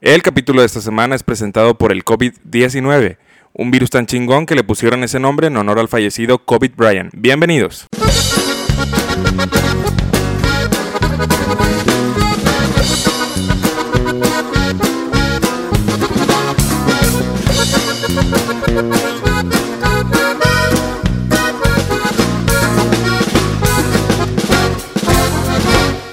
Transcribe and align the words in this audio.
El 0.00 0.22
capítulo 0.22 0.60
de 0.60 0.66
esta 0.66 0.80
semana 0.80 1.16
es 1.16 1.24
presentado 1.24 1.76
por 1.76 1.90
el 1.90 2.04
COVID-19, 2.04 3.18
un 3.52 3.72
virus 3.72 3.90
tan 3.90 4.06
chingón 4.06 4.46
que 4.46 4.54
le 4.54 4.62
pusieron 4.62 5.02
ese 5.02 5.18
nombre 5.18 5.48
en 5.48 5.56
honor 5.56 5.80
al 5.80 5.88
fallecido 5.88 6.38
COVID 6.38 6.70
Bryant. 6.76 7.12
Bienvenidos. 7.16 7.88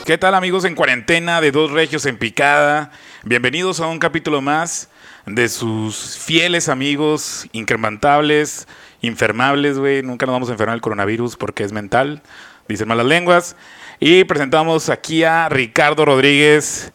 ¿Qué 0.06 0.18
tal 0.18 0.34
amigos 0.34 0.66
en 0.66 0.74
cuarentena 0.74 1.40
de 1.40 1.52
Dos 1.52 1.70
Regios 1.70 2.08
en 2.08 2.18
Picada? 2.18 2.92
Bienvenidos 3.28 3.80
a 3.80 3.88
un 3.88 3.98
capítulo 3.98 4.40
más 4.40 4.88
de 5.26 5.50
sus 5.50 6.16
fieles 6.16 6.70
amigos 6.70 7.48
incrementables, 7.54 8.68
infermables, 9.02 9.80
güey. 9.80 10.04
Nunca 10.04 10.28
nos 10.28 10.34
vamos 10.34 10.50
a 10.50 10.52
enfermar 10.52 10.76
del 10.76 10.82
coronavirus 10.82 11.36
porque 11.36 11.64
es 11.64 11.72
mental, 11.72 12.22
dicen 12.68 12.88
malas 12.88 13.08
lenguas. 13.08 13.56
Y 14.00 14.26
presentamos 14.26 14.90
aquí 14.90 15.24
a 15.24 15.50
Ricardo 15.50 16.06
Rodríguez, 16.06 16.94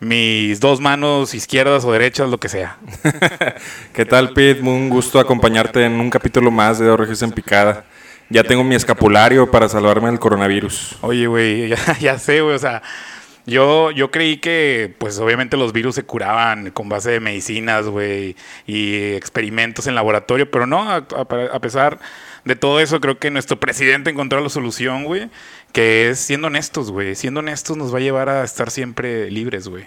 mis 0.00 0.58
dos 0.58 0.80
manos 0.80 1.32
izquierdas 1.32 1.84
o 1.84 1.92
derechas, 1.92 2.28
lo 2.28 2.38
que 2.38 2.48
sea. 2.48 2.76
¿Qué 3.94 4.04
tal, 4.04 4.32
Pete? 4.32 4.60
Un 4.62 4.88
gusto 4.88 5.20
acompañarte 5.20 5.84
en 5.84 6.00
un 6.00 6.10
capítulo 6.10 6.50
más 6.50 6.80
de 6.80 6.86
Dos 6.86 6.98
Regios 6.98 7.22
en 7.22 7.30
Picada. 7.30 7.84
Ya 8.30 8.42
tengo 8.42 8.64
mi 8.64 8.74
escapulario 8.74 9.48
para 9.48 9.68
salvarme 9.68 10.08
del 10.08 10.18
coronavirus. 10.18 10.96
Oye, 11.02 11.28
güey, 11.28 11.68
ya, 11.86 11.98
ya 12.00 12.18
sé, 12.18 12.40
güey, 12.40 12.56
o 12.56 12.58
sea, 12.58 12.82
yo, 13.48 13.90
yo 13.90 14.10
creí 14.10 14.36
que, 14.36 14.94
pues 14.98 15.18
obviamente 15.18 15.56
los 15.56 15.72
virus 15.72 15.94
se 15.96 16.04
curaban 16.04 16.70
con 16.70 16.88
base 16.88 17.10
de 17.10 17.20
medicinas, 17.20 17.86
güey, 17.86 18.36
y 18.66 19.12
experimentos 19.14 19.86
en 19.86 19.94
laboratorio, 19.94 20.50
pero 20.50 20.66
no, 20.66 20.82
a, 20.90 20.96
a- 20.96 21.54
a 21.54 21.60
pesar 21.60 21.98
de 22.44 22.54
todo 22.56 22.80
eso, 22.80 23.00
creo 23.00 23.18
que 23.18 23.30
nuestro 23.30 23.58
presidente 23.58 24.10
encontró 24.10 24.40
la 24.40 24.48
solución, 24.48 25.04
güey, 25.04 25.28
que 25.72 26.10
es 26.10 26.18
siendo 26.20 26.46
honestos, 26.46 26.90
güey. 26.90 27.14
Siendo 27.14 27.40
honestos 27.40 27.76
nos 27.76 27.92
va 27.92 27.98
a 27.98 28.02
llevar 28.02 28.28
a 28.28 28.44
estar 28.44 28.70
siempre 28.70 29.30
libres, 29.30 29.68
güey. 29.68 29.84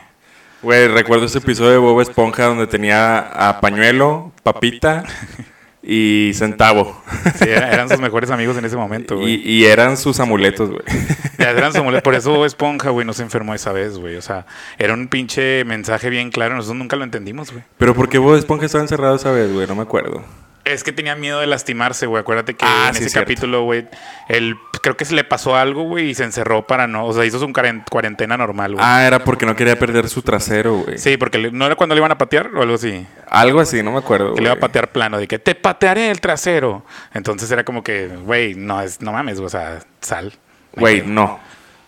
Güey, 0.62 0.88
recuerdo 0.90 1.26
ese 1.26 1.40
episodio 1.40 1.72
de 1.72 1.78
Bob 1.78 2.02
Esponja 2.02 2.46
donde 2.46 2.68
tenía 2.68 3.18
a 3.20 3.60
Pañuelo, 3.62 4.32
Papita 4.44 5.04
y 5.84 6.32
Centavo. 6.36 7.02
Sí, 7.36 7.46
era- 7.50 7.72
eran 7.72 7.90
sus 7.90 8.00
mejores 8.00 8.30
amigos 8.32 8.58
en 8.58 8.66
ese 8.66 8.76
momento, 8.78 9.18
güey. 9.18 9.42
y 9.48 9.66
eran 9.66 9.98
sus 9.98 10.20
amuletos, 10.20 10.70
güey. 10.70 10.84
Eran 11.38 11.74
sus 11.74 11.82
mole- 11.84 12.02
Por 12.04 12.14
eso 12.14 12.46
Esponja, 12.46 12.92
güey, 12.92 13.06
no 13.06 13.14
se 13.14 13.24
enfermó 13.24 13.56
esa 13.56 13.72
vez, 13.72 13.98
güey. 13.98 14.16
O 14.16 14.22
sea, 14.22 14.46
era 14.78 14.94
un 14.94 15.08
pinche 15.08 15.64
mensaje 15.66 16.10
bien 16.12 16.30
claro. 16.30 16.56
Nosotros 16.56 16.78
nunca 16.78 16.96
lo 16.98 17.04
entendimos, 17.04 17.52
güey. 17.52 17.64
Pero 17.78 17.96
¿por 17.96 18.10
qué 18.10 18.20
Bob 18.20 18.36
Esponja 18.36 18.68
estaba 18.68 18.84
encerrado 18.84 19.16
esa 19.16 19.32
vez, 19.32 19.52
güey? 19.52 19.66
No 19.66 19.74
me 19.76 19.82
acuerdo. 19.82 20.24
Es 20.66 20.84
que 20.84 20.92
tenía 20.92 21.16
miedo 21.16 21.40
de 21.40 21.48
lastimarse, 21.48 22.06
güey. 22.06 22.22
Acuérdate 22.22 22.54
que 22.54 22.64
Ah, 22.68 22.86
en 22.90 22.94
sí, 22.96 23.02
ese 23.02 23.10
cierto. 23.10 23.26
capítulo, 23.26 23.64
güey, 23.64 23.88
él 24.30 24.56
creo 24.82 24.98
que 24.98 25.06
se 25.06 25.14
le 25.16 25.24
pasó 25.24 25.56
algo, 25.56 25.84
güey, 25.84 26.10
y 26.10 26.14
se 26.16 26.24
encerró 26.24 26.66
para 26.68 26.88
no. 26.88 27.06
O 27.06 27.14
sea, 27.14 27.26
hizo 27.26 27.40
su 27.40 27.48
cuaren- 27.48 27.84
cuarentena 27.90 28.38
normal, 28.38 28.74
güey. 28.74 28.86
Ah, 28.86 29.06
era 29.06 29.24
porque 29.24 29.46
no 29.46 29.56
quería 29.56 29.78
perder 29.78 30.10
su 30.10 30.22
trasero, 30.22 30.80
güey. 30.80 30.98
Sí, 30.98 31.18
porque 31.18 31.38
le- 31.38 31.52
no 31.52 31.66
era 31.66 31.76
cuando 31.76 31.96
le 31.96 32.00
iban 32.00 32.12
a 32.12 32.18
patear 32.18 32.50
o 32.56 32.62
algo 32.62 32.76
así. 32.76 33.06
Algo 33.30 33.60
así, 33.60 33.82
no 33.84 33.92
me 33.92 34.00
acuerdo. 34.00 34.34
Que 34.36 34.42
le 34.42 34.48
iba 34.48 34.56
a 34.56 34.60
patear 34.60 34.92
plano, 34.92 35.18
de 35.18 35.28
que 35.28 35.40
te 35.40 35.56
patearé 35.56 36.10
el 36.12 36.20
trasero. 36.20 36.84
Entonces 37.14 37.50
era 37.52 37.64
como 37.64 37.84
que, 37.84 38.08
güey, 38.08 38.56
no, 38.56 38.82
es, 38.82 39.02
no 39.02 39.12
mames, 39.14 39.36
güey, 39.38 39.48
o 39.48 39.50
sea, 39.50 39.80
sal. 40.02 40.34
Güey, 40.76 41.04
no. 41.06 41.40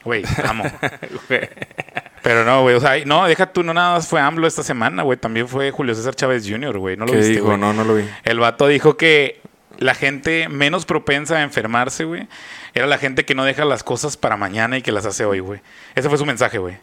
Güey, 0.03 0.23
amo. 0.47 0.65
Pero 2.21 2.45
no, 2.45 2.61
güey, 2.61 2.75
o 2.75 2.79
sea, 2.79 2.93
no, 3.05 3.25
deja 3.25 3.47
tú, 3.47 3.63
no 3.63 3.73
nada 3.73 3.95
más 3.95 4.07
fue 4.07 4.21
AMLO 4.21 4.47
esta 4.47 4.63
semana, 4.63 5.03
güey. 5.03 5.17
También 5.17 5.47
fue 5.47 5.71
Julio 5.71 5.93
César 5.93 6.15
Chávez 6.15 6.45
Jr., 6.49 6.77
güey. 6.77 6.95
No 6.95 7.05
lo 7.05 7.11
¿Qué 7.11 7.17
viste, 7.17 7.33
dijo? 7.33 7.57
No, 7.57 7.73
no 7.73 7.83
lo 7.83 7.95
vi. 7.95 8.05
El 8.23 8.39
vato 8.39 8.67
dijo 8.67 8.95
que 8.95 9.41
la 9.83 9.95
gente 9.95 10.47
menos 10.49 10.85
propensa 10.85 11.37
a 11.37 11.43
enfermarse, 11.43 12.05
güey, 12.05 12.27
era 12.73 12.87
la 12.87 12.97
gente 12.97 13.25
que 13.25 13.35
no 13.35 13.43
deja 13.43 13.65
las 13.65 13.83
cosas 13.83 14.17
para 14.17 14.37
mañana 14.37 14.77
y 14.77 14.81
que 14.81 14.91
las 14.91 15.05
hace 15.05 15.25
hoy, 15.25 15.39
güey. 15.39 15.61
Ese 15.95 16.09
fue 16.09 16.17
su 16.17 16.25
mensaje, 16.25 16.57
güey. 16.57 16.77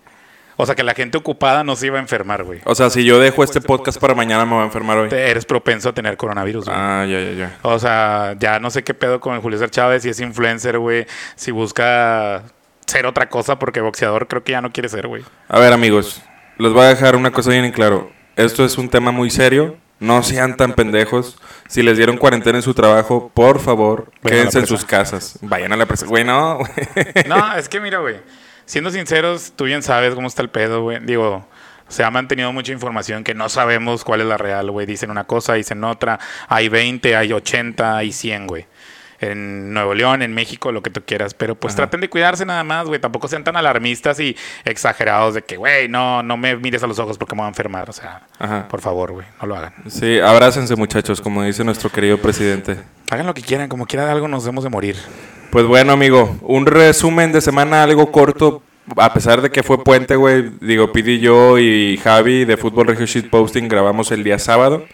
O 0.57 0.67
sea, 0.67 0.75
que 0.75 0.83
la 0.83 0.93
gente 0.93 1.17
ocupada 1.17 1.65
no 1.65 1.75
se 1.75 1.87
iba 1.87 1.97
a 1.97 2.03
enfermar, 2.03 2.45
güey. 2.45 2.61
O 2.67 2.75
sea, 2.75 2.91
si 2.91 3.03
yo 3.03 3.19
dejo 3.19 3.43
este 3.43 3.63
podcast 3.63 3.99
para 3.99 4.15
mañana 4.15 4.45
me 4.45 4.53
voy 4.53 4.61
a 4.61 4.65
enfermar 4.67 4.99
hoy. 4.99 5.09
Eres 5.11 5.47
propenso 5.47 5.89
a 5.89 5.95
tener 5.95 6.19
coronavirus, 6.19 6.67
güey. 6.67 6.77
Ah, 6.79 7.07
ya, 7.09 7.19
ya, 7.19 7.33
ya. 7.33 7.59
O 7.63 7.79
sea, 7.79 8.37
ya 8.39 8.61
no 8.61 8.71
sé 8.71 8.85
qué 8.85 8.93
pedo 8.93 9.21
con 9.21 9.41
Julio 9.41 9.57
César 9.57 9.71
Chávez, 9.71 10.03
si 10.03 10.11
es 10.11 10.21
influencer, 10.21 10.79
güey, 10.79 11.07
si 11.35 11.51
busca 11.51 12.43
ser 12.87 13.07
otra 13.07 13.31
cosa, 13.31 13.59
porque 13.59 13.81
boxeador 13.81 14.29
creo 14.29 14.45
que 14.45 14.53
ya 14.53 14.61
no 14.61 14.71
quiere 14.71 14.91
ser, 14.91 15.07
güey. 15.09 15.25
A 15.49 15.59
ver, 15.59 15.73
amigos, 15.73 16.23
les 16.59 16.73
voy 16.73 16.83
a 16.83 16.89
dejar 16.89 17.17
una 17.17 17.31
cosa 17.31 17.51
bien 17.51 17.65
en 17.65 17.73
claro. 17.73 18.11
Esto 18.37 18.63
es 18.63 18.77
un 18.77 18.91
tema 18.91 19.13
muy 19.13 19.31
serio. 19.31 19.79
No 20.01 20.23
sean 20.23 20.57
tan 20.57 20.73
pendejos. 20.73 21.39
Si 21.69 21.83
les 21.83 21.97
dieron 21.97 22.17
cuarentena 22.17 22.59
en 22.59 22.63
su 22.63 22.75
trabajo, 22.75 23.31
por 23.33 23.61
favor, 23.61 24.11
Vayan 24.23 24.39
quédense 24.39 24.59
en 24.59 24.67
sus 24.67 24.85
casas. 24.85 25.39
Vayan 25.43 25.73
a 25.73 25.77
la 25.77 25.87
presa. 25.87 26.07
Güey, 26.07 26.25
no. 26.25 26.59
güey. 26.59 26.71
No, 27.29 27.55
es 27.55 27.69
que 27.69 27.81
mira, 27.81 27.99
güey. 27.99 28.17
Siendo 28.65 28.91
sinceros, 28.91 29.53
tú 29.55 29.65
bien 29.65 29.83
sabes 29.83 30.15
cómo 30.15 30.27
está 30.27 30.43
el 30.43 30.49
pedo, 30.49 30.83
güey. 30.83 30.99
Digo, 31.01 31.47
se 31.89 32.05
ha 32.05 32.11
mantenido 32.11 32.53
mucha 32.53 32.73
información 32.73 33.25
que 33.25 33.35
no 33.35 33.49
sabemos 33.49 34.05
cuál 34.05 34.21
es 34.23 34.27
la 34.27 34.39
real, 34.39 34.71
güey. 34.71 34.87
Dicen 34.87 35.11
una 35.11 35.25
cosa, 35.25 35.55
dicen 35.55 35.83
otra. 35.85 36.19
Hay 36.49 36.69
20, 36.69 37.17
hay 37.17 37.33
80, 37.33 37.97
hay 37.97 38.13
100, 38.13 38.47
güey. 38.47 38.67
En 39.21 39.73
Nuevo 39.75 39.95
León, 39.95 40.23
en 40.23 40.33
México, 40.33 40.73
lo 40.73 40.83
que 40.83 40.91
tú 40.91 41.03
quieras. 41.05 41.35
Pero 41.35 41.55
pues 41.55 41.77
traten 41.77 42.01
de 42.01 42.09
cuidarse 42.09 42.47
nada 42.47 42.65
más, 42.65 42.87
güey. 42.87 43.01
Tampoco 43.01 43.29
sean 43.29 43.45
tan 43.45 43.57
alarmistas 43.57 44.19
y 44.21 44.37
exagerados 44.65 45.35
de 45.35 45.43
que, 45.43 45.57
güey, 45.57 45.89
no, 45.89 46.23
no 46.23 46.37
me 46.37 46.57
mires 46.57 46.83
a 46.83 46.87
los 46.87 46.99
ojos 46.99 47.19
porque 47.19 47.35
me 47.35 47.41
voy 47.43 47.47
a 47.47 47.49
enfermar. 47.49 47.91
O 47.91 47.93
sea, 47.93 48.23
Ajá. 48.39 48.67
por 48.69 48.81
favor, 48.81 49.13
güey, 49.13 49.27
no 49.41 49.47
lo 49.47 49.57
hagan. 49.57 49.75
Sí, 49.89 50.19
abrácense, 50.19 50.75
muchachos, 50.77 51.21
como 51.21 51.43
dice 51.43 51.65
nuestro 51.65 51.91
querido 51.91 52.19
presidente. 52.19 52.79
Hagan 53.11 53.27
lo 53.27 53.35
que 53.35 53.43
quieran, 53.43 53.69
como 53.69 53.87
quiera 53.87 54.07
de 54.07 54.13
algo 54.13 54.29
nos 54.29 54.47
hemos 54.47 54.65
de 54.65 54.71
morir. 54.71 54.97
Pues 55.51 55.67
bueno, 55.67 55.93
amigo, 55.93 56.37
un 56.43 56.65
resumen 56.65 57.33
de 57.33 57.41
semana 57.41 57.83
algo 57.83 58.11
corto. 58.13 58.63
A 58.97 59.13
pesar 59.13 59.41
de 59.41 59.51
que 59.51 59.63
fue 59.63 59.85
puente, 59.85 60.17
güey, 60.17 60.51
digo, 60.61 60.91
Pidi 60.93 61.21
yo 61.21 61.59
y 61.59 61.97
Javi 61.99 62.45
de 62.45 62.57
Fútbol 62.57 62.89
Regio 62.89 63.07
Shit 63.07 63.31
Posting 63.31 63.69
grabamos 63.69 64.11
el 64.11 64.25
día 64.25 64.39
sábado. 64.39 64.85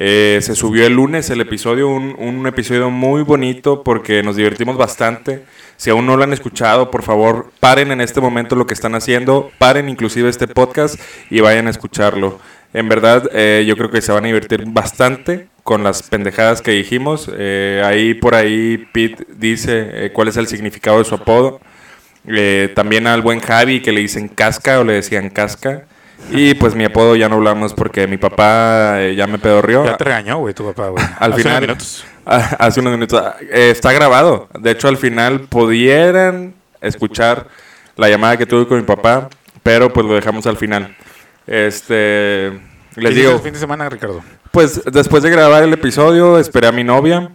Eh, 0.00 0.38
se 0.42 0.54
subió 0.54 0.86
el 0.86 0.92
lunes 0.92 1.28
el 1.28 1.40
episodio, 1.40 1.88
un, 1.88 2.14
un 2.18 2.46
episodio 2.46 2.88
muy 2.88 3.22
bonito 3.22 3.82
porque 3.82 4.22
nos 4.22 4.36
divertimos 4.36 4.76
bastante. 4.76 5.42
Si 5.76 5.90
aún 5.90 6.06
no 6.06 6.16
lo 6.16 6.22
han 6.22 6.32
escuchado, 6.32 6.90
por 6.90 7.02
favor, 7.02 7.50
paren 7.58 7.90
en 7.90 8.00
este 8.00 8.20
momento 8.20 8.54
lo 8.54 8.66
que 8.66 8.74
están 8.74 8.94
haciendo, 8.94 9.50
paren 9.58 9.88
inclusive 9.88 10.28
este 10.28 10.46
podcast 10.46 11.00
y 11.30 11.40
vayan 11.40 11.66
a 11.66 11.70
escucharlo. 11.70 12.38
En 12.72 12.88
verdad, 12.88 13.28
eh, 13.32 13.64
yo 13.66 13.76
creo 13.76 13.90
que 13.90 14.00
se 14.00 14.12
van 14.12 14.24
a 14.24 14.28
divertir 14.28 14.64
bastante 14.66 15.48
con 15.68 15.82
las 15.82 16.02
pendejadas 16.02 16.62
que 16.62 16.70
dijimos. 16.70 17.30
Eh, 17.36 17.82
ahí 17.84 18.14
por 18.14 18.34
ahí 18.34 18.88
Pete 18.92 19.26
dice 19.36 20.06
eh, 20.06 20.12
cuál 20.14 20.28
es 20.28 20.36
el 20.36 20.46
significado 20.46 20.98
de 20.98 21.04
su 21.04 21.14
apodo. 21.14 21.60
Eh, 22.26 22.72
también 22.74 23.06
al 23.06 23.20
buen 23.20 23.40
Javi 23.40 23.80
que 23.80 23.92
le 23.92 24.00
dicen 24.00 24.28
casca 24.28 24.80
o 24.80 24.84
le 24.84 24.94
decían 24.94 25.28
casca. 25.28 25.84
Y 26.30 26.54
pues 26.54 26.74
mi 26.74 26.84
apodo 26.84 27.16
ya 27.16 27.28
no 27.28 27.36
hablamos 27.36 27.72
porque 27.72 28.06
mi 28.06 28.18
papá 28.18 29.02
eh, 29.02 29.14
ya 29.14 29.26
me 29.26 29.38
pedorrió. 29.38 29.84
Ya 29.84 29.96
te 29.96 30.04
regañó, 30.04 30.38
güey, 30.38 30.52
tu 30.54 30.64
papá, 30.64 30.88
güey. 30.88 31.04
Al 31.18 31.32
Hace 31.32 31.42
final, 31.42 31.56
unos 31.56 31.68
minutos. 31.68 32.04
Hace 32.58 32.80
unos 32.80 32.92
minutos, 32.92 33.22
eh, 33.50 33.70
está 33.70 33.92
grabado. 33.92 34.48
De 34.58 34.72
hecho, 34.72 34.88
al 34.88 34.98
final 34.98 35.40
pudieran 35.40 36.54
escuchar 36.80 37.46
la 37.96 38.08
llamada 38.08 38.36
que 38.36 38.46
tuve 38.46 38.66
con 38.66 38.78
mi 38.78 38.84
papá, 38.84 39.28
pero 39.62 39.92
pues 39.92 40.06
lo 40.06 40.14
dejamos 40.14 40.46
al 40.46 40.56
final. 40.56 40.94
Este, 41.46 41.94
¿Qué 42.94 43.00
les 43.00 43.12
hiciste 43.12 43.20
digo, 43.20 43.32
el 43.32 43.40
fin 43.40 43.52
de 43.54 43.58
semana, 43.58 43.88
Ricardo? 43.88 44.22
pues 44.50 44.82
después 44.84 45.22
de 45.22 45.30
grabar 45.30 45.62
el 45.62 45.72
episodio, 45.72 46.38
esperé 46.38 46.66
a 46.66 46.72
mi 46.72 46.84
novia. 46.84 47.30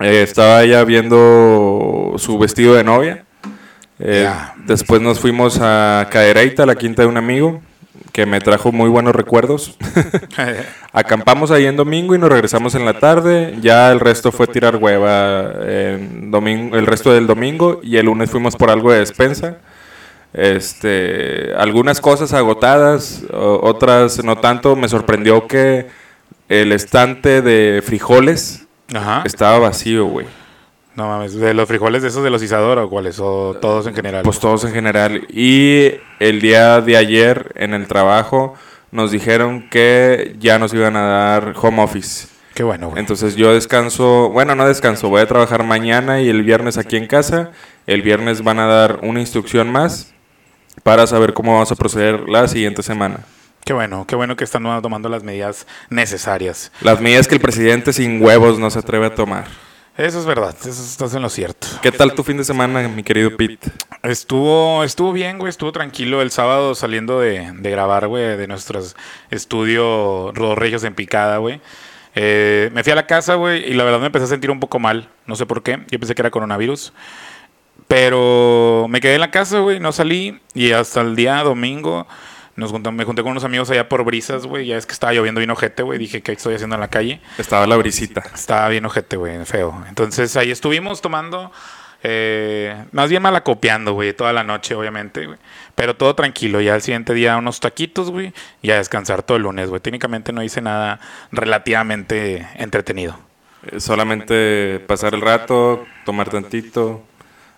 Eh, 0.00 0.22
estaba 0.22 0.62
ella 0.62 0.84
viendo 0.84 2.14
su 2.18 2.38
vestido 2.38 2.74
de 2.74 2.84
novia. 2.84 3.24
Eh. 3.98 4.28
Después 4.66 5.00
nos 5.00 5.20
fuimos 5.20 5.58
a 5.60 6.08
Cadereyta, 6.10 6.66
la 6.66 6.74
quinta 6.74 7.02
de 7.02 7.08
un 7.08 7.16
amigo, 7.16 7.60
que 8.12 8.26
me 8.26 8.40
trajo 8.40 8.72
muy 8.72 8.90
buenos 8.90 9.16
recuerdos. 9.16 9.76
Acampamos 10.92 11.50
ahí 11.50 11.64
en 11.64 11.76
domingo 11.76 12.14
y 12.14 12.18
nos 12.18 12.30
regresamos 12.30 12.74
en 12.74 12.84
la 12.84 12.98
tarde. 12.98 13.56
Ya 13.60 13.90
el 13.90 14.00
resto 14.00 14.30
fue 14.30 14.46
tirar 14.46 14.76
hueva 14.76 15.52
en 15.64 16.30
domingo, 16.30 16.76
el 16.76 16.86
resto 16.86 17.12
del 17.12 17.26
domingo 17.26 17.80
y 17.82 17.96
el 17.96 18.06
lunes 18.06 18.30
fuimos 18.30 18.56
por 18.56 18.70
algo 18.70 18.92
de 18.92 18.98
despensa. 18.98 19.56
Este, 20.34 21.54
algunas 21.56 22.00
cosas 22.00 22.32
agotadas, 22.34 23.24
otras 23.32 24.22
no 24.22 24.36
tanto. 24.36 24.76
Me 24.76 24.88
sorprendió 24.88 25.46
que 25.46 25.86
el 26.50 26.72
estante 26.72 27.40
de 27.40 27.82
frijoles 27.82 28.66
Ajá. 28.94 29.22
estaba 29.24 29.58
vacío, 29.58 30.04
güey. 30.04 30.26
No 30.94 31.08
mames, 31.08 31.34
¿de 31.34 31.54
los 31.54 31.66
frijoles 31.66 32.02
de 32.02 32.08
esos 32.08 32.22
de 32.22 32.28
los 32.28 32.42
Isadora 32.42 32.84
o 32.84 32.90
cuáles? 32.90 33.18
¿O 33.18 33.56
todos 33.60 33.86
en 33.86 33.94
general? 33.94 34.22
Pues 34.22 34.38
todos 34.38 34.64
en 34.64 34.72
general. 34.72 35.26
Y 35.30 35.92
el 36.20 36.40
día 36.40 36.80
de 36.82 36.96
ayer 36.98 37.52
en 37.56 37.72
el 37.72 37.86
trabajo 37.86 38.54
nos 38.90 39.10
dijeron 39.10 39.70
que 39.70 40.36
ya 40.38 40.58
nos 40.58 40.74
iban 40.74 40.96
a 40.96 41.02
dar 41.02 41.54
home 41.56 41.82
office. 41.82 42.28
Qué 42.54 42.62
bueno, 42.62 42.90
güey. 42.90 43.00
Entonces 43.00 43.36
yo 43.36 43.54
descanso, 43.54 44.28
bueno, 44.28 44.54
no 44.54 44.68
descanso, 44.68 45.08
voy 45.08 45.22
a 45.22 45.26
trabajar 45.26 45.64
mañana 45.64 46.20
y 46.20 46.28
el 46.28 46.42
viernes 46.42 46.76
aquí 46.76 46.96
en 46.96 47.06
casa. 47.06 47.52
El 47.86 48.02
viernes 48.02 48.44
van 48.44 48.58
a 48.58 48.66
dar 48.66 49.00
una 49.02 49.20
instrucción 49.20 49.72
más 49.72 50.12
para 50.82 51.06
saber 51.06 51.32
cómo 51.32 51.54
vamos 51.54 51.72
a 51.72 51.76
proceder 51.76 52.28
la 52.28 52.46
siguiente 52.48 52.82
semana. 52.82 53.20
Qué 53.64 53.72
bueno, 53.72 54.06
qué 54.06 54.16
bueno 54.16 54.36
que 54.36 54.44
están 54.44 54.64
tomando 54.82 55.08
las 55.08 55.22
medidas 55.22 55.66
necesarias. 55.88 56.70
Las 56.82 57.00
medidas 57.00 57.28
que 57.28 57.36
el 57.36 57.40
presidente 57.40 57.94
sin 57.94 58.22
huevos 58.22 58.58
no 58.58 58.70
se 58.70 58.80
atreve 58.80 59.06
a 59.06 59.14
tomar. 59.14 59.46
Eso 59.96 60.18
es 60.18 60.24
verdad, 60.24 60.56
eso 60.58 60.70
estás 60.70 61.14
en 61.14 61.20
lo 61.20 61.28
cierto. 61.28 61.66
¿Qué 61.82 61.92
tal 61.92 62.14
tu 62.14 62.22
fin 62.22 62.38
de 62.38 62.44
semana, 62.44 62.88
mi 62.88 63.02
querido 63.02 63.36
Pete? 63.36 63.70
Estuvo, 64.02 64.82
estuvo 64.84 65.12
bien, 65.12 65.38
güey, 65.38 65.50
estuvo 65.50 65.70
tranquilo 65.70 66.22
el 66.22 66.30
sábado 66.30 66.74
saliendo 66.74 67.20
de, 67.20 67.52
de 67.52 67.70
grabar, 67.70 68.08
güey, 68.08 68.38
de 68.38 68.46
nuestro 68.48 68.80
estudio 69.30 70.32
Rodos 70.32 70.56
Regios 70.56 70.82
en 70.84 70.94
Picada, 70.94 71.36
güey. 71.36 71.60
Eh, 72.14 72.70
me 72.72 72.82
fui 72.82 72.92
a 72.92 72.96
la 72.96 73.06
casa, 73.06 73.34
güey, 73.34 73.70
y 73.70 73.74
la 73.74 73.84
verdad 73.84 74.00
me 74.00 74.06
empecé 74.06 74.24
a 74.24 74.28
sentir 74.28 74.50
un 74.50 74.60
poco 74.60 74.78
mal. 74.78 75.08
No 75.26 75.36
sé 75.36 75.46
por 75.46 75.62
qué. 75.62 75.80
Yo 75.90 75.98
pensé 75.98 76.14
que 76.14 76.22
era 76.22 76.30
coronavirus. 76.30 76.92
Pero 77.88 78.86
me 78.88 79.00
quedé 79.00 79.14
en 79.14 79.20
la 79.20 79.30
casa, 79.30 79.58
güey, 79.60 79.80
no 79.80 79.92
salí. 79.92 80.40
Y 80.54 80.72
hasta 80.72 81.00
el 81.00 81.16
día 81.16 81.42
domingo 81.42 82.06
nos 82.62 82.72
me 82.92 83.04
junté 83.04 83.22
con 83.22 83.32
unos 83.32 83.44
amigos 83.44 83.70
allá 83.70 83.88
por 83.88 84.04
brisas, 84.04 84.46
güey. 84.46 84.66
Ya 84.66 84.76
es 84.76 84.86
que 84.86 84.92
estaba 84.92 85.12
lloviendo 85.12 85.40
bien 85.40 85.50
ojete, 85.50 85.82
güey. 85.82 85.98
Dije, 85.98 86.22
¿qué 86.22 86.32
estoy 86.32 86.54
haciendo 86.54 86.76
en 86.76 86.80
la 86.80 86.88
calle? 86.88 87.20
Estaba 87.38 87.66
la 87.66 87.76
brisita. 87.76 88.22
Estaba 88.34 88.68
bien 88.68 88.84
ojete, 88.84 89.16
güey, 89.16 89.44
feo. 89.44 89.84
Entonces 89.88 90.36
ahí 90.36 90.50
estuvimos 90.50 91.02
tomando, 91.02 91.52
eh, 92.02 92.84
más 92.92 93.10
bien 93.10 93.22
malacopiando, 93.22 93.92
güey, 93.92 94.12
toda 94.12 94.32
la 94.32 94.44
noche, 94.44 94.74
obviamente, 94.74 95.26
güey. 95.26 95.38
Pero 95.74 95.96
todo 95.96 96.14
tranquilo. 96.14 96.60
Ya 96.60 96.74
el 96.74 96.82
siguiente 96.82 97.14
día 97.14 97.36
unos 97.36 97.60
taquitos, 97.60 98.10
güey. 98.10 98.32
Y 98.62 98.70
a 98.70 98.76
descansar 98.76 99.22
todo 99.22 99.36
el 99.36 99.42
lunes, 99.42 99.68
güey. 99.68 99.80
Técnicamente 99.80 100.32
no 100.32 100.42
hice 100.42 100.60
nada 100.60 101.00
relativamente 101.30 102.46
entretenido. 102.56 103.18
Eh, 103.70 103.80
solamente 103.80 104.80
pasar 104.86 105.14
el 105.14 105.20
rato, 105.20 105.84
tomar 106.04 106.28
tantito, 106.28 107.04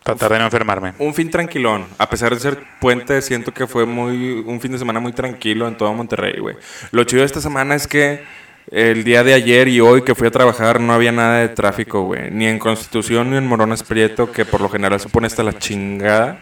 Tratar 0.04 0.32
de 0.32 0.38
no 0.38 0.44
enfermarme. 0.44 0.92
Un 0.98 1.14
fin 1.14 1.30
tranquilón. 1.30 1.86
A 1.96 2.10
pesar 2.10 2.34
de 2.34 2.38
ser 2.38 2.62
puente, 2.78 3.22
siento 3.22 3.54
que 3.54 3.66
fue 3.66 3.86
muy 3.86 4.44
un 4.46 4.60
fin 4.60 4.70
de 4.70 4.78
semana 4.78 5.00
muy 5.00 5.12
tranquilo 5.12 5.66
en 5.66 5.78
todo 5.78 5.94
Monterrey, 5.94 6.38
güey. 6.38 6.56
Lo 6.90 7.04
chido 7.04 7.20
de 7.20 7.26
esta 7.26 7.40
semana 7.40 7.74
es 7.74 7.86
que 7.86 8.22
el 8.70 9.02
día 9.02 9.24
de 9.24 9.32
ayer 9.32 9.66
y 9.68 9.80
hoy 9.80 10.02
que 10.02 10.14
fui 10.14 10.28
a 10.28 10.30
trabajar 10.30 10.78
no 10.78 10.92
había 10.92 11.10
nada 11.10 11.38
de 11.38 11.48
tráfico, 11.48 12.02
güey. 12.02 12.30
Ni 12.30 12.46
en 12.46 12.58
Constitución 12.58 13.30
ni 13.30 13.38
en 13.38 13.46
Morones 13.46 13.82
Prieto, 13.82 14.30
que 14.30 14.44
por 14.44 14.60
lo 14.60 14.68
general 14.68 15.00
se 15.00 15.08
pone 15.08 15.26
hasta 15.26 15.42
la 15.42 15.58
chingada. 15.58 16.38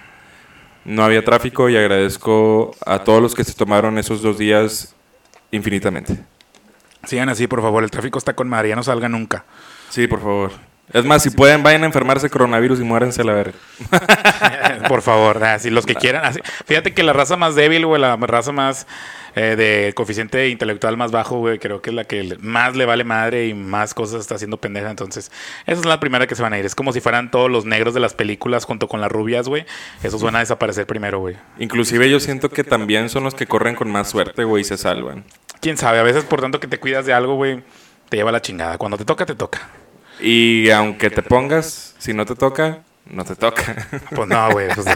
No 0.85 1.05
había 1.05 1.25
tráfico 1.25 1.69
y 1.69 1.77
agradezco 1.77 2.75
a 2.85 3.05
todos 3.05 3.23
los 3.23 3.33
que 3.37 3.45
se 3.45 3.55
tomaron 3.55 3.97
esos 3.97 4.23
dos 4.23 4.39
días 4.39 4.97
infinitamente. 5.53 6.19
Sigan 7.05 7.29
así, 7.29 7.47
por 7.47 7.63
favor. 7.63 7.85
El 7.85 7.93
tráfico 7.93 8.19
está 8.19 8.35
con 8.35 8.49
madre. 8.49 8.71
Ya 8.71 8.77
no 8.77 8.83
salga 8.83 9.09
nunca. 9.09 9.45
Sí, 9.91 10.09
por 10.09 10.21
favor. 10.21 10.72
Es 10.93 11.05
más, 11.05 11.23
si 11.23 11.31
pueden, 11.31 11.63
vayan 11.63 11.85
a 11.85 11.87
enfermarse 11.87 12.29
coronavirus 12.29 12.81
y 12.81 12.85
muéranse 12.85 13.23
a 13.23 13.25
la 13.25 13.33
verga. 13.33 13.55
Por 14.89 15.01
favor, 15.01 15.43
así 15.45 15.71
los 15.71 15.87
que 15.87 15.95
quieran. 15.95 16.25
Así. 16.25 16.41
Fíjate 16.67 16.93
que 16.93 17.03
la 17.03 17.13
raza 17.13 17.37
más 17.37 17.55
débil, 17.55 17.87
güey, 17.87 18.01
la 18.01 18.17
raza 18.17 18.53
más 18.53 18.87
eh, 19.35 19.57
de 19.57 19.95
coeficiente 19.95 20.51
intelectual 20.51 20.99
más 20.99 21.11
bajo, 21.11 21.39
güey, 21.39 21.59
creo 21.59 21.81
que 21.81 21.89
es 21.89 21.97
la 21.97 22.05
que 22.05 22.37
más 22.41 22.77
le 22.77 22.85
vale 22.85 23.05
madre 23.05 23.47
y 23.47 23.55
más 23.55 23.95
cosas 23.95 24.21
está 24.21 24.35
haciendo 24.35 24.59
pendeja. 24.59 24.91
Entonces, 24.91 25.33
esa 25.67 25.81
es 25.81 25.87
la 25.87 25.99
primera 26.01 26.27
que 26.27 26.35
se 26.35 26.43
van 26.43 26.53
a 26.53 26.59
ir. 26.59 26.67
Es 26.67 26.75
como 26.75 26.93
si 26.93 27.01
fueran 27.01 27.31
todos 27.31 27.51
los 27.51 27.65
negros 27.65 27.95
de 27.95 28.01
las 28.01 28.13
películas 28.13 28.67
junto 28.67 28.89
con 28.89 29.01
las 29.01 29.11
rubias, 29.11 29.49
güey. 29.49 29.65
Esos 30.03 30.23
van 30.23 30.37
a 30.37 30.41
desaparecer 30.41 30.87
primero, 30.87 31.21
güey. 31.21 31.37
Inclusive 31.59 32.11
yo 32.11 32.21
siento 32.21 32.51
que 32.51 32.65
también 32.65 33.09
son 33.09 33.25
los 33.25 33.35
que 33.35 33.47
corren 33.47 33.75
con 33.75 33.91
más 33.91 34.11
suerte, 34.11 34.45
güey, 34.45 34.61
y 34.61 34.65
se 34.65 34.77
salvan. 34.77 35.25
Quién 35.61 35.79
sabe, 35.79 36.01
a 36.01 36.03
veces 36.03 36.25
por 36.25 36.43
tanto 36.43 36.61
que 36.61 36.67
te 36.67 36.79
cuidas 36.79 37.07
de 37.07 37.15
algo, 37.15 37.37
güey, 37.37 37.63
te 38.11 38.19
lleva 38.19 38.33
la 38.33 38.43
chingada. 38.43 38.77
Cuando 38.77 38.99
te 38.99 39.07
toca, 39.07 39.25
te 39.25 39.35
toca. 39.35 39.71
Y 40.23 40.71
aunque 40.71 41.11
te 41.11 41.23
pongas, 41.23 41.95
si 41.99 42.15
no 42.15 42.25
te 42.25 42.37
toca, 42.37 42.83
no 43.11 43.25
te 43.25 43.35
toca. 43.35 43.89
Pues 44.15 44.29
no, 44.29 44.51
güey. 44.53 44.69
Pues 44.75 44.87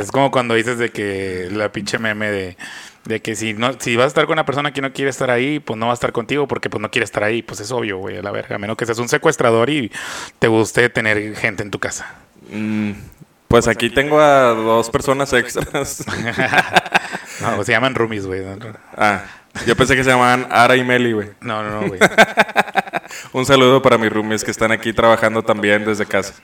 es 0.00 0.10
como 0.10 0.30
cuando 0.30 0.54
dices 0.54 0.78
de 0.78 0.90
que 0.90 1.48
la 1.52 1.70
pinche 1.70 1.98
meme 1.98 2.30
de, 2.30 2.56
de, 3.04 3.20
que 3.20 3.36
si 3.36 3.54
no 3.54 3.78
si 3.78 3.96
vas 3.96 4.04
a 4.04 4.08
estar 4.08 4.26
con 4.26 4.32
una 4.32 4.46
persona 4.46 4.72
que 4.72 4.80
no 4.80 4.92
quiere 4.92 5.10
estar 5.10 5.30
ahí, 5.30 5.60
pues 5.60 5.78
no 5.78 5.86
va 5.86 5.92
a 5.92 5.94
estar 5.94 6.12
contigo 6.12 6.48
porque 6.48 6.68
pues 6.68 6.80
no 6.80 6.90
quiere 6.90 7.04
estar 7.04 7.22
ahí. 7.22 7.42
Pues 7.42 7.60
es 7.60 7.70
obvio, 7.70 7.98
güey, 7.98 8.18
a 8.18 8.22
la 8.22 8.32
verga. 8.32 8.56
A 8.56 8.58
menos 8.58 8.76
que 8.76 8.86
seas 8.86 8.98
un 8.98 9.08
secuestrador 9.08 9.70
y 9.70 9.92
te 10.38 10.48
guste 10.48 10.88
tener 10.88 11.36
gente 11.36 11.62
en 11.62 11.70
tu 11.70 11.78
casa. 11.78 12.14
Mm, 12.50 12.92
pues 13.46 13.68
aquí 13.68 13.88
tengo 13.90 14.18
a 14.20 14.48
dos 14.48 14.90
personas 14.90 15.32
extras. 15.32 16.04
no, 17.40 17.62
se 17.62 17.72
llaman 17.72 17.94
roomies, 17.94 18.26
güey. 18.26 18.42
Ah, 18.96 19.22
yo 19.66 19.76
pensé 19.76 19.94
que 19.94 20.02
se 20.02 20.10
llamaban 20.10 20.48
Ara 20.50 20.74
y 20.74 20.82
Meli, 20.82 21.12
güey. 21.12 21.28
No, 21.40 21.62
no, 21.62 21.80
no, 21.80 21.88
güey. 21.88 22.00
Un 23.34 23.44
saludo 23.44 23.82
para 23.82 23.98
mis 23.98 24.12
roomies 24.12 24.44
que 24.44 24.52
están 24.52 24.70
aquí 24.70 24.92
trabajando 24.92 25.42
también 25.42 25.84
desde 25.84 26.06
casa. 26.06 26.34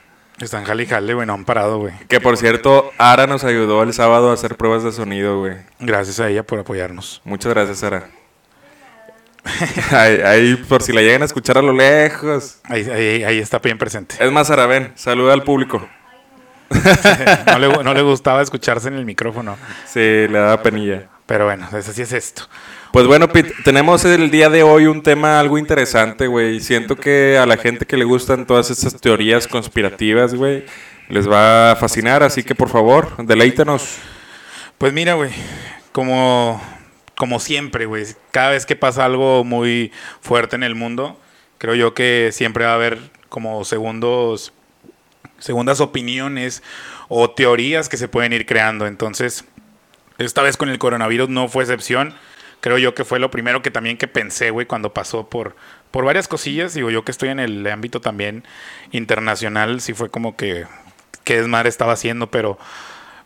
Están 0.41 0.65
jale 0.65 0.87
jale, 0.87 1.15
güey, 1.15 1.25
no 1.25 1.35
han 1.35 1.45
parado, 1.45 1.79
güey. 1.79 1.95
Que 2.09 2.21
por 2.21 2.37
cierto, 2.37 2.91
Ara 2.99 3.29
nos 3.29 3.45
ayudó 3.45 3.85
el 3.85 3.93
sábado 3.93 4.33
a 4.33 4.35
hacer 4.35 4.57
pruebas 4.57 4.83
de 4.83 4.91
sonido, 4.91 5.39
güey. 5.39 5.55
Gracias 5.79 6.19
a 6.19 6.29
ella 6.29 6.43
por 6.43 6.59
apoyarnos. 6.59 7.23
Muchas 7.23 7.55
gracias, 7.55 7.85
Ara. 7.85 8.11
ahí, 9.93 10.57
por 10.69 10.83
si 10.83 10.93
la 10.93 11.01
llegan 11.01 11.23
a 11.23 11.27
escuchar 11.27 11.59
a 11.59 11.63
lo 11.63 11.73
lejos. 11.73 12.59
Ahí, 12.65 12.83
ahí, 12.91 13.39
está 13.39 13.61
bien 13.61 13.79
presente. 13.79 14.17
Es 14.19 14.33
más, 14.33 14.51
Ara, 14.51 14.67
ven, 14.67 14.91
saluda 14.97 15.33
al 15.33 15.45
público. 15.45 15.89
no, 17.47 17.59
le, 17.61 17.85
no 17.85 17.95
le 17.95 18.03
gustaba 18.03 18.43
escucharse 18.43 18.89
en 18.89 18.95
el 18.95 19.05
micrófono. 19.05 19.57
Sí, 19.87 20.01
le 20.01 20.33
daba 20.33 20.61
penilla. 20.61 21.09
Pero 21.31 21.45
bueno, 21.45 21.69
así 21.71 22.03
es 22.03 22.13
esto. 22.13 22.49
Pues 22.93 23.07
bueno, 23.07 23.29
Pete, 23.29 23.55
tenemos 23.63 24.05
el 24.05 24.33
día 24.33 24.51
de 24.51 24.65
hoy 24.65 24.87
un 24.87 25.01
tema 25.01 25.39
algo 25.39 25.59
interesante, 25.59 26.27
güey. 26.27 26.59
Siento 26.59 26.97
que 26.97 27.39
a 27.39 27.47
la 27.47 27.57
gente 27.57 27.87
que 27.87 27.97
le 27.97 28.03
gustan 28.03 28.49
todas 28.49 28.69
estas 28.69 29.01
teorías 29.01 29.47
conspirativas, 29.47 30.35
güey, 30.35 30.65
les 31.09 31.31
va 31.31 31.71
a 31.71 31.77
fascinar, 31.77 32.25
así 32.25 32.43
que 32.43 32.57
por 32.57 32.69
favor, 32.69 33.25
deleítanos. 33.25 33.99
Pues 34.77 34.93
mira, 34.93 35.15
güey, 35.15 35.31
como, 35.93 36.61
como 37.17 37.39
siempre, 37.39 37.87
güey, 37.87 38.07
cada 38.33 38.51
vez 38.51 38.67
que 38.67 38.75
pasa 38.75 39.05
algo 39.05 39.45
muy 39.45 39.93
fuerte 40.21 40.57
en 40.57 40.65
el 40.65 40.75
mundo, 40.75 41.17
creo 41.59 41.77
yo 41.77 41.95
que 41.95 42.31
siempre 42.33 42.65
va 42.65 42.73
a 42.73 42.75
haber 42.75 42.99
como 43.29 43.65
segundos, 43.65 44.53
segundas 45.39 45.81
opiniones 45.81 46.61
o 47.09 47.31
teorías 47.31 47.89
que 47.89 47.97
se 47.97 48.09
pueden 48.09 48.33
ir 48.33 48.47
creando. 48.47 48.89
Entonces, 48.89 49.45
esta 50.27 50.43
vez 50.43 50.57
con 50.57 50.69
el 50.69 50.79
coronavirus 50.79 51.29
no 51.29 51.49
fue 51.49 51.65
excepción 51.65 52.15
creo 52.61 52.79
yo 52.79 52.95
que 52.95 53.05
fue 53.05 53.19
lo 53.19 53.31
primero 53.31 53.63
que 53.63 53.71
también 53.71 53.97
que 53.97 54.07
pensé, 54.07 54.51
güey, 54.51 54.67
cuando 54.67 54.93
pasó 54.93 55.29
por, 55.29 55.57
por 55.91 56.05
varias 56.05 56.29
cosillas. 56.29 56.75
Digo, 56.75 56.91
yo 56.91 57.05
que 57.05 57.11
estoy 57.11 57.31
en 57.31 57.41
el 57.41 57.67
ámbito 57.67 58.01
también 58.01 58.45
internacional, 58.93 59.81
sí 59.81 59.95
fue 59.95 60.11
como 60.11 60.37
que 60.37 60.67
qué 61.25 61.39
desmadre 61.39 61.69
estaba 61.69 61.93
haciendo, 61.93 62.31
pero 62.31 62.59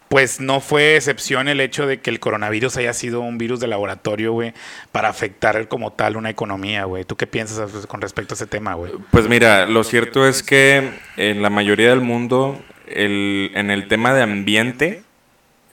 pues 0.08 0.38
no 0.38 0.61
fue 0.61 0.96
excepción 0.96 1.49
el 1.49 1.61
hecho 1.61 1.87
de 1.87 2.00
que 2.00 2.11
el 2.11 2.20
coronavirus 2.20 2.76
haya 2.76 2.93
sido 2.93 3.20
un 3.20 3.38
virus 3.38 3.58
de 3.58 3.67
laboratorio, 3.67 4.32
güey, 4.32 4.52
para 4.93 5.08
afectar 5.08 5.67
como 5.67 5.93
tal 5.93 6.17
una 6.17 6.31
economía, 6.31 6.85
güey. 6.85 7.04
¿Tú 7.04 7.16
qué 7.16 7.26
piensas 7.26 7.87
con 7.87 8.00
respecto 8.00 8.35
a 8.35 8.37
ese 8.37 8.47
tema, 8.47 8.75
güey? 8.75 8.92
Pues 9.11 9.28
mira, 9.28 9.66
lo 9.66 9.83
cierto 9.83 10.28
es 10.28 10.42
que 10.42 10.90
en 11.16 11.42
la 11.42 11.50
mayoría 11.50 11.88
del 11.90 12.00
mundo, 12.00 12.62
el, 12.87 13.50
en 13.54 13.71
el 13.71 13.88
tema 13.88 14.14
de 14.14 14.23
ambiente, 14.23 15.03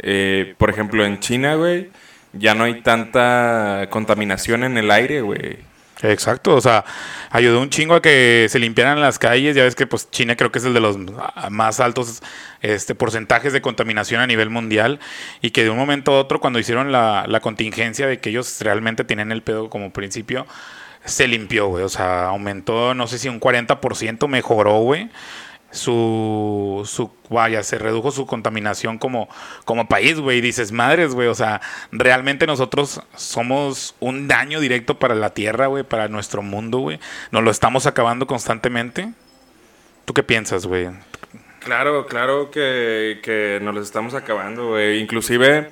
eh, 0.02 0.56
por 0.58 0.70
ejemplo 0.70 1.06
en 1.06 1.20
China, 1.20 1.56
güey, 1.56 1.90
ya 2.34 2.56
no 2.56 2.64
hay 2.64 2.82
tanta 2.82 3.88
contaminación 3.90 4.64
en 4.64 4.78
el 4.78 4.92
aire, 4.92 5.22
güey. 5.22 5.72
Exacto, 6.04 6.56
o 6.56 6.62
sea, 6.62 6.84
ayudó 7.30 7.62
un 7.62 7.70
chingo 7.70 7.94
a 7.94 8.02
que 8.02 8.48
se 8.50 8.58
limpiaran 8.58 9.00
las 9.02 9.20
calles, 9.20 9.56
ya 9.56 9.64
ves 9.64 9.76
que 9.76 9.86
pues 9.86 10.10
China 10.10 10.36
creo 10.36 10.52
que 10.52 10.58
es 10.58 10.66
el 10.66 10.74
de 10.74 10.80
los 10.80 10.98
más 11.52 11.80
altos 11.80 12.24
este 12.62 12.96
porcentajes 12.96 13.54
de 13.54 13.62
contaminación 13.62 14.20
a 14.20 14.26
nivel 14.26 14.50
mundial. 14.50 15.00
Y 15.42 15.52
que 15.52 15.64
de 15.64 15.70
un 15.70 15.78
momento 15.78 16.14
a 16.14 16.20
otro 16.20 16.40
cuando 16.40 16.58
hicieron 16.58 16.92
la, 16.92 17.26
la 17.28 17.40
contingencia 17.40 18.08
de 18.08 18.20
que 18.20 18.32
ellos 18.32 18.62
realmente 18.62 19.04
tienen 19.04 19.32
el 19.32 19.44
pedo 19.44 19.70
como 19.70 19.94
principio, 19.94 20.48
se 21.06 21.28
limpió, 21.28 21.68
güey, 21.68 21.84
o 21.84 21.90
sea, 21.90 22.28
aumentó, 22.28 22.96
no 22.96 23.08
sé 23.08 23.20
si 23.20 23.30
un 23.30 23.40
40% 23.40 24.28
mejoró, 24.28 24.80
güey 24.80 25.10
su, 25.72 26.84
su, 26.86 27.12
vaya, 27.30 27.64
se 27.64 27.78
redujo 27.78 28.12
su 28.12 28.26
contaminación 28.26 28.98
como, 28.98 29.30
como 29.66 29.88
país, 29.88 30.20
güey. 30.20 30.42
Dices, 30.42 30.72
madres, 30.72 31.14
güey, 31.14 31.28
o 31.28 31.36
sea, 31.36 31.62
realmente 31.92 32.46
nosotros 32.46 33.02
somos 33.16 33.96
un 34.00 34.28
daño 34.28 34.60
directo 34.60 35.00
para 35.00 35.16
la 35.16 35.34
Tierra, 35.34 35.68
güey, 35.68 35.84
para 35.84 36.08
nuestro 36.08 36.42
mundo, 36.42 36.80
güey. 36.80 37.00
Nos 37.32 37.44
lo 37.44 37.52
estamos 37.52 37.86
acabando 37.86 38.28
constantemente. 38.28 39.12
¿Tú 40.06 40.14
qué 40.14 40.24
piensas, 40.24 40.66
güey? 40.66 40.90
Claro, 41.60 42.08
claro 42.08 42.52
que, 42.52 43.20
que 43.24 43.60
nos 43.62 43.76
los 43.76 43.86
estamos 43.86 44.14
acabando, 44.14 44.70
güey. 44.70 45.00
Inclusive 45.00 45.70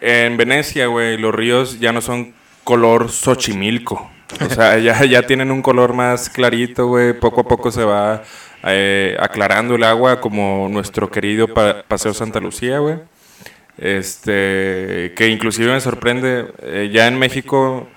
en 0.00 0.36
Venecia, 0.36 0.86
güey, 0.86 1.16
los 1.18 1.34
ríos 1.34 1.78
ya 1.78 1.92
no 1.92 2.00
son 2.00 2.34
color 2.64 3.10
Xochimilco. 3.10 4.10
O 4.40 4.48
sea, 4.48 4.78
ya, 4.78 5.04
ya 5.04 5.22
tienen 5.22 5.50
un 5.50 5.62
color 5.62 5.92
más 5.92 6.30
clarito, 6.30 6.86
güey. 6.86 7.12
Poco 7.12 7.42
a 7.42 7.44
poco 7.44 7.70
se 7.70 7.84
va 7.84 8.22
eh, 8.64 9.16
aclarando 9.18 9.74
el 9.74 9.84
agua 9.84 10.20
como 10.20 10.68
nuestro 10.70 11.10
querido 11.10 11.48
Paseo 11.88 12.14
Santa 12.14 12.40
Lucía, 12.40 12.78
güey. 12.78 12.96
Este, 13.78 15.14
que 15.16 15.28
inclusive 15.28 15.72
me 15.72 15.80
sorprende, 15.80 16.52
eh, 16.62 16.90
ya 16.92 17.06
en 17.06 17.18
México 17.18 17.88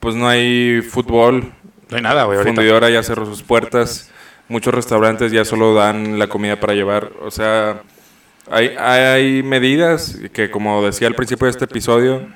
pues 0.00 0.14
no 0.14 0.28
hay 0.28 0.82
fútbol. 0.82 1.52
No 1.90 1.96
hay 1.96 2.02
nada, 2.02 2.24
güey. 2.24 2.42
Fundidora 2.42 2.88
ya 2.90 3.02
cerró 3.02 3.26
sus 3.26 3.42
puertas. 3.42 4.10
Muchos 4.48 4.72
restaurantes 4.72 5.32
ya 5.32 5.44
solo 5.44 5.74
dan 5.74 6.18
la 6.18 6.28
comida 6.28 6.58
para 6.60 6.74
llevar. 6.74 7.12
O 7.20 7.30
sea, 7.30 7.82
hay, 8.50 8.76
hay 8.78 9.42
medidas 9.42 10.18
que, 10.32 10.50
como 10.50 10.84
decía 10.84 11.08
al 11.08 11.14
principio 11.14 11.46
de 11.46 11.50
este 11.50 11.64
episodio, 11.64 12.28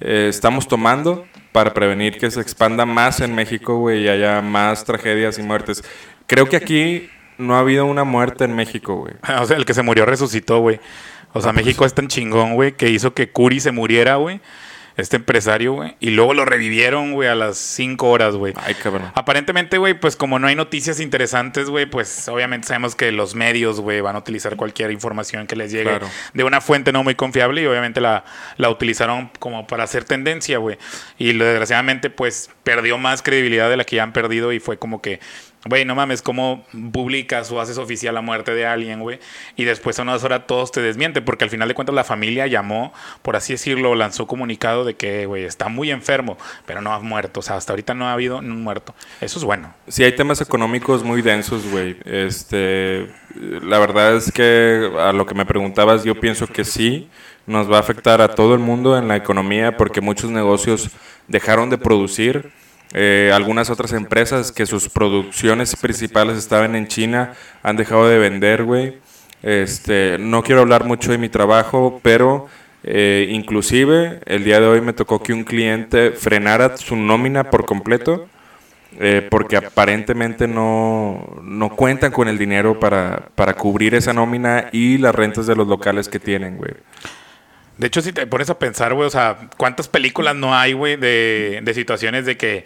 eh, 0.00 0.26
estamos 0.28 0.66
tomando 0.66 1.24
para 1.52 1.72
prevenir 1.74 2.18
que 2.18 2.30
se 2.30 2.40
expanda 2.40 2.86
más 2.86 3.20
en 3.20 3.34
México, 3.34 3.78
güey, 3.78 4.04
y 4.04 4.08
haya 4.08 4.40
más 4.40 4.84
tragedias 4.84 5.38
y 5.38 5.42
muertes. 5.42 5.84
Creo 6.26 6.46
que 6.46 6.56
aquí 6.56 7.08
no 7.38 7.56
ha 7.56 7.60
habido 7.60 7.86
una 7.86 8.04
muerte 8.04 8.44
en 8.44 8.54
México, 8.54 8.96
güey. 8.96 9.14
o 9.40 9.46
sea, 9.46 9.56
el 9.56 9.64
que 9.64 9.74
se 9.74 9.82
murió 9.82 10.06
resucitó, 10.06 10.60
güey. 10.60 10.80
O 11.32 11.40
sea, 11.40 11.52
México 11.52 11.86
es 11.86 11.94
tan 11.94 12.08
chingón, 12.08 12.54
güey, 12.54 12.72
que 12.72 12.90
hizo 12.90 13.14
que 13.14 13.30
Curi 13.30 13.60
se 13.60 13.72
muriera, 13.72 14.16
güey 14.16 14.40
este 14.96 15.16
empresario, 15.16 15.72
güey. 15.72 15.96
Y 16.00 16.10
luego 16.10 16.34
lo 16.34 16.44
revivieron, 16.44 17.12
güey, 17.12 17.28
a 17.28 17.34
las 17.34 17.56
5 17.56 18.08
horas, 18.08 18.36
güey. 18.36 18.52
Ay, 18.56 18.74
cabrón. 18.74 19.10
Aparentemente, 19.14 19.78
güey, 19.78 19.94
pues 19.98 20.16
como 20.16 20.38
no 20.38 20.46
hay 20.46 20.54
noticias 20.54 21.00
interesantes, 21.00 21.68
güey, 21.68 21.86
pues 21.86 22.28
obviamente 22.28 22.68
sabemos 22.68 22.94
que 22.94 23.10
los 23.12 23.34
medios, 23.34 23.80
güey, 23.80 24.00
van 24.00 24.16
a 24.16 24.18
utilizar 24.18 24.56
cualquier 24.56 24.90
información 24.90 25.46
que 25.46 25.56
les 25.56 25.72
llegue 25.72 25.98
de 26.34 26.44
una 26.44 26.60
fuente 26.60 26.92
no 26.92 27.02
muy 27.02 27.14
confiable 27.14 27.62
y 27.62 27.66
obviamente 27.66 28.00
la, 28.00 28.24
la 28.56 28.70
utilizaron 28.70 29.30
como 29.38 29.66
para 29.66 29.84
hacer 29.84 30.04
tendencia, 30.04 30.58
güey. 30.58 30.78
Y 31.18 31.32
desgraciadamente, 31.32 32.10
pues 32.10 32.50
perdió 32.62 32.98
más 32.98 33.22
credibilidad 33.22 33.70
de 33.70 33.76
la 33.76 33.84
que 33.84 33.96
ya 33.96 34.02
han 34.02 34.12
perdido 34.12 34.52
y 34.52 34.60
fue 34.60 34.78
como 34.78 35.00
que 35.00 35.20
Güey, 35.64 35.84
no 35.84 35.94
mames, 35.94 36.22
¿cómo 36.22 36.66
publicas 36.92 37.52
o 37.52 37.60
haces 37.60 37.78
oficial 37.78 38.14
la 38.14 38.20
muerte 38.20 38.52
de 38.52 38.66
alguien, 38.66 38.98
güey? 38.98 39.20
Y 39.56 39.62
después 39.64 39.96
a 39.98 40.02
unas 40.02 40.24
horas 40.24 40.42
todos 40.48 40.72
te 40.72 40.82
desmienten, 40.82 41.24
porque 41.24 41.44
al 41.44 41.50
final 41.50 41.68
de 41.68 41.74
cuentas 41.74 41.94
la 41.94 42.02
familia 42.02 42.48
llamó, 42.48 42.92
por 43.22 43.36
así 43.36 43.52
decirlo, 43.52 43.94
lanzó 43.94 44.26
comunicado 44.26 44.84
de 44.84 44.94
que, 44.94 45.26
güey, 45.26 45.44
está 45.44 45.68
muy 45.68 45.92
enfermo, 45.92 46.36
pero 46.66 46.80
no 46.80 46.92
ha 46.92 46.98
muerto. 46.98 47.40
O 47.40 47.42
sea, 47.44 47.56
hasta 47.56 47.72
ahorita 47.72 47.94
no 47.94 48.08
ha 48.08 48.12
habido 48.12 48.38
un 48.38 48.62
muerto. 48.62 48.92
Eso 49.20 49.38
es 49.38 49.44
bueno. 49.44 49.72
Sí, 49.86 50.02
hay 50.02 50.16
temas 50.16 50.40
económicos 50.40 51.04
muy 51.04 51.22
densos, 51.22 51.64
güey. 51.70 51.96
Este, 52.04 53.08
la 53.36 53.78
verdad 53.78 54.16
es 54.16 54.32
que 54.32 54.90
a 54.98 55.12
lo 55.12 55.26
que 55.26 55.34
me 55.34 55.46
preguntabas, 55.46 56.02
yo 56.02 56.18
pienso 56.18 56.48
que 56.48 56.64
sí, 56.64 57.08
nos 57.46 57.70
va 57.70 57.76
a 57.76 57.80
afectar 57.80 58.20
a 58.20 58.34
todo 58.34 58.54
el 58.54 58.60
mundo 58.60 58.98
en 58.98 59.06
la 59.06 59.14
economía, 59.14 59.76
porque 59.76 60.00
muchos 60.00 60.30
negocios 60.30 60.90
dejaron 61.28 61.70
de 61.70 61.78
producir 61.78 62.50
eh, 62.94 63.30
algunas 63.34 63.70
otras 63.70 63.92
empresas 63.92 64.52
que 64.52 64.66
sus 64.66 64.88
producciones 64.88 65.76
principales 65.76 66.36
estaban 66.36 66.74
en 66.74 66.88
China 66.88 67.32
han 67.62 67.76
dejado 67.76 68.08
de 68.08 68.18
vender, 68.18 68.64
güey. 68.64 68.98
Este, 69.42 70.18
no 70.18 70.42
quiero 70.42 70.60
hablar 70.60 70.84
mucho 70.84 71.10
de 71.10 71.18
mi 71.18 71.28
trabajo, 71.28 72.00
pero 72.02 72.46
eh, 72.84 73.28
inclusive 73.30 74.20
el 74.26 74.44
día 74.44 74.60
de 74.60 74.66
hoy 74.66 74.80
me 74.80 74.92
tocó 74.92 75.22
que 75.22 75.32
un 75.32 75.44
cliente 75.44 76.10
frenara 76.12 76.76
su 76.76 76.96
nómina 76.96 77.50
por 77.50 77.64
completo. 77.64 78.28
Eh, 79.00 79.26
porque 79.30 79.56
aparentemente 79.56 80.46
no, 80.46 81.40
no, 81.42 81.74
cuentan 81.74 82.12
con 82.12 82.28
el 82.28 82.36
dinero 82.36 82.78
para, 82.78 83.30
para 83.34 83.54
cubrir 83.54 83.94
esa 83.94 84.12
nómina 84.12 84.68
y 84.70 84.98
las 84.98 85.14
rentas 85.14 85.46
de 85.46 85.56
los 85.56 85.66
locales 85.66 86.10
que 86.10 86.18
tienen, 86.18 86.58
güey. 86.58 86.72
De 87.82 87.88
hecho, 87.88 88.00
si 88.00 88.12
te 88.12 88.28
pones 88.28 88.48
a 88.48 88.60
pensar, 88.60 88.94
güey, 88.94 89.08
o 89.08 89.10
sea, 89.10 89.50
¿cuántas 89.56 89.88
películas 89.88 90.36
no 90.36 90.54
hay, 90.54 90.72
güey, 90.72 90.94
de, 90.94 91.58
de 91.64 91.74
situaciones 91.74 92.24
de 92.24 92.36
que 92.36 92.64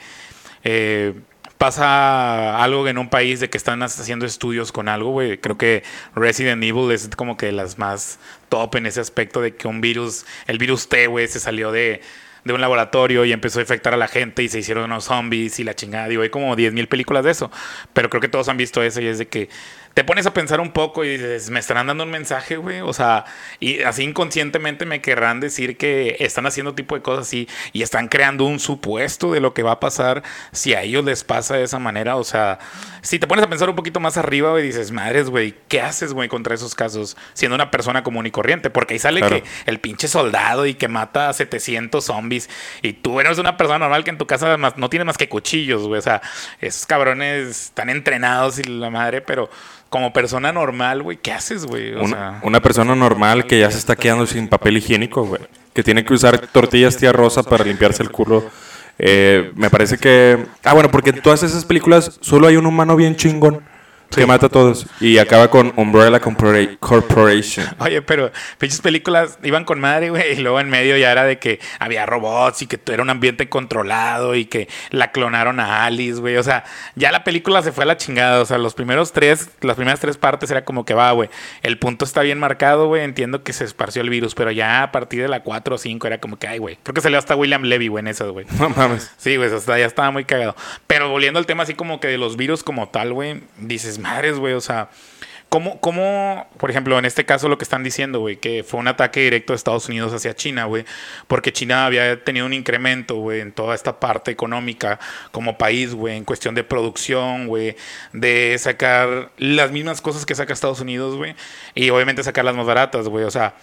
eh, 0.63 1.15
pasa 1.57 2.63
algo 2.63 2.87
en 2.87 2.99
un 2.99 3.09
país 3.09 3.41
de 3.41 3.49
que 3.49 3.57
están 3.57 3.83
haciendo 3.83 4.27
estudios 4.27 4.73
con 4.73 4.89
algo, 4.91 5.13
güey? 5.13 5.39
Creo 5.39 5.57
que 5.57 5.85
Resident 6.15 6.63
Evil 6.63 6.91
es 6.91 7.09
como 7.17 7.39
que 7.39 7.51
las 7.51 7.79
más 7.79 8.19
top 8.51 8.75
en 8.75 8.85
ese 8.85 9.01
aspecto 9.01 9.41
de 9.41 9.57
que 9.57 9.67
un 9.67 9.81
virus, 9.81 10.27
el 10.49 10.59
virus 10.59 10.91
T, 10.91 11.07
güey, 11.07 11.29
se 11.29 11.41
salió 11.41 11.73
de, 11.73 12.03
de 12.45 12.53
un 12.53 12.61
laboratorio 12.61 13.25
y 13.25 13.33
empezó 13.33 13.59
a 13.59 13.63
infectar 13.63 13.95
a 13.95 13.97
la 13.97 14.09
gente 14.09 14.43
y 14.43 14.51
se 14.51 14.59
hicieron 14.59 14.85
unos 14.85 15.05
zombies 15.05 15.59
y 15.59 15.65
la 15.65 15.75
chingada. 15.75 16.09
Digo, 16.09 16.25
hay 16.25 16.31
como 16.31 16.55
10.000 16.55 16.89
películas 16.89 17.25
de 17.25 17.31
eso. 17.31 17.51
Pero 17.95 18.11
creo 18.11 18.21
que 18.21 18.29
todos 18.29 18.51
han 18.51 18.59
visto 18.59 18.83
eso 18.83 19.01
y 19.01 19.07
es 19.07 19.17
de 19.17 19.29
que 19.29 19.49
te 19.97 20.05
pones 20.05 20.27
a 20.27 20.35
pensar 20.35 20.61
un 20.61 20.73
poco 20.73 21.07
y 21.07 21.17
dices, 21.17 21.49
me 21.49 21.59
estarán 21.59 21.87
dando 21.87 22.05
un 22.05 22.11
mensaje, 22.11 22.59
güey. 22.59 22.83
O 22.83 22.93
sea, 22.93 23.25
y 23.61 23.81
así 23.81 24.03
inconscientemente 24.03 24.85
me 24.85 25.01
querrán 25.01 25.41
decir 25.41 25.79
que 25.79 26.19
están 26.21 26.45
haciendo 26.45 26.75
tipo 26.75 26.97
de 26.97 27.01
cosas 27.01 27.27
así 27.27 27.49
y 27.73 27.81
están 27.81 28.09
creando 28.09 28.45
un 28.45 28.61
supuesto 28.61 29.33
de 29.33 29.41
lo 29.41 29.55
que 29.55 29.63
va 29.63 29.73
a 29.73 29.81
pasar 29.81 30.23
si 30.53 30.75
a 30.75 30.83
ellos 30.83 31.03
les 31.03 31.25
pasa 31.25 31.57
de 31.57 31.63
esa 31.63 31.79
manera. 31.79 32.17
O 32.17 32.25
sea, 32.25 32.59
si 33.01 33.19
te 33.19 33.27
pones 33.27 33.43
a 33.43 33.49
pensar 33.49 33.71
un 33.71 33.75
poquito 33.75 33.99
más 33.99 34.19
arriba, 34.19 34.51
güey, 34.51 34.65
dices, 34.65 34.91
madres, 34.91 35.31
güey, 35.31 35.55
¿qué 35.67 35.81
haces, 35.81 36.13
güey, 36.13 36.29
contra 36.29 36.55
esos 36.55 36.75
casos 36.75 37.17
siendo 37.33 37.55
una 37.55 37.71
persona 37.71 38.03
común 38.03 38.27
y 38.27 38.31
corriente? 38.31 38.69
Porque 38.69 38.93
ahí 38.93 39.01
sale 39.01 39.23
que 39.23 39.45
el 39.65 39.81
pinche 39.81 40.09
soldado 40.09 40.67
y 40.67 40.75
que 40.75 40.89
mata 40.89 41.31
a 41.31 41.33
700 41.33 42.05
zombies 42.05 42.51
y 42.83 42.93
tú 42.93 43.19
eres 43.19 43.39
una 43.39 43.57
persona 43.57 43.79
normal 43.79 44.05
que 44.05 44.11
en 44.11 44.19
tu 44.19 44.27
casa 44.27 44.59
no 44.59 44.91
tiene 44.91 45.07
más 45.07 45.17
que 45.17 45.31
cuchillos, 45.31 45.87
güey. 45.87 46.01
O 46.01 46.03
sea, 46.03 46.21
esos 46.61 46.85
cabrones 46.85 47.49
están 47.49 47.89
entrenados 47.89 48.59
y 48.59 48.65
la 48.65 48.91
madre, 48.91 49.23
pero 49.23 49.49
como 49.89 50.13
persona 50.13 50.53
normal, 50.53 51.03
güey, 51.03 51.17
¿qué 51.17 51.33
haces, 51.33 51.67
güey? 51.67 51.95
una, 51.95 52.61
persona 52.61 52.95
normal 52.95 53.47
que 53.47 53.61
ya 53.61 53.71
se 53.71 53.79
está 53.79 53.97
quedando 53.97 54.27
sin 54.27 54.49
papel 54.49 54.79
higiénico, 54.79 55.25
güey. 55.25 55.41
Que 55.73 55.83
tiene 55.83 56.05
que 56.05 56.15
usar 56.15 56.39
tortillas 56.39 56.97
tía 56.97 57.13
rosa 57.13 57.43
para 57.43 57.65
limpiarse 57.65 58.03
el 58.03 58.11
culo. 58.11 58.45
Eh, 58.99 59.53
me 59.55 59.69
parece 59.69 59.99
que... 59.99 60.47
Ah, 60.65 60.73
bueno, 60.73 60.91
porque 60.91 61.11
en 61.11 61.21
todas 61.21 61.43
esas 61.43 61.65
películas 61.65 62.19
solo 62.21 62.47
hay 62.47 62.57
un 62.57 62.67
humano 62.67 62.97
bien 62.97 63.15
chingón 63.17 63.63
que 64.11 64.27
mata 64.27 64.47
a 64.47 64.49
todos. 64.49 64.87
Y 65.01 65.19
acaba 65.19 65.49
con 65.49 65.73
Umbrella 65.77 66.21
Corporation. 66.21 67.67
Oye, 67.79 68.03
pero 68.03 68.31
pinches 68.59 68.81
películas 68.81 69.39
iban 69.43 69.65
con 69.65 69.81
madre, 69.81 70.11
güey. 70.11 70.33
Y 70.33 70.37
luego 70.37 70.61
en 70.61 70.71
medio 70.71 70.97
ya 70.97 71.13
era 71.13 71.25
de 71.25 71.39
que 71.39 71.61
había 71.79 72.07
robots 72.07 72.63
y 72.63 72.67
que 72.67 72.81
era 72.93 73.03
un 73.03 73.11
ambiente 73.11 73.49
controlado 73.49 74.35
y 74.35 74.47
que 74.47 74.69
la 74.91 75.13
clonaron 75.13 75.61
a 75.61 75.85
Alice, 75.85 76.21
güey. 76.21 76.37
O 76.37 76.43
sea, 76.43 76.65
ya 76.95 77.13
la 77.13 77.25
película 77.25 77.63
se 77.63 77.73
fue 77.73 77.85
a 77.85 77.87
la 77.87 77.97
chingada. 77.97 78.41
O 78.41 78.47
sea, 78.47 78.59
los 78.59 78.75
primeros 78.75 79.13
tres, 79.13 79.51
las 79.61 79.77
primeras 79.77 80.01
tres 80.01 80.17
partes 80.17 80.51
era 80.51 80.65
como 80.65 80.85
que 80.85 80.95
va, 80.95 81.11
güey. 81.13 81.29
El 81.63 81.79
punto 81.79 82.05
está 82.05 82.23
bien 82.23 82.39
marcado, 82.39 82.87
güey. 82.87 83.03
Entiendo 83.03 83.43
que 83.43 83.53
se 83.53 83.65
esparció 83.65 84.03
el 84.03 84.11
virus, 84.11 84.35
pero 84.35 84.51
ya 84.51 84.83
a 84.83 84.93
partir 84.93 85.23
de 85.23 85.29
la 85.29 85.43
4 85.43 85.75
o 85.75 85.79
5 85.79 86.07
era 86.07 86.19
como 86.19 86.39
que, 86.39 86.49
ay, 86.49 86.59
güey. 86.59 86.79
Creo 86.83 86.95
que 86.95 87.01
salió 87.01 87.19
hasta 87.19 87.37
William 87.37 87.63
Levy, 87.63 87.89
güey, 87.89 88.01
en 88.01 88.09
esas, 88.09 88.31
güey. 88.31 88.47
No 88.59 88.71
mames. 88.71 89.13
Sí, 89.17 89.37
güey, 89.37 89.53
hasta 89.53 89.79
ya 89.79 89.87
estaba 89.87 90.11
muy 90.11 90.25
cagado. 90.25 90.57
Pero 90.87 91.11
volviendo 91.11 91.39
al 91.39 91.47
tema 91.47 91.63
así 91.63 91.75
como 91.75 92.01
que 92.01 92.09
de 92.09 92.19
los 92.19 92.37
virus 92.37 92.63
como 92.63 92.89
tal, 92.89 93.13
güey, 93.13 93.43
dices, 93.59 93.96
madres, 93.99 94.39
güey, 94.39 94.55
o 94.55 94.61
sea, 94.61 94.91
¿cómo, 95.49 95.81
¿cómo, 95.81 96.49
por 96.59 96.71
ejemplo, 96.71 96.99
en 96.99 97.05
este 97.05 97.25
caso 97.25 97.49
lo 97.49 97.59
que 97.59 97.65
están 97.65 97.83
diciendo, 97.83 98.21
güey, 98.21 98.37
que 98.37 98.65
fue 98.65 98.81
un 98.81 98.89
ataque 98.89 99.21
directo 99.21 99.53
de 99.53 99.57
Estados 99.57 99.89
Unidos 99.89 100.13
hacia 100.13 100.35
China, 100.35 100.65
güey, 100.65 100.85
porque 101.29 101.53
China 101.53 101.87
había 101.87 102.23
tenido 102.25 102.47
un 102.47 102.53
incremento, 102.53 103.17
güey, 103.17 103.41
en 103.41 103.53
toda 103.53 103.75
esta 103.75 104.01
parte 104.01 104.31
económica 104.31 104.99
como 105.33 105.59
país, 105.59 105.95
güey, 105.95 106.17
en 106.17 106.25
cuestión 106.25 106.55
de 106.55 106.65
producción, 106.65 107.47
güey, 107.47 107.77
de 108.13 108.57
sacar 108.59 109.31
las 109.39 109.71
mismas 109.71 110.01
cosas 110.01 110.27
que 110.27 110.35
saca 110.35 110.53
Estados 110.53 110.81
Unidos, 110.81 111.17
güey, 111.17 111.35
y 111.75 111.91
obviamente 111.91 112.23
sacarlas 112.23 112.57
más 112.57 112.67
baratas, 112.67 113.09
güey, 113.09 113.25
o 113.25 113.31
sea, 113.31 113.55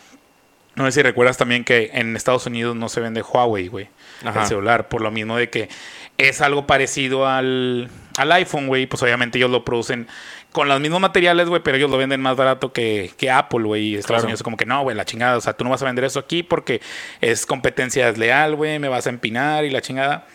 no 0.76 0.86
sé 0.86 0.92
si 0.94 1.02
recuerdas 1.04 1.38
también 1.38 1.64
que 1.64 1.92
en 1.94 2.16
Estados 2.16 2.48
Unidos 2.48 2.76
no 2.76 2.90
se 2.90 3.00
vende 3.00 3.22
Huawei, 3.22 3.68
güey, 3.68 3.90
el 4.24 4.46
celular, 4.48 4.88
por 4.88 5.02
lo 5.02 5.12
mismo 5.12 5.38
de 5.38 5.50
que 5.50 5.70
es 6.18 6.42
algo 6.42 6.66
parecido 6.66 7.28
al, 7.28 7.90
al 8.18 8.32
iPhone, 8.32 8.68
güey. 8.68 8.86
Pues 8.86 9.02
obviamente 9.04 9.38
ellos 9.38 9.50
lo 9.50 9.64
producen 9.66 10.08
con 10.52 10.68
los 10.68 10.80
mismos 10.80 11.02
materiales, 11.02 11.50
güey, 11.50 11.62
pero 11.64 11.78
ellos 11.78 11.90
lo 11.90 11.98
venden 11.98 12.22
más 12.22 12.36
barato 12.36 12.72
que, 12.72 13.12
que 13.18 13.32
Apple, 13.32 13.64
güey. 13.64 13.88
Y 13.88 13.96
Estados 13.96 14.24
Unidos 14.24 14.40
es 14.40 14.44
como 14.44 14.58
que 14.58 14.66
no, 14.66 14.82
güey, 14.84 14.96
la 14.96 15.06
chingada. 15.06 15.38
O 15.38 15.42
sea, 15.42 15.54
tú 15.54 15.64
no 15.64 15.70
vas 15.70 15.82
a 15.82 15.86
vender 15.86 16.04
eso 16.06 16.20
aquí 16.20 16.44
porque 16.44 16.82
es 17.22 17.46
competencia 17.46 18.06
desleal, 18.08 18.56
güey, 18.56 18.80
me 18.80 18.88
vas 18.88 19.08
a 19.08 19.10
empinar 19.10 19.66
y 19.66 19.70
la 19.70 19.82
chingada. 19.82 20.26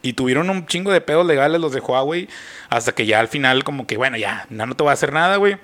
Y 0.00 0.12
tuvieron 0.14 0.48
un 0.48 0.66
chingo 0.66 0.92
de 0.92 1.00
pedos 1.00 1.26
legales 1.26 1.60
los 1.60 1.72
de 1.72 1.80
Huawei 1.80 2.28
hasta 2.70 2.92
que 2.92 3.04
ya 3.04 3.20
al 3.20 3.28
final 3.28 3.64
como 3.64 3.86
que, 3.86 3.96
bueno, 3.96 4.16
ya, 4.16 4.46
no, 4.48 4.66
no 4.66 4.74
te 4.74 4.84
va 4.84 4.90
a 4.90 4.94
hacer 4.94 5.12
nada, 5.12 5.36
güey. 5.36 5.56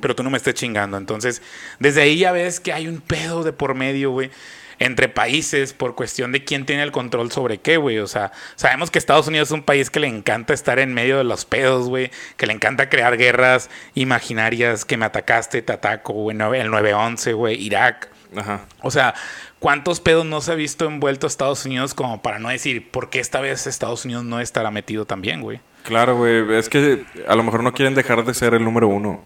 Pero 0.00 0.14
tú 0.14 0.22
no 0.22 0.28
me 0.28 0.36
estés 0.36 0.54
chingando. 0.54 0.98
Entonces, 0.98 1.40
desde 1.78 2.02
ahí 2.02 2.18
ya 2.18 2.32
ves 2.32 2.60
que 2.60 2.72
hay 2.72 2.86
un 2.86 3.00
pedo 3.00 3.42
de 3.42 3.52
por 3.52 3.74
medio, 3.74 4.10
güey 4.10 4.30
entre 4.78 5.08
países 5.08 5.72
por 5.72 5.94
cuestión 5.94 6.32
de 6.32 6.44
quién 6.44 6.66
tiene 6.66 6.82
el 6.82 6.92
control 6.92 7.32
sobre 7.32 7.58
qué, 7.58 7.76
güey. 7.76 7.98
O 7.98 8.06
sea, 8.06 8.32
sabemos 8.56 8.90
que 8.90 8.98
Estados 8.98 9.28
Unidos 9.28 9.48
es 9.48 9.52
un 9.52 9.62
país 9.62 9.90
que 9.90 10.00
le 10.00 10.06
encanta 10.06 10.52
estar 10.54 10.78
en 10.78 10.92
medio 10.94 11.18
de 11.18 11.24
los 11.24 11.44
pedos, 11.44 11.88
güey. 11.88 12.10
Que 12.36 12.46
le 12.46 12.52
encanta 12.52 12.88
crear 12.88 13.16
guerras 13.16 13.70
imaginarias, 13.94 14.84
que 14.84 14.96
me 14.96 15.06
atacaste, 15.06 15.62
te 15.62 15.72
ataco, 15.72 16.12
güey. 16.12 16.36
El 16.36 16.70
9-11, 16.70 17.34
güey. 17.34 17.62
Irak. 17.62 18.08
Ajá. 18.36 18.66
O 18.82 18.90
sea, 18.90 19.14
¿cuántos 19.58 20.00
pedos 20.00 20.26
no 20.26 20.40
se 20.40 20.52
ha 20.52 20.56
visto 20.56 20.86
envuelto 20.86 21.26
Estados 21.26 21.64
Unidos 21.64 21.94
como 21.94 22.22
para 22.22 22.38
no 22.38 22.48
decir 22.48 22.90
por 22.90 23.08
qué 23.08 23.20
esta 23.20 23.40
vez 23.40 23.66
Estados 23.66 24.04
Unidos 24.04 24.24
no 24.24 24.40
estará 24.40 24.70
metido 24.70 25.06
también, 25.06 25.40
güey? 25.40 25.60
Claro, 25.84 26.16
güey. 26.16 26.54
Es 26.54 26.68
que 26.68 27.04
a 27.26 27.34
lo 27.34 27.42
mejor 27.42 27.62
no 27.62 27.72
quieren 27.72 27.94
dejar 27.94 28.24
de 28.24 28.34
ser 28.34 28.54
el 28.54 28.64
número 28.64 28.88
uno. 28.88 29.24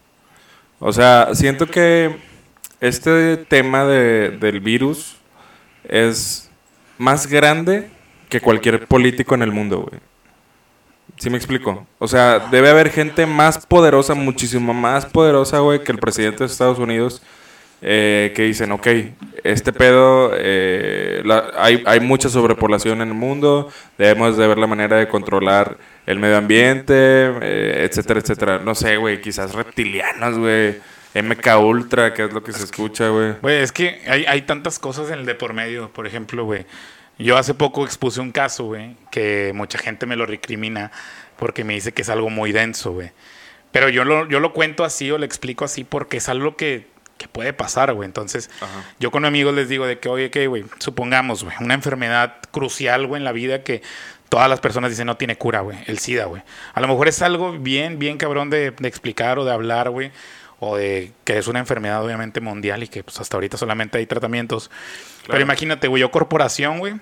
O 0.78 0.92
sea, 0.92 1.34
siento 1.34 1.66
que 1.66 2.16
este 2.80 3.36
tema 3.36 3.84
de, 3.84 4.30
del 4.30 4.60
virus 4.60 5.19
es 5.84 6.50
más 6.98 7.26
grande 7.26 7.88
que 8.28 8.40
cualquier 8.40 8.86
político 8.86 9.34
en 9.34 9.42
el 9.42 9.52
mundo, 9.52 9.86
güey. 9.88 10.00
¿Sí 11.18 11.28
me 11.28 11.36
explico? 11.36 11.86
O 11.98 12.08
sea, 12.08 12.38
debe 12.50 12.70
haber 12.70 12.90
gente 12.90 13.26
más 13.26 13.66
poderosa, 13.66 14.14
muchísimo 14.14 14.72
más 14.72 15.04
poderosa, 15.04 15.58
güey, 15.58 15.82
que 15.82 15.92
el 15.92 15.98
presidente 15.98 16.38
de 16.38 16.46
Estados 16.46 16.78
Unidos, 16.78 17.20
eh, 17.82 18.32
que 18.34 18.44
dicen, 18.44 18.72
ok, 18.72 18.86
este 19.44 19.72
pedo, 19.72 20.32
eh, 20.34 21.22
hay, 21.58 21.82
hay 21.84 22.00
mucha 22.00 22.28
sobrepoblación 22.28 23.02
en 23.02 23.08
el 23.08 23.14
mundo, 23.14 23.70
debemos 23.98 24.36
de 24.36 24.46
ver 24.46 24.58
la 24.58 24.66
manera 24.66 24.96
de 24.96 25.08
controlar 25.08 25.76
el 26.06 26.18
medio 26.18 26.38
ambiente, 26.38 26.94
eh, 26.94 27.86
etcétera, 27.90 28.20
etcétera. 28.20 28.58
No 28.58 28.74
sé, 28.74 28.96
güey, 28.96 29.20
quizás 29.20 29.54
reptilianos, 29.54 30.38
güey 30.38 30.76
MK 31.14 31.58
Ultra, 31.58 32.14
que 32.14 32.24
es 32.24 32.32
lo 32.32 32.42
que 32.42 32.52
se 32.52 32.64
escucha, 32.64 33.08
güey. 33.08 33.34
Güey, 33.42 33.58
es 33.58 33.72
que 33.72 34.02
hay, 34.06 34.24
hay 34.26 34.42
tantas 34.42 34.78
cosas 34.78 35.10
en 35.10 35.20
el 35.20 35.26
de 35.26 35.34
por 35.34 35.52
medio. 35.52 35.90
Por 35.92 36.06
ejemplo, 36.06 36.44
güey, 36.44 36.66
yo 37.18 37.36
hace 37.36 37.54
poco 37.54 37.84
expuse 37.84 38.20
un 38.20 38.32
caso, 38.32 38.64
güey, 38.64 38.96
que 39.10 39.52
mucha 39.54 39.78
gente 39.78 40.06
me 40.06 40.16
lo 40.16 40.24
recrimina 40.26 40.90
porque 41.36 41.64
me 41.64 41.74
dice 41.74 41.92
que 41.92 42.02
es 42.02 42.08
algo 42.08 42.30
muy 42.30 42.52
denso, 42.52 42.92
güey. 42.92 43.10
Pero 43.72 43.88
yo 43.88 44.04
lo, 44.04 44.28
yo 44.28 44.40
lo 44.40 44.52
cuento 44.52 44.84
así 44.84 45.10
o 45.10 45.18
le 45.18 45.26
explico 45.26 45.64
así 45.64 45.84
porque 45.84 46.16
es 46.16 46.28
algo 46.28 46.56
que, 46.56 46.86
que 47.18 47.28
puede 47.28 47.52
pasar, 47.52 47.92
güey. 47.92 48.06
Entonces, 48.06 48.50
yo 48.98 49.10
con 49.10 49.24
amigos 49.24 49.54
les 49.54 49.68
digo 49.68 49.86
de 49.86 49.98
que, 49.98 50.08
oye, 50.08 50.30
que, 50.30 50.46
güey, 50.46 50.64
supongamos, 50.78 51.44
güey, 51.44 51.56
una 51.60 51.74
enfermedad 51.74 52.36
crucial, 52.50 53.06
güey, 53.06 53.20
en 53.20 53.24
la 53.24 53.32
vida 53.32 53.62
que 53.62 53.82
todas 54.28 54.48
las 54.48 54.60
personas 54.60 54.90
dicen 54.90 55.06
no 55.06 55.16
tiene 55.16 55.36
cura, 55.36 55.60
güey, 55.60 55.78
el 55.86 55.98
SIDA, 55.98 56.24
güey. 56.24 56.42
A 56.72 56.80
lo 56.80 56.88
mejor 56.88 57.08
es 57.08 57.20
algo 57.20 57.52
bien, 57.52 57.98
bien 57.98 58.16
cabrón 58.16 58.48
de, 58.48 58.70
de 58.70 58.88
explicar 58.88 59.38
o 59.38 59.44
de 59.44 59.52
hablar, 59.52 59.90
güey 59.90 60.12
o 60.60 60.76
de 60.76 61.12
que 61.24 61.38
es 61.38 61.48
una 61.48 61.58
enfermedad 61.58 62.04
obviamente 62.04 62.40
mundial 62.40 62.82
y 62.82 62.88
que 62.88 63.02
pues 63.02 63.18
hasta 63.18 63.36
ahorita 63.36 63.56
solamente 63.56 63.98
hay 63.98 64.06
tratamientos. 64.06 64.70
Pero 65.26 65.40
imagínate, 65.40 65.88
güey, 65.88 66.02
yo 66.02 66.10
corporación, 66.10 66.78
güey, 66.78 66.94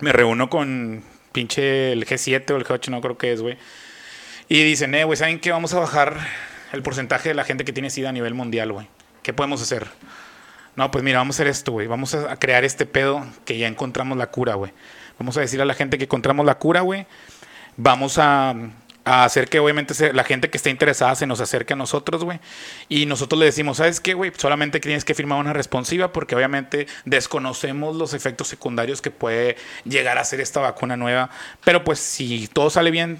me 0.00 0.12
reúno 0.12 0.50
con 0.50 1.02
pinche 1.32 1.92
el 1.92 2.06
G7 2.06 2.50
o 2.52 2.56
el 2.56 2.64
G8, 2.64 2.88
no 2.88 3.00
creo 3.00 3.18
que 3.18 3.32
es, 3.32 3.40
güey. 3.40 3.56
Y 4.48 4.62
dicen, 4.62 4.94
eh, 4.94 5.04
güey, 5.04 5.16
¿saben 5.16 5.40
qué? 5.40 5.50
Vamos 5.50 5.72
a 5.72 5.80
bajar 5.80 6.18
el 6.72 6.82
porcentaje 6.82 7.30
de 7.30 7.34
la 7.34 7.44
gente 7.44 7.64
que 7.64 7.72
tiene 7.72 7.88
SIDA 7.88 8.10
a 8.10 8.12
nivel 8.12 8.34
mundial, 8.34 8.72
güey. 8.72 8.88
¿Qué 9.22 9.32
podemos 9.32 9.62
hacer? 9.62 9.86
No, 10.76 10.90
pues 10.90 11.02
mira, 11.02 11.18
vamos 11.18 11.36
a 11.36 11.42
hacer 11.42 11.46
esto, 11.46 11.72
güey. 11.72 11.86
Vamos 11.86 12.14
a 12.14 12.36
crear 12.36 12.64
este 12.64 12.84
pedo 12.84 13.24
que 13.46 13.56
ya 13.56 13.66
encontramos 13.66 14.18
la 14.18 14.26
cura, 14.26 14.54
güey. 14.54 14.72
Vamos 15.18 15.36
a 15.38 15.40
decir 15.40 15.62
a 15.62 15.64
la 15.64 15.74
gente 15.74 15.96
que 15.96 16.04
encontramos 16.04 16.44
la 16.44 16.58
cura, 16.58 16.82
güey. 16.82 17.06
Vamos 17.76 18.18
a 18.18 18.54
a 19.04 19.24
hacer 19.24 19.48
que 19.48 19.58
obviamente 19.58 20.12
la 20.12 20.24
gente 20.24 20.48
que 20.48 20.56
esté 20.56 20.70
interesada 20.70 21.14
se 21.14 21.26
nos 21.26 21.40
acerque 21.40 21.74
a 21.74 21.76
nosotros, 21.76 22.24
güey. 22.24 22.40
Y 22.88 23.06
nosotros 23.06 23.38
le 23.38 23.46
decimos, 23.46 23.76
¿sabes 23.76 24.00
qué, 24.00 24.14
güey? 24.14 24.32
Solamente 24.36 24.80
tienes 24.80 25.04
que 25.04 25.14
firmar 25.14 25.38
una 25.38 25.52
responsiva 25.52 26.12
porque 26.12 26.34
obviamente 26.34 26.86
desconocemos 27.04 27.96
los 27.96 28.14
efectos 28.14 28.48
secundarios 28.48 29.02
que 29.02 29.10
puede 29.10 29.56
llegar 29.84 30.18
a 30.18 30.24
ser 30.24 30.40
esta 30.40 30.60
vacuna 30.60 30.96
nueva. 30.96 31.30
Pero 31.64 31.84
pues 31.84 31.98
si 31.98 32.48
todo 32.48 32.70
sale 32.70 32.90
bien, 32.90 33.18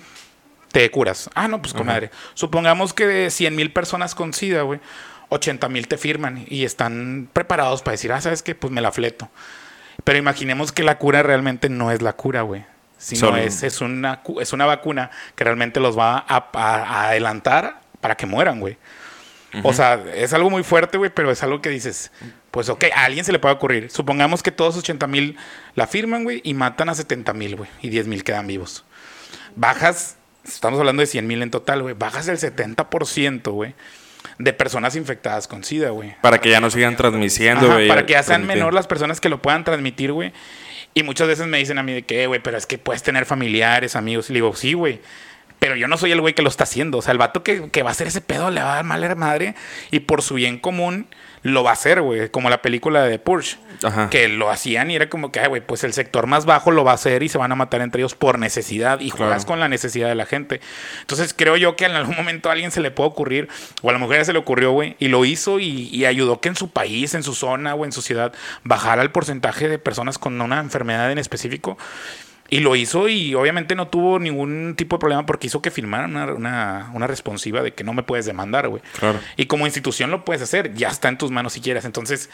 te 0.73 0.91
curas. 0.91 1.29
Ah, 1.35 1.49
no, 1.49 1.61
pues 1.61 1.75
comadre. 1.75 2.11
Supongamos 2.33 2.95
que 2.95 3.07
de 3.07 3.31
100 3.31 3.55
mil 3.55 3.71
personas 3.71 4.15
con 4.15 4.33
SIDA, 4.33 4.63
güey, 4.63 4.81
80 5.29 5.69
mil 5.69 5.87
te 5.87 5.99
firman 5.99 6.47
y 6.49 6.65
están 6.65 7.29
preparados 7.33 7.83
para 7.83 7.93
decir, 7.93 8.13
ah, 8.13 8.21
¿sabes 8.21 8.43
qué? 8.43 8.55
Pues 8.55 8.73
me 8.73 8.81
la 8.81 8.91
fleto. 8.91 9.29
Pero 10.03 10.19
imaginemos 10.19 10.73
que 10.73 10.83
la 10.83 10.99
cura 10.99 11.23
realmente 11.23 11.69
no 11.69 11.93
es 11.93 12.01
la 12.03 12.15
cura, 12.15 12.43
güey 12.43 12.74
sino 13.05 13.37
es, 13.37 13.63
es, 13.63 13.83
una, 13.83 14.23
es 14.41 14.53
una 14.55 14.65
vacuna 14.65 15.11
que 15.35 15.45
realmente 15.45 15.79
los 15.79 15.99
va 15.99 16.25
a, 16.27 17.09
adelantar 17.09 17.81
para 18.01 18.17
que 18.17 18.25
mueran, 18.25 18.61
güey. 18.61 18.79
O 19.63 19.73
sea, 19.73 20.03
es 20.15 20.33
algo 20.33 20.51
muy 20.51 20.65
fuerte, 20.65 20.99
güey, 20.99 21.11
pero 21.15 21.31
es 21.31 21.43
algo 21.43 21.61
que 21.61 21.69
dices, 21.69 22.11
pues 22.51 22.69
ok, 22.69 22.87
a 22.97 23.05
alguien 23.05 23.25
se 23.25 23.31
le 23.31 23.39
puede 23.39 23.55
ocurrir. 23.55 23.91
Supongamos 23.91 24.43
que 24.43 24.51
todos 24.51 24.77
80 24.77 25.07
mil 25.07 25.37
la 25.75 25.87
firman, 25.87 26.25
güey, 26.25 26.41
y 26.43 26.55
matan 26.55 26.89
a 26.89 26.95
70 26.95 27.33
mil, 27.35 27.57
güey, 27.57 27.71
y 27.81 27.91
10 27.91 28.09
mil 28.09 28.25
quedan 28.25 28.49
vivos. 28.49 28.85
Bajas, 29.55 30.17
estamos 30.45 30.81
hablando 30.81 31.03
de 31.03 31.07
100 31.07 31.27
mil 31.27 31.43
en 31.43 31.51
total, 31.51 31.83
güey, 31.83 31.95
bajas 31.95 32.27
el 32.27 32.39
70%, 32.39 33.53
güey, 33.53 33.75
de 34.39 34.53
personas 34.55 34.97
infectadas 34.97 35.47
con 35.47 35.63
SIDA, 35.63 35.91
güey. 35.91 36.17
Para 36.21 36.39
que 36.39 36.51
ya 36.51 36.61
no 36.61 36.71
sigan 36.71 36.97
transmitiendo, 36.97 37.71
güey. 37.71 37.87
Para 37.87 38.07
que 38.07 38.15
ya 38.15 38.23
sean 38.25 38.47
menor 38.47 38.75
las 38.75 38.89
personas 38.89 39.21
que 39.21 39.29
lo 39.29 39.41
puedan 39.41 39.63
transmitir, 39.63 40.11
güey. 40.11 40.33
Y 40.95 41.03
muchas 41.03 41.27
veces 41.27 41.47
me 41.47 41.59
dicen 41.59 41.79
a 41.79 41.83
mí 41.83 41.93
de 41.93 42.03
que, 42.03 42.27
güey, 42.27 42.41
pero 42.41 42.57
es 42.57 42.67
que 42.67 42.79
puedes 42.79 43.03
tener 43.03 43.27
familiares, 43.27 43.97
amigos. 43.97 44.31
Y 44.31 44.33
le 44.33 44.39
digo, 44.39 44.55
sí, 44.55 44.75
güey. 44.75 45.01
Pero 45.59 45.77
yo 45.77 45.89
no 45.89 45.97
soy 45.97 46.13
el 46.13 46.21
güey 46.21 46.35
que 46.35 46.43
lo 46.43 46.49
está 46.49 46.65
haciendo. 46.65 46.99
O 46.99 47.03
sea, 47.03 47.13
el 47.13 47.19
vato 47.19 47.43
que, 47.43 47.71
que 47.71 47.83
va 47.83 47.91
a 47.91 47.93
hacer 47.93 48.07
ese 48.07 48.21
pedo 48.21 48.51
le 48.51 48.61
va 48.61 48.73
a 48.73 48.75
dar 48.77 48.85
mal 48.85 49.03
a 49.03 49.09
la 49.09 49.15
madre. 49.15 49.55
Y 49.91 50.01
por 50.01 50.23
su 50.23 50.35
bien 50.35 50.59
común, 50.59 51.07
lo 51.45 51.63
va 51.63 51.71
a 51.71 51.73
hacer, 51.75 52.01
güey. 52.01 52.31
Como 52.31 52.49
la 52.49 52.63
película 52.63 53.03
de 53.03 53.19
Porsche. 53.19 53.59
Que 54.11 54.29
lo 54.29 54.51
hacían 54.51 54.91
y 54.91 54.97
era 54.97 55.11
como 55.11 55.31
que, 55.31 55.47
güey, 55.47 55.61
pues 55.61 55.85
el 55.85 55.93
sector 55.93 56.27
más 56.27 56.47
bajo 56.47 56.71
lo 56.71 56.85
va 56.85 56.93
a 56.93 56.95
hacer 56.95 57.23
y 57.23 57.29
se 57.29 57.37
van 57.37 57.53
a 57.53 57.55
matar 57.55 57.83
entre 57.83 58.01
ellos 58.01 58.15
por 58.15 58.39
necesidad. 58.39 59.01
Y 59.01 59.11
juegas 59.11 59.45
con 59.45 59.61
la 59.61 59.69
necesidad 59.69 60.09
de 60.09 60.15
la 60.15 60.25
gente. 60.25 60.63
Entonces 61.03 61.35
creo 61.37 61.59
yo 61.59 61.77
que 61.77 61.85
en 61.85 61.93
algún 61.93 62.17
momento 62.17 62.49
a 62.49 62.53
alguien 62.53 62.71
se 62.71 62.81
le 62.81 62.91
puede 62.91 63.11
ocurrir, 63.11 63.49
o 63.83 63.91
a 63.91 63.93
la 63.93 63.99
mujer 63.99 64.25
se 64.25 64.33
le 64.33 64.39
ocurrió, 64.39 64.73
güey, 64.73 64.97
y 64.99 65.09
lo 65.09 65.27
hizo 65.27 65.61
y, 65.61 65.91
y, 65.93 66.07
ayudó 66.07 66.41
que 66.41 66.49
en 66.49 66.57
su 66.57 66.71
país, 66.71 67.13
en 67.13 67.23
su 67.23 67.35
zona 67.35 67.75
o 67.75 67.85
en 67.85 67.93
su 67.93 68.01
ciudad 68.01 68.33
bajara 68.63 69.03
el 69.03 69.11
porcentaje 69.11 69.69
de 69.69 69.79
personas 69.79 70.17
con 70.19 70.41
una 70.41 70.61
enfermedad 70.61 71.13
en 71.13 71.19
específico. 71.19 71.77
Y 72.51 72.61
lo 72.61 72.77
hizo 72.77 73.09
y 73.09 73.35
obviamente 73.35 73.75
no 73.75 73.89
tuvo 73.89 74.19
ningún 74.19 74.75
tipo 74.77 74.97
de 74.97 75.01
problema 75.01 75.25
porque 75.25 75.47
hizo 75.47 75.63
que 75.63 75.71
firmaran 75.71 76.15
una, 76.15 76.91
una, 76.93 77.07
responsiva 77.07 77.63
de 77.63 77.73
que 77.73 77.85
no 77.85 77.95
me 77.95 78.03
puedes 78.03 78.27
demandar, 78.27 78.69
güey. 78.69 78.83
Claro. 78.99 79.19
Y 79.37 79.47
como 79.47 79.67
institución 79.67 80.11
lo 80.11 80.25
puedes 80.25 80.43
hacer, 80.43 80.75
ya 80.75 80.89
está 80.89 81.09
en 81.09 81.17
tus 81.17 81.31
manos 81.31 81.55
si 81.55 81.61
quieres. 81.61 81.85
Entonces, 81.87 82.29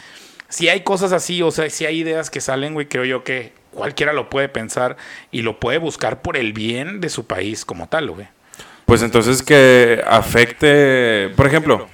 si 0.49 0.67
hay 0.67 0.81
cosas 0.81 1.13
así, 1.13 1.41
o 1.41 1.49
sea, 1.49 1.69
si 1.69 1.85
hay 1.85 1.99
ideas 1.99 2.29
que 2.29 2.41
salen, 2.41 2.73
güey, 2.73 2.87
creo 2.87 3.05
yo 3.05 3.23
que 3.23 3.53
cualquiera 3.71 4.11
lo 4.11 4.29
puede 4.29 4.49
pensar 4.49 4.97
y 5.31 5.43
lo 5.43 5.59
puede 5.59 5.77
buscar 5.77 6.21
por 6.21 6.35
el 6.35 6.51
bien 6.51 6.99
de 6.99 7.09
su 7.09 7.25
país 7.25 7.63
como 7.63 7.87
tal, 7.87 8.11
güey. 8.11 8.27
Pues 8.85 9.03
entonces 9.03 9.41
que 9.41 10.03
afecte, 10.05 11.29
por 11.37 11.47
ejemplo, 11.47 11.87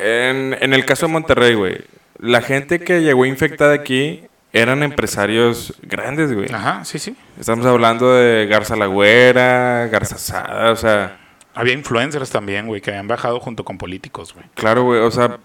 en, 0.00 0.56
en 0.60 0.74
el 0.74 0.84
caso 0.84 1.06
de 1.06 1.12
Monterrey, 1.12 1.54
güey, 1.54 1.78
la 2.18 2.42
gente 2.42 2.80
que 2.80 3.02
llegó 3.02 3.24
infectada 3.24 3.74
aquí 3.74 4.24
eran 4.54 4.84
empresarios 4.84 5.74
grandes, 5.82 6.32
güey. 6.32 6.50
Ajá, 6.50 6.84
sí, 6.84 7.00
sí. 7.00 7.16
Estamos 7.38 7.66
hablando 7.66 8.14
de 8.14 8.46
Garza 8.46 8.76
Lagüera, 8.76 9.88
Garza 9.88 10.16
Sada, 10.16 10.70
o 10.70 10.76
sea... 10.76 11.18
Había 11.56 11.74
influencers 11.74 12.30
también, 12.30 12.66
güey, 12.66 12.80
que 12.80 12.90
habían 12.90 13.08
bajado 13.08 13.40
junto 13.40 13.64
con 13.64 13.78
políticos, 13.78 14.32
güey. 14.32 14.46
Claro, 14.54 14.84
güey, 14.84 15.00
o 15.00 15.10
sea, 15.10 15.38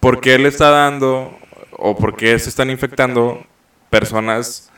¿por 0.00 0.20
qué 0.20 0.38
le 0.38 0.48
está 0.48 0.70
dando 0.70 1.38
o 1.72 1.96
por 1.96 2.16
qué 2.16 2.38
se 2.38 2.50
están 2.50 2.70
infectando 2.70 3.44
personas 3.90 4.70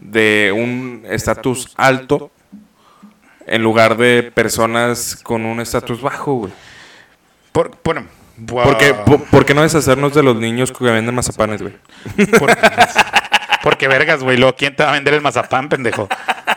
de 0.00 0.52
un 0.54 1.04
estatus 1.08 1.72
alto 1.76 2.32
en 3.46 3.62
lugar 3.62 3.96
de 3.96 4.24
personas 4.34 5.16
con 5.22 5.46
un 5.46 5.60
estatus 5.60 6.00
bajo, 6.00 6.34
güey? 6.34 6.52
Por, 7.52 7.76
bueno, 7.84 8.06
¿Por, 8.46 9.44
qué, 9.44 9.54
no 9.54 9.62
deshacernos 9.62 10.14
de 10.14 10.22
los 10.22 10.36
niños 10.36 10.70
que 10.70 10.84
venden 10.84 11.14
mazapanes, 11.14 11.60
güey? 11.60 11.74
Porque, 13.62 13.88
vergas, 13.88 14.22
güey. 14.22 14.36
Luego, 14.36 14.54
¿quién 14.56 14.76
te 14.76 14.84
va 14.84 14.90
a 14.90 14.92
vender 14.92 15.14
el 15.14 15.20
mazapán, 15.20 15.68
pendejo? 15.68 16.08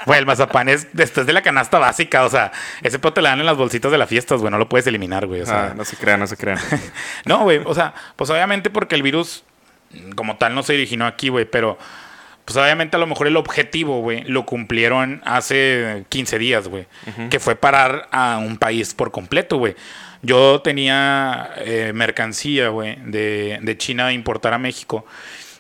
Güey, 0.06 0.20
el 0.20 0.26
mazapán 0.26 0.70
es 0.70 0.88
después 0.94 1.26
de 1.26 1.34
la 1.34 1.42
canasta 1.42 1.80
básica. 1.80 2.24
O 2.24 2.30
sea, 2.30 2.52
ese 2.84 3.00
pedo 3.00 3.14
te 3.14 3.22
lo 3.22 3.28
dan 3.28 3.40
en 3.40 3.46
las 3.46 3.58
bolsitas 3.58 3.92
de 3.92 3.98
las 3.98 4.08
fiestas, 4.08 4.40
güey. 4.42 4.52
No 4.52 4.58
lo 4.58 4.70
puedes 4.70 4.86
eliminar, 4.88 5.26
güey. 5.26 5.42
O 5.42 5.46
sea, 5.46 5.72
ah, 5.72 5.74
no 5.76 5.84
se 5.84 5.98
crean, 5.98 6.20
no 6.20 6.28
se 6.28 6.38
crean. 6.38 6.60
no, 7.26 7.40
güey. 7.40 7.62
O 7.66 7.74
sea, 7.74 7.94
pues 8.16 8.30
obviamente 8.30 8.70
porque 8.70 8.96
el 8.96 9.04
virus 9.04 9.44
como 10.16 10.38
tal 10.38 10.56
no 10.56 10.64
se 10.64 10.74
originó 10.74 11.08
aquí, 11.08 11.30
güey. 11.30 11.46
Pero, 11.46 11.78
pues 12.52 12.66
obviamente 12.66 12.98
a 12.98 13.00
lo 13.00 13.08
mejor 13.08 13.28
el 13.28 13.38
objetivo, 13.38 14.02
güey, 14.02 14.26
lo 14.26 14.46
cumplieron 14.46 15.22
hace 15.24 16.04
15 16.10 16.38
días, 16.38 16.68
güey. 16.68 16.86
Que 17.30 17.40
fue 17.40 17.56
parar 17.56 18.10
a 18.12 18.40
un 18.40 18.58
país 18.58 18.94
por 18.94 19.12
completo, 19.12 19.56
güey. 19.56 19.76
Yo 20.22 20.62
tenía 20.62 21.50
eh, 21.60 21.94
mercancía, 21.96 22.68
güey, 22.68 22.98
de, 23.06 23.60
de, 23.62 23.78
China 23.78 24.08
a 24.08 24.12
importar 24.12 24.54
a 24.54 24.58
México. 24.58 25.06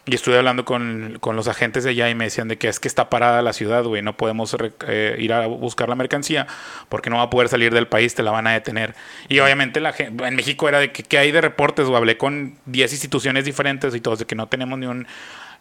Y 0.05 0.15
estuve 0.15 0.37
hablando 0.37 0.65
con, 0.65 1.17
con, 1.21 1.37
los 1.37 1.47
agentes 1.47 1.85
de 1.85 1.91
allá 1.91 2.09
y 2.09 2.15
me 2.15 2.25
decían 2.25 2.49
de 2.49 2.57
que 2.57 2.67
es 2.67 2.81
que 2.81 2.89
está 2.89 3.09
parada 3.09 3.41
la 3.41 3.53
ciudad, 3.53 3.85
güey. 3.85 4.01
No 4.01 4.17
podemos 4.17 4.53
eh, 4.87 5.15
ir 5.17 5.31
a 5.31 5.47
buscar 5.47 5.87
la 5.87 5.95
mercancía 5.95 6.47
porque 6.89 7.09
no 7.09 7.17
va 7.17 7.23
a 7.23 7.29
poder 7.29 7.47
salir 7.47 7.73
del 7.73 7.87
país, 7.87 8.15
te 8.15 8.23
la 8.23 8.31
van 8.31 8.47
a 8.47 8.51
detener. 8.51 8.95
Y 9.29 9.39
obviamente 9.39 9.79
la 9.79 9.95
en 9.97 10.35
México 10.35 10.67
era 10.67 10.79
de 10.79 10.91
que, 10.91 11.03
¿qué 11.03 11.19
hay 11.19 11.31
de 11.31 11.39
reportes, 11.39 11.87
o 11.87 11.95
Hablé 11.95 12.17
con 12.17 12.57
10 12.65 12.91
instituciones 12.91 13.45
diferentes 13.45 13.95
y 13.95 14.01
todos 14.01 14.19
de 14.19 14.25
que 14.25 14.35
no 14.35 14.47
tenemos 14.47 14.77
ni 14.77 14.87
un 14.87 15.07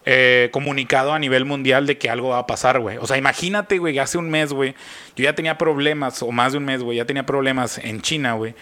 eh, 0.06 0.48
comunicado 0.52 1.12
a 1.12 1.18
nivel 1.18 1.44
mundial 1.44 1.86
de 1.86 1.98
que 1.98 2.08
algo 2.10 2.30
va 2.30 2.38
a 2.38 2.46
pasar, 2.46 2.80
güey. 2.80 2.96
O 2.98 3.06
sea, 3.06 3.16
imagínate, 3.16 3.78
güey, 3.78 3.98
hace 3.98 4.18
un 4.18 4.30
mes, 4.30 4.52
güey, 4.52 4.74
yo 5.16 5.24
ya 5.24 5.34
tenía 5.34 5.58
problemas, 5.58 6.22
o 6.22 6.30
más 6.32 6.52
de 6.52 6.58
un 6.58 6.64
mes, 6.64 6.82
güey, 6.82 6.98
ya 6.98 7.04
tenía 7.04 7.26
problemas 7.26 7.78
en 7.78 8.00
China, 8.00 8.34
güey 8.34 8.54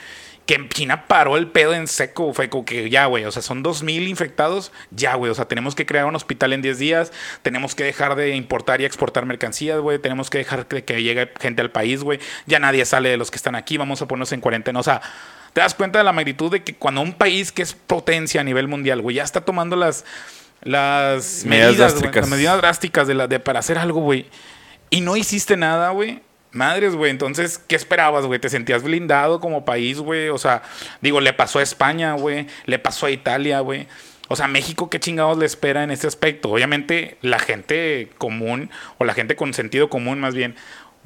que 0.49 0.55
en 0.55 0.71
China 0.71 1.05
paró 1.07 1.37
el 1.37 1.49
pedo 1.49 1.75
en 1.75 1.87
seco. 1.87 2.33
Fue 2.33 2.49
como 2.49 2.65
que 2.65 2.89
ya, 2.89 3.05
güey, 3.05 3.27
o 3.27 3.31
sea, 3.31 3.43
son 3.43 3.63
2.000 3.63 4.09
infectados, 4.09 4.73
ya, 4.91 5.15
güey, 5.15 5.31
o 5.31 5.35
sea, 5.35 5.45
tenemos 5.45 5.75
que 5.75 5.85
crear 5.85 6.07
un 6.07 6.17
hospital 6.17 6.55
en 6.55 6.63
10 6.63 6.79
días, 6.79 7.13
tenemos 7.43 7.75
que 7.75 7.85
dejar 7.85 8.17
de 8.17 8.35
importar 8.35 8.81
y 8.81 8.87
exportar 8.87 9.27
mercancías, 9.27 9.79
güey, 9.79 9.99
tenemos 9.99 10.31
que 10.31 10.39
dejar 10.39 10.67
de 10.67 10.85
que 10.85 11.03
llegue 11.03 11.31
gente 11.39 11.61
al 11.61 11.71
país, 11.71 12.03
güey, 12.03 12.19
ya 12.47 12.59
nadie 12.61 12.87
sale 12.87 13.11
de 13.11 13.19
los 13.19 13.31
que 13.31 13.37
están 13.37 13.57
aquí, 13.57 13.77
vamos 13.77 14.01
a 14.01 14.09
ponernos 14.09 14.33
en 14.33 14.41
cuarentena, 14.41 14.81
o 14.81 14.83
sea, 14.83 15.03
te 15.53 15.61
das 15.61 15.75
cuenta 15.75 15.99
de 15.99 16.05
la 16.05 16.13
magnitud 16.15 16.51
de 16.51 16.63
que 16.65 16.75
cuando 16.75 17.03
un 17.03 17.13
país 17.13 17.53
que 17.53 17.61
es 17.61 17.75
potencia 17.75 18.41
a 18.41 18.45
nivel 18.45 18.69
mundial, 18.69 19.03
güey, 19.03 19.17
ya 19.17 19.25
está 19.25 19.43
tomando 19.43 19.77
las, 19.77 20.07
las 20.63 21.45
medidas, 21.45 21.77
drásticas. 21.77 22.17
las 22.17 22.29
medidas 22.29 22.57
drásticas 22.59 23.09
de, 23.09 23.15
la, 23.15 23.27
de 23.27 23.41
para 23.41 23.61
hacer 23.61 23.79
algo, 23.79 24.01
güey, 24.01 24.27
y 24.91 25.01
no 25.01 25.17
hiciste 25.17 25.57
nada, 25.57 25.91
güey 25.91 26.21
Madres, 26.53 26.95
güey. 26.95 27.11
Entonces, 27.11 27.59
¿qué 27.59 27.77
esperabas, 27.77 28.25
güey? 28.25 28.39
¿Te 28.39 28.49
sentías 28.49 28.83
blindado 28.83 29.41
como 29.41 29.65
país, 29.65 29.99
güey? 29.99 30.29
O 30.31 30.39
sea, 30.39 30.63
digo, 31.01 31.21
le 31.21 31.33
pasó 31.33 31.59
a 31.59 31.63
España, 31.63 32.15
güey. 32.15 32.47
Le 32.65 32.79
pasó 32.79 33.07
a 33.07 33.11
Italia, 33.11 33.61
güey. 33.61 33.87
O 34.29 34.37
sea, 34.37 34.49
México, 34.49 34.91
¿qué 34.91 35.01
chingados 35.01 35.39
le 35.39 35.47
espera 35.47 35.85
en 35.85 35.91
este 35.91 36.07
aspecto? 36.07 36.51
Obviamente, 36.51 37.17
la 37.23 37.39
gente 37.39 38.11
común, 38.19 38.71
o 38.99 39.05
la 39.05 39.15
gente 39.15 39.37
con 39.37 39.55
sentido 39.55 39.89
común 39.89 40.21
más 40.21 40.35
bien, 40.35 40.55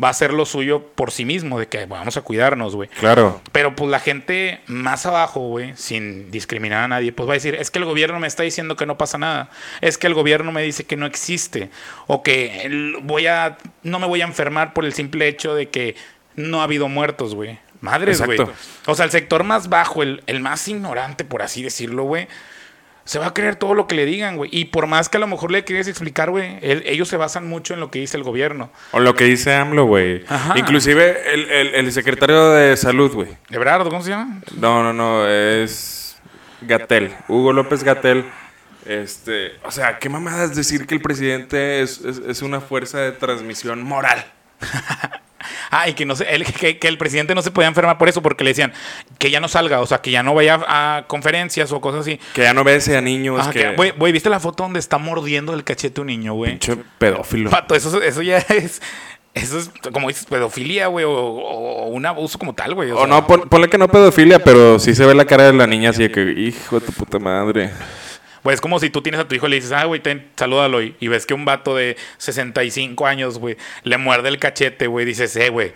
va 0.03 0.09
a 0.09 0.11
hacer 0.11 0.33
lo 0.33 0.47
suyo 0.47 0.83
por 0.95 1.11
sí 1.11 1.25
mismo, 1.25 1.59
de 1.59 1.69
que 1.69 1.87
vamos 1.87 2.17
a 2.17 2.23
cuidarnos, 2.23 2.75
güey. 2.75 2.89
Claro. 2.89 3.41
Pero 3.53 3.77
pues 3.77 3.91
la 3.91 4.01
gente 4.01 4.61
más 4.67 5.07
abajo, 5.07 5.41
güey, 5.41 5.77
sin 5.77 6.31
discriminar 6.31 6.85
a 6.85 6.89
nadie, 6.89 7.13
pues 7.13 7.29
va 7.29 7.33
a 7.33 7.35
decir, 7.35 7.55
es 7.55 7.71
que 7.71 7.79
el 7.79 7.85
gobierno 7.85 8.19
me 8.19 8.27
está 8.27 8.43
diciendo 8.43 8.77
que 8.77 8.87
no 8.87 8.99
pasa 8.99 9.19
nada, 9.19 9.51
es 9.81 9.99
que 9.99 10.07
el 10.07 10.15
gobierno 10.15 10.53
me 10.53 10.63
dice 10.63 10.85
que 10.85 10.97
no 10.97 11.07
existe, 11.07 11.71
o 12.07 12.23
que 12.23 12.97
voy 13.03 13.27
a, 13.27 13.59
no 13.83 13.99
me 13.99 14.07
voy 14.07 14.23
a 14.23 14.25
enfermar 14.25 14.73
por 14.73 14.85
el 14.85 14.93
simple 14.93 15.29
hecho 15.29 15.55
de 15.55 15.69
que 15.69 15.97
no 16.37 16.61
ha 16.61 16.65
habido 16.65 16.89
muertos, 16.89 17.35
güey. 17.35 17.59
Madres, 17.81 18.23
güey. 18.25 18.39
O 18.87 18.95
sea, 18.95 19.05
el 19.05 19.11
sector 19.11 19.43
más 19.43 19.69
bajo, 19.69 20.05
el, 20.05 20.23
el 20.27 20.39
más 20.39 20.69
ignorante, 20.69 21.25
por 21.25 21.43
así 21.43 21.65
decirlo, 21.65 22.05
güey, 22.05 22.29
se 23.05 23.19
va 23.19 23.27
a 23.29 23.35
creer 23.35 23.57
todo 23.57 23.75
lo 23.75 23.87
que 23.87 23.95
le 23.95 24.05
digan, 24.07 24.37
güey. 24.37 24.49
Y 24.53 24.67
por 24.67 24.87
más 24.87 25.09
que 25.09 25.17
a 25.17 25.21
lo 25.21 25.27
mejor 25.27 25.51
le 25.51 25.65
quieres 25.65 25.89
explicar, 25.89 26.31
güey, 26.31 26.59
el- 26.63 26.83
ellos 26.87 27.09
se 27.09 27.17
basan 27.17 27.49
mucho 27.49 27.75
en 27.75 27.81
lo 27.81 27.91
que 27.91 27.99
dice 27.99 28.17
el 28.17 28.23
gobierno. 28.23 28.71
O 28.93 29.01
lo 29.01 29.15
que 29.15 29.25
dice 29.25 29.55
AMLO, 29.55 29.85
güey. 29.87 30.25
Ajá. 30.29 30.59
Inclusive 30.59 31.35
el, 31.35 31.51
el- 31.51 31.75
el 31.75 31.93
secretario 31.93 32.51
de 32.51 32.77
salud, 32.77 33.13
güey. 33.13 33.29
¿Ebrardo, 33.51 33.91
cómo 33.91 34.03
se 34.03 34.11
llama? 34.11 34.41
No, 34.57 34.83
no, 34.83 34.93
no, 34.93 35.29
es 35.29 36.17
Gatel. 36.63 37.13
Hugo 37.29 37.53
López 37.53 37.83
Gatel. 37.85 38.25
Este, 38.85 39.53
o 39.65 39.71
sea, 39.71 39.99
qué 40.01 40.09
mamadas 40.09 40.57
decir 40.57 40.87
que 40.89 40.95
el 40.97 41.01
presidente 41.01 41.83
es, 41.83 42.01
es- 42.01 42.19
es 42.27 42.43
una 42.43 42.61
fuerza 42.61 42.99
de 42.99 43.13
transmisión 43.13 43.83
moral. 43.83 44.25
Ah, 45.75 45.89
y 45.89 45.95
que, 45.95 46.05
no 46.05 46.15
se, 46.15 46.33
el, 46.33 46.45
que, 46.45 46.79
que 46.79 46.87
el 46.87 46.99
presidente 46.99 47.35
no 47.35 47.41
se 47.41 47.51
podía 47.51 47.67
enfermar 47.67 47.97
por 47.97 48.07
eso, 48.09 48.21
porque 48.21 48.45
le 48.45 48.51
decían 48.51 48.73
que 49.19 49.31
ya 49.31 49.41
no 49.41 49.49
salga, 49.49 49.81
o 49.81 49.87
sea, 49.87 50.03
que 50.03 50.11
ya 50.11 50.23
no 50.23 50.35
vaya 50.35 50.61
a 50.69 51.05
conferencias 51.07 51.73
o 51.73 51.81
cosas 51.81 52.03
así. 52.03 52.21
Que 52.35 52.43
ya 52.43 52.53
no 52.53 52.63
bese 52.63 52.95
a 52.97 53.01
niños, 53.01 53.41
Ajá, 53.41 53.53
que... 53.53 53.61
que- 53.61 53.75
Güey, 53.75 53.91
güey, 53.93 54.13
¿viste 54.13 54.29
la 54.29 54.39
foto 54.39 54.65
donde 54.65 54.79
está 54.79 54.99
mordiendo 54.99 55.55
el 55.55 55.65
cachete 55.65 56.01
un 56.03 56.09
niño, 56.09 56.35
güey? 56.35 56.51
Pinche 56.53 56.77
pedófilo. 56.99 57.49
Pato, 57.51 57.75
eso, 57.75 58.03
eso 58.03 58.21
ya 58.23 58.37
es... 58.39 58.83
Eso 59.35 59.59
es, 59.59 59.71
como 59.95 60.09
dices, 60.09 60.27
pedofilia, 60.27 60.89
güey, 60.89 61.07
o, 61.07 61.11
o 61.11 61.87
un 61.89 62.05
abuso 62.05 62.39
como 62.39 62.55
tal, 62.55 62.75
güey. 62.75 62.91
o 62.91 62.97
O 62.97 62.99
sea. 62.99 63.07
no, 63.07 63.27
pon- 63.27 63.49
ponle 63.49 63.71
que 63.71 63.79
no 63.79 63.89
pedofilia, 63.89 64.41
pero 64.41 64.79
sí 64.79 64.95
se 64.95 65.07
ve 65.07 65.15
la 65.15 65.25
cara 65.25 65.45
de 65.45 65.55
la 65.55 65.67
niña 65.67 65.89
así 65.89 66.03
de 66.03 66.11
que, 66.13 66.21
hijo 66.39 66.79
de 66.81 66.85
tu 66.85 66.93
puta 66.93 67.19
madre. 67.19 67.71
Güey, 68.45 68.55
es 68.55 68.61
como 68.61 68.81
si 68.81 68.91
tú 68.91 69.03
tienes 69.03 69.21
a 69.21 69.29
tu 69.29 69.35
hijo 69.35 69.47
y 69.47 69.51
le 69.51 69.57
dices, 69.57 69.73
ah, 69.73 69.85
güey, 69.85 70.01
ten, 70.01 70.29
salúdalo. 70.37 70.83
Y, 70.83 70.97
y 70.99 71.09
ves 71.09 71.27
que 71.27 71.35
un 71.35 71.45
vato 71.45 71.77
de 71.77 71.97
65 72.19 73.07
años, 73.07 73.39
güey, 73.39 73.57
le 73.85 73.99
muerde 73.99 74.29
el 74.29 74.39
cachete, 74.39 74.87
güey. 74.89 75.05
Dices, 75.07 75.35
eh, 75.37 75.49
güey, 75.51 75.73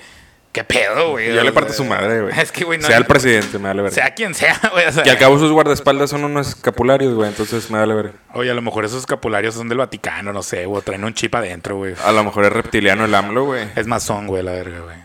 qué 0.51 0.65
pedo, 0.65 1.11
güey. 1.13 1.33
Ya 1.35 1.45
le 1.45 1.51
O 1.51 1.55
parte 1.55 1.71
sea, 1.71 1.77
su 1.77 1.85
madre, 1.85 2.23
güey. 2.23 2.41
Es 2.41 2.51
que, 2.51 2.65
güey, 2.65 2.79
no. 2.81 2.87
Sea 2.87 2.97
el 2.97 3.05
presidente, 3.05 3.59
me 3.59 3.69
vale 3.69 3.83
ver. 3.83 3.93
Sea 3.93 4.15
quien 4.15 4.35
sea, 4.35 4.59
güey. 4.73 4.85
O 4.87 4.91
sea, 4.93 5.03
Que 5.05 5.11
al 5.11 5.19
cabo 5.19 5.39
sus 5.39 5.53
guardaespaldas 5.53 6.11
son 6.11 6.25
unos 6.25 6.49
escapularios, 6.49 7.15
güey, 7.15 7.29
entonces 7.29 7.71
me 7.71 7.79
vale 7.79 7.95
ver. 7.95 8.13
Oye, 8.35 8.51
a 8.51 8.55
lo 8.55 8.63
mejor 8.63 8.85
esos 8.85 9.01
escapularios 9.01 9.55
son 9.55 9.69
del 9.69 9.79
Vaticano, 9.79 10.33
no 10.33 10.43
sé, 10.43 10.67
o 10.67 10.81
traen 10.83 11.05
un 11.05 11.15
chip 11.15 11.35
adentro, 11.37 11.77
güey. 11.77 11.95
A 12.05 12.11
lo 12.11 12.25
mejor 12.25 12.47
es 12.47 12.53
reptiliano 12.53 13.05
el 13.05 13.15
AMLO, 13.15 13.45
güey. 13.45 13.69
Es 13.77 13.87
masón, 13.87 14.27
güey, 14.27 14.43
la 14.43 14.53
verga, 14.53 14.81
güey. 14.81 14.97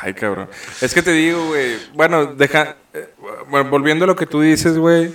Ay, 0.00 0.14
cabrón. 0.14 0.48
Es 0.80 0.94
que 0.94 1.02
te 1.02 1.12
digo, 1.12 1.48
güey. 1.48 1.76
Bueno, 1.92 2.26
deja. 2.26 2.76
eh, 2.94 3.10
bueno, 3.48 3.68
volviendo 3.68 4.04
a 4.04 4.08
lo 4.08 4.16
que 4.16 4.24
tú 4.24 4.40
dices, 4.40 4.78
güey. 4.78 5.12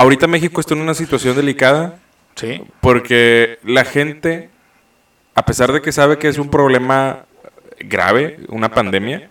Ahorita 0.00 0.26
México 0.26 0.60
está 0.60 0.74
en 0.74 0.80
una 0.80 0.94
situación 0.94 1.36
delicada 1.36 1.96
Sí. 2.36 2.62
porque 2.80 3.58
la 3.64 3.84
gente, 3.84 4.48
a 5.34 5.44
pesar 5.44 5.72
de 5.72 5.82
que 5.82 5.92
sabe 5.92 6.16
que 6.18 6.28
es 6.28 6.38
un 6.38 6.50
problema 6.50 7.26
grave, 7.80 8.38
una 8.48 8.70
pandemia, 8.70 9.28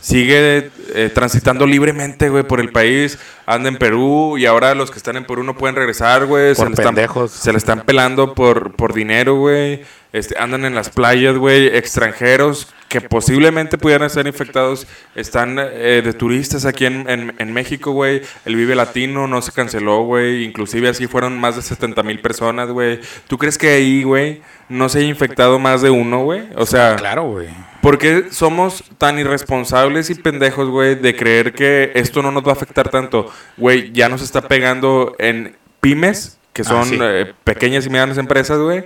sigue 0.00 0.70
eh, 0.94 1.10
transitando 1.14 1.66
libremente, 1.66 2.28
güey, 2.28 2.42
por 2.42 2.60
el 2.60 2.70
país. 2.72 3.18
Anda 3.46 3.68
en 3.68 3.76
Perú 3.76 4.36
y 4.38 4.46
ahora 4.46 4.74
los 4.74 4.90
que 4.90 4.96
están 4.98 5.16
en 5.16 5.24
Perú 5.26 5.42
no 5.44 5.56
pueden 5.56 5.76
regresar, 5.76 6.26
güey. 6.26 6.54
Por 6.54 6.66
le 6.68 6.72
están- 6.74 6.94
pendejos. 6.94 7.30
se 7.30 7.52
le 7.52 7.58
están 7.58 7.82
pelando 7.82 8.34
por, 8.34 8.74
por 8.74 8.94
dinero, 8.94 9.36
güey. 9.36 9.82
Este, 10.12 10.36
andan 10.38 10.64
en 10.64 10.74
las 10.74 10.88
playas, 10.90 11.36
güey. 11.36 11.66
Extranjeros 11.76 12.72
que 12.92 13.00
posiblemente 13.00 13.78
pudieran 13.78 14.06
estar 14.06 14.26
infectados 14.26 14.86
están 15.14 15.56
eh, 15.58 16.02
de 16.04 16.12
turistas 16.12 16.66
aquí 16.66 16.84
en, 16.84 17.08
en- 17.08 17.34
en 17.38 17.52
México, 17.54 17.92
güey. 17.92 18.20
El 18.44 18.54
Vive 18.56 18.74
Latino 18.74 19.26
no 19.26 19.40
se 19.40 19.50
canceló, 19.50 20.02
güey. 20.02 20.44
Inclusive 20.44 20.90
así 20.90 21.06
fueron 21.06 21.38
más 21.40 21.56
de 21.56 21.62
70 21.62 22.02
mil 22.02 22.20
personas, 22.20 22.68
güey. 22.68 23.00
¿Tú 23.28 23.38
crees 23.38 23.56
que 23.56 23.70
ahí, 23.70 24.02
güey, 24.02 24.42
no 24.68 24.90
se 24.90 24.98
haya 24.98 25.08
infectado 25.08 25.58
más 25.58 25.80
de 25.80 25.88
uno, 25.88 26.22
güey? 26.24 26.42
O 26.56 26.66
sea... 26.66 26.96
Claro, 26.96 27.22
güey. 27.30 27.48
¿Por 27.80 27.96
qué 27.96 28.26
somos 28.30 28.84
tan 28.98 29.18
irresponsables 29.18 30.10
y 30.10 30.14
pendejos, 30.14 30.68
güey, 30.68 30.94
de 30.94 31.16
creer 31.16 31.54
que 31.54 31.92
esto 31.94 32.20
no 32.20 32.30
nos 32.30 32.44
va 32.46 32.50
a 32.50 32.54
afectar 32.56 32.90
tanto? 32.90 33.30
Güey, 33.56 33.90
ya 33.92 34.10
nos 34.10 34.20
está 34.20 34.42
pegando 34.48 35.16
en 35.18 35.56
pymes, 35.80 36.38
que 36.52 36.60
Ah, 36.60 36.66
son 36.66 36.84
sí. 36.84 36.98
eh, 37.00 37.32
pequeñas 37.42 37.86
y 37.86 37.88
medianas 37.90 38.18
empresas, 38.18 38.58
güey. 38.58 38.84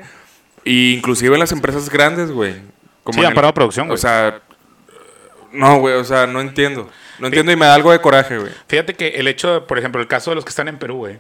E 0.65 0.95
inclusive 0.97 1.35
en 1.35 1.41
las 1.41 1.51
empresas 1.53 1.91
grandes, 1.91 2.31
güey. 2.31 2.55
Como 3.07 3.21
Sí, 3.21 3.25
han 3.25 3.31
el- 3.31 3.35
parado 3.37 3.55
producción, 3.55 3.87
güey. 3.87 3.95
O 3.95 3.99
sea, 3.99 4.41
no, 5.53 5.79
güey, 5.79 5.95
o 5.95 6.05
sea, 6.05 6.27
no 6.27 6.41
entiendo. 6.41 6.91
No 7.21 7.29
entiendo 7.29 7.53
y 7.53 7.57
me 7.57 7.65
da 7.67 7.75
algo 7.75 7.93
de 7.93 8.01
coraje, 8.01 8.37
güey. 8.37 8.51
Fíjate 8.69 8.95
que 8.95 9.09
el 9.11 9.29
hecho, 9.29 9.55
de, 9.55 9.61
por 9.61 9.79
ejemplo, 9.79 10.01
el 10.03 10.09
caso 10.09 10.31
de 10.33 10.35
los 10.35 10.45
que 10.45 10.51
están 10.51 10.67
en 10.69 10.77
Perú, 10.79 10.97
güey. 10.99 11.19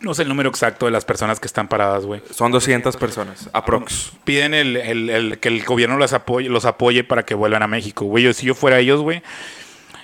No 0.00 0.12
sé 0.14 0.22
el 0.22 0.28
número 0.28 0.48
exacto 0.50 0.84
de 0.86 0.92
las 0.92 1.04
personas 1.06 1.40
que 1.40 1.46
están 1.46 1.66
paradas, 1.68 2.04
güey. 2.04 2.22
Son 2.30 2.52
200 2.52 2.96
personas, 2.98 3.48
aprox. 3.54 4.12
Piden 4.24 4.52
el, 4.54 4.76
el- 4.76 5.10
el- 5.10 5.38
que 5.38 5.48
el 5.48 5.64
gobierno 5.64 5.96
los 5.96 6.12
apoye, 6.12 6.48
los 6.50 6.66
apoye 6.66 7.02
para 7.02 7.24
que 7.24 7.34
vuelvan 7.34 7.62
a 7.62 7.66
México, 7.66 8.04
güey. 8.04 8.22
Yo, 8.24 8.32
si 8.34 8.46
yo 8.46 8.54
fuera 8.54 8.78
ellos, 8.78 9.00
güey, 9.00 9.22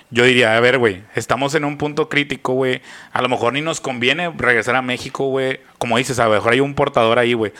yo 0.09 0.23
diría, 0.25 0.57
a 0.57 0.59
ver, 0.59 0.79
güey, 0.79 1.03
estamos 1.15 1.55
en 1.55 1.63
un 1.63 1.77
punto 1.77 2.09
crítico, 2.09 2.53
güey. 2.53 2.81
A 3.13 3.21
lo 3.21 3.29
mejor 3.29 3.53
ni 3.53 3.61
nos 3.61 3.79
conviene 3.79 4.33
regresar 4.35 4.75
a 4.75 4.81
México, 4.81 5.25
güey. 5.29 5.61
Como 5.77 5.97
dices, 5.97 6.19
a 6.19 6.25
lo 6.25 6.31
mejor 6.31 6.51
hay 6.51 6.59
un 6.59 6.73
portador 6.73 7.17
ahí, 7.19 7.33
güey. 7.33 7.53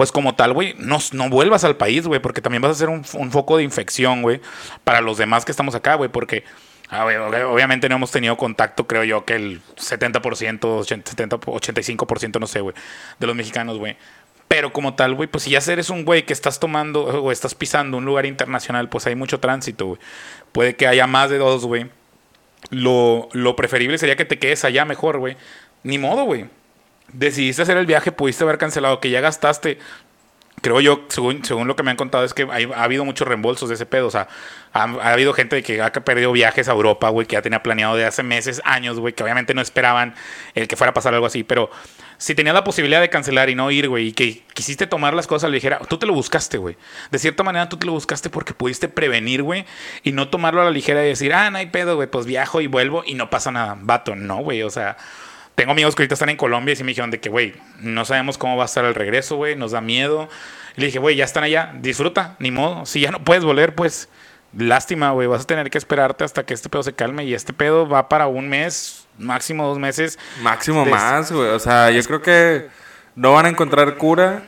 Pues 0.00 0.12
como 0.12 0.34
tal, 0.34 0.54
güey, 0.54 0.74
no, 0.78 0.96
no 1.12 1.28
vuelvas 1.28 1.62
al 1.64 1.76
país, 1.76 2.06
güey, 2.06 2.22
porque 2.22 2.40
también 2.40 2.62
vas 2.62 2.72
a 2.72 2.74
ser 2.74 2.88
un, 2.88 3.04
foco 3.04 3.58
de 3.58 3.64
infección, 3.64 4.22
güey, 4.22 4.40
para 4.82 5.02
los 5.02 5.18
demás 5.18 5.44
que 5.44 5.50
estamos 5.52 5.74
acá, 5.74 5.96
güey, 5.96 6.08
porque 6.08 6.42
a 6.88 7.04
ver, 7.04 7.20
ob- 7.20 7.52
obviamente 7.52 7.86
no 7.86 7.96
hemos 7.96 8.10
tenido 8.10 8.34
contacto, 8.38 8.86
creo 8.86 9.04
yo, 9.04 9.26
que 9.26 9.34
el 9.34 9.60
70%, 9.76 10.64
80, 10.64 11.10
70, 11.10 11.36
85%, 11.36 12.40
no 12.40 12.46
sé, 12.46 12.62
güey, 12.62 12.74
de 13.18 13.26
los 13.26 13.36
mexicanos, 13.36 13.76
güey. 13.76 13.98
Pero 14.48 14.72
como 14.72 14.94
tal, 14.94 15.14
güey, 15.16 15.28
pues 15.28 15.44
si 15.44 15.50
ya 15.50 15.58
eres 15.70 15.90
un 15.90 16.06
güey 16.06 16.24
que 16.24 16.32
estás 16.32 16.60
tomando 16.60 17.04
o 17.04 17.30
estás 17.30 17.54
pisando 17.54 17.98
un 17.98 18.06
lugar 18.06 18.24
internacional, 18.24 18.88
pues 18.88 19.06
hay 19.06 19.16
mucho 19.16 19.38
tránsito, 19.38 19.84
güey. 19.84 20.00
Puede 20.52 20.76
que 20.76 20.86
haya 20.86 21.06
más 21.06 21.28
de 21.28 21.36
dos, 21.36 21.66
güey. 21.66 21.90
Lo, 22.70 23.28
lo 23.32 23.54
preferible 23.54 23.98
sería 23.98 24.16
que 24.16 24.24
te 24.24 24.38
quedes 24.38 24.64
allá 24.64 24.86
mejor, 24.86 25.18
güey. 25.18 25.36
Ni 25.82 25.98
modo, 25.98 26.24
güey. 26.24 26.46
Decidiste 27.12 27.62
hacer 27.62 27.76
el 27.76 27.86
viaje, 27.86 28.12
pudiste 28.12 28.44
haber 28.44 28.58
cancelado, 28.58 29.00
que 29.00 29.10
ya 29.10 29.20
gastaste. 29.20 29.78
Creo 30.62 30.78
yo, 30.82 31.04
según, 31.08 31.42
según 31.42 31.66
lo 31.68 31.74
que 31.74 31.82
me 31.82 31.90
han 31.90 31.96
contado, 31.96 32.22
es 32.22 32.34
que 32.34 32.46
hay- 32.50 32.68
ha 32.76 32.82
habido 32.84 33.06
muchos 33.06 33.26
reembolsos 33.26 33.70
de 33.70 33.76
ese 33.76 33.86
pedo. 33.86 34.06
O 34.08 34.10
sea, 34.10 34.28
ha, 34.74 34.82
ha 34.82 35.12
habido 35.14 35.32
gente 35.32 35.62
que 35.62 35.80
ha 35.80 35.90
perdido 35.90 36.32
viajes 36.32 36.68
a 36.68 36.72
Europa, 36.72 37.08
güey, 37.08 37.26
que 37.26 37.32
ya 37.32 37.40
tenía 37.40 37.62
planeado 37.62 37.96
de 37.96 38.04
hace 38.04 38.22
meses, 38.22 38.60
años, 38.66 39.00
güey, 39.00 39.14
que 39.14 39.22
obviamente 39.22 39.54
no 39.54 39.62
esperaban 39.62 40.14
el 40.54 40.68
que 40.68 40.76
fuera 40.76 40.90
a 40.90 40.94
pasar 40.94 41.14
algo 41.14 41.24
así. 41.24 41.44
Pero 41.44 41.70
si 42.18 42.34
tenías 42.34 42.52
la 42.54 42.62
posibilidad 42.62 43.00
de 43.00 43.08
cancelar 43.08 43.48
y 43.48 43.54
no 43.54 43.70
ir, 43.70 43.88
güey, 43.88 44.08
y 44.08 44.12
que 44.12 44.42
quisiste 44.52 44.86
tomar 44.86 45.14
las 45.14 45.26
cosas 45.26 45.44
a 45.44 45.48
la 45.48 45.54
ligera, 45.54 45.78
tú 45.88 45.96
te 45.96 46.04
lo 46.04 46.12
buscaste, 46.12 46.58
güey. 46.58 46.76
De 47.10 47.18
cierta 47.18 47.42
manera, 47.42 47.70
tú 47.70 47.78
te 47.78 47.86
lo 47.86 47.92
buscaste 47.92 48.28
porque 48.28 48.52
pudiste 48.52 48.88
prevenir, 48.90 49.42
güey, 49.42 49.64
y 50.02 50.12
no 50.12 50.28
tomarlo 50.28 50.60
a 50.60 50.64
la 50.66 50.70
ligera 50.72 51.02
y 51.02 51.08
decir, 51.08 51.32
ah, 51.32 51.50
no 51.50 51.56
hay 51.56 51.68
pedo, 51.68 51.96
güey, 51.96 52.10
pues 52.10 52.26
viajo 52.26 52.60
y 52.60 52.66
vuelvo 52.66 53.02
y 53.06 53.14
no 53.14 53.30
pasa 53.30 53.50
nada. 53.50 53.78
Vato, 53.80 54.14
no, 54.14 54.36
güey, 54.42 54.62
o 54.62 54.68
sea. 54.68 54.98
Tengo 55.60 55.72
amigos 55.72 55.94
que 55.94 56.00
ahorita 56.00 56.14
están 56.14 56.30
en 56.30 56.38
Colombia 56.38 56.72
y 56.72 56.76
sí 56.76 56.84
me 56.84 56.92
dijeron 56.92 57.10
de 57.10 57.20
que, 57.20 57.28
güey, 57.28 57.52
no 57.80 58.06
sabemos 58.06 58.38
cómo 58.38 58.56
va 58.56 58.62
a 58.62 58.64
estar 58.64 58.82
el 58.86 58.94
regreso, 58.94 59.36
güey, 59.36 59.56
nos 59.56 59.72
da 59.72 59.82
miedo. 59.82 60.26
Y 60.74 60.80
le 60.80 60.86
dije, 60.86 60.98
güey, 60.98 61.16
ya 61.16 61.26
están 61.26 61.44
allá, 61.44 61.74
disfruta, 61.82 62.34
ni 62.38 62.50
modo. 62.50 62.86
Si 62.86 63.00
ya 63.00 63.10
no 63.10 63.22
puedes 63.22 63.44
volver, 63.44 63.74
pues 63.74 64.08
lástima, 64.56 65.10
güey, 65.10 65.28
vas 65.28 65.42
a 65.42 65.46
tener 65.46 65.68
que 65.68 65.76
esperarte 65.76 66.24
hasta 66.24 66.46
que 66.46 66.54
este 66.54 66.70
pedo 66.70 66.82
se 66.82 66.94
calme. 66.94 67.26
Y 67.26 67.34
este 67.34 67.52
pedo 67.52 67.86
va 67.86 68.08
para 68.08 68.26
un 68.26 68.48
mes, 68.48 69.06
máximo 69.18 69.66
dos 69.66 69.78
meses. 69.78 70.18
Máximo 70.40 70.86
más, 70.86 71.30
güey. 71.30 71.50
O 71.50 71.58
sea, 71.58 71.90
yo 71.90 72.02
creo 72.04 72.22
que 72.22 72.68
no 73.14 73.34
van 73.34 73.44
a 73.44 73.50
encontrar 73.50 73.98
cura. 73.98 74.44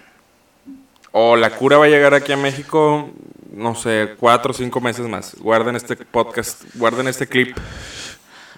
O 1.11 1.37
la 1.37 1.51
cura 1.51 1.77
va 1.77 1.85
a 1.85 1.89
llegar 1.89 2.15
aquí 2.15 2.33
a 2.33 2.39
México, 2.39 3.11
no 3.53 3.75
sé, 3.75 4.15
cuatro 4.19 4.53
o 4.53 4.55
cinco 4.55 4.81
meses 4.81 5.07
más. 5.07 5.35
Guarden 5.35 5.77
este 5.77 5.95
podcast, 5.95 6.63
guarden 6.75 7.07
este 7.07 7.27
clip. 7.27 7.55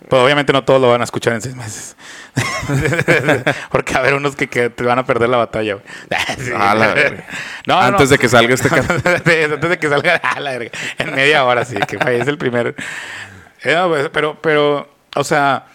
Pero 0.09 0.25
obviamente 0.25 0.53
no 0.53 0.65
todos 0.65 0.81
lo 0.81 0.91
van 0.91 1.01
a 1.01 1.05
escuchar 1.05 1.33
en 1.33 1.41
seis 1.41 1.55
meses. 1.57 1.97
Porque 3.71 3.95
a 3.95 3.99
haber 3.99 4.15
unos 4.15 4.37
que, 4.37 4.49
que 4.49 4.71
te 4.71 4.85
van 4.85 4.99
a 4.99 5.05
perder 5.07 5.29
la 5.29 5.37
batalla, 5.39 5.75
güey. 5.75 5.85
Sí. 6.39 6.51
A 6.57 6.75
la 6.75 6.95
verga. 6.95 7.25
No, 7.67 7.79
Antes 7.81 8.09
no. 8.09 8.13
de 8.13 8.19
que 8.19 8.29
salga 8.29 8.55
este 8.55 8.69
cap- 8.71 8.91
Antes 8.91 9.71
de 9.71 9.79
que 9.79 9.89
salga 9.89 10.17
a 10.17 10.41
la 10.41 10.53
verga. 10.53 10.71
En 10.99 11.15
media 11.15 11.45
hora, 11.45 11.65
sí, 11.65 11.77
que 11.89 11.99
fallece 11.99 12.31
el 12.31 12.39
primer. 12.39 12.75
Eh, 13.63 13.75
no, 13.75 13.89
pues, 13.89 14.09
Pero, 14.13 14.39
pero, 14.41 14.91
o 15.15 15.25
sea, 15.25 15.67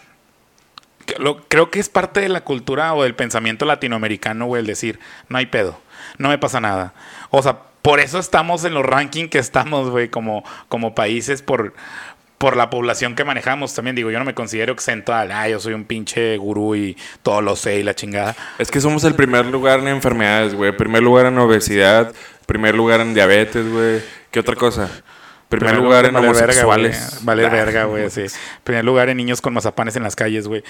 lo- 1.17 1.43
creo 1.47 1.71
que 1.71 1.79
es 1.79 1.89
parte 1.89 2.19
de 2.21 2.29
la 2.29 2.41
cultura 2.41 2.93
o 2.93 3.03
del 3.03 3.15
pensamiento 3.15 3.65
latinoamericano, 3.65 4.45
güey, 4.45 4.61
el 4.61 4.67
decir, 4.67 4.99
no 5.27 5.37
hay 5.37 5.47
pedo, 5.47 5.79
no 6.17 6.29
me 6.29 6.37
pasa 6.37 6.59
nada. 6.59 6.93
O 7.31 7.41
sea, 7.41 7.57
por 7.81 7.99
eso 7.99 8.19
estamos 8.19 8.63
en 8.65 8.73
los 8.73 8.85
rankings 8.85 9.29
que 9.31 9.39
estamos, 9.39 9.89
güey, 9.89 10.09
como, 10.09 10.43
como 10.67 10.93
países 10.93 11.41
por, 11.41 11.73
por 12.39 12.57
la 12.57 12.71
población 12.71 13.13
que 13.13 13.23
manejamos. 13.23 13.75
También 13.75 13.95
digo, 13.95 14.09
yo 14.09 14.17
no 14.17 14.25
me 14.25 14.33
considero 14.33 14.73
exento 14.73 15.13
al, 15.13 15.31
ah, 15.31 15.47
yo 15.47 15.59
soy 15.59 15.73
un 15.73 15.83
pinche 15.83 16.37
gurú 16.37 16.75
y 16.75 16.97
todo 17.21 17.41
lo 17.41 17.55
sé 17.55 17.79
y 17.79 17.83
la 17.83 17.93
chingada. 17.93 18.35
Es 18.57 18.71
que 18.71 18.81
somos 18.81 19.03
el 19.03 19.13
primer 19.13 19.45
lugar 19.45 19.81
en 19.81 19.89
enfermedades, 19.89 20.55
güey. 20.55 20.75
Primer 20.75 21.03
lugar 21.03 21.27
en 21.27 21.37
obesidad. 21.37 22.13
Primer 22.47 22.73
lugar 22.73 23.01
en 23.01 23.13
diabetes, 23.13 23.69
güey. 23.69 24.01
¿Qué 24.31 24.39
otra 24.39 24.55
cosa? 24.55 24.89
Primer, 25.49 25.71
Primer 25.71 25.83
lugar 25.83 26.05
en 26.05 26.13
vale 26.13 26.27
verga, 26.27 26.41
homosexuales. 26.41 27.19
Vale 27.23 27.45
Ah, 27.45 27.49
verga, 27.49 27.83
güey, 27.83 28.09
sí. 28.09 28.23
Primer 28.63 28.85
lugar 28.85 29.09
en 29.09 29.17
niños 29.17 29.41
con 29.41 29.53
mazapanes 29.53 29.95
en 29.95 30.03
las 30.03 30.15
calles, 30.15 30.47
güey. 30.47 30.63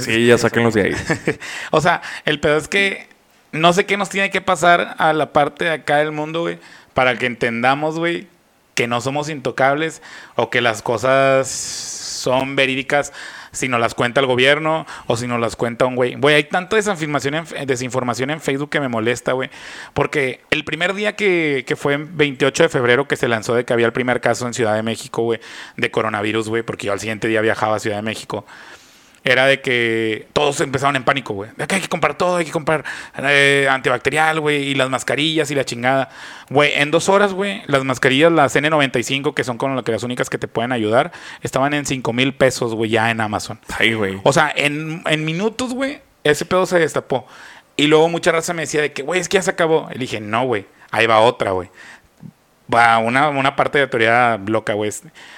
Sí, 0.00 0.26
ya 0.26 0.38
sáquenlos 0.38 0.74
de 0.74 0.82
ahí. 0.82 0.94
o 1.70 1.80
sea, 1.80 2.00
el 2.24 2.38
pedo 2.38 2.58
es 2.58 2.68
que 2.68 3.08
no 3.50 3.72
sé 3.72 3.86
qué 3.86 3.96
nos 3.96 4.08
tiene 4.08 4.30
que 4.30 4.40
pasar 4.40 4.94
a 4.98 5.12
la 5.12 5.32
parte 5.32 5.64
de 5.64 5.70
acá 5.72 5.96
del 5.96 6.12
mundo, 6.12 6.42
güey, 6.42 6.58
para 6.94 7.16
que 7.16 7.26
entendamos, 7.26 7.98
güey, 7.98 8.28
que 8.74 8.86
no 8.86 9.00
somos 9.00 9.28
intocables 9.28 10.02
o 10.36 10.50
que 10.50 10.60
las 10.60 10.82
cosas 10.82 11.48
son 11.48 12.56
verídicas 12.56 13.12
si 13.52 13.68
nos 13.68 13.80
las 13.80 13.94
cuenta 13.94 14.20
el 14.20 14.26
gobierno 14.26 14.86
o 15.06 15.16
si 15.16 15.26
nos 15.26 15.38
las 15.38 15.56
cuenta 15.56 15.84
un 15.84 15.94
güey. 15.94 16.14
Güey, 16.14 16.36
hay 16.36 16.44
tanta 16.44 16.76
desinformación 16.76 17.34
en, 17.34 17.66
desinformación 17.66 18.30
en 18.30 18.40
Facebook 18.40 18.70
que 18.70 18.80
me 18.80 18.88
molesta, 18.88 19.32
güey. 19.32 19.50
Porque 19.92 20.40
el 20.50 20.64
primer 20.64 20.94
día 20.94 21.14
que, 21.14 21.64
que 21.66 21.76
fue 21.76 21.94
en 21.94 22.16
28 22.16 22.64
de 22.64 22.68
febrero 22.70 23.06
que 23.06 23.16
se 23.16 23.28
lanzó 23.28 23.54
de 23.54 23.64
que 23.64 23.72
había 23.72 23.86
el 23.86 23.92
primer 23.92 24.20
caso 24.20 24.46
en 24.46 24.54
Ciudad 24.54 24.74
de 24.74 24.82
México, 24.82 25.22
güey, 25.22 25.40
de 25.76 25.90
coronavirus, 25.90 26.48
güey, 26.48 26.62
porque 26.62 26.86
yo 26.86 26.92
al 26.92 27.00
siguiente 27.00 27.28
día 27.28 27.42
viajaba 27.42 27.76
a 27.76 27.78
Ciudad 27.78 27.96
de 27.96 28.02
México 28.02 28.46
era 29.24 29.46
de 29.46 29.60
que 29.60 30.26
todos 30.32 30.60
empezaron 30.60 30.96
en 30.96 31.04
pánico, 31.04 31.34
güey. 31.34 31.50
De 31.56 31.66
que 31.66 31.76
hay 31.76 31.80
que 31.80 31.88
comprar 31.88 32.16
todo, 32.16 32.36
hay 32.36 32.44
que 32.44 32.50
comprar 32.50 32.84
eh, 33.18 33.68
antibacterial, 33.70 34.40
güey, 34.40 34.64
y 34.64 34.74
las 34.74 34.90
mascarillas 34.90 35.50
y 35.50 35.54
la 35.54 35.64
chingada. 35.64 36.10
Güey, 36.50 36.72
en 36.74 36.90
dos 36.90 37.08
horas, 37.08 37.32
güey, 37.32 37.62
las 37.66 37.84
mascarillas, 37.84 38.32
las 38.32 38.56
N95, 38.56 39.34
que 39.34 39.44
son 39.44 39.58
con 39.58 39.76
las, 39.76 39.84
que 39.84 39.92
las 39.92 40.02
únicas 40.02 40.28
que 40.28 40.38
te 40.38 40.48
pueden 40.48 40.72
ayudar, 40.72 41.12
estaban 41.42 41.72
en 41.74 41.86
5 41.86 42.12
mil 42.12 42.34
pesos, 42.34 42.74
güey, 42.74 42.90
ya 42.90 43.10
en 43.10 43.20
Amazon. 43.20 43.60
Ay, 43.78 43.94
güey. 43.94 44.20
O 44.24 44.32
sea, 44.32 44.52
en, 44.54 45.02
en 45.06 45.24
minutos, 45.24 45.72
güey, 45.72 46.00
ese 46.24 46.44
pedo 46.44 46.66
se 46.66 46.78
destapó. 46.78 47.26
Y 47.76 47.86
luego 47.86 48.08
mucha 48.08 48.32
raza 48.32 48.52
me 48.54 48.62
decía 48.62 48.82
de 48.82 48.92
que, 48.92 49.02
güey, 49.02 49.20
es 49.20 49.28
que 49.28 49.36
ya 49.36 49.42
se 49.42 49.50
acabó. 49.50 49.88
Y 49.94 49.98
dije, 49.98 50.20
no, 50.20 50.44
güey, 50.44 50.66
ahí 50.90 51.06
va 51.06 51.20
otra, 51.20 51.52
güey. 51.52 51.70
Va 52.72 52.98
una, 52.98 53.28
una 53.28 53.56
parte 53.56 53.78
de 53.78 53.86
teoría 53.86 54.40
loca, 54.46 54.74
güey. 54.74 54.90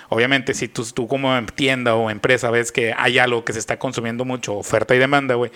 Obviamente, 0.08 0.54
si 0.54 0.68
tú, 0.68 0.84
tú 0.94 1.08
como 1.08 1.44
tienda 1.46 1.94
o 1.94 2.10
empresa 2.10 2.50
ves 2.50 2.70
que 2.70 2.94
hay 2.96 3.18
algo 3.18 3.44
que 3.44 3.52
se 3.52 3.58
está 3.58 3.78
consumiendo 3.78 4.24
mucho, 4.24 4.54
oferta 4.54 4.94
y 4.94 4.98
demanda, 4.98 5.34
güey, 5.34 5.50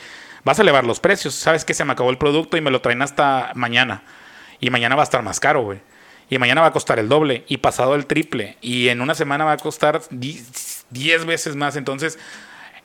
vas 0.44 0.58
a 0.58 0.62
elevar 0.62 0.84
los 0.84 0.98
precios. 0.98 1.34
Sabes 1.34 1.64
que 1.64 1.74
se 1.74 1.84
me 1.84 1.92
acabó 1.92 2.10
el 2.10 2.18
producto 2.18 2.56
y 2.56 2.60
me 2.60 2.70
lo 2.70 2.80
traen 2.80 3.02
hasta 3.02 3.52
mañana. 3.54 4.02
Y 4.60 4.70
mañana 4.70 4.96
va 4.96 5.02
a 5.02 5.04
estar 5.04 5.22
más 5.22 5.40
caro, 5.40 5.62
güey. 5.62 5.80
Y 6.30 6.38
mañana 6.38 6.60
va 6.60 6.68
a 6.68 6.72
costar 6.72 6.98
el 6.98 7.08
doble 7.08 7.44
y 7.48 7.58
pasado 7.58 7.94
el 7.94 8.06
triple. 8.06 8.58
Y 8.60 8.88
en 8.88 9.00
una 9.00 9.14
semana 9.14 9.44
va 9.44 9.52
a 9.52 9.56
costar 9.56 10.00
10 10.10 11.26
veces 11.26 11.56
más. 11.56 11.76
Entonces, 11.76 12.18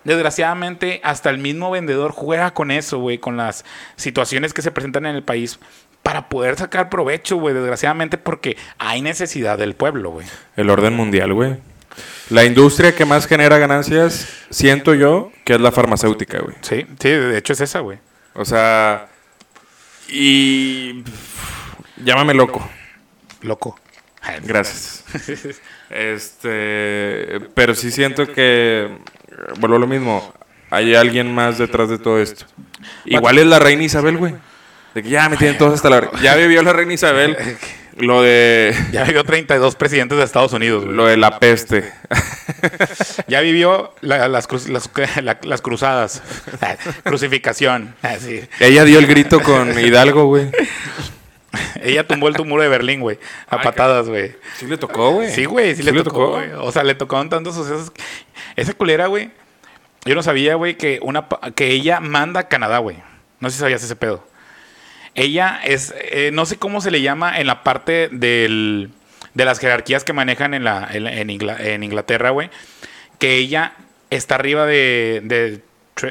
desgraciadamente, 0.04 1.02
hasta 1.04 1.30
el 1.30 1.39
mismo 1.39 1.69
vendedor 1.72 2.12
juega 2.12 2.54
con 2.54 2.72
eso, 2.72 3.00
güey, 3.00 3.17
con 3.17 3.36
las 3.36 3.65
situaciones 3.96 4.54
que 4.54 4.62
se 4.62 4.72
presentan 4.72 5.06
en 5.06 5.15
el 5.15 5.24
país 5.24 5.60
para 6.04 6.30
poder 6.30 6.58
sacar 6.58 6.89
provecho, 6.89 7.38
güey, 7.38 7.56
desgraciadamente, 7.56 8.18
porque 8.18 8.58
hay 8.78 9.02
necesidad 9.02 9.58
del 9.58 9.74
pueblo, 9.74 10.12
güey. 10.12 10.28
El 10.56 10.70
orden 10.70 10.94
mundial, 10.94 11.34
güey. 11.34 11.56
La 12.30 12.44
industria 12.44 12.96
que 12.96 13.06
más 13.06 13.26
genera 13.26 13.58
ganancias, 13.58 14.28
siento 14.50 14.94
yo, 14.94 15.32
que 15.46 15.54
es 15.54 15.62
la 15.62 15.72
farmacéutica, 15.72 16.39
güey. 16.39 16.56
Sí, 16.62 16.86
sí, 17.00 17.10
de 17.10 17.38
hecho 17.38 17.54
es 17.54 17.62
esa, 17.62 17.80
güey. 17.80 18.00
O 18.34 18.46
sea, 18.46 19.08
y 20.10 21.04
llámame 22.04 22.34
loco. 22.34 22.68
Loco. 23.42 23.80
Gracias. 24.44 25.04
Este, 25.89 27.39
pero 27.54 27.76
sí 27.76 27.92
siento 27.92 28.32
que 28.32 28.98
vuelvo 29.60 29.76
a 29.76 29.80
lo 29.80 29.88
mismo. 29.88 30.34
Hay 30.72 30.96
alguien 30.96 31.34
más 31.36 31.60
detrás 31.60 31.89
de 31.89 32.00
todo 32.00 32.20
esto. 32.20 32.46
Igual 33.06 33.38
es 33.38 33.46
la 33.46 33.60
reina 33.60 33.84
Isabel, 33.84 34.18
güey. 34.18 34.34
De 34.94 35.02
que 35.04 35.10
ya 35.10 35.28
me 35.30 35.38
tienen 35.38 35.58
todos 35.58 35.74
hasta 35.74 35.90
la 35.90 36.10
ya 36.22 36.36
vivió 36.36 36.62
la 36.62 36.72
reina 36.74 36.94
Isabel 36.94 37.36
lo 37.98 38.22
de 38.22 38.76
Ya 38.92 39.04
vivió 39.04 39.24
32 39.24 39.76
presidentes 39.76 40.18
de 40.18 40.24
Estados 40.24 40.54
Unidos, 40.54 40.84
güey. 40.86 40.96
lo 40.96 41.06
de 41.08 41.18
la 41.18 41.40
peste. 41.40 41.92
Ya 43.28 43.42
vivió 43.42 43.94
la- 44.02 44.28
las, 44.28 44.48
las, 44.70 44.90
la- 45.24 45.40
las 45.44 45.62
cruzadas. 45.62 46.22
Crucificación. 47.04 47.96
Así. 48.02 48.44
Ella 48.60 48.84
dio 48.84 49.00
el 49.00 49.08
grito 49.08 49.40
con 49.42 49.78
Hidalgo, 49.80 50.26
güey. 50.26 50.50
Ella 51.84 52.08
tumbó 52.08 52.28
el 52.30 52.46
muro 52.46 52.64
de 52.64 52.70
Berlín, 52.70 53.02
güey. 53.02 53.20
A 53.50 53.62
patadas, 53.62 54.08
güey. 54.08 54.36
Sí 54.58 54.66
le 54.66 54.78
tocó, 54.78 55.12
güey. 55.12 55.32
Sí, 55.32 55.46
güey, 55.46 55.76
sí, 55.76 55.84
le, 55.84 55.92
tocó, 56.04 56.32
güey. 56.32 56.52
O 56.54 56.72
sea, 56.72 56.84
le 56.84 56.96
tocaron 56.96 57.30
tantos 57.30 57.54
sucesos. 57.56 57.92
Esa 58.56 58.74
culera, 58.74 59.08
güey. 59.08 59.30
Yo 60.06 60.16
no 60.16 60.24
sabía, 60.24 60.56
güey, 60.56 60.78
que, 60.78 61.00
una, 61.02 61.30
pa- 61.30 61.52
que 61.52 61.68
ella 61.72 62.00
manda 62.00 62.40
a 62.42 62.48
Canadá, 62.48 62.80
güey. 62.80 62.98
No 63.40 63.50
sé 63.50 63.56
si 63.56 63.60
sabías 63.62 63.84
ese 63.84 63.96
pedo. 63.96 64.26
Ella 65.15 65.60
es, 65.63 65.93
eh, 65.97 66.32
no 66.34 66.45
sé 66.45 66.58
cómo 66.58 66.82
se 66.82 66.91
le 66.91 67.02
llama 67.02 67.39
en 67.39 67.47
la 67.47 67.63
parte 67.63 68.10
del, 68.12 68.89
de 69.34 69.45
las 69.45 69.60
jerarquías 69.60 70.04
que 70.04 70.13
manejan 70.13 70.54
en, 70.54 70.63
la, 70.63 70.89
en, 70.91 71.06
en 71.08 71.30
Ingla- 71.30 71.60
en 71.60 71.84
Inglaterra, 71.84 72.32
güey. 72.32 72.49
Que 73.19 73.36
ella 73.38 73.73
está 74.10 74.36
arriba 74.36 74.65
de, 74.65 75.21
de 75.23 75.62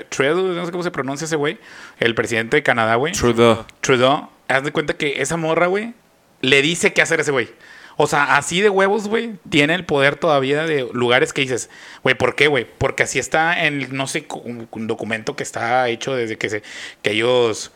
Trudeau, 0.08 0.36
no 0.54 0.64
sé 0.64 0.70
cómo 0.70 0.84
se 0.84 0.90
pronuncia 0.92 1.24
ese 1.24 1.36
güey. 1.36 1.58
El 1.98 2.14
presidente 2.14 2.56
de 2.56 2.62
Canadá, 2.62 2.94
güey. 2.94 3.12
Trudeau. 3.12 3.64
Trudeau, 3.80 4.30
haz 4.48 4.62
de 4.62 4.70
cuenta 4.72 4.94
que 4.94 5.20
esa 5.20 5.36
morra, 5.36 5.66
güey, 5.66 5.94
le 6.40 6.62
dice 6.62 6.92
qué 6.92 7.02
hacer 7.02 7.18
a 7.18 7.22
ese 7.22 7.32
güey. 7.32 7.48
O 7.96 8.06
sea, 8.06 8.36
así 8.36 8.60
de 8.62 8.70
huevos, 8.70 9.06
güey, 9.08 9.32
tiene 9.50 9.74
el 9.74 9.84
poder 9.84 10.16
todavía 10.16 10.64
de 10.64 10.88
lugares 10.94 11.32
que 11.32 11.42
dices, 11.42 11.68
güey, 12.02 12.14
¿por 12.14 12.34
qué, 12.34 12.46
güey? 12.46 12.66
Porque 12.78 13.02
así 13.02 13.18
está 13.18 13.66
en, 13.66 13.94
no 13.94 14.06
sé, 14.06 14.26
un, 14.44 14.66
un 14.70 14.86
documento 14.86 15.36
que 15.36 15.42
está 15.42 15.86
hecho 15.88 16.14
desde 16.14 16.38
que, 16.38 16.48
se, 16.48 16.62
que 17.02 17.10
ellos 17.10 17.70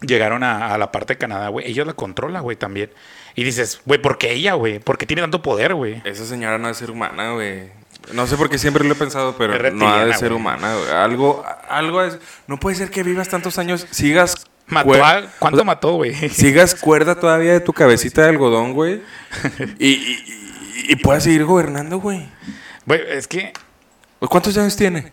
llegaron 0.00 0.42
a, 0.44 0.74
a 0.74 0.78
la 0.78 0.92
parte 0.92 1.14
de 1.14 1.18
Canadá, 1.18 1.48
güey. 1.48 1.66
Ellos 1.68 1.86
la 1.86 1.92
controla, 1.94 2.40
güey, 2.40 2.56
también. 2.56 2.90
Y 3.34 3.44
dices, 3.44 3.80
güey, 3.84 4.00
¿por 4.00 4.18
qué 4.18 4.32
ella, 4.32 4.54
güey? 4.54 4.78
¿Por 4.78 4.98
qué 4.98 5.06
tiene 5.06 5.22
tanto 5.22 5.42
poder, 5.42 5.74
güey? 5.74 6.02
Esa 6.04 6.24
señora 6.24 6.58
no 6.58 6.68
es 6.68 6.76
ser 6.76 6.90
humana, 6.90 7.32
güey. 7.32 7.70
No 8.12 8.26
sé 8.26 8.36
por 8.36 8.48
qué 8.48 8.58
siempre 8.58 8.84
lo 8.84 8.92
he 8.92 8.96
pensado, 8.96 9.36
pero 9.36 9.70
no 9.72 9.88
ha 9.88 10.04
de 10.04 10.14
ser 10.14 10.32
humana, 10.32 10.74
güey. 10.74 10.90
Algo, 10.90 11.44
algo 11.68 12.02
es. 12.02 12.18
No 12.46 12.58
puede 12.58 12.76
ser 12.76 12.90
que 12.90 13.02
vivas 13.02 13.28
tantos 13.28 13.58
años, 13.58 13.86
sigas. 13.90 14.46
Mató 14.66 14.92
a, 15.02 15.22
¿Cuánto 15.38 15.56
o 15.56 15.60
sea, 15.60 15.64
mató, 15.64 15.92
güey? 15.94 16.14
Sigas 16.28 16.74
cuerda 16.74 17.14
todavía 17.18 17.52
de 17.54 17.60
tu 17.60 17.72
cabecita 17.72 18.22
de 18.22 18.28
algodón, 18.28 18.74
güey. 18.74 19.00
Y, 19.78 19.88
y, 19.88 20.12
y- 20.26 20.92
y 20.92 20.96
puedas 20.96 21.24
seguir 21.24 21.44
gobernando, 21.44 21.98
güey. 21.98 22.28
Güey, 22.86 23.00
es 23.10 23.26
que 23.28 23.52
¿Cuántos 24.20 24.56
años 24.58 24.76
tiene? 24.76 25.12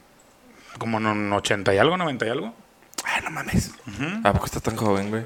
como 0.77 0.99
no, 0.99 1.35
80 1.37 1.73
y 1.73 1.77
algo, 1.77 1.95
90 1.97 2.25
y 2.25 2.29
algo. 2.29 2.53
Ay, 3.05 3.21
no 3.23 3.29
mames. 3.31 3.71
¿A 4.23 4.33
poco 4.33 4.45
está 4.45 4.59
tan 4.59 4.75
joven, 4.75 5.09
güey? 5.09 5.23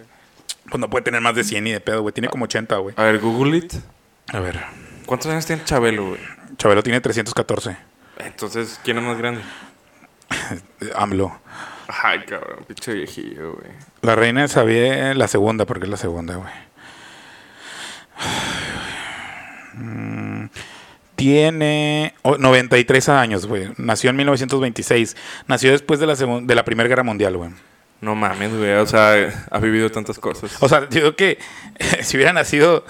Pues 0.70 0.80
no 0.80 0.90
puede 0.90 1.04
tener 1.06 1.22
más 1.22 1.34
de 1.36 1.44
100 1.44 1.64
ni 1.64 1.72
de 1.72 1.80
pedo, 1.80 2.02
güey. 2.02 2.14
Tiene 2.14 2.28
como 2.30 2.46
80, 2.46 2.76
güey. 2.78 2.94
A 2.98 3.04
ver, 3.04 3.20
Google 3.20 3.58
it. 3.58 3.74
A 4.34 4.40
ver. 4.40 4.60
¿Cuántos 5.06 5.32
años 5.32 5.46
tiene 5.46 5.64
Chabelo, 5.64 6.10
güey? 6.10 6.20
Chabelo 6.58 6.84
tiene 6.84 7.02
314. 7.02 7.76
Entonces, 8.20 8.80
¿quién 8.84 8.98
es 8.98 9.04
más 9.04 9.18
grande? 9.18 9.42
AMLO. 10.96 11.40
Ay, 12.04 12.20
cabrón, 12.28 12.66
pinche 12.68 12.94
viejillo, 12.94 13.54
güey. 13.54 13.72
La 14.02 14.16
reina 14.16 14.46
Isabel, 14.46 15.18
la 15.18 15.28
segunda, 15.28 15.66
porque 15.66 15.86
es 15.86 15.90
la 15.90 15.98
segunda, 15.98 16.36
güey. 16.36 16.54
Mm, 19.74 20.46
Tiene 21.16 22.14
oh, 22.22 22.38
93 22.38 23.10
años, 23.10 23.46
güey. 23.48 23.70
Nació 23.78 24.10
en 24.12 24.18
1926. 24.18 25.16
Nació 25.48 25.72
después 25.72 26.00
de 26.00 26.08
la, 26.08 26.14
segun- 26.16 26.46
de 26.46 26.56
la 26.56 26.64
Primera 26.66 26.88
Guerra 26.90 27.04
Mundial, 27.04 27.38
güey. 27.38 27.50
No 28.02 28.16
mames, 28.16 28.56
güey. 28.56 28.74
O 28.74 28.86
sea, 28.86 29.48
ha 29.52 29.60
vivido 29.60 29.90
tantas 29.90 30.20
cosas. 30.20 30.52
O 30.62 30.70
sea, 30.70 30.82
digo 30.82 31.16
que 31.16 31.38
si 32.02 32.18
hubiera 32.18 32.32
nacido 32.34 32.86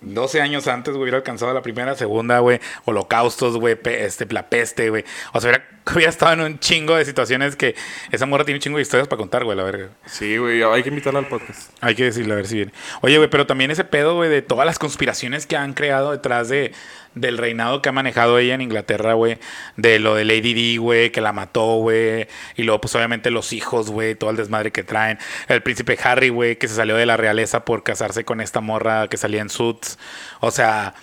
12 0.00 0.40
años 0.40 0.66
antes, 0.68 0.94
hubiera 0.94 1.18
alcanzado 1.18 1.52
la 1.54 1.62
primera, 1.62 1.94
segunda, 1.94 2.38
güey, 2.38 2.60
holocaustos, 2.84 3.56
güey, 3.58 3.74
pe- 3.74 4.04
este, 4.04 4.26
la 4.26 4.48
peste, 4.48 4.90
güey. 4.90 5.04
O 5.32 5.40
sea, 5.40 5.50
hubiera, 5.50 5.64
hubiera 5.94 6.10
estado 6.10 6.32
en 6.32 6.40
un 6.40 6.58
chingo 6.58 6.96
de 6.96 7.04
situaciones 7.04 7.56
que 7.56 7.74
esa 8.10 8.26
morra 8.26 8.44
tiene 8.44 8.56
un 8.56 8.62
chingo 8.62 8.78
de 8.78 8.82
historias 8.82 9.08
para 9.08 9.18
contar, 9.18 9.44
güey, 9.44 9.56
la 9.56 9.64
verga. 9.64 9.88
Sí, 10.06 10.36
güey. 10.38 10.62
Hay 10.62 10.82
que 10.82 10.88
invitarla 10.88 11.18
al 11.18 11.28
podcast. 11.28 11.70
Hay 11.80 11.94
que 11.94 12.04
decirle 12.04 12.32
a 12.32 12.36
ver 12.36 12.46
si 12.46 12.56
viene. 12.56 12.72
Oye, 13.02 13.18
güey, 13.18 13.28
pero 13.28 13.46
también 13.46 13.70
ese 13.70 13.84
pedo, 13.84 14.14
güey, 14.14 14.30
de 14.30 14.42
todas 14.42 14.66
las 14.66 14.78
conspiraciones 14.78 15.46
que 15.46 15.56
han 15.56 15.74
creado 15.74 16.12
detrás 16.12 16.48
de, 16.48 16.72
del 17.14 17.36
reinado 17.38 17.82
que 17.82 17.90
ha 17.90 17.92
manejado 17.92 18.38
ella 18.38 18.54
en 18.54 18.62
Inglaterra, 18.62 19.12
güey. 19.14 19.38
De 19.76 19.98
lo 19.98 20.14
de 20.14 20.24
Lady 20.24 20.54
Di, 20.54 20.76
güey, 20.78 21.10
que 21.10 21.20
la 21.20 21.32
mató, 21.32 21.76
güey. 21.76 22.28
Y 22.56 22.62
luego, 22.62 22.80
pues, 22.80 22.94
obviamente, 22.94 23.30
los 23.30 23.52
hijos, 23.52 23.90
güey, 23.90 24.14
todo 24.14 24.30
el 24.30 24.36
desmadre 24.36 24.72
que 24.72 24.84
traen. 24.84 25.18
El 25.48 25.62
príncipe 25.62 25.98
Harry, 26.02 26.30
güey, 26.30 26.56
que 26.56 26.68
se 26.68 26.76
salió 26.76 26.96
de 26.96 27.06
la 27.06 27.16
realeza 27.16 27.64
por 27.64 27.82
casarse 27.82 28.24
con 28.24 28.40
esta 28.40 28.60
morra 28.60 29.08
que 29.08 29.18
salía 29.18 29.42
en 29.42 29.50
Suits. 29.50 29.98
O 30.40 30.50
sea, 30.50 30.94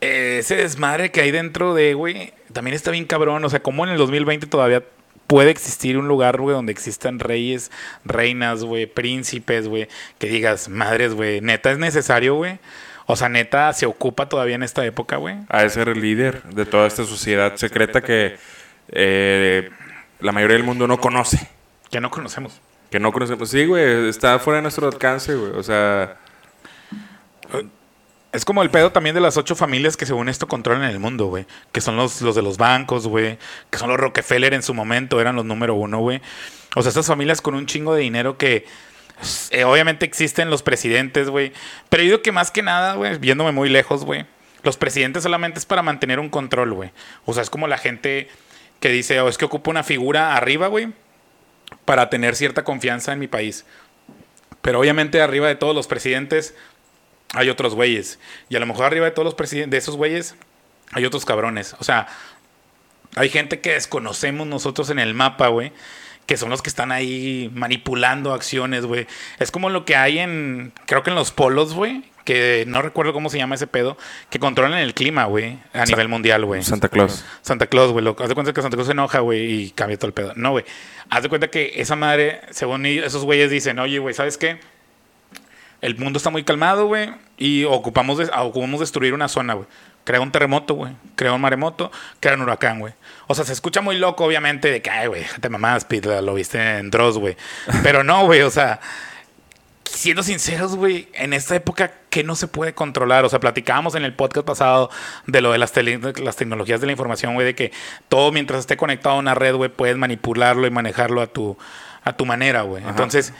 ese 0.00 0.56
desmadre 0.56 1.10
que 1.10 1.20
hay 1.20 1.30
dentro 1.30 1.74
de, 1.74 1.94
güey, 1.94 2.32
también 2.52 2.74
está 2.74 2.90
bien 2.90 3.04
cabrón. 3.04 3.44
O 3.44 3.50
sea, 3.50 3.60
como 3.60 3.84
en 3.84 3.90
el 3.90 3.98
2020 3.98 4.46
todavía 4.46 4.82
puede 5.26 5.50
existir 5.50 5.98
un 5.98 6.08
lugar, 6.08 6.40
güey, 6.40 6.54
donde 6.54 6.72
existan 6.72 7.18
reyes, 7.18 7.70
reinas, 8.04 8.64
güey, 8.64 8.86
príncipes, 8.86 9.68
güey, 9.68 9.88
que 10.18 10.28
digas, 10.28 10.68
madres, 10.68 11.14
güey, 11.14 11.40
neta 11.40 11.70
es 11.70 11.78
necesario, 11.78 12.34
güey. 12.34 12.58
O 13.06 13.14
sea, 13.14 13.28
neta 13.28 13.72
se 13.72 13.86
ocupa 13.86 14.28
todavía 14.28 14.56
en 14.56 14.64
esta 14.64 14.84
época, 14.84 15.16
güey. 15.16 15.36
De 15.50 15.70
ser 15.70 15.88
el 15.88 16.00
líder 16.00 16.42
de 16.42 16.66
toda 16.66 16.88
esta 16.88 17.04
sociedad 17.04 17.54
secreta 17.54 18.00
que 18.00 18.36
eh, 18.88 19.70
la 20.18 20.32
mayoría 20.32 20.56
del 20.56 20.66
mundo 20.66 20.88
no 20.88 20.98
conoce. 20.98 21.48
Que 21.88 22.00
no 22.00 22.10
conocemos. 22.10 22.60
Que 22.90 22.98
no 22.98 23.12
conocemos. 23.12 23.48
Sí, 23.48 23.64
güey. 23.64 24.08
Está 24.08 24.40
fuera 24.40 24.56
de 24.56 24.62
nuestro 24.62 24.88
alcance, 24.88 25.36
güey. 25.36 25.52
O 25.52 25.62
sea, 25.62 26.16
Es 28.32 28.44
como 28.44 28.62
el 28.62 28.70
pedo 28.70 28.92
también 28.92 29.14
de 29.14 29.20
las 29.20 29.36
ocho 29.36 29.56
familias 29.56 29.96
que 29.96 30.04
según 30.04 30.28
esto 30.28 30.46
controlan 30.46 30.90
el 30.90 30.98
mundo, 30.98 31.26
güey. 31.26 31.46
Que 31.72 31.80
son 31.80 31.96
los, 31.96 32.20
los 32.20 32.34
de 32.34 32.42
los 32.42 32.58
bancos, 32.58 33.06
güey. 33.06 33.38
Que 33.70 33.78
son 33.78 33.88
los 33.88 33.98
Rockefeller 33.98 34.52
en 34.52 34.62
su 34.62 34.74
momento, 34.74 35.20
eran 35.20 35.36
los 35.36 35.44
número 35.44 35.74
uno, 35.74 36.00
güey. 36.00 36.20
O 36.74 36.82
sea, 36.82 36.90
estas 36.90 37.06
familias 37.06 37.40
con 37.40 37.54
un 37.54 37.66
chingo 37.66 37.94
de 37.94 38.02
dinero 38.02 38.36
que 38.36 38.66
eh, 39.50 39.64
obviamente 39.64 40.04
existen 40.04 40.50
los 40.50 40.62
presidentes, 40.62 41.30
güey. 41.30 41.52
Pero 41.88 42.02
yo 42.02 42.10
digo 42.10 42.22
que 42.22 42.32
más 42.32 42.50
que 42.50 42.62
nada, 42.62 42.94
güey, 42.94 43.16
viéndome 43.18 43.52
muy 43.52 43.68
lejos, 43.68 44.04
güey. 44.04 44.26
Los 44.62 44.76
presidentes 44.76 45.22
solamente 45.22 45.58
es 45.58 45.66
para 45.66 45.82
mantener 45.82 46.20
un 46.20 46.28
control, 46.28 46.72
güey. 46.72 46.90
O 47.24 47.32
sea, 47.32 47.42
es 47.42 47.50
como 47.50 47.68
la 47.68 47.78
gente 47.78 48.28
que 48.80 48.88
dice, 48.90 49.20
oh, 49.20 49.28
es 49.28 49.38
que 49.38 49.44
ocupa 49.44 49.70
una 49.70 49.84
figura 49.84 50.36
arriba, 50.36 50.66
güey, 50.66 50.92
para 51.84 52.10
tener 52.10 52.36
cierta 52.36 52.64
confianza 52.64 53.12
en 53.12 53.18
mi 53.18 53.28
país. 53.28 53.64
Pero 54.60 54.80
obviamente 54.80 55.22
arriba 55.22 55.48
de 55.48 55.54
todos 55.54 55.74
los 55.74 55.86
presidentes 55.86 56.54
hay 57.34 57.48
otros 57.50 57.74
güeyes. 57.74 58.18
Y 58.48 58.56
a 58.56 58.60
lo 58.60 58.66
mejor 58.66 58.86
arriba 58.86 59.06
de 59.06 59.12
todos 59.12 59.24
los 59.24 59.34
presidentes, 59.34 59.70
de 59.70 59.78
esos 59.78 59.96
güeyes, 59.96 60.36
hay 60.92 61.04
otros 61.04 61.24
cabrones. 61.24 61.74
O 61.78 61.84
sea, 61.84 62.06
hay 63.16 63.28
gente 63.30 63.60
que 63.60 63.72
desconocemos 63.72 64.46
nosotros 64.46 64.90
en 64.90 64.98
el 64.98 65.14
mapa, 65.14 65.48
güey. 65.48 65.72
Que 66.26 66.36
son 66.36 66.50
los 66.50 66.60
que 66.60 66.68
están 66.68 66.90
ahí 66.90 67.50
manipulando 67.54 68.34
acciones, 68.34 68.84
güey. 68.84 69.06
Es 69.38 69.50
como 69.52 69.70
lo 69.70 69.84
que 69.84 69.94
hay 69.94 70.18
en, 70.18 70.72
creo 70.86 71.02
que 71.04 71.10
en 71.10 71.16
los 71.16 71.30
polos, 71.30 71.72
güey. 71.72 72.04
Que 72.24 72.64
no 72.66 72.82
recuerdo 72.82 73.12
cómo 73.12 73.30
se 73.30 73.38
llama 73.38 73.54
ese 73.54 73.68
pedo. 73.68 73.96
Que 74.28 74.40
controlan 74.40 74.80
el 74.80 74.92
clima, 74.92 75.24
güey. 75.26 75.58
A 75.72 75.84
nivel 75.84 76.08
mundial, 76.08 76.44
güey. 76.44 76.64
Santa 76.64 76.88
Claus. 76.88 77.24
Santa 77.42 77.68
Claus, 77.68 77.92
güey. 77.92 78.04
Haz 78.08 78.28
de 78.28 78.34
cuenta 78.34 78.52
que 78.52 78.60
Santa 78.60 78.76
Claus 78.76 78.88
se 78.88 78.92
enoja, 78.92 79.20
güey. 79.20 79.62
Y 79.62 79.70
cambia 79.70 79.96
todo 79.96 80.08
el 80.08 80.14
pedo. 80.14 80.32
No, 80.34 80.50
güey. 80.50 80.64
Haz 81.08 81.22
de 81.22 81.28
cuenta 81.28 81.48
que 81.48 81.74
esa 81.76 81.94
madre, 81.94 82.40
según 82.50 82.84
esos 82.86 83.22
güeyes 83.24 83.48
dicen, 83.48 83.78
oye, 83.78 84.00
güey, 84.00 84.12
¿sabes 84.12 84.36
qué? 84.36 84.58
El 85.86 85.96
mundo 85.96 86.16
está 86.16 86.30
muy 86.30 86.42
calmado, 86.42 86.86
güey, 86.86 87.12
y 87.38 87.62
ocupamos, 87.62 88.18
de, 88.18 88.24
ocupamos 88.36 88.80
destruir 88.80 89.14
una 89.14 89.28
zona, 89.28 89.54
güey. 89.54 89.68
Crea 90.02 90.20
un 90.20 90.32
terremoto, 90.32 90.74
güey. 90.74 90.92
Crea 91.14 91.32
un 91.32 91.40
maremoto, 91.40 91.92
crea 92.18 92.34
un 92.34 92.42
huracán, 92.42 92.80
güey. 92.80 92.92
O 93.28 93.36
sea, 93.36 93.44
se 93.44 93.52
escucha 93.52 93.80
muy 93.82 93.96
loco, 93.96 94.24
obviamente, 94.24 94.68
de 94.68 94.82
que, 94.82 94.90
ay, 94.90 95.06
güey, 95.06 95.24
te 95.40 95.48
mamás, 95.48 95.84
Pete, 95.84 96.20
lo 96.22 96.34
viste 96.34 96.78
en 96.78 96.90
Dross, 96.90 97.18
güey. 97.18 97.36
Pero 97.84 98.02
no, 98.02 98.24
güey, 98.24 98.42
o 98.42 98.50
sea, 98.50 98.80
siendo 99.84 100.24
sinceros, 100.24 100.74
güey, 100.74 101.08
en 101.14 101.32
esta 101.32 101.54
época, 101.54 101.92
¿qué 102.10 102.24
no 102.24 102.34
se 102.34 102.48
puede 102.48 102.74
controlar? 102.74 103.24
O 103.24 103.28
sea, 103.28 103.38
platicábamos 103.38 103.94
en 103.94 104.04
el 104.04 104.12
podcast 104.12 104.44
pasado 104.44 104.90
de 105.28 105.40
lo 105.40 105.52
de 105.52 105.58
las, 105.58 105.72
las 106.18 106.34
tecnologías 106.34 106.80
de 106.80 106.86
la 106.86 106.92
información, 106.92 107.34
güey, 107.34 107.46
de 107.46 107.54
que 107.54 107.70
todo 108.08 108.32
mientras 108.32 108.58
esté 108.58 108.76
conectado 108.76 109.14
a 109.14 109.18
una 109.20 109.36
red, 109.36 109.54
güey, 109.54 109.70
puedes 109.70 109.96
manipularlo 109.96 110.66
y 110.66 110.70
manejarlo 110.70 111.22
a 111.22 111.28
tu, 111.28 111.56
a 112.02 112.12
tu 112.14 112.26
manera, 112.26 112.62
güey. 112.62 112.82
Entonces 112.84 113.32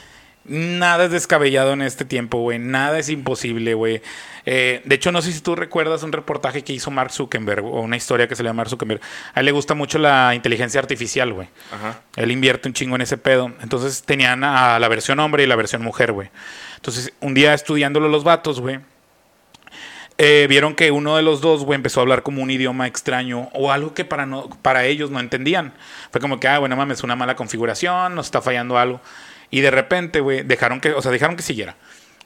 Nada 0.47 1.05
es 1.05 1.11
descabellado 1.11 1.73
en 1.73 1.81
este 1.81 2.05
tiempo, 2.05 2.39
güey. 2.39 2.57
Nada 2.57 2.99
es 2.99 3.09
imposible, 3.09 3.73
güey. 3.73 4.01
Eh, 4.45 4.81
de 4.85 4.95
hecho, 4.95 5.11
no 5.11 5.21
sé 5.21 5.33
si 5.33 5.41
tú 5.41 5.55
recuerdas 5.55 6.03
un 6.03 6.13
reportaje 6.13 6.63
que 6.63 6.71
hizo 6.71 6.89
Mark 6.89 7.11
Zuckerberg 7.11 7.65
o 7.65 7.81
una 7.81 7.97
historia 7.97 8.27
que 8.29 8.35
se 8.35 8.43
le 8.43 8.49
llama 8.49 8.59
Mark 8.59 8.69
Zuckerberg. 8.69 9.01
A 9.33 9.41
él 9.41 9.45
le 9.45 9.51
gusta 9.51 9.73
mucho 9.73 9.99
la 9.99 10.33
inteligencia 10.33 10.79
artificial, 10.79 11.33
güey. 11.33 11.49
Él 12.15 12.31
invierte 12.31 12.69
un 12.69 12.73
chingo 12.73 12.95
en 12.95 13.01
ese 13.01 13.17
pedo. 13.17 13.51
Entonces 13.61 14.03
tenían 14.03 14.43
a 14.45 14.79
la 14.79 14.87
versión 14.87 15.19
hombre 15.19 15.43
y 15.43 15.47
la 15.47 15.57
versión 15.57 15.83
mujer, 15.83 16.13
güey. 16.13 16.29
Entonces, 16.75 17.11
un 17.19 17.33
día 17.33 17.53
estudiándolo 17.53 18.07
los 18.07 18.23
vatos, 18.23 18.61
güey. 18.61 18.79
Eh, 20.19 20.47
vieron 20.49 20.73
que 20.73 20.89
uno 20.89 21.15
de 21.15 21.21
los 21.21 21.41
dos, 21.41 21.63
güey, 21.63 21.75
empezó 21.75 21.99
a 21.99 22.03
hablar 22.03 22.23
como 22.23 22.41
un 22.41 22.49
idioma 22.49 22.87
extraño 22.87 23.49
o 23.53 23.71
algo 23.71 23.93
que 23.93 24.03
para, 24.03 24.25
no, 24.25 24.49
para 24.61 24.85
ellos 24.85 25.11
no 25.11 25.19
entendían. 25.19 25.73
Fue 26.11 26.19
como 26.19 26.39
que, 26.39 26.47
ah, 26.47 26.57
bueno, 26.57 26.75
mames, 26.75 27.03
una 27.03 27.15
mala 27.15 27.35
configuración, 27.35 28.15
nos 28.15 28.27
está 28.27 28.41
fallando 28.41 28.77
algo. 28.77 28.99
Y 29.49 29.61
de 29.61 29.71
repente, 29.71 30.19
güey, 30.19 30.43
dejaron 30.43 30.79
que, 30.81 30.91
o 30.91 31.01
sea, 31.01 31.11
dejaron 31.11 31.35
que 31.35 31.43
siguiera. 31.43 31.75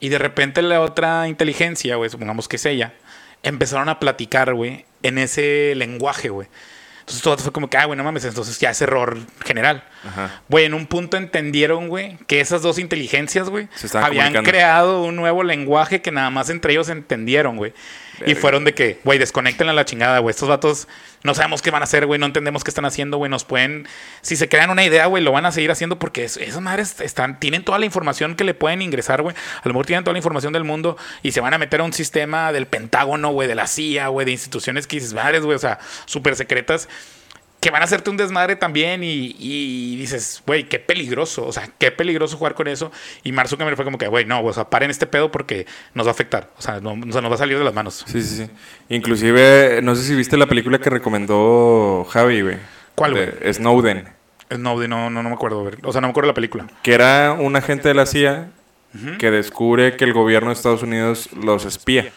Y 0.00 0.08
de 0.08 0.18
repente 0.18 0.62
la 0.62 0.80
otra 0.80 1.28
inteligencia, 1.28 1.96
güey, 1.96 2.10
supongamos 2.10 2.48
que 2.48 2.56
es 2.56 2.66
ella, 2.66 2.94
empezaron 3.42 3.88
a 3.88 4.00
platicar, 4.00 4.54
güey, 4.54 4.84
en 5.02 5.18
ese 5.18 5.74
lenguaje, 5.76 6.28
güey. 6.28 6.48
Entonces 7.00 7.22
todo 7.22 7.36
fue 7.38 7.52
como 7.52 7.68
que, 7.68 7.76
ah, 7.76 7.84
güey, 7.84 7.96
no 7.96 8.04
mames, 8.04 8.24
entonces 8.24 8.58
ya 8.60 8.70
es 8.70 8.80
error 8.80 9.18
general. 9.44 9.82
Güey, 10.48 10.66
en 10.66 10.74
un 10.74 10.86
punto 10.86 11.16
entendieron, 11.16 11.88
güey, 11.88 12.16
que 12.28 12.40
esas 12.40 12.62
dos 12.62 12.78
inteligencias, 12.78 13.48
güey, 13.48 13.68
habían 13.94 14.44
creado 14.44 15.02
un 15.02 15.16
nuevo 15.16 15.42
lenguaje 15.42 16.00
que 16.00 16.12
nada 16.12 16.30
más 16.30 16.48
entre 16.48 16.72
ellos 16.72 16.88
entendieron, 16.88 17.56
güey. 17.56 17.72
Y 18.26 18.34
fueron 18.34 18.64
de 18.64 18.74
que, 18.74 19.00
güey, 19.04 19.18
desconecten 19.18 19.68
a 19.68 19.72
la 19.72 19.84
chingada, 19.84 20.18
güey. 20.18 20.30
Estos 20.30 20.48
vatos 20.48 20.88
no 21.22 21.34
sabemos 21.34 21.62
qué 21.62 21.70
van 21.70 21.82
a 21.82 21.84
hacer, 21.84 22.06
güey. 22.06 22.18
No 22.18 22.26
entendemos 22.26 22.64
qué 22.64 22.70
están 22.70 22.84
haciendo, 22.84 23.16
güey. 23.16 23.30
Nos 23.30 23.44
pueden. 23.44 23.86
Si 24.20 24.36
se 24.36 24.48
crean 24.48 24.70
una 24.70 24.84
idea, 24.84 25.06
güey, 25.06 25.22
lo 25.22 25.32
van 25.32 25.46
a 25.46 25.52
seguir 25.52 25.70
haciendo 25.70 25.98
porque 25.98 26.24
esas 26.24 26.60
madres 26.60 27.00
están, 27.00 27.38
tienen 27.40 27.64
toda 27.64 27.78
la 27.78 27.86
información 27.86 28.34
que 28.34 28.44
le 28.44 28.54
pueden 28.54 28.82
ingresar, 28.82 29.22
güey. 29.22 29.34
A 29.36 29.68
lo 29.68 29.74
mejor 29.74 29.86
tienen 29.86 30.04
toda 30.04 30.12
la 30.12 30.18
información 30.18 30.52
del 30.52 30.64
mundo 30.64 30.96
y 31.22 31.32
se 31.32 31.40
van 31.40 31.54
a 31.54 31.58
meter 31.58 31.80
a 31.80 31.84
un 31.84 31.92
sistema 31.92 32.52
del 32.52 32.66
Pentágono, 32.66 33.30
güey, 33.30 33.48
de 33.48 33.54
la 33.54 33.66
CIA, 33.66 34.08
güey, 34.08 34.24
de 34.24 34.32
instituciones 34.32 34.86
que 34.86 34.96
dices, 34.96 35.14
madres, 35.14 35.42
güey, 35.42 35.56
o 35.56 35.60
sea, 35.60 35.78
súper 36.06 36.36
secretas 36.36 36.88
que 37.62 37.70
van 37.70 37.80
a 37.80 37.84
hacerte 37.84 38.10
un 38.10 38.16
desmadre 38.16 38.56
también 38.56 39.02
y, 39.04 39.96
dices, 39.96 40.42
güey, 40.44 40.68
qué 40.68 40.80
peligroso, 40.80 41.46
o 41.46 41.52
sea, 41.52 41.70
qué 41.78 41.92
peligroso 41.92 42.36
jugar 42.36 42.54
con 42.54 42.66
eso. 42.66 42.90
Y 43.22 43.30
Mark 43.30 43.48
Zuckerberg 43.48 43.76
fue 43.76 43.84
como 43.84 43.98
que, 43.98 44.08
güey, 44.08 44.24
no, 44.24 44.42
o 44.42 44.52
sea, 44.52 44.68
paren 44.68 44.90
este 44.90 45.06
pedo 45.06 45.30
porque 45.30 45.64
nos 45.94 46.04
va 46.04 46.10
a 46.10 46.12
afectar, 46.12 46.50
o 46.58 46.60
sea, 46.60 46.80
no, 46.80 46.96
nos 46.96 47.14
va 47.14 47.34
a 47.34 47.38
salir 47.38 47.56
de 47.56 47.62
las 47.62 47.72
manos. 47.72 48.04
Sí, 48.08 48.20
sí, 48.20 48.36
sí. 48.36 48.50
Inclusive, 48.88 49.78
no 49.80 49.94
sé 49.94 50.02
si 50.02 50.16
viste 50.16 50.36
la 50.36 50.46
película 50.46 50.80
que 50.80 50.90
recomendó 50.90 52.04
Javi, 52.10 52.42
güey. 52.42 52.56
¿Cuál, 52.96 53.12
güey? 53.12 53.54
Snowden. 53.54 54.08
Snowden, 54.52 54.90
no, 54.90 55.08
no, 55.08 55.22
no 55.22 55.28
me 55.28 55.36
acuerdo, 55.36 55.70
o 55.84 55.92
sea, 55.92 56.00
no 56.00 56.08
me 56.08 56.10
acuerdo 56.10 56.26
de 56.26 56.32
la 56.32 56.34
película. 56.34 56.66
Que 56.82 56.94
era 56.94 57.30
un 57.30 57.54
agente 57.54 57.86
de 57.86 57.94
la 57.94 58.06
CIA 58.06 58.48
que 59.20 59.30
descubre 59.30 59.96
que 59.96 60.04
el 60.04 60.12
gobierno 60.12 60.48
de 60.48 60.54
Estados 60.54 60.82
Unidos 60.82 61.28
los 61.32 61.64
espía. 61.64 62.10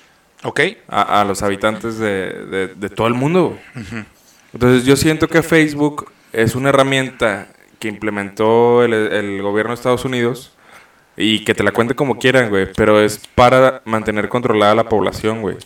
Ok. 0.43 0.59
A, 0.87 1.23
los 1.23 1.43
habitantes 1.43 1.99
de, 1.99 2.73
de, 2.75 2.89
todo 2.89 3.05
el 3.05 3.13
mundo. 3.13 3.59
Entonces 4.55 4.85
yo 4.85 4.95
siento 4.95 5.27
que 5.27 5.43
Facebook 5.43 6.09
es 6.31 6.55
una 6.55 6.69
herramienta 6.69 7.49
que 7.77 7.89
implementó 7.89 8.85
el, 8.85 9.41
gobierno 9.41 9.71
de 9.71 9.75
Estados 9.75 10.05
Unidos 10.05 10.53
y 11.17 11.43
que 11.43 11.53
te 11.53 11.61
la 11.61 11.73
cuente 11.73 11.93
como 11.93 12.17
quieran, 12.17 12.49
güey, 12.49 12.71
pero 12.73 13.01
es 13.01 13.19
para 13.35 13.81
mantener 13.83 14.29
controlada 14.29 14.73
la 14.73 14.87
población, 14.87 15.41
güey. 15.41 15.57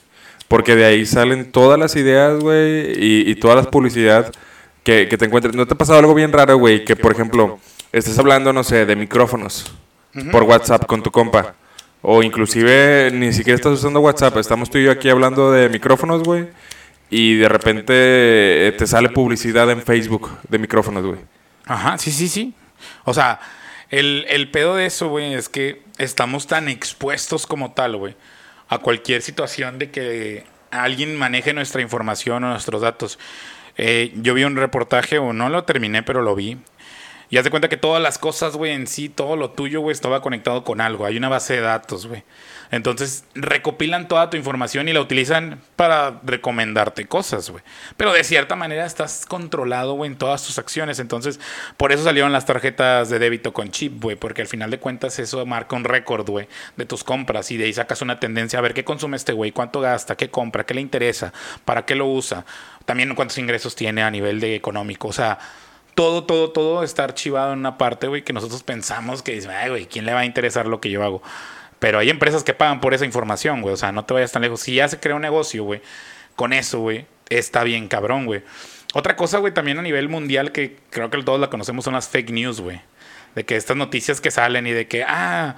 Porque 0.47 0.75
de 0.75 0.86
ahí 0.86 1.06
salen 1.06 1.52
todas 1.52 1.78
las 1.78 1.95
ideas, 1.95 2.39
güey, 2.39 2.93
y, 3.30 3.36
toda 3.36 3.56
la 3.58 3.63
publicidad 3.63 4.32
que, 4.84 5.06
te 5.06 5.23
encuentres. 5.23 5.54
¿No 5.54 5.67
te 5.67 5.75
ha 5.75 5.78
pasado 5.78 5.99
algo 5.99 6.15
bien 6.15 6.34
raro, 6.34 6.58
güey? 6.58 6.84
Que, 6.84 6.95
por 6.95 7.12
ejemplo, 7.12 7.60
estés 7.91 8.17
hablando, 8.17 8.54
no 8.54 8.63
sé, 8.63 8.88
de 8.88 8.95
micrófonos 8.95 9.71
por 10.32 10.41
WhatsApp 10.43 10.88
con 10.88 11.04
tu 11.04 11.12
compa. 11.12 11.54
O 12.02 12.23
inclusive 12.23 13.12
ni 13.13 13.34
siquiera 13.34 13.56
estás 13.56 13.73
usando 13.73 13.99
WhatsApp. 13.99 14.38
Estamos 14.38 14.71
tú 14.71 14.80
y 14.80 14.86
yo 14.86 14.91
aquí 14.91 15.10
hablando 15.10 15.52
de 15.52 15.69
micrófonos, 15.69 16.23
güey 16.23 16.47
y 17.10 17.36
de 17.36 17.50
repente 17.50 17.93
eh, 18.67 18.72
te 18.78 18.86
sale 18.88 19.10
publicidad 19.10 19.69
en 19.72 19.82
Facebook 19.82 20.30
de 20.48 20.60
micrófonos, 20.60 21.06
güey. 21.06 21.19
Ajá, 21.65 21.98
sí, 21.98 22.12
sí, 22.12 22.28
sí. 22.28 22.54
O 23.06 23.13
sea, 23.13 23.39
el, 23.89 24.26
el 24.30 24.52
pedo 24.52 24.76
de 24.76 24.86
eso, 24.86 25.10
güey, 25.10 25.34
es 25.34 25.50
que 25.50 25.82
estamos 25.98 26.48
tan 26.48 26.69
expuestos 26.69 27.48
como 27.48 27.72
tal, 27.74 27.98
güey, 27.98 28.15
a 28.67 28.78
cualquier 28.80 29.22
situación 29.22 29.80
de 29.80 29.89
que 29.89 30.45
alguien 30.72 31.15
maneje 31.15 31.54
nuestra 31.54 31.82
información 31.82 32.43
o 32.43 32.50
nuestros 32.50 32.82
datos. 32.82 33.19
Eh, 33.78 34.13
yo 34.15 34.34
vi 34.34 34.43
un 34.43 34.56
reportaje, 34.56 35.17
o 35.17 35.34
no 35.34 35.50
lo 35.50 35.63
terminé, 35.63 36.04
pero 36.04 36.22
lo 36.22 36.36
vi. 36.36 36.58
Y 37.30 37.38
haz 37.38 37.43
de 37.43 37.52
cuenta 37.52 37.69
que 37.69 37.78
todas 37.78 38.02
las 38.02 38.17
cosas, 38.17 38.56
güey, 38.56 38.74
en 38.74 38.88
sí, 38.88 39.08
todo 39.10 39.36
lo 39.36 39.52
tuyo, 39.52 39.82
güey, 39.82 39.93
estaba 39.93 40.22
conectado 40.22 40.63
con 40.63 40.82
algo. 40.82 41.06
Hay 41.06 41.17
una 41.17 41.30
base 41.30 41.56
de 41.56 41.62
datos, 41.62 42.08
güey. 42.08 42.24
Entonces 42.71 43.23
recopilan 43.34 44.08
toda 44.08 44.29
tu 44.29 44.38
información 44.38 44.88
y 44.88 44.93
la 44.93 45.01
utilizan 45.01 45.60
para 45.75 46.19
recomendarte 46.23 47.08
cosas, 47.08 47.49
güey. 47.49 47.63
Pero 47.97 48.13
de 48.13 48.23
cierta 48.23 48.55
manera 48.55 48.86
estás 48.86 49.25
controlado, 49.25 49.93
güey, 49.93 50.12
en 50.12 50.17
todas 50.17 50.45
tus 50.45 50.60
acciones. 50.60 50.99
Entonces, 50.99 51.39
por 51.77 51.91
eso 51.91 52.03
salieron 52.03 52.32
las 52.32 52.45
tarjetas 52.45 53.10
de 53.10 53.17
débito 53.17 53.53
con 53.53 53.71
chip, 53.71 54.01
güey. 54.01 54.15
Porque 54.15 54.43
al 54.43 54.47
final 54.47 54.69
de 54.69 54.79
cuentas 54.79 55.17
eso 55.17 55.43
marca 55.45 55.75
un 55.75 55.84
récord, 55.84 56.29
güey, 56.29 56.47
de 56.77 56.86
tus 56.86 57.03
compras. 57.03 57.49
Y 57.49 57.58
de 57.58 57.65
ahí 57.65 57.73
sacas 57.73 58.01
una 58.01 58.19
tendencia 58.19 58.60
a 58.60 58.62
ver 58.62 58.75
qué 58.75 58.84
consume 58.84 59.17
este 59.17 59.34
güey, 59.34 59.51
cuánto 59.51 59.82
gasta, 59.82 60.15
qué 60.15 60.29
compra, 60.29 60.65
qué 60.65 60.75
le 60.75 60.82
interesa, 60.82 61.34
para 61.65 61.86
qué 61.86 61.95
lo 61.95 62.05
usa. 62.05 62.45
También 62.86 63.15
cuántos 63.15 63.38
ingresos 63.39 63.75
tiene 63.75 64.03
a 64.03 64.12
nivel 64.12 64.39
de 64.39 64.55
económico. 64.55 65.08
O 65.08 65.13
sea, 65.13 65.39
todo, 65.95 66.23
todo, 66.23 66.51
todo 66.51 66.84
está 66.84 67.03
archivado 67.03 67.53
en 67.53 67.59
una 67.59 67.78
parte, 67.78 68.07
güey, 68.07 68.24
que 68.24 68.32
nosotros 68.32 68.63
pensamos 68.63 69.22
que 69.22 69.34
dice, 69.34 69.49
ay, 69.49 69.70
güey, 69.70 69.86
¿quién 69.86 70.05
le 70.05 70.13
va 70.13 70.22
a 70.22 70.26
interesar 70.26 70.67
lo 70.67 70.80
que 70.80 70.89
yo 70.89 71.03
hago? 71.03 71.22
Pero 71.80 71.99
hay 71.99 72.09
empresas 72.09 72.43
que 72.43 72.53
pagan 72.53 72.82
por 72.82 72.93
esa 72.93 73.05
información, 73.05 73.61
güey. 73.61 73.73
O 73.73 73.77
sea, 73.77 73.91
no 73.91 74.05
te 74.05 74.13
vayas 74.13 74.32
tan 74.32 74.41
lejos. 74.41 74.61
Si 74.61 74.75
ya 74.75 74.88
se 74.88 74.99
crea 74.99 75.15
un 75.15 75.21
negocio, 75.21 75.63
güey, 75.63 75.82
con 76.36 76.53
eso, 76.53 76.80
güey, 76.80 77.05
está 77.30 77.63
bien 77.63 77.88
cabrón, 77.88 78.25
güey. 78.25 78.43
Otra 78.93 79.15
cosa, 79.15 79.38
güey, 79.38 79.53
también 79.53 79.77
a 79.80 79.82
nivel 79.82 80.09
mundial 80.09 80.51
que 80.51 80.77
creo 80.89 81.09
que 81.09 81.21
todos 81.23 81.39
la 81.39 81.49
conocemos 81.49 81.86
son 81.86 81.93
las 81.93 82.09
fake 82.09 82.32
news, 82.32 82.59
güey. 82.59 82.82
De 83.36 83.45
que 83.45 83.55
estas 83.55 83.77
noticias 83.77 84.19
que 84.19 84.32
salen 84.32 84.65
y 84.67 84.71
de 84.71 84.88
que, 84.88 85.03
ah, 85.03 85.55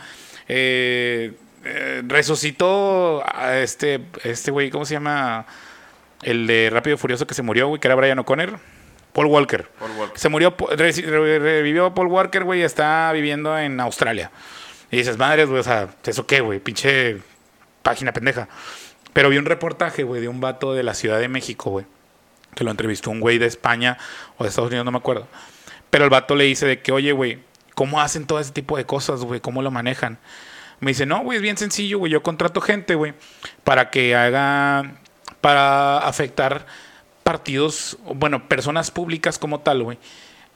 eh, 0.48 1.34
eh, 1.64 2.04
resucitó 2.06 3.24
a 3.26 3.58
este, 3.60 4.02
este 4.24 4.52
güey, 4.52 4.70
¿cómo 4.70 4.86
se 4.86 4.96
llama? 4.96 5.46
El 6.24 6.46
de 6.46 6.70
Rápido 6.72 6.96
y 6.96 7.00
Furioso 7.00 7.26
que 7.26 7.34
se 7.34 7.42
murió, 7.42 7.68
güey, 7.68 7.80
que 7.80 7.88
era 7.88 7.96
Brian 7.96 8.20
O'Connor. 8.20 8.60
Paul 9.14 9.28
Walker. 9.28 9.68
Paul 9.80 9.92
Walker. 9.98 10.18
Se 10.20 10.30
murió, 10.30 10.56
revivió 10.76 11.94
Paul 11.94 12.08
Walker, 12.08 12.44
güey, 12.44 12.62
y 12.62 12.64
está 12.64 13.12
viviendo 13.14 13.58
en 13.58 13.80
Australia. 13.80 14.32
Y 14.92 14.98
dices, 14.98 15.18
madre, 15.18 15.46
güey, 15.46 15.60
o 15.60 15.64
sea, 15.64 15.90
¿eso 16.04 16.28
qué, 16.28 16.42
güey? 16.42 16.60
Pinche 16.60 17.22
página 17.82 18.12
pendeja. 18.12 18.50
Pero 19.14 19.30
vi 19.30 19.38
un 19.38 19.46
reportaje, 19.46 20.04
güey, 20.04 20.22
de 20.22 20.28
un 20.28 20.42
vato 20.42 20.74
de 20.74 20.84
la 20.84 20.94
Ciudad 20.94 21.20
de 21.20 21.30
México, 21.30 21.70
güey. 21.72 21.86
Que 22.56 22.66
lo 22.66 22.72
entrevistó 22.72 23.10
un 23.10 23.22
güey 23.22 23.38
de 23.38 23.46
España 23.46 23.98
o 24.38 24.44
de 24.44 24.50
Estados 24.50 24.70
Unidos, 24.70 24.86
no 24.86 24.92
me 24.92 24.98
acuerdo. 24.98 25.28
Pero 25.90 26.04
el 26.04 26.10
vato 26.10 26.36
le 26.36 26.44
dice 26.44 26.66
de 26.66 26.82
que, 26.82 26.92
oye, 26.92 27.14
güey, 27.14 27.40
¿cómo 27.74 28.02
hacen 28.02 28.28
todo 28.28 28.40
ese 28.40 28.52
tipo 28.52 28.76
de 28.76 28.86
cosas, 28.86 29.22
güey? 29.22 29.40
¿Cómo 29.40 29.62
lo 29.62 29.72
manejan? 29.72 30.20
Me 30.82 30.92
dice, 30.92 31.06
no, 31.06 31.22
güey, 31.24 31.38
es 31.38 31.42
bien 31.42 31.58
sencillo, 31.58 32.00
güey. 32.00 32.12
Yo 32.12 32.22
contrato 32.22 32.60
gente, 32.60 32.96
güey, 32.96 33.14
para 33.64 33.92
que 33.92 34.16
haga, 34.16 34.96
para 35.40 36.00
afectar 36.00 36.66
partidos, 37.24 37.98
bueno, 38.16 38.50
personas 38.50 38.92
públicas 38.92 39.40
como 39.40 39.62
tal, 39.62 39.84
güey 39.84 39.98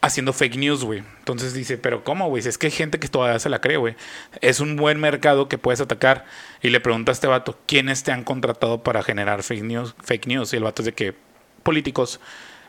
haciendo 0.06 0.34
fake 0.34 0.58
news, 0.58 0.84
güey. 0.84 1.04
Entonces 1.20 1.54
dice, 1.54 1.78
pero 1.78 2.04
¿cómo, 2.04 2.30
güey? 2.30 2.48
Es 2.48 2.58
que 2.58 2.68
hay 2.68 2.72
gente 2.72 3.00
que 3.00 3.08
todavía 3.08 3.40
se 3.40 3.50
la 3.50 3.60
cree, 3.60 3.78
güey. 3.78 3.96
Es 4.40 4.60
un 4.60 4.76
buen 4.76 5.00
mercado 5.00 5.50
que 5.50 5.58
puedes 5.58 5.82
atacar. 5.82 6.26
Y 6.62 6.70
le 6.70 6.80
pregunta 6.80 7.12
a 7.12 7.14
este 7.14 7.28
vato, 7.28 7.60
¿quiénes 7.66 8.04
te 8.04 8.12
han 8.12 8.24
contratado 8.24 8.84
para 8.84 9.02
generar 9.02 9.42
fake 9.42 9.64
news? 9.64 9.96
Fake 10.04 10.28
news. 10.28 10.54
Y 10.54 10.58
el 10.58 10.64
vato 10.64 10.84
es 10.84 10.86
de 10.86 10.94
que 10.94 11.16
políticos, 11.64 12.20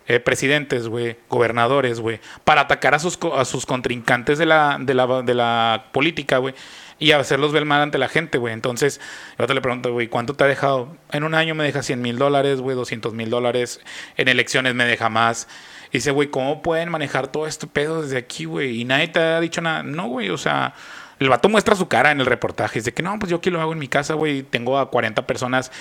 eh, 0.09 0.19
presidentes, 0.19 0.89
güey, 0.89 1.19
gobernadores, 1.29 2.01
güey, 2.01 2.21
para 2.45 2.63
atacar 2.63 2.95
a 2.95 2.99
sus, 2.99 3.19
a 3.37 3.45
sus 3.45 3.67
contrincantes 3.67 4.39
de 4.39 4.47
la, 4.47 4.79
de 4.81 4.95
la, 4.95 5.23
de 5.23 5.35
la 5.35 5.91
política, 5.93 6.39
güey. 6.39 6.55
Y 6.99 7.13
hacerlos 7.13 7.53
ver 7.53 7.67
mal 7.67 7.83
ante 7.83 7.99
la 7.99 8.09
gente, 8.09 8.39
güey. 8.39 8.55
Entonces, 8.55 8.99
el 9.33 9.43
vato 9.43 9.53
le 9.53 9.61
pregunta, 9.61 9.91
güey, 9.91 10.09
¿cuánto 10.09 10.33
te 10.33 10.45
ha 10.45 10.47
dejado? 10.47 10.97
En 11.13 11.25
un 11.25 11.35
año 11.35 11.55
me 11.55 11.65
deja 11.65 11.83
100 11.83 12.01
mil 12.01 12.17
dólares, 12.17 12.63
güey, 12.63 12.75
200 12.75 13.13
mil 13.13 13.29
dólares. 13.29 13.81
En 14.17 14.29
elecciones 14.29 14.75
me 14.75 14.87
deja 14.87 15.11
más 15.11 15.47
dice, 15.93 16.11
güey, 16.11 16.29
¿cómo 16.29 16.63
pueden 16.63 16.91
manejar 16.91 17.29
todo 17.29 17.47
este 17.47 17.67
pedo 17.67 18.03
desde 18.03 18.19
aquí, 18.19 18.45
güey? 18.45 18.81
Y 18.81 18.85
nadie 18.85 19.09
te 19.09 19.21
ha 19.21 19.41
dicho 19.41 19.61
nada. 19.61 19.83
No, 19.83 20.09
güey, 20.09 20.31
o 20.31 20.39
sea, 20.39 20.75
el 21.19 21.29
vato 21.29 21.49
muestra 21.49 21.75
su 21.75 21.89
cara 21.89 22.11
en 22.11 22.21
el 22.21 22.27
reportaje. 22.27 22.79
Dice 22.81 22.93
que 22.93 23.03
no, 23.03 23.19
pues 23.19 23.31
yo 23.31 23.39
aquí 23.39 23.51
lo 23.51 23.61
hago 23.61 23.73
en 23.73 23.79
mi 23.79 23.89
casa, 23.89 24.15
güey. 24.15 24.43
Tengo 24.43 24.79
a 24.79 24.91
40 24.91 25.27
personas 25.27 25.73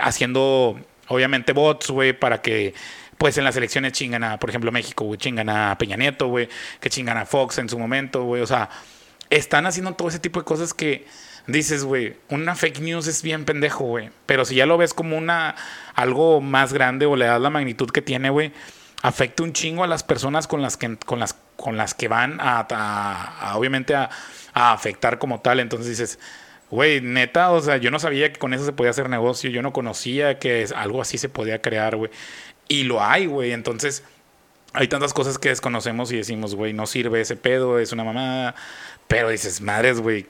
haciendo, 0.00 0.78
obviamente, 1.08 1.52
bots, 1.52 1.90
güey, 1.90 2.12
para 2.12 2.42
que 2.42 2.74
pues 3.18 3.36
en 3.36 3.44
las 3.44 3.56
elecciones 3.56 3.92
chingan 3.92 4.22
a, 4.22 4.38
por 4.38 4.48
ejemplo, 4.48 4.70
México, 4.70 5.04
güey, 5.04 5.18
chingan 5.18 5.48
a 5.48 5.76
Peña 5.76 5.96
Nieto, 5.96 6.28
güey, 6.28 6.48
que 6.80 6.88
chingan 6.88 7.18
a 7.18 7.26
Fox 7.26 7.58
en 7.58 7.68
su 7.68 7.76
momento, 7.76 8.22
güey. 8.22 8.42
O 8.42 8.46
sea, 8.46 8.70
están 9.28 9.66
haciendo 9.66 9.92
todo 9.94 10.08
ese 10.08 10.20
tipo 10.20 10.38
de 10.38 10.44
cosas 10.44 10.72
que 10.72 11.04
dices, 11.48 11.84
güey, 11.84 12.16
una 12.28 12.54
fake 12.54 12.80
news 12.80 13.08
es 13.08 13.22
bien 13.22 13.44
pendejo, 13.44 13.84
güey. 13.84 14.10
Pero 14.26 14.44
si 14.44 14.54
ya 14.54 14.66
lo 14.66 14.78
ves 14.78 14.94
como 14.94 15.18
una 15.18 15.56
algo 15.94 16.40
más 16.40 16.72
grande 16.72 17.06
o 17.06 17.16
le 17.16 17.26
das 17.26 17.40
la 17.40 17.50
magnitud 17.50 17.90
que 17.90 18.02
tiene, 18.02 18.30
güey, 18.30 18.52
afecta 19.02 19.42
un 19.42 19.52
chingo 19.52 19.84
a 19.84 19.86
las 19.86 20.02
personas 20.02 20.46
con 20.46 20.62
las 20.62 20.76
que, 20.76 20.96
con 20.96 21.18
las, 21.18 21.36
con 21.56 21.76
las 21.76 21.94
que 21.94 22.08
van 22.08 22.38
a, 22.40 23.54
obviamente 23.54 23.94
a, 23.94 24.10
afectar 24.54 25.18
como 25.18 25.40
tal. 25.40 25.60
Entonces 25.60 25.88
dices, 25.88 26.18
güey, 26.70 27.00
neta, 27.00 27.50
o 27.50 27.60
sea, 27.60 27.76
yo 27.76 27.90
no 27.90 27.98
sabía 27.98 28.32
que 28.32 28.38
con 28.38 28.54
eso 28.54 28.64
se 28.64 28.72
podía 28.72 28.90
hacer 28.90 29.08
negocio, 29.08 29.50
yo 29.50 29.62
no 29.62 29.72
conocía 29.72 30.38
que 30.38 30.66
algo 30.74 31.00
así 31.00 31.18
se 31.18 31.28
podía 31.28 31.62
crear, 31.62 31.96
güey. 31.96 32.10
Y 32.66 32.84
lo 32.84 33.02
hay, 33.02 33.26
güey. 33.26 33.52
Entonces, 33.52 34.02
hay 34.72 34.88
tantas 34.88 35.14
cosas 35.14 35.38
que 35.38 35.48
desconocemos 35.48 36.12
y 36.12 36.16
decimos, 36.16 36.54
güey, 36.54 36.72
no 36.72 36.86
sirve 36.86 37.20
ese 37.20 37.36
pedo, 37.36 37.78
es 37.78 37.92
una 37.92 38.04
mamada. 38.04 38.54
Pero 39.06 39.30
dices, 39.30 39.60
madres, 39.60 40.00
güey, 40.00 40.26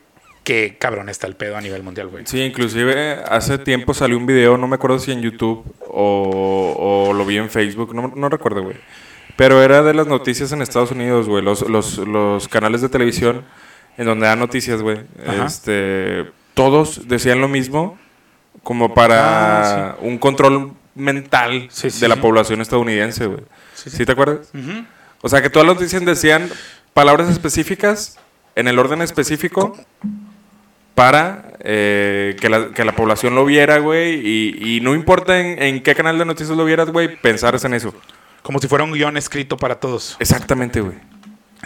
qué 0.48 0.76
cabrón 0.78 1.10
está 1.10 1.26
el 1.26 1.36
pedo 1.36 1.58
a 1.58 1.60
nivel 1.60 1.82
mundial, 1.82 2.08
güey. 2.08 2.24
Sí, 2.26 2.40
inclusive 2.40 3.22
hace 3.28 3.58
tiempo 3.58 3.92
salió 3.92 4.16
un 4.16 4.24
video, 4.24 4.56
no 4.56 4.66
me 4.66 4.76
acuerdo 4.76 4.98
si 4.98 5.12
en 5.12 5.20
YouTube 5.20 5.62
o, 5.86 7.12
lo 7.14 7.26
vi 7.26 7.36
en 7.36 7.50
Facebook, 7.50 7.94
no, 7.94 8.10
no 8.16 8.30
recuerdo, 8.30 8.62
güey. 8.62 8.76
Pero 9.36 9.62
era 9.62 9.82
de 9.82 9.92
las 9.92 10.06
noticias 10.06 10.50
en 10.52 10.62
Estados 10.62 10.90
Unidos, 10.90 11.28
güey. 11.28 11.44
Los, 11.44 11.68
los, 11.68 11.98
los, 11.98 12.48
canales 12.48 12.80
de 12.80 12.88
televisión 12.88 13.44
en 13.98 14.06
donde 14.06 14.26
dan 14.26 14.38
noticias, 14.38 14.80
güey. 14.80 15.00
Este, 15.44 16.24
todos 16.54 17.06
decían 17.08 17.42
lo 17.42 17.48
mismo 17.48 17.98
como 18.62 18.94
para 18.94 19.90
ah, 19.90 19.96
un 20.00 20.16
control 20.16 20.72
mental 20.94 21.68
de 22.00 22.08
la 22.08 22.16
población 22.16 22.62
estadounidense, 22.62 23.26
güey. 23.26 23.42
Sí, 23.74 24.06
te 24.06 24.12
acuerdas? 24.12 24.50
O 25.20 25.28
sea, 25.28 25.42
que 25.42 25.50
todas 25.50 25.68
las 25.68 25.76
noticias 25.76 26.02
decían 26.06 26.48
palabras 26.94 27.28
específicas 27.28 28.18
en 28.54 28.66
el 28.66 28.78
orden 28.78 29.02
específico 29.02 29.76
para 30.98 31.52
eh, 31.60 32.34
que, 32.40 32.48
la, 32.48 32.70
que, 32.70 32.84
la, 32.84 32.90
población 32.90 33.36
lo 33.36 33.44
viera, 33.44 33.78
güey. 33.78 34.20
Y, 34.20 34.80
no 34.80 34.96
importa 34.96 35.38
en, 35.38 35.80
qué 35.80 35.94
canal 35.94 36.18
de 36.18 36.24
noticias 36.24 36.56
lo 36.56 36.64
vieras, 36.64 36.90
güey, 36.90 37.16
pensar 37.16 37.56
en 37.62 37.74
eso. 37.74 37.94
Como 38.42 38.58
si 38.58 38.66
fuera 38.66 38.82
un 38.82 38.92
guion 38.92 39.16
escrito 39.16 39.56
para 39.56 39.78
todos. 39.78 40.16
Exactamente, 40.18 40.80
güey. 40.80 40.96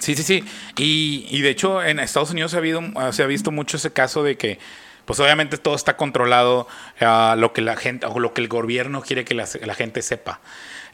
Sí, 0.03 0.15
sí, 0.17 0.23
sí. 0.23 0.45
Y, 0.77 1.27
y, 1.31 1.41
de 1.41 1.49
hecho 1.49 1.83
en 1.83 1.99
Estados 1.99 2.31
Unidos 2.31 2.51
se 2.51 2.59
ha, 2.59 2.61
habido, 2.61 2.83
se 3.13 3.23
ha 3.23 3.27
visto 3.27 3.51
mucho 3.51 3.79
ese 3.79 3.91
caso 3.91 4.23
de 4.23 4.37
que, 4.37 4.59
pues 5.07 5.19
obviamente 5.19 5.57
todo 5.57 5.77
está 5.77 5.97
controlado 5.97 6.69
a 7.01 7.35
lo 7.39 7.55
que 7.55 7.63
la 7.63 7.77
gente, 7.77 8.05
o 8.05 8.21
lo 8.21 8.35
que 8.35 8.43
el 8.43 8.49
gobierno 8.49 9.01
quiere 9.01 9.25
que 9.25 9.33
la, 9.33 9.49
la 9.65 9.75
gente 9.75 10.03
sepa. 10.03 10.43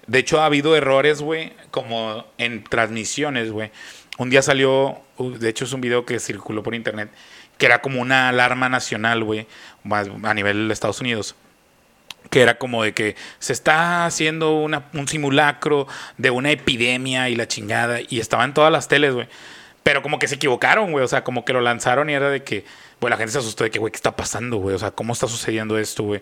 De 0.06 0.20
hecho 0.20 0.40
ha 0.40 0.46
habido 0.46 0.76
errores, 0.76 1.22
güey, 1.22 1.54
como 1.72 2.24
en 2.38 2.62
transmisiones, 2.62 3.50
güey. 3.50 3.72
Un 4.18 4.30
día 4.30 4.42
salió, 4.42 5.00
de 5.18 5.48
hecho 5.48 5.64
es 5.64 5.72
un 5.72 5.80
video 5.80 6.04
que 6.04 6.20
circuló 6.20 6.62
por 6.62 6.76
internet, 6.76 7.10
que 7.58 7.66
era 7.66 7.82
como 7.82 8.00
una 8.00 8.30
alarma 8.30 8.68
nacional, 8.68 9.22
güey, 9.24 9.46
a 9.90 10.34
nivel 10.34 10.68
de 10.68 10.74
Estados 10.74 11.00
Unidos. 11.00 11.34
Que 12.30 12.42
era 12.42 12.58
como 12.58 12.82
de 12.82 12.92
que 12.92 13.16
se 13.38 13.52
está 13.52 14.04
haciendo 14.04 14.54
un 14.54 15.08
simulacro 15.08 15.86
de 16.18 16.30
una 16.30 16.50
epidemia 16.50 17.28
y 17.28 17.36
la 17.36 17.48
chingada. 17.48 18.00
Y 18.06 18.20
estaba 18.20 18.44
en 18.44 18.54
todas 18.54 18.70
las 18.70 18.86
teles, 18.88 19.14
güey. 19.14 19.28
Pero 19.82 20.02
como 20.02 20.18
que 20.18 20.28
se 20.28 20.34
equivocaron, 20.34 20.92
güey. 20.92 21.04
O 21.04 21.08
sea, 21.08 21.24
como 21.24 21.44
que 21.44 21.54
lo 21.54 21.62
lanzaron 21.62 22.10
y 22.10 22.12
era 22.12 22.28
de 22.28 22.42
que, 22.44 22.64
güey, 23.00 23.10
la 23.10 23.16
gente 23.16 23.32
se 23.32 23.38
asustó 23.38 23.64
de 23.64 23.70
que, 23.70 23.78
güey, 23.78 23.90
¿qué 23.90 23.96
está 23.96 24.14
pasando, 24.14 24.58
güey? 24.58 24.74
O 24.74 24.78
sea, 24.78 24.90
¿cómo 24.90 25.14
está 25.14 25.26
sucediendo 25.26 25.78
esto, 25.78 26.02
güey? 26.02 26.20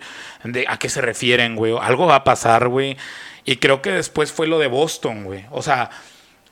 ¿A 0.69 0.79
qué 0.79 0.89
se 0.89 1.01
refieren, 1.01 1.57
güey? 1.57 1.75
Algo 1.81 2.07
va 2.07 2.17
a 2.17 2.25
pasar, 2.25 2.69
güey. 2.69 2.97
Y 3.45 3.57
creo 3.57 3.83
que 3.83 3.91
después 3.91 4.31
fue 4.33 4.47
lo 4.47 4.61
de 4.61 4.69
Boston, 4.69 5.25
güey. 5.25 5.45
O 5.51 5.63
sea, 5.63 5.91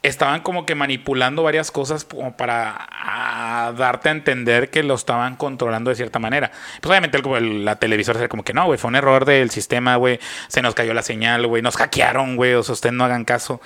estaban 0.04 0.42
como 0.42 0.66
que 0.66 0.74
manipulando 0.74 1.42
varias 1.42 1.70
cosas 1.70 2.04
como 2.04 2.36
para 2.36 3.72
darte 3.76 4.10
a 4.10 4.12
entender 4.12 4.70
que 4.70 4.82
lo 4.82 4.94
estaban 4.94 5.36
controlando 5.36 5.88
de 5.88 5.96
cierta 5.96 6.18
manera. 6.18 6.50
Pues 6.80 6.90
obviamente 6.90 7.18
el, 7.18 7.64
la 7.64 7.76
televisora 7.76 8.20
se 8.20 8.28
como 8.28 8.44
que 8.44 8.52
no, 8.52 8.66
güey, 8.66 8.78
fue 8.78 8.88
un 8.88 8.96
error 8.96 9.24
del 9.24 9.50
sistema, 9.50 9.96
güey, 9.96 10.20
se 10.48 10.60
nos 10.60 10.74
cayó 10.74 10.92
la 10.92 11.02
señal, 11.02 11.46
güey, 11.46 11.62
nos 11.62 11.76
hackearon, 11.76 12.36
güey, 12.36 12.52
o 12.52 12.62
sea, 12.62 12.74
ustedes 12.74 12.94
no 12.94 13.04
hagan 13.04 13.24
caso. 13.24 13.60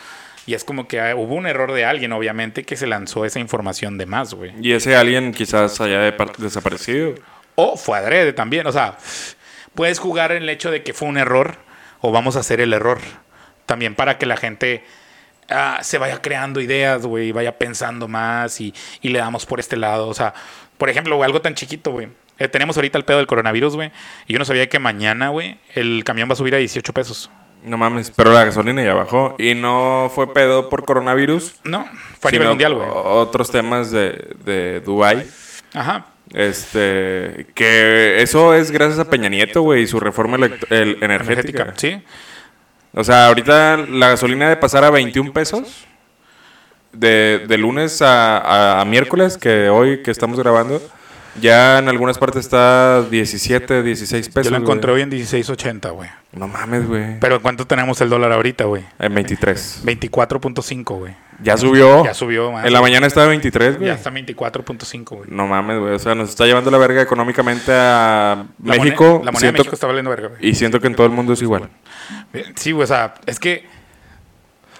Y 0.47 0.55
es 0.55 0.65
como 0.65 0.89
que 0.89 1.01
ah, 1.01 1.15
hubo 1.17 1.35
un 1.35 1.47
error 1.47 1.73
de 1.73 1.85
alguien, 1.85 2.13
obviamente, 2.13 2.65
que 2.65 2.77
se 2.77 2.87
lanzó 2.87 3.25
esa 3.25 3.41
información 3.41 3.99
de 3.99 4.07
más, 4.07 4.33
güey. 4.33 4.53
Y 4.63 4.73
ese 4.73 4.97
alguien 4.97 5.33
quizás 5.33 5.81
haya 5.81 6.15
desaparecido. 6.39 7.17
O 7.57 7.77
fue 7.77 7.99
adrede 7.99 8.33
también, 8.33 8.67
o 8.67 8.73
sea, 8.73 8.97
puedes 9.75 9.99
jugar 9.99 10.31
en 10.33 10.45
el 10.45 10.49
hecho 10.49 10.71
de 10.71 10.85
que 10.85 10.95
fue 10.95 11.09
un 11.09 11.19
error 11.19 11.57
o 12.01 12.13
vamos 12.13 12.37
a 12.37 12.41
hacer 12.41 12.61
el 12.61 12.73
error. 12.73 13.01
También 13.67 13.95
para 13.95 14.17
que 14.17 14.25
la 14.25 14.37
gente 14.37 14.85
Ah, 15.49 15.79
se 15.83 15.99
vaya 15.99 16.21
creando 16.21 16.61
ideas, 16.61 17.07
güey, 17.07 17.29
y 17.29 17.33
vaya 17.33 17.57
pensando 17.57 18.07
más 18.07 18.61
y, 18.61 18.75
le 19.03 19.19
damos 19.19 19.47
por 19.47 19.61
este 19.61 19.77
lado. 19.77 20.09
O 20.09 20.15
sea, 20.15 20.35
por 20.77 20.91
ejemplo, 20.91 21.23
algo 21.23 21.41
tan 21.41 21.55
chiquito, 21.55 21.93
güey. 21.93 22.09
Eh, 22.39 22.49
tenemos 22.49 22.77
ahorita 22.77 22.99
el 22.99 23.05
pedo 23.05 23.19
del 23.19 23.27
coronavirus, 23.27 23.75
güey. 23.75 23.91
Y 24.27 24.35
yo 24.35 24.39
no 24.39 24.45
sabía 24.45 24.69
que 24.69 24.79
mañana, 24.79 25.31
güey, 25.31 25.59
el 25.75 26.05
camión 26.05 26.29
va 26.29 26.35
a 26.35 26.37
subir 26.37 26.55
a 26.55 26.59
18 26.59 26.93
pesos. 26.93 27.31
No 27.65 27.77
mames, 27.77 28.13
pero 28.15 28.33
la 28.33 28.45
gasolina 28.45 28.85
ya 28.85 28.95
bajó. 28.95 29.35
¿Y 29.39 29.55
no 29.55 30.11
fue 30.15 30.33
pedo 30.33 30.69
por 30.69 30.85
coronavirus? 30.85 31.57
No, 31.65 31.89
fue 32.21 32.29
a 32.29 32.33
nivel 32.33 32.49
mundial, 32.49 32.75
güey. 32.75 32.89
Otros 32.93 33.51
temas 33.51 33.91
de, 33.91 34.37
de 34.45 34.81
Dubai. 34.81 35.27
Ajá. 35.75 36.07
Este, 36.33 37.47
que 37.55 38.23
eso 38.23 38.55
es 38.55 38.71
gracias 38.71 38.99
a 38.99 39.11
Peña 39.11 39.29
Nieto, 39.29 39.63
güey, 39.63 39.83
y 39.83 39.87
su 39.87 39.99
reforma 39.99 40.37
energética. 40.37 41.05
energética. 41.05 41.75
Sí. 41.77 42.03
O 42.95 43.05
sea, 43.05 43.29
ahorita 43.29 43.77
la 43.77 44.09
gasolina 44.11 44.49
de 44.49 44.57
pasar 44.57 44.85
a 44.85 44.91
21 44.91 45.33
pesos 45.33 45.87
de, 46.93 47.45
de 47.47 47.59
lunes 47.59 48.03
a, 48.03 48.81
a, 48.81 48.85
miércoles, 48.85 49.37
que 49.37 49.69
hoy 49.69 50.03
que 50.03 50.11
estamos 50.11 50.39
grabando, 50.39 50.81
ya 51.41 51.79
en 51.79 51.89
algunas 51.89 52.19
partes 52.19 52.45
está 52.45 53.03
17, 53.03 53.83
16 53.83 54.29
pesos. 54.29 54.45
Yo 54.45 54.51
la 54.51 54.59
encontré 54.59 54.93
hoy 54.93 55.03
en 55.03 55.11
16.80, 55.11 55.93
güey. 55.93 56.09
No 56.33 56.49
mames, 56.49 56.87
güey. 56.87 57.21
Pero 57.21 57.41
¿cuánto 57.41 57.67
tenemos 57.67 58.01
el 58.01 58.09
dólar 58.09 58.33
ahorita, 58.33 58.65
güey? 58.65 58.85
En 58.99 59.15
23. 59.15 59.83
24.5, 59.85 60.99
güey. 60.99 61.28
Ya 61.41 61.57
subió. 61.57 62.05
Ya 62.05 62.15
subió, 62.15 62.51
más. 62.53 62.67
En 62.67 62.73
la 62.73 62.81
mañana 62.81 63.07
estaba 63.07 63.27
23, 63.29 63.77
güey. 63.77 63.89
Ya 63.89 63.95
está 63.95 64.11
24.5, 64.11 65.17
güey. 65.17 65.31
No 65.31 65.47
mames, 65.47 65.79
güey. 65.79 65.95
O 65.95 65.99
sea, 65.99 66.15
nos 66.15 66.31
está 66.31 66.47
llevando 66.47 66.71
la 66.71 66.79
verga 66.79 67.01
económicamente 67.01 67.73
a 67.73 68.45
México. 68.59 69.23
la 69.25 69.31
moneda 69.31 69.53
de 69.53 69.59
México 69.59 69.75
está 69.75 69.87
valiendo 69.87 70.11
verga, 70.11 70.29
güey. 70.29 70.47
Y 70.47 70.55
siento 70.55 70.81
que 70.81 70.89
en 70.89 70.97
todo 70.97 71.07
el 71.07 71.13
mundo 71.13 71.33
es 71.33 71.43
igual. 71.43 71.69
Sí, 72.57 72.73
güey. 72.73 72.85
O 72.85 72.87
sea, 72.87 73.15
es 73.27 73.39
que... 73.39 73.67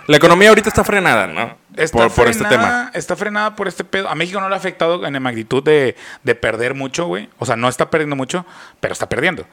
La 0.07 0.17
economía 0.17 0.49
ahorita 0.49 0.71
está 0.71 0.85
frenada, 0.85 1.27
¿no? 1.27 1.59
Está 1.77 2.09
por, 2.09 2.29
este 2.29 2.45
tema. 2.47 2.91
Está 2.95 3.15
frenada 3.15 3.55
por 3.55 3.69
este 3.69 3.85
pedo. 3.85 4.09
A 4.09 4.15
México 4.15 4.41
no 4.41 4.49
le 4.49 4.55
ha 4.55 4.59
afectado 4.59 5.07
en 5.07 5.13
la 5.13 5.21
magnitud 5.21 5.63
de, 5.63 5.97
de 6.25 6.35
perder 6.35 6.75
mucho, 6.75 7.07
güey. 7.07 7.29
O 7.39 7.45
sea, 7.45 7.57
no 7.57 7.69
está 7.69 7.91
perdiendo 7.91 8.17
mucho, 8.17 8.47
pero 8.81 8.95
está 8.95 9.07
perdiendo. 9.09 9.47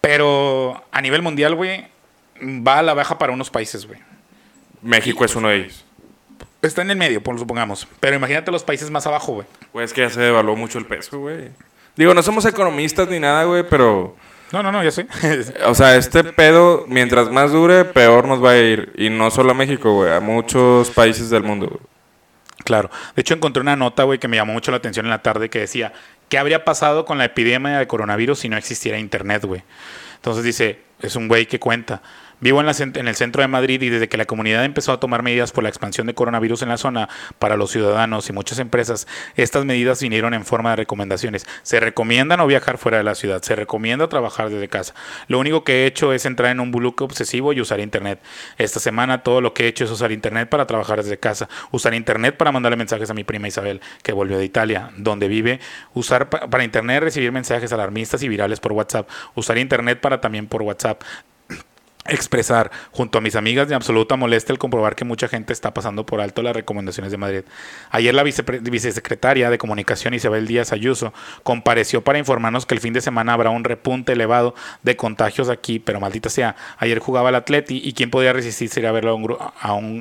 Pero 0.00 0.84
a 0.90 1.00
nivel 1.00 1.22
mundial, 1.22 1.54
güey, 1.54 1.86
va 2.42 2.80
a 2.80 2.82
la 2.82 2.94
baja 2.94 3.16
para 3.16 3.32
unos 3.32 3.48
países, 3.48 3.86
güey. 3.86 4.00
México 4.82 5.24
es 5.24 5.36
uno 5.36 5.48
de 5.48 5.56
ellos. 5.58 5.84
Está 6.62 6.82
en 6.82 6.92
el 6.92 6.96
medio, 6.96 7.20
por 7.20 7.36
supongamos. 7.38 7.88
Pero 7.98 8.14
imagínate 8.14 8.52
los 8.52 8.62
países 8.62 8.88
más 8.88 9.04
abajo, 9.06 9.34
güey. 9.34 9.46
Pues 9.72 9.92
que 9.92 10.02
ya 10.02 10.10
se 10.10 10.20
devaluó 10.20 10.54
mucho 10.54 10.78
el 10.78 10.86
peso, 10.86 11.18
güey. 11.18 11.50
Digo, 11.96 12.14
no 12.14 12.22
somos 12.22 12.44
economistas 12.44 13.08
ni 13.08 13.18
nada, 13.18 13.44
güey, 13.44 13.64
pero... 13.68 14.16
No, 14.52 14.62
no, 14.62 14.70
no, 14.70 14.84
ya 14.84 14.92
sé. 14.92 15.06
O 15.66 15.74
sea, 15.74 15.96
este 15.96 16.22
pedo, 16.22 16.84
mientras 16.86 17.30
más 17.30 17.50
dure, 17.50 17.84
peor 17.84 18.28
nos 18.28 18.42
va 18.42 18.52
a 18.52 18.58
ir. 18.58 18.92
Y 18.96 19.10
no 19.10 19.30
solo 19.32 19.50
a 19.50 19.54
México, 19.54 19.92
güey, 19.92 20.12
a 20.12 20.20
muchos 20.20 20.90
países 20.90 21.30
del 21.30 21.42
mundo, 21.42 21.66
güey. 21.66 21.80
Claro. 22.64 22.90
De 23.16 23.22
hecho, 23.22 23.34
encontré 23.34 23.60
una 23.60 23.74
nota, 23.74 24.04
güey, 24.04 24.20
que 24.20 24.28
me 24.28 24.36
llamó 24.36 24.52
mucho 24.52 24.70
la 24.70 24.76
atención 24.76 25.06
en 25.06 25.10
la 25.10 25.22
tarde 25.22 25.50
que 25.50 25.58
decía, 25.58 25.92
¿qué 26.28 26.38
habría 26.38 26.64
pasado 26.64 27.04
con 27.04 27.18
la 27.18 27.24
epidemia 27.24 27.78
de 27.78 27.88
coronavirus 27.88 28.38
si 28.38 28.48
no 28.48 28.56
existiera 28.56 28.98
Internet, 28.98 29.44
güey? 29.44 29.64
Entonces 30.14 30.44
dice, 30.44 30.78
es 31.00 31.16
un 31.16 31.26
güey 31.26 31.46
que 31.46 31.58
cuenta. 31.58 32.02
Vivo 32.42 32.58
en, 32.58 32.66
la, 32.66 32.74
en, 32.76 33.06
el 33.06 33.14
centro 33.14 33.40
de 33.40 33.46
Madrid 33.46 33.80
y 33.82 33.88
desde 33.88 34.08
que 34.08 34.16
la 34.16 34.24
comunidad 34.24 34.64
empezó 34.64 34.90
a 34.90 34.98
tomar 34.98 35.22
medidas 35.22 35.52
por 35.52 35.62
la 35.62 35.68
expansión 35.68 36.08
de 36.08 36.14
coronavirus 36.14 36.62
en 36.62 36.70
la 36.70 36.76
zona 36.76 37.08
para 37.38 37.56
los 37.56 37.70
ciudadanos 37.70 38.28
y 38.28 38.32
muchas 38.32 38.58
empresas, 38.58 39.06
estas 39.36 39.64
medidas 39.64 40.02
vinieron 40.02 40.34
en 40.34 40.44
forma 40.44 40.70
de 40.70 40.76
recomendaciones. 40.76 41.46
Se 41.62 41.78
recomienda 41.78 42.36
no 42.36 42.48
viajar 42.48 42.78
fuera 42.78 42.98
de 42.98 43.04
la 43.04 43.14
ciudad, 43.14 43.42
se 43.42 43.54
recomienda 43.54 44.08
trabajar 44.08 44.50
desde 44.50 44.66
casa. 44.66 44.92
Lo 45.28 45.38
único 45.38 45.62
que 45.62 45.84
he 45.84 45.86
hecho 45.86 46.12
es 46.12 46.26
entrar 46.26 46.50
en 46.50 46.58
un 46.58 46.72
bloque 46.72 47.04
obsesivo 47.04 47.52
y 47.52 47.60
usar 47.60 47.78
Internet. 47.78 48.20
Esta 48.58 48.80
semana 48.80 49.22
todo 49.22 49.40
lo 49.40 49.54
que 49.54 49.66
he 49.66 49.68
hecho 49.68 49.84
es 49.84 49.92
usar 49.92 50.10
Internet 50.10 50.48
para 50.48 50.66
trabajar 50.66 51.00
desde 51.00 51.18
casa, 51.18 51.48
usar 51.70 51.94
Internet 51.94 52.36
para 52.36 52.50
mandarle 52.50 52.76
mensajes 52.76 53.08
a 53.08 53.14
mi 53.14 53.22
prima 53.22 53.46
Isabel, 53.46 53.80
que 54.02 54.12
volvió 54.12 54.36
de 54.36 54.44
Italia, 54.44 54.90
donde 54.96 55.28
vive, 55.28 55.60
usar 55.94 56.28
para 56.28 56.64
Internet 56.64 57.04
recibir 57.04 57.30
mensajes 57.30 57.72
alarmistas 57.72 58.20
y 58.24 58.28
virales 58.28 58.58
por 58.58 58.72
WhatsApp, 58.72 59.08
usar 59.36 59.58
Internet 59.58 60.00
para 60.00 60.20
también 60.20 60.48
por 60.48 60.62
WhatsApp 60.62 61.04
expresar 62.06 62.70
junto 62.90 63.18
a 63.18 63.20
mis 63.20 63.36
amigas 63.36 63.68
de 63.68 63.74
absoluta 63.74 64.16
molestia 64.16 64.52
el 64.52 64.58
comprobar 64.58 64.96
que 64.96 65.04
mucha 65.04 65.28
gente 65.28 65.52
está 65.52 65.72
pasando 65.72 66.04
por 66.04 66.20
alto 66.20 66.42
las 66.42 66.54
recomendaciones 66.54 67.12
de 67.12 67.18
Madrid. 67.18 67.42
Ayer 67.90 68.14
la 68.14 68.22
vicesecretaria 68.22 69.50
de 69.50 69.58
Comunicación 69.58 70.14
Isabel 70.14 70.46
Díaz 70.46 70.72
Ayuso 70.72 71.12
compareció 71.42 72.02
para 72.02 72.18
informarnos 72.18 72.66
que 72.66 72.74
el 72.74 72.80
fin 72.80 72.92
de 72.92 73.00
semana 73.00 73.34
habrá 73.34 73.50
un 73.50 73.64
repunte 73.64 74.12
elevado 74.12 74.54
de 74.82 74.96
contagios 74.96 75.48
aquí, 75.48 75.78
pero 75.78 76.00
maldita 76.00 76.28
sea, 76.28 76.56
ayer 76.78 76.98
jugaba 76.98 77.28
el 77.28 77.36
Atleti 77.36 77.80
y 77.82 77.92
quién 77.92 78.10
podía 78.10 78.32
resistirse 78.32 78.80
ir 78.80 78.86
a 78.86 78.92
verlo 78.92 79.18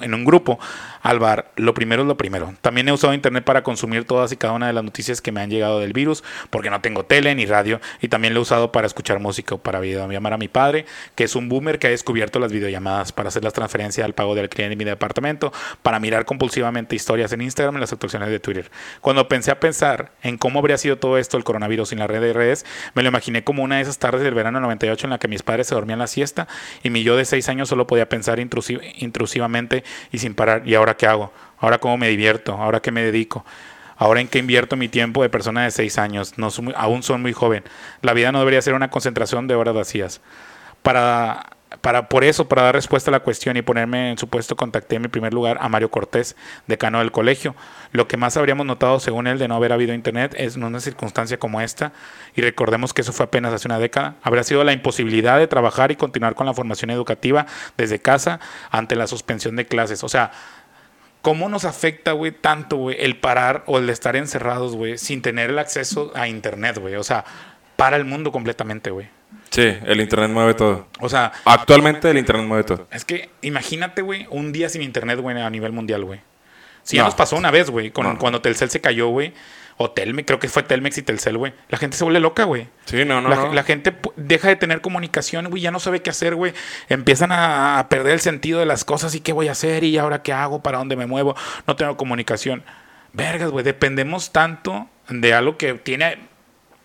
en 0.01 0.13
un 0.13 0.25
grupo 0.25 0.59
al 1.01 1.19
bar. 1.19 1.51
Lo 1.55 1.73
primero 1.73 2.03
es 2.03 2.07
lo 2.07 2.17
primero. 2.17 2.53
También 2.61 2.87
he 2.89 2.91
usado 2.91 3.13
internet 3.13 3.43
para 3.43 3.63
consumir 3.63 4.05
todas 4.05 4.31
y 4.31 4.37
cada 4.37 4.53
una 4.53 4.67
de 4.67 4.73
las 4.73 4.83
noticias 4.83 5.21
que 5.21 5.31
me 5.31 5.41
han 5.41 5.49
llegado 5.49 5.79
del 5.79 5.93
virus, 5.93 6.23
porque 6.49 6.69
no 6.69 6.81
tengo 6.81 7.05
tele 7.05 7.33
ni 7.35 7.45
radio, 7.45 7.79
y 8.01 8.07
también 8.07 8.33
lo 8.33 8.39
he 8.39 8.43
usado 8.43 8.71
para 8.71 8.87
escuchar 8.87 9.19
música 9.19 9.55
o 9.55 9.57
para 9.57 9.81
llamar 9.81 10.33
a 10.33 10.37
mi 10.37 10.47
padre, 10.47 10.85
que 11.15 11.23
es 11.23 11.35
un 11.35 11.49
boomer 11.49 11.79
que 11.79 11.89
descubierto 11.89 12.39
las 12.39 12.51
videollamadas 12.51 13.11
para 13.11 13.29
hacer 13.29 13.43
las 13.43 13.53
transferencias 13.53 14.05
al 14.05 14.13
pago 14.13 14.35
del 14.35 14.49
cliente 14.49 14.73
en 14.73 14.77
mi 14.77 14.85
departamento, 14.85 15.51
para 15.81 15.99
mirar 15.99 16.25
compulsivamente 16.25 16.95
historias 16.95 17.31
en 17.33 17.41
Instagram 17.41 17.77
y 17.77 17.79
las 17.79 17.93
actuaciones 17.93 18.29
de 18.29 18.39
Twitter. 18.39 18.71
Cuando 19.01 19.27
pensé 19.27 19.51
a 19.51 19.59
pensar 19.59 20.11
en 20.21 20.37
cómo 20.37 20.59
habría 20.59 20.77
sido 20.77 20.97
todo 20.97 21.17
esto 21.17 21.37
el 21.37 21.43
coronavirus 21.43 21.89
sin 21.89 21.99
la 21.99 22.07
red 22.07 22.21
de 22.21 22.33
redes, 22.33 22.65
me 22.93 23.03
lo 23.03 23.09
imaginé 23.09 23.43
como 23.43 23.63
una 23.63 23.77
de 23.77 23.81
esas 23.81 23.97
tardes 23.97 24.23
del 24.23 24.33
verano 24.33 24.59
98 24.59 25.07
en 25.07 25.11
la 25.11 25.17
que 25.17 25.27
mis 25.27 25.43
padres 25.43 25.67
se 25.67 25.75
dormían 25.75 25.99
la 25.99 26.07
siesta 26.07 26.47
y 26.83 26.89
mi 26.89 27.03
yo 27.03 27.15
de 27.15 27.25
6 27.25 27.49
años 27.49 27.69
solo 27.69 27.87
podía 27.87 28.07
pensar 28.09 28.39
intrusivamente 28.39 29.83
y 30.11 30.19
sin 30.19 30.35
parar, 30.35 30.63
¿y 30.65 30.75
ahora 30.75 30.90
qué 30.95 31.07
hago? 31.07 31.31
¿Ahora 31.59 31.77
cómo 31.77 31.97
me 31.97 32.07
divierto? 32.09 32.53
¿Ahora 32.53 32.81
qué 32.81 32.91
me 32.91 33.03
dedico? 33.03 33.45
Ahora 33.97 34.19
en 34.19 34.27
qué 34.27 34.39
invierto 34.39 34.75
mi 34.75 34.89
tiempo 34.89 35.21
de 35.21 35.29
persona 35.29 35.63
de 35.63 35.71
6 35.71 35.97
años, 35.99 36.37
no 36.37 36.49
aún 36.75 37.03
son 37.03 37.21
muy 37.21 37.33
joven. 37.33 37.63
La 38.01 38.13
vida 38.13 38.31
no 38.31 38.39
debería 38.39 38.61
ser 38.61 38.73
una 38.73 38.89
concentración 38.89 39.47
de 39.47 39.55
horas 39.55 39.75
vacías. 39.75 40.21
Para 40.81 41.45
para, 41.79 42.09
por 42.09 42.23
eso, 42.23 42.47
para 42.47 42.63
dar 42.63 42.75
respuesta 42.75 43.09
a 43.09 43.13
la 43.13 43.21
cuestión 43.21 43.55
y 43.55 43.61
ponerme 43.61 44.11
en 44.11 44.17
su 44.17 44.27
puesto, 44.27 44.55
contacté 44.55 44.97
en 44.97 45.03
mi 45.03 45.07
primer 45.07 45.33
lugar 45.33 45.57
a 45.61 45.69
Mario 45.69 45.89
Cortés, 45.89 46.35
decano 46.67 46.99
del 46.99 47.11
colegio. 47.11 47.55
Lo 47.93 48.07
que 48.07 48.17
más 48.17 48.35
habríamos 48.35 48.65
notado, 48.65 48.99
según 48.99 49.27
él, 49.27 49.39
de 49.39 49.47
no 49.47 49.55
haber 49.55 49.71
habido 49.71 49.93
internet 49.93 50.35
es 50.37 50.57
en 50.57 50.63
una 50.63 50.81
circunstancia 50.81 51.37
como 51.39 51.61
esta, 51.61 51.93
y 52.35 52.41
recordemos 52.41 52.93
que 52.93 53.01
eso 53.01 53.13
fue 53.13 53.25
apenas 53.25 53.53
hace 53.53 53.67
una 53.67 53.79
década, 53.79 54.15
habría 54.21 54.43
sido 54.43 54.63
la 54.63 54.73
imposibilidad 54.73 55.37
de 55.37 55.47
trabajar 55.47 55.91
y 55.91 55.95
continuar 55.95 56.35
con 56.35 56.45
la 56.45 56.53
formación 56.53 56.91
educativa 56.91 57.45
desde 57.77 57.99
casa 57.99 58.39
ante 58.69 58.95
la 58.95 59.07
suspensión 59.07 59.55
de 59.55 59.65
clases. 59.65 60.03
O 60.03 60.09
sea, 60.09 60.31
¿Cómo 61.21 61.49
nos 61.49 61.65
afecta, 61.65 62.13
güey, 62.13 62.31
tanto, 62.31 62.77
güey, 62.77 62.97
el 62.99 63.17
parar 63.17 63.63
o 63.67 63.77
el 63.77 63.89
estar 63.89 64.15
encerrados, 64.15 64.75
güey, 64.75 64.97
sin 64.97 65.21
tener 65.21 65.51
el 65.51 65.59
acceso 65.59 66.11
a 66.15 66.27
internet, 66.27 66.79
güey? 66.79 66.95
O 66.95 67.03
sea, 67.03 67.25
para 67.75 67.97
el 67.97 68.05
mundo 68.05 68.31
completamente, 68.31 68.89
güey. 68.89 69.07
Sí, 69.49 69.77
el 69.85 69.99
internet 70.01 70.31
mueve 70.31 70.53
todo. 70.53 70.87
O 70.99 71.09
sea, 71.09 71.31
actualmente 71.45 72.09
el 72.09 72.17
internet 72.17 72.47
mueve 72.47 72.63
todo. 72.63 72.87
Es 72.91 73.05
que 73.05 73.29
imagínate, 73.41 74.01
güey, 74.01 74.25
un 74.29 74.51
día 74.51 74.69
sin 74.69 74.81
internet, 74.81 75.19
güey, 75.19 75.39
a 75.39 75.49
nivel 75.49 75.71
mundial, 75.73 76.05
güey. 76.05 76.21
Si 76.83 76.97
ya 76.97 77.03
nos 77.03 77.15
pasó 77.15 77.35
una 77.35 77.51
vez, 77.51 77.69
güey, 77.69 77.91
cuando 77.91 78.41
Telcel 78.41 78.69
se 78.69 78.81
cayó, 78.81 79.09
güey. 79.09 79.33
O 79.83 79.89
Telmex, 79.89 80.27
creo 80.27 80.39
que 80.39 80.47
fue 80.47 80.61
Telmex 80.61 80.99
y 80.99 81.01
Telcel, 81.01 81.39
güey. 81.39 81.53
La 81.69 81.79
gente 81.79 81.97
se 81.97 82.03
vuelve 82.03 82.19
loca, 82.19 82.43
güey. 82.43 82.67
Sí, 82.85 83.03
no, 83.03 83.19
no 83.19 83.29
la, 83.29 83.35
no. 83.35 83.51
la, 83.51 83.63
gente 83.63 83.95
deja 84.15 84.47
de 84.47 84.55
tener 84.55 84.79
comunicación, 84.79 85.49
güey, 85.49 85.63
ya 85.63 85.71
no 85.71 85.79
sabe 85.79 86.03
qué 86.03 86.11
hacer, 86.11 86.35
güey. 86.35 86.53
Empiezan 86.87 87.31
a, 87.31 87.87
perder 87.89 88.13
el 88.13 88.19
sentido 88.19 88.59
de 88.59 88.67
las 88.67 88.85
cosas 88.85 89.15
y 89.15 89.21
qué 89.21 89.33
voy 89.33 89.47
a 89.47 89.53
hacer 89.53 89.83
y 89.83 89.97
ahora 89.97 90.21
qué 90.21 90.33
hago, 90.33 90.61
para 90.61 90.77
dónde 90.77 90.95
me 90.95 91.07
muevo. 91.07 91.35
No 91.65 91.75
tengo 91.77 91.97
comunicación. 91.97 92.63
Vergas, 93.13 93.49
güey, 93.49 93.65
dependemos 93.65 94.31
tanto 94.31 94.87
de 95.09 95.33
algo 95.33 95.57
que 95.57 95.73
tiene 95.73 96.19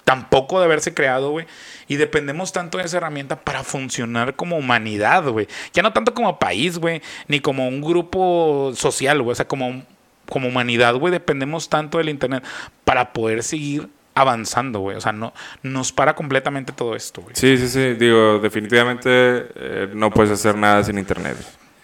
tampoco 0.05 0.59
de 0.59 0.65
haberse 0.65 0.95
creado, 0.95 1.33
güey. 1.33 1.47
Y 1.89 1.97
dependemos 1.97 2.51
tanto 2.53 2.79
de 2.79 2.85
esa 2.85 2.97
herramienta 2.97 3.41
para 3.41 3.63
funcionar 3.63 4.37
como 4.37 4.57
humanidad, 4.57 5.29
güey. 5.29 5.49
Ya 5.75 5.83
no 5.83 5.93
tanto 5.93 6.15
como 6.15 6.39
país, 6.39 6.79
güey, 6.79 7.03
ni 7.29 7.41
como 7.41 7.69
un 7.69 7.83
grupo 7.83 8.73
social, 8.75 9.21
güey. 9.21 9.33
O 9.33 9.35
sea, 9.35 9.47
como, 9.47 9.83
como 10.29 10.49
humanidad, 10.49 10.95
güey, 10.95 11.13
dependemos 11.13 11.69
tanto 11.69 11.99
del 11.99 12.09
Internet 12.09 12.45
para 12.85 13.13
poder 13.13 13.43
seguir 13.43 13.89
avanzando, 14.15 14.81
güey. 14.81 14.97
O 14.97 15.01
sea, 15.01 15.13
no, 15.13 15.33
nos 15.63 15.93
para 15.93 16.15
completamente 16.15 16.73
todo 16.73 16.97
esto, 16.97 17.23
güey. 17.23 17.35
Sí, 17.37 17.59
sí, 17.59 17.69
sí. 17.69 17.95
Digo, 17.95 18.39
definitivamente 18.39 19.11
eh, 19.11 19.89
no 19.93 20.11
puedes 20.11 20.33
hacer 20.33 20.57
nada 20.57 20.83
sin 20.85 20.99
Internet. 20.99 21.37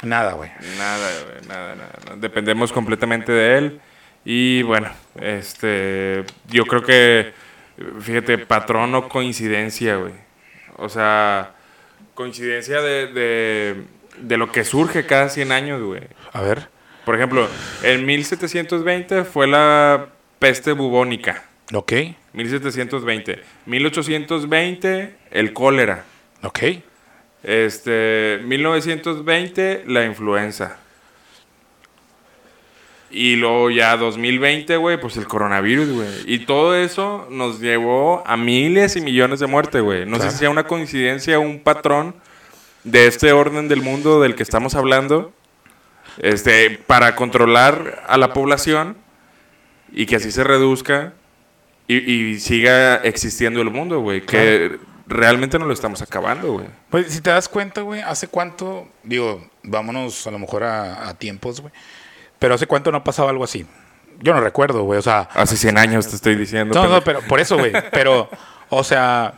Nada, 0.03 0.33
güey. 0.33 0.51
Nada, 0.79 1.09
güey. 1.25 1.49
Nada, 1.49 1.75
nada. 1.75 2.17
Dependemos 2.17 2.73
completamente 2.73 3.31
de 3.33 3.59
él. 3.59 3.81
Y 4.25 4.63
bueno, 4.63 4.89
este, 5.21 6.25
yo 6.49 6.65
creo 6.65 6.83
que 6.83 7.33
Fíjate, 8.01 8.39
patrón 8.39 8.95
o 8.95 9.09
coincidencia, 9.09 9.97
güey. 9.97 10.13
O 10.77 10.89
sea, 10.89 11.53
coincidencia 12.15 12.81
de, 12.81 13.85
de, 14.19 14.37
lo 14.37 14.53
que 14.53 14.65
surge 14.65 15.07
cada 15.07 15.29
100 15.29 15.53
años, 15.53 15.83
güey. 15.83 16.03
A 16.33 16.43
ver. 16.43 16.69
Por 17.05 17.17
ejemplo, 17.17 17.49
en 17.83 18.07
1720 18.07 19.25
fue 19.25 19.47
la 19.47 20.07
peste 20.39 20.73
bubónica. 20.73 21.45
Ok. 21.73 21.93
1720. 22.33 23.43
1820, 23.67 25.15
el 25.31 25.53
cólera. 25.53 26.05
Ok. 26.43 26.61
Este, 27.43 28.41
1920, 28.45 29.85
la 29.87 30.05
influenza. 30.05 30.79
Y 33.11 33.37
luego 33.37 33.71
ya 33.71 33.97
2020, 33.97 34.77
güey, 34.79 34.99
pues 34.99 35.17
el 35.19 35.27
coronavirus, 35.27 35.91
güey. 35.91 36.09
Y 36.25 36.47
todo 36.47 36.75
eso 36.75 37.27
nos 37.31 37.61
llevó 37.61 38.23
a 38.27 38.37
miles 38.39 38.97
y 38.97 39.03
millones 39.03 39.41
de 39.41 39.47
muertes, 39.47 39.83
güey. 39.83 40.07
No 40.07 40.19
sé 40.19 40.31
si 40.31 40.39
sea 40.39 40.51
una 40.51 40.65
coincidencia, 40.65 41.39
un 41.39 41.61
patrón 41.61 42.15
de 42.85 43.07
este 43.07 43.33
orden 43.33 43.69
del 43.69 43.83
mundo 43.83 44.21
del 44.21 44.35
que 44.35 44.43
estamos 44.43 44.75
hablando, 44.75 45.33
este, 46.19 46.71
para 46.87 47.15
controlar 47.17 48.03
a 48.07 48.17
la 48.17 48.33
población 48.33 48.97
y 49.93 50.07
que 50.07 50.17
así 50.17 50.31
se 50.31 50.45
reduzca 50.45 51.13
y, 51.89 52.39
siga 52.41 52.97
existiendo 52.97 53.61
el 53.61 53.71
mundo, 53.71 54.01
güey. 54.01 54.25
Que 54.25 54.79
realmente 55.07 55.59
no 55.59 55.67
lo 55.67 55.75
estamos 55.75 56.01
acabando, 56.01 56.53
güey. 56.55 56.67
Pues 56.89 57.13
si 57.13 57.21
te 57.21 57.31
das 57.31 57.49
cuenta, 57.49 57.83
güey, 57.83 58.01
¿hace 58.01 58.29
cuánto? 58.29 58.89
Digo, 59.03 59.47
vámonos 59.63 60.27
a 60.27 60.31
lo 60.31 60.39
mejor 60.39 60.65
a, 60.65 61.09
a 61.09 61.15
tiempos, 61.15 61.61
güey. 61.61 61.73
Pero 62.39 62.55
¿hace 62.55 62.67
cuánto 62.67 62.91
no 62.91 63.05
pasaba 63.05 63.31
algo 63.31 63.45
así? 63.45 63.67
Yo 64.21 64.33
no 64.35 64.41
recuerdo, 64.41 64.85
güey. 64.85 64.99
O 64.99 65.03
sea. 65.03 65.29
Hace 65.35 65.57
100 65.57 65.79
años 65.79 66.09
te 66.09 66.17
estoy 66.17 66.37
diciendo. 66.37 66.75
No, 66.75 66.89
no, 66.89 67.03
pero 67.03 67.21
por 67.23 67.41
eso, 67.41 67.59
güey. 67.59 67.73
Pero, 67.93 68.29
o 68.71 68.85
sea, 68.85 69.35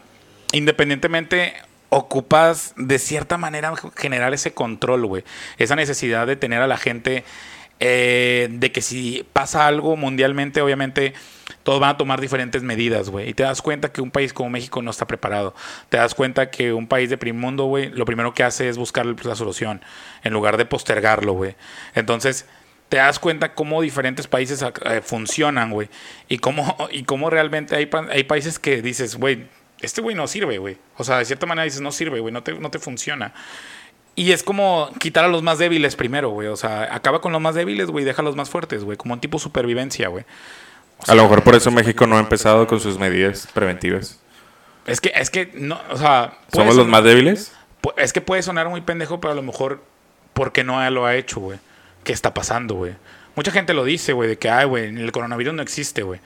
independientemente, 0.52 1.54
ocupas 1.88 2.74
de 2.76 2.98
cierta 2.98 3.36
manera 3.38 3.72
generar 3.96 4.34
ese 4.34 4.52
control, 4.52 5.06
güey. 5.06 5.24
Esa 5.58 5.76
necesidad 5.76 6.26
de 6.26 6.36
tener 6.36 6.60
a 6.62 6.66
la 6.66 6.76
gente. 6.76 7.24
Eh, 7.80 8.48
de 8.52 8.70
que 8.70 8.80
si 8.80 9.26
pasa 9.32 9.66
algo 9.66 9.96
mundialmente, 9.96 10.62
obviamente 10.62 11.12
todos 11.64 11.80
van 11.80 11.90
a 11.90 11.96
tomar 11.96 12.20
diferentes 12.20 12.62
medidas, 12.62 13.10
güey. 13.10 13.28
Y 13.28 13.34
te 13.34 13.42
das 13.42 13.62
cuenta 13.62 13.90
que 13.90 14.00
un 14.00 14.10
país 14.10 14.32
como 14.32 14.50
México 14.50 14.80
no 14.80 14.90
está 14.90 15.06
preparado. 15.06 15.54
Te 15.88 15.96
das 15.96 16.14
cuenta 16.14 16.50
que 16.50 16.72
un 16.72 16.86
país 16.86 17.10
de 17.10 17.18
primer 17.18 17.54
güey, 17.54 17.90
lo 17.90 18.04
primero 18.04 18.32
que 18.32 18.44
hace 18.44 18.68
es 18.68 18.78
buscar 18.78 19.04
la 19.06 19.34
solución 19.34 19.82
en 20.22 20.32
lugar 20.32 20.56
de 20.56 20.66
postergarlo, 20.66 21.32
güey. 21.32 21.56
Entonces, 21.94 22.46
te 22.88 22.98
das 22.98 23.18
cuenta 23.18 23.54
cómo 23.54 23.82
diferentes 23.82 24.26
países 24.26 24.62
eh, 24.62 25.00
funcionan, 25.02 25.70
güey. 25.70 25.88
Y 26.28 26.38
cómo, 26.38 26.76
y 26.92 27.02
cómo 27.04 27.30
realmente 27.30 27.74
hay, 27.74 27.90
hay 28.10 28.24
países 28.24 28.58
que 28.58 28.82
dices, 28.82 29.16
güey, 29.16 29.46
este 29.80 30.00
güey 30.00 30.14
no 30.16 30.26
sirve, 30.26 30.58
güey. 30.58 30.78
O 30.96 31.04
sea, 31.04 31.18
de 31.18 31.24
cierta 31.24 31.46
manera 31.46 31.64
dices, 31.64 31.80
no 31.80 31.92
sirve, 31.92 32.20
güey, 32.20 32.32
no 32.32 32.42
te, 32.42 32.54
no 32.54 32.70
te 32.70 32.78
funciona. 32.78 33.32
Y 34.16 34.32
es 34.32 34.42
como 34.42 34.90
quitar 34.98 35.24
a 35.24 35.28
los 35.28 35.42
más 35.42 35.58
débiles 35.58 35.96
primero, 35.96 36.30
güey. 36.30 36.48
O 36.48 36.56
sea, 36.56 36.94
acaba 36.94 37.20
con 37.20 37.32
los 37.32 37.40
más 37.40 37.54
débiles, 37.54 37.88
güey, 37.88 38.04
deja 38.04 38.22
a 38.22 38.24
los 38.24 38.36
más 38.36 38.48
fuertes, 38.48 38.84
güey. 38.84 38.96
Como 38.96 39.14
un 39.14 39.20
tipo 39.20 39.38
supervivencia, 39.38 40.08
güey. 40.08 40.24
A 41.06 41.14
lo 41.14 41.24
mejor 41.24 41.42
por 41.42 41.54
eso 41.54 41.70
México 41.70 42.06
no 42.06 42.16
ha 42.16 42.20
empezado 42.20 42.66
con 42.66 42.80
sus 42.80 42.98
medidas 42.98 43.48
preventivas. 43.52 44.20
Es 44.86 45.00
que, 45.00 45.12
es 45.14 45.30
que, 45.30 45.50
no, 45.54 45.80
o 45.90 45.96
sea... 45.96 46.38
¿Somos 46.52 46.76
los 46.76 46.86
más 46.86 47.02
débiles? 47.02 47.52
Es 47.96 48.12
que 48.12 48.20
puede 48.20 48.42
sonar 48.42 48.68
muy 48.68 48.80
pendejo, 48.82 49.20
pero 49.20 49.32
a 49.32 49.34
lo 49.34 49.42
mejor, 49.42 49.82
¿por 50.32 50.52
qué 50.52 50.62
no 50.62 50.88
lo 50.90 51.06
ha 51.06 51.16
hecho, 51.16 51.40
güey? 51.40 51.58
¿Qué 52.04 52.12
está 52.12 52.34
pasando, 52.34 52.74
güey? 52.74 52.94
Mucha 53.34 53.50
gente 53.50 53.74
lo 53.74 53.84
dice, 53.84 54.12
güey, 54.12 54.28
de 54.28 54.38
que, 54.38 54.48
ay, 54.48 54.66
güey, 54.66 54.84
el 54.84 55.12
coronavirus 55.12 55.54
no 55.54 55.62
existe, 55.62 56.02
güey. 56.02 56.20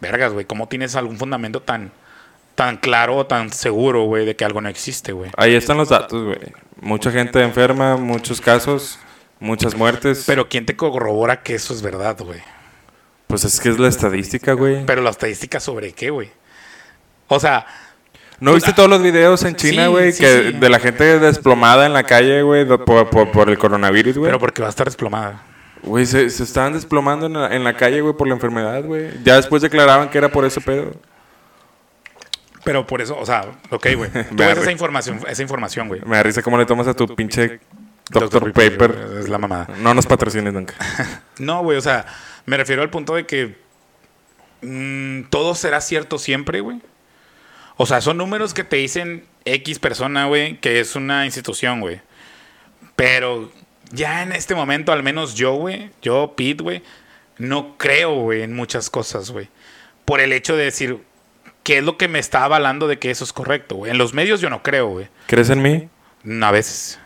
Vergas, 0.00 0.32
güey, 0.32 0.44
¿cómo 0.44 0.68
tienes 0.68 0.94
algún 0.96 1.16
fundamento 1.16 1.62
tan, 1.62 1.92
tan 2.60 2.76
claro 2.76 3.16
o 3.16 3.26
tan 3.26 3.50
seguro, 3.50 4.02
güey, 4.04 4.26
de 4.26 4.36
que 4.36 4.44
algo 4.44 4.60
no 4.60 4.68
existe, 4.68 5.12
güey? 5.12 5.30
Ahí 5.38 5.54
están 5.54 5.78
los 5.78 5.88
datos, 5.88 6.22
güey. 6.22 6.36
Mucha 6.82 7.10
gente 7.10 7.40
enferma, 7.42 7.96
muchos 7.96 8.38
casos, 8.38 8.98
muchas 9.38 9.74
muertes. 9.74 10.24
Pero 10.26 10.46
¿quién 10.46 10.66
te 10.66 10.76
corrobora 10.76 11.42
que 11.42 11.54
eso 11.54 11.72
es 11.72 11.80
verdad, 11.80 12.18
güey? 12.20 12.40
Pues 13.28 13.44
es 13.46 13.58
que 13.60 13.70
es 13.70 13.78
la 13.78 13.88
estadística, 13.88 14.52
güey. 14.52 14.84
Pero 14.84 15.00
la 15.00 15.08
estadística 15.08 15.58
sobre 15.58 15.92
qué, 15.92 16.10
güey. 16.10 16.28
O 17.28 17.40
sea, 17.40 17.64
¿No 18.40 18.52
viste 18.52 18.74
todos 18.74 18.90
los 18.90 19.00
videos 19.02 19.42
en 19.44 19.56
China, 19.56 19.86
güey? 19.88 20.12
sí, 20.12 20.22
de 20.24 20.68
la 20.68 20.80
gente 20.80 21.18
desplomada 21.18 21.86
en 21.86 21.94
la 21.94 22.02
calle, 22.02 22.42
güey, 22.42 22.66
por, 22.66 23.08
por- 23.08 23.30
por 23.32 23.48
el 23.48 23.56
coronavirus, 23.56 24.18
güey. 24.18 24.28
pero 24.28 24.38
porque 24.38 24.60
va 24.60 24.68
a 24.68 24.70
estar 24.70 24.86
desplomada. 24.86 25.42
Güey, 25.82 26.04
se, 26.04 26.28
se 26.28 26.42
estaban 26.42 26.74
desplomando 26.74 27.24
en 27.24 27.32
la, 27.32 27.56
en 27.56 27.64
la 27.64 27.74
calle, 27.74 28.02
güey, 28.02 28.14
por 28.14 28.28
la 28.28 28.34
enfermedad, 28.34 28.84
güey. 28.84 29.12
Ya 29.24 29.36
después 29.36 29.62
declaraban 29.62 30.10
que 30.10 30.18
era 30.18 30.28
por 30.30 30.44
ese 30.44 30.60
pedo. 30.60 30.92
Pero 32.64 32.86
por 32.86 33.00
eso, 33.00 33.18
o 33.18 33.24
sea, 33.24 33.46
ok, 33.70 33.86
güey. 33.96 34.10
Tú 34.12 34.36
ves 34.36 34.58
esa 34.58 34.72
información, 34.72 35.20
esa 35.28 35.42
información, 35.42 35.88
güey. 35.88 36.00
Me 36.04 36.16
da 36.16 36.22
risa 36.22 36.42
cómo 36.42 36.58
le 36.58 36.66
tomas 36.66 36.86
a 36.86 36.94
tu 36.94 37.14
pinche 37.14 37.60
Doctor, 38.10 38.42
Dr. 38.42 38.52
Paper. 38.52 39.18
Es 39.20 39.28
la 39.28 39.38
mamada. 39.38 39.68
No 39.78 39.94
nos 39.94 40.06
patrocines 40.06 40.52
nunca. 40.52 40.74
No, 41.38 41.62
güey, 41.62 41.78
o 41.78 41.80
sea, 41.80 42.04
me 42.44 42.58
refiero 42.58 42.82
al 42.82 42.90
punto 42.90 43.14
de 43.14 43.24
que 43.24 43.56
mm, 44.60 45.30
todo 45.30 45.54
será 45.54 45.80
cierto 45.80 46.18
siempre, 46.18 46.60
güey. 46.60 46.82
O 47.78 47.86
sea, 47.86 48.02
son 48.02 48.18
números 48.18 48.52
que 48.52 48.62
te 48.62 48.76
dicen 48.76 49.24
X 49.46 49.78
persona, 49.78 50.26
güey, 50.26 50.58
que 50.58 50.80
es 50.80 50.96
una 50.96 51.24
institución, 51.24 51.80
güey. 51.80 52.02
Pero 52.94 53.50
ya 53.90 54.22
en 54.22 54.32
este 54.32 54.54
momento, 54.54 54.92
al 54.92 55.02
menos 55.02 55.34
yo, 55.34 55.54
güey, 55.54 55.90
yo, 56.02 56.34
Pete, 56.36 56.62
güey, 56.62 56.82
no 57.38 57.78
creo, 57.78 58.14
güey, 58.16 58.42
en 58.42 58.54
muchas 58.54 58.90
cosas, 58.90 59.30
güey. 59.30 59.48
Por 60.04 60.20
el 60.20 60.34
hecho 60.34 60.56
de 60.56 60.64
decir, 60.64 60.98
¿qué 61.62 61.78
es 61.78 61.84
lo 61.84 61.96
que 61.96 62.08
me 62.08 62.18
está 62.18 62.44
avalando 62.44 62.88
de 62.88 62.98
que 62.98 63.10
eso 63.10 63.24
es 63.24 63.32
correcto, 63.32 63.76
güey? 63.76 63.90
En 63.90 63.98
los 63.98 64.14
medios 64.14 64.40
yo 64.40 64.50
no 64.50 64.62
creo, 64.62 64.88
güey. 64.88 65.08
¿Crees 65.26 65.50
en 65.50 65.62
mí? 65.62 65.88
Mm, 66.24 66.42
A 66.44 66.50
veces. 66.50 66.98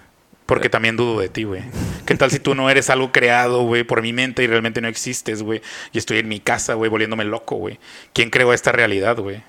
Porque 0.46 0.68
también 0.68 0.96
dudo 0.96 1.20
de 1.20 1.30
ti, 1.30 1.44
güey. 1.44 1.62
¿Qué 2.04 2.14
tal 2.16 2.30
si 2.30 2.38
tú 2.38 2.54
no 2.54 2.68
eres 2.68 2.90
algo 2.90 3.12
creado, 3.12 3.62
güey, 3.62 3.82
por 3.82 4.02
mi 4.02 4.12
mente 4.12 4.42
y 4.42 4.46
realmente 4.46 4.82
no 4.82 4.88
existes, 4.88 5.42
güey? 5.42 5.62
Y 5.92 5.96
estoy 5.98 6.18
en 6.18 6.28
mi 6.28 6.38
casa, 6.38 6.74
güey, 6.74 6.90
volviéndome 6.90 7.24
loco, 7.24 7.56
güey. 7.56 7.78
¿Quién 8.12 8.28
creó 8.28 8.52
esta 8.52 8.70
realidad, 8.70 9.16
güey? 9.16 9.42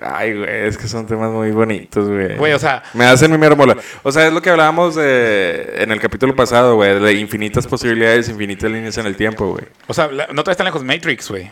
Ay, 0.00 0.36
güey, 0.36 0.66
es 0.68 0.78
que 0.78 0.86
son 0.86 1.04
temas 1.06 1.32
muy 1.32 1.50
bonitos, 1.50 2.08
güey. 2.08 2.36
Güey, 2.36 2.52
o 2.52 2.60
sea, 2.60 2.84
Me 2.94 3.06
hacen 3.06 3.32
mi 3.32 3.38
mero 3.38 3.56
mola. 3.56 3.76
O 4.04 4.12
sea, 4.12 4.28
es 4.28 4.32
lo 4.32 4.40
que 4.40 4.50
hablábamos 4.50 4.94
de, 4.94 5.82
en 5.82 5.90
el 5.90 6.00
capítulo 6.00 6.36
pasado, 6.36 6.76
güey, 6.76 7.00
de 7.00 7.12
infinitas 7.14 7.66
posibilidades, 7.66 8.28
infinitas 8.28 8.70
líneas 8.70 8.96
en 8.98 9.06
el 9.06 9.16
tiempo, 9.16 9.48
güey. 9.50 9.64
o 9.88 9.94
sea, 9.94 10.08
no 10.32 10.44
te 10.44 10.54
tan 10.54 10.66
lejos 10.66 10.84
Matrix, 10.84 11.28
güey. 11.28 11.50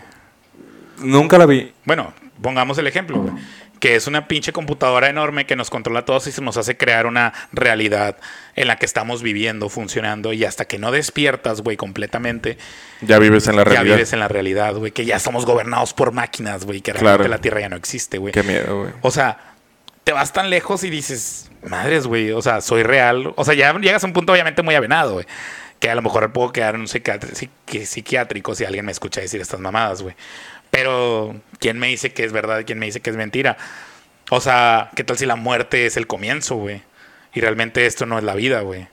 Nunca 1.00 1.38
la 1.38 1.46
vi. 1.46 1.72
Bueno, 1.84 2.12
pongamos 2.42 2.78
el 2.78 2.86
ejemplo, 2.86 3.18
güey. 3.18 3.34
Que 3.80 3.94
es 3.94 4.08
una 4.08 4.26
pinche 4.26 4.52
computadora 4.52 5.08
enorme 5.08 5.46
que 5.46 5.54
nos 5.54 5.70
controla 5.70 6.00
a 6.00 6.04
todos 6.04 6.26
y 6.26 6.32
se 6.32 6.42
nos 6.42 6.56
hace 6.56 6.76
crear 6.76 7.06
una 7.06 7.32
realidad 7.52 8.16
en 8.56 8.66
la 8.66 8.74
que 8.76 8.84
estamos 8.84 9.22
viviendo, 9.22 9.68
funcionando. 9.68 10.32
Y 10.32 10.44
hasta 10.44 10.64
que 10.64 10.78
no 10.78 10.90
despiertas, 10.90 11.60
güey, 11.60 11.76
completamente, 11.76 12.58
Ya 13.02 13.20
vives 13.20 13.46
en 13.46 13.54
la 13.54 13.62
ya 13.62 13.70
realidad. 13.70 13.94
vives 13.94 14.12
en 14.12 14.18
la 14.18 14.26
realidad, 14.26 14.74
güey. 14.74 14.90
Que 14.90 15.04
ya 15.04 15.20
somos 15.20 15.46
gobernados 15.46 15.94
por 15.94 16.10
máquinas, 16.10 16.64
güey. 16.64 16.80
Que 16.80 16.90
Claro. 16.90 17.04
realmente 17.06 17.28
la 17.28 17.38
Tierra 17.40 17.60
ya 17.60 17.68
no 17.68 17.76
existe, 17.76 18.18
güey. 18.18 18.32
Qué 18.32 18.42
miedo, 18.42 18.80
güey. 18.80 18.92
O 19.02 19.12
sea, 19.12 19.54
te 20.02 20.10
vas 20.12 20.32
tan 20.32 20.50
lejos 20.50 20.82
y 20.82 20.90
dices, 20.90 21.48
madres, 21.62 22.08
güey, 22.08 22.32
o 22.32 22.42
sea, 22.42 22.60
soy 22.60 22.82
real. 22.82 23.32
O 23.36 23.44
sea, 23.44 23.54
ya 23.54 23.72
llegas 23.78 24.02
a 24.02 24.06
un 24.08 24.12
punto 24.12 24.32
obviamente 24.32 24.62
muy 24.62 24.74
avenado, 24.74 25.12
güey. 25.12 25.26
Que 25.78 25.88
a 25.88 25.94
lo 25.94 26.02
mejor 26.02 26.32
puedo 26.32 26.50
quedar 26.50 26.74
en 26.74 26.80
un 26.80 26.88
psiquiátrico 26.88 28.54
si 28.56 28.64
alguien 28.64 28.84
me 28.84 28.90
escucha 28.92 29.20
decir 29.20 29.40
estas 29.40 29.60
mamadas, 29.60 30.02
güey. 30.02 30.16
Pero, 30.70 31.34
¿quién 31.58 31.78
me 31.78 31.88
dice 31.88 32.12
que 32.12 32.24
es 32.24 32.32
verdad 32.32 32.62
quién 32.66 32.78
me 32.78 32.86
dice 32.86 33.00
que 33.00 33.10
es 33.10 33.16
mentira? 33.16 33.56
O 34.30 34.40
sea, 34.40 34.90
¿qué 34.94 35.04
tal 35.04 35.16
si 35.18 35.26
la 35.26 35.36
muerte 35.36 35.86
es 35.86 35.96
el 35.96 36.06
comienzo, 36.06 36.56
güey? 36.56 36.82
Y 37.34 37.40
realmente 37.40 37.86
esto 37.86 38.04
no 38.06 38.18
es 38.18 38.24
la 38.24 38.34
vida, 38.34 38.60
güey. 38.60 38.88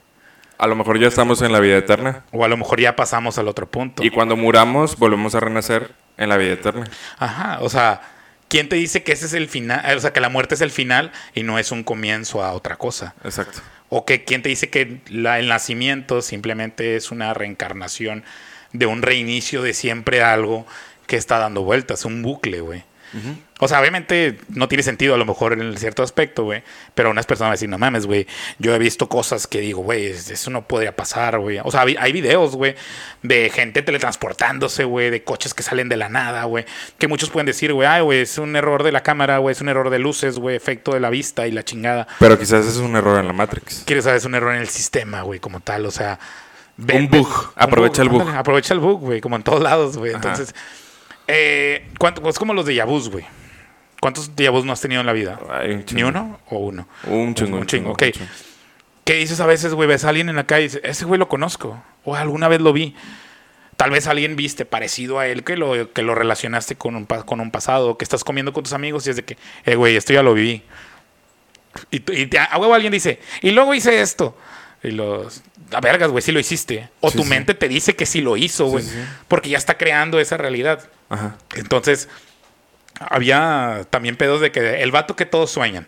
A 0.58 0.66
lo 0.66 0.74
mejor 0.74 0.98
ya 0.98 1.08
estamos 1.08 1.42
en 1.42 1.52
la 1.52 1.60
vida 1.60 1.76
eterna. 1.76 2.24
O 2.32 2.44
a 2.44 2.48
lo 2.48 2.56
mejor 2.56 2.80
ya 2.80 2.96
pasamos 2.96 3.36
al 3.38 3.48
otro 3.48 3.66
punto. 3.68 4.02
Y 4.02 4.10
cuando 4.10 4.36
muramos, 4.36 4.98
volvemos 4.98 5.34
a 5.34 5.40
renacer 5.40 5.90
en 6.16 6.30
la 6.30 6.38
vida 6.38 6.54
eterna. 6.54 6.88
Ajá, 7.18 7.58
o 7.60 7.68
sea, 7.68 8.00
¿quién 8.48 8.70
te 8.70 8.76
dice 8.76 9.02
que 9.02 9.12
ese 9.12 9.26
es 9.26 9.34
el 9.34 9.48
final? 9.48 9.94
O 9.94 10.00
sea, 10.00 10.14
que 10.14 10.20
la 10.20 10.30
muerte 10.30 10.54
es 10.54 10.62
el 10.62 10.70
final 10.70 11.12
y 11.34 11.42
no 11.42 11.58
es 11.58 11.72
un 11.72 11.84
comienzo 11.84 12.42
a 12.42 12.52
otra 12.52 12.76
cosa. 12.76 13.14
Exacto. 13.22 13.60
O 13.90 14.06
que 14.06 14.24
quién 14.24 14.40
te 14.40 14.48
dice 14.48 14.70
que 14.70 15.00
la- 15.10 15.38
el 15.38 15.48
nacimiento 15.48 16.22
simplemente 16.22 16.96
es 16.96 17.10
una 17.10 17.34
reencarnación 17.34 18.24
de 18.72 18.86
un 18.86 19.02
reinicio 19.02 19.62
de 19.62 19.74
siempre 19.74 20.22
algo 20.22 20.66
que 21.06 21.16
está 21.16 21.38
dando 21.38 21.62
vueltas, 21.62 22.04
un 22.04 22.22
bucle, 22.22 22.60
güey. 22.60 22.84
O 23.60 23.68
sea, 23.68 23.80
obviamente 23.80 24.38
no 24.50 24.68
tiene 24.68 24.82
sentido 24.82 25.14
a 25.14 25.16
lo 25.16 25.24
mejor 25.24 25.54
en 25.54 25.74
cierto 25.78 26.02
aspecto, 26.02 26.44
güey. 26.44 26.62
Pero 26.94 27.08
unas 27.10 27.24
personas 27.24 27.46
van 27.46 27.52
a 27.52 27.54
decir, 27.54 27.68
no 27.70 27.78
mames, 27.78 28.04
güey. 28.04 28.26
Yo 28.58 28.74
he 28.74 28.78
visto 28.78 29.08
cosas 29.08 29.46
que 29.46 29.60
digo, 29.60 29.80
güey, 29.80 30.04
es- 30.06 30.28
eso 30.28 30.50
no 30.50 30.68
podría 30.68 30.94
pasar, 30.94 31.38
güey. 31.38 31.58
O 31.64 31.70
sea, 31.70 31.82
hay, 31.82 31.96
hay 31.98 32.12
videos, 32.12 32.56
güey, 32.56 32.74
de 33.22 33.48
gente 33.48 33.80
teletransportándose, 33.80 34.84
güey, 34.84 35.08
de 35.08 35.24
coches 35.24 35.54
que 35.54 35.62
salen 35.62 35.88
de 35.88 35.96
la 35.96 36.10
nada, 36.10 36.44
güey. 36.44 36.66
Que 36.98 37.08
muchos 37.08 37.30
pueden 37.30 37.46
decir, 37.46 37.72
güey, 37.72 37.88
ay, 37.88 38.02
güey, 38.02 38.20
es 38.20 38.36
un 38.36 38.54
error 38.54 38.82
de 38.82 38.92
la 38.92 39.02
cámara, 39.02 39.38
güey, 39.38 39.52
es 39.52 39.62
un 39.62 39.70
error 39.70 39.88
de 39.88 39.98
luces, 39.98 40.38
güey, 40.38 40.54
efecto 40.54 40.92
de 40.92 41.00
la 41.00 41.08
vista 41.08 41.46
y 41.46 41.52
la 41.52 41.64
chingada. 41.64 42.06
Pero 42.18 42.38
quizás 42.38 42.66
es 42.66 42.76
un 42.76 42.96
error 42.96 43.18
en 43.18 43.28
la 43.28 43.32
Matrix. 43.32 43.84
Quieres 43.86 44.04
saber, 44.04 44.18
es 44.18 44.26
un 44.26 44.34
error 44.34 44.54
en 44.54 44.60
el 44.60 44.68
sistema, 44.68 45.22
güey, 45.22 45.40
como 45.40 45.60
tal, 45.60 45.86
o 45.86 45.90
sea... 45.90 46.18
Un 46.76 47.08
bug. 47.08 47.52
Aprovecha 47.56 48.02
el 48.02 48.10
bug. 48.10 48.20
ándale, 48.20 48.38
aprovecha 48.38 48.74
el 48.74 48.80
bug, 48.80 49.00
güey, 49.00 49.22
como 49.22 49.36
en 49.36 49.42
todos 49.42 49.62
lados, 49.62 49.96
güey. 49.96 50.12
Ajá. 50.12 50.34
Eh, 51.28 51.88
¿cuánto, 51.98 52.28
es 52.28 52.38
como 52.38 52.54
los 52.54 52.66
de 52.66 52.74
Yabus, 52.74 53.10
güey. 53.10 53.24
¿Cuántos 54.00 54.30
vus 54.34 54.64
no 54.64 54.72
has 54.72 54.80
tenido 54.80 55.00
en 55.00 55.06
la 55.06 55.12
vida? 55.12 55.40
Ay, 55.50 55.72
un 55.72 55.84
¿Ni 55.92 56.02
uno 56.02 56.38
o 56.50 56.58
uno? 56.58 56.86
Un 57.04 57.34
chingo. 57.34 57.58
Un 57.58 57.66
chingo, 57.66 57.90
ok. 57.92 58.02
un 58.02 58.12
chingo. 58.12 58.26
¿Qué 59.04 59.14
dices 59.14 59.40
a 59.40 59.46
veces, 59.46 59.72
güey? 59.74 59.88
Ves 59.88 60.04
a 60.04 60.10
alguien 60.10 60.28
en 60.28 60.36
la 60.36 60.46
calle 60.46 60.62
y 60.62 60.68
dices, 60.68 60.80
ese 60.84 61.04
güey 61.04 61.18
lo 61.18 61.28
conozco. 61.28 61.82
O 62.04 62.14
alguna 62.14 62.48
vez 62.48 62.60
lo 62.60 62.72
vi. 62.72 62.94
Tal 63.76 63.90
vez 63.90 64.06
alguien 64.06 64.36
viste 64.36 64.64
parecido 64.64 65.18
a 65.18 65.26
él 65.26 65.44
que 65.44 65.56
lo, 65.56 65.92
que 65.92 66.02
lo 66.02 66.14
relacionaste 66.14 66.76
con 66.76 66.96
un, 66.96 67.04
con 67.06 67.40
un 67.40 67.50
pasado, 67.50 67.98
que 67.98 68.04
estás 68.04 68.24
comiendo 68.24 68.52
con 68.52 68.64
tus 68.64 68.72
amigos 68.72 69.06
y 69.06 69.10
es 69.10 69.16
de 69.16 69.24
que, 69.24 69.36
eh, 69.64 69.74
güey, 69.76 69.96
esto 69.96 70.12
ya 70.12 70.22
lo 70.22 70.34
viví. 70.34 70.62
Y, 71.90 72.00
tú- 72.00 72.12
y 72.12 72.26
te- 72.26 72.38
a 72.38 72.56
huevo 72.58 72.74
alguien 72.74 72.92
dice, 72.92 73.20
y 73.42 73.50
luego 73.50 73.74
hice 73.74 74.00
esto. 74.00 74.36
Y 74.82 74.92
los, 74.92 75.42
a 75.72 75.80
vergas, 75.80 76.10
güey, 76.10 76.22
sí 76.22 76.32
lo 76.32 76.40
hiciste. 76.40 76.88
O 77.00 77.10
Sí, 77.10 77.16
tu 77.18 77.22
sí. 77.24 77.28
mente 77.28 77.54
te 77.54 77.68
dice 77.68 77.94
que 77.96 78.06
sí 78.06 78.20
lo 78.20 78.36
hizo, 78.36 78.66
güey. 78.66 78.84
sí. 78.84 78.96
Porque 79.28 79.50
ya 79.50 79.58
está 79.58 79.76
creando 79.76 80.20
esa 80.20 80.36
realidad. 80.36 80.88
Ajá. 81.08 81.36
Entonces, 81.54 82.08
había 82.98 83.86
también 83.90 84.16
pedos 84.16 84.40
de 84.40 84.52
que 84.52 84.82
el 84.82 84.90
vato 84.90 85.16
que 85.16 85.26
todos 85.26 85.50
sueñan. 85.50 85.86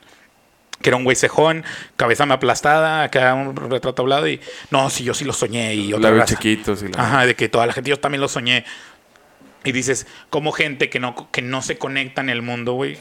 Que 0.80 0.90
era 0.90 0.96
un 0.96 1.02
güey 1.02 1.16
cejón, 1.16 1.64
cabeza 1.96 2.24
me 2.24 2.34
aplastada, 2.34 3.02
acá 3.02 3.34
un 3.34 3.56
retrato 3.56 4.02
hablado 4.02 4.28
y... 4.28 4.40
No, 4.70 4.90
sí, 4.90 5.02
yo 5.02 5.12
sí 5.12 5.24
lo 5.24 5.32
soñé 5.32 5.74
y 5.74 5.92
otra 5.92 6.12
raza. 6.12 6.36
chiquitos 6.36 6.82
y 6.84 6.88
la... 6.88 7.02
Ajá, 7.02 7.26
de 7.26 7.34
que 7.34 7.48
toda 7.48 7.66
la 7.66 7.72
gente, 7.72 7.90
yo 7.90 7.98
también 7.98 8.20
lo 8.20 8.28
soñé. 8.28 8.64
Y 9.64 9.72
dices, 9.72 10.06
como 10.30 10.52
gente 10.52 10.88
que 10.88 11.00
no, 11.00 11.30
que 11.32 11.42
no 11.42 11.62
se 11.62 11.78
conecta 11.78 12.20
en 12.20 12.30
el 12.30 12.42
mundo, 12.42 12.74
güey, 12.74 12.96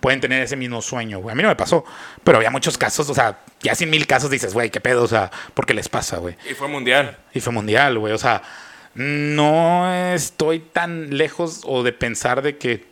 pueden 0.00 0.20
tener 0.20 0.42
ese 0.42 0.56
mismo 0.56 0.82
sueño, 0.82 1.20
güey. 1.20 1.32
A 1.32 1.36
mí 1.36 1.42
no 1.42 1.48
me 1.48 1.56
pasó, 1.56 1.84
pero 2.24 2.38
había 2.38 2.50
muchos 2.50 2.76
casos, 2.76 3.08
o 3.08 3.14
sea, 3.14 3.38
ya 3.62 3.76
sin 3.76 3.90
mil 3.90 4.08
casos 4.08 4.28
dices, 4.28 4.52
güey, 4.52 4.70
qué 4.70 4.80
pedo, 4.80 5.04
o 5.04 5.08
sea, 5.08 5.30
¿por 5.54 5.66
qué 5.66 5.74
les 5.74 5.88
pasa, 5.88 6.16
güey? 6.16 6.36
Y 6.50 6.54
fue 6.54 6.66
mundial. 6.66 7.16
Y 7.32 7.40
fue 7.40 7.52
mundial, 7.52 7.98
güey. 7.98 8.12
O 8.12 8.18
sea, 8.18 8.42
no 8.94 9.92
estoy 10.14 10.60
tan 10.60 11.16
lejos 11.16 11.62
o 11.64 11.82
de 11.82 11.92
pensar 11.92 12.42
de 12.42 12.58
que 12.58 12.84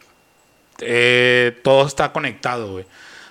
eh, 0.81 1.59
todo 1.63 1.87
está 1.87 2.13
conectado, 2.13 2.73
güey. 2.73 2.87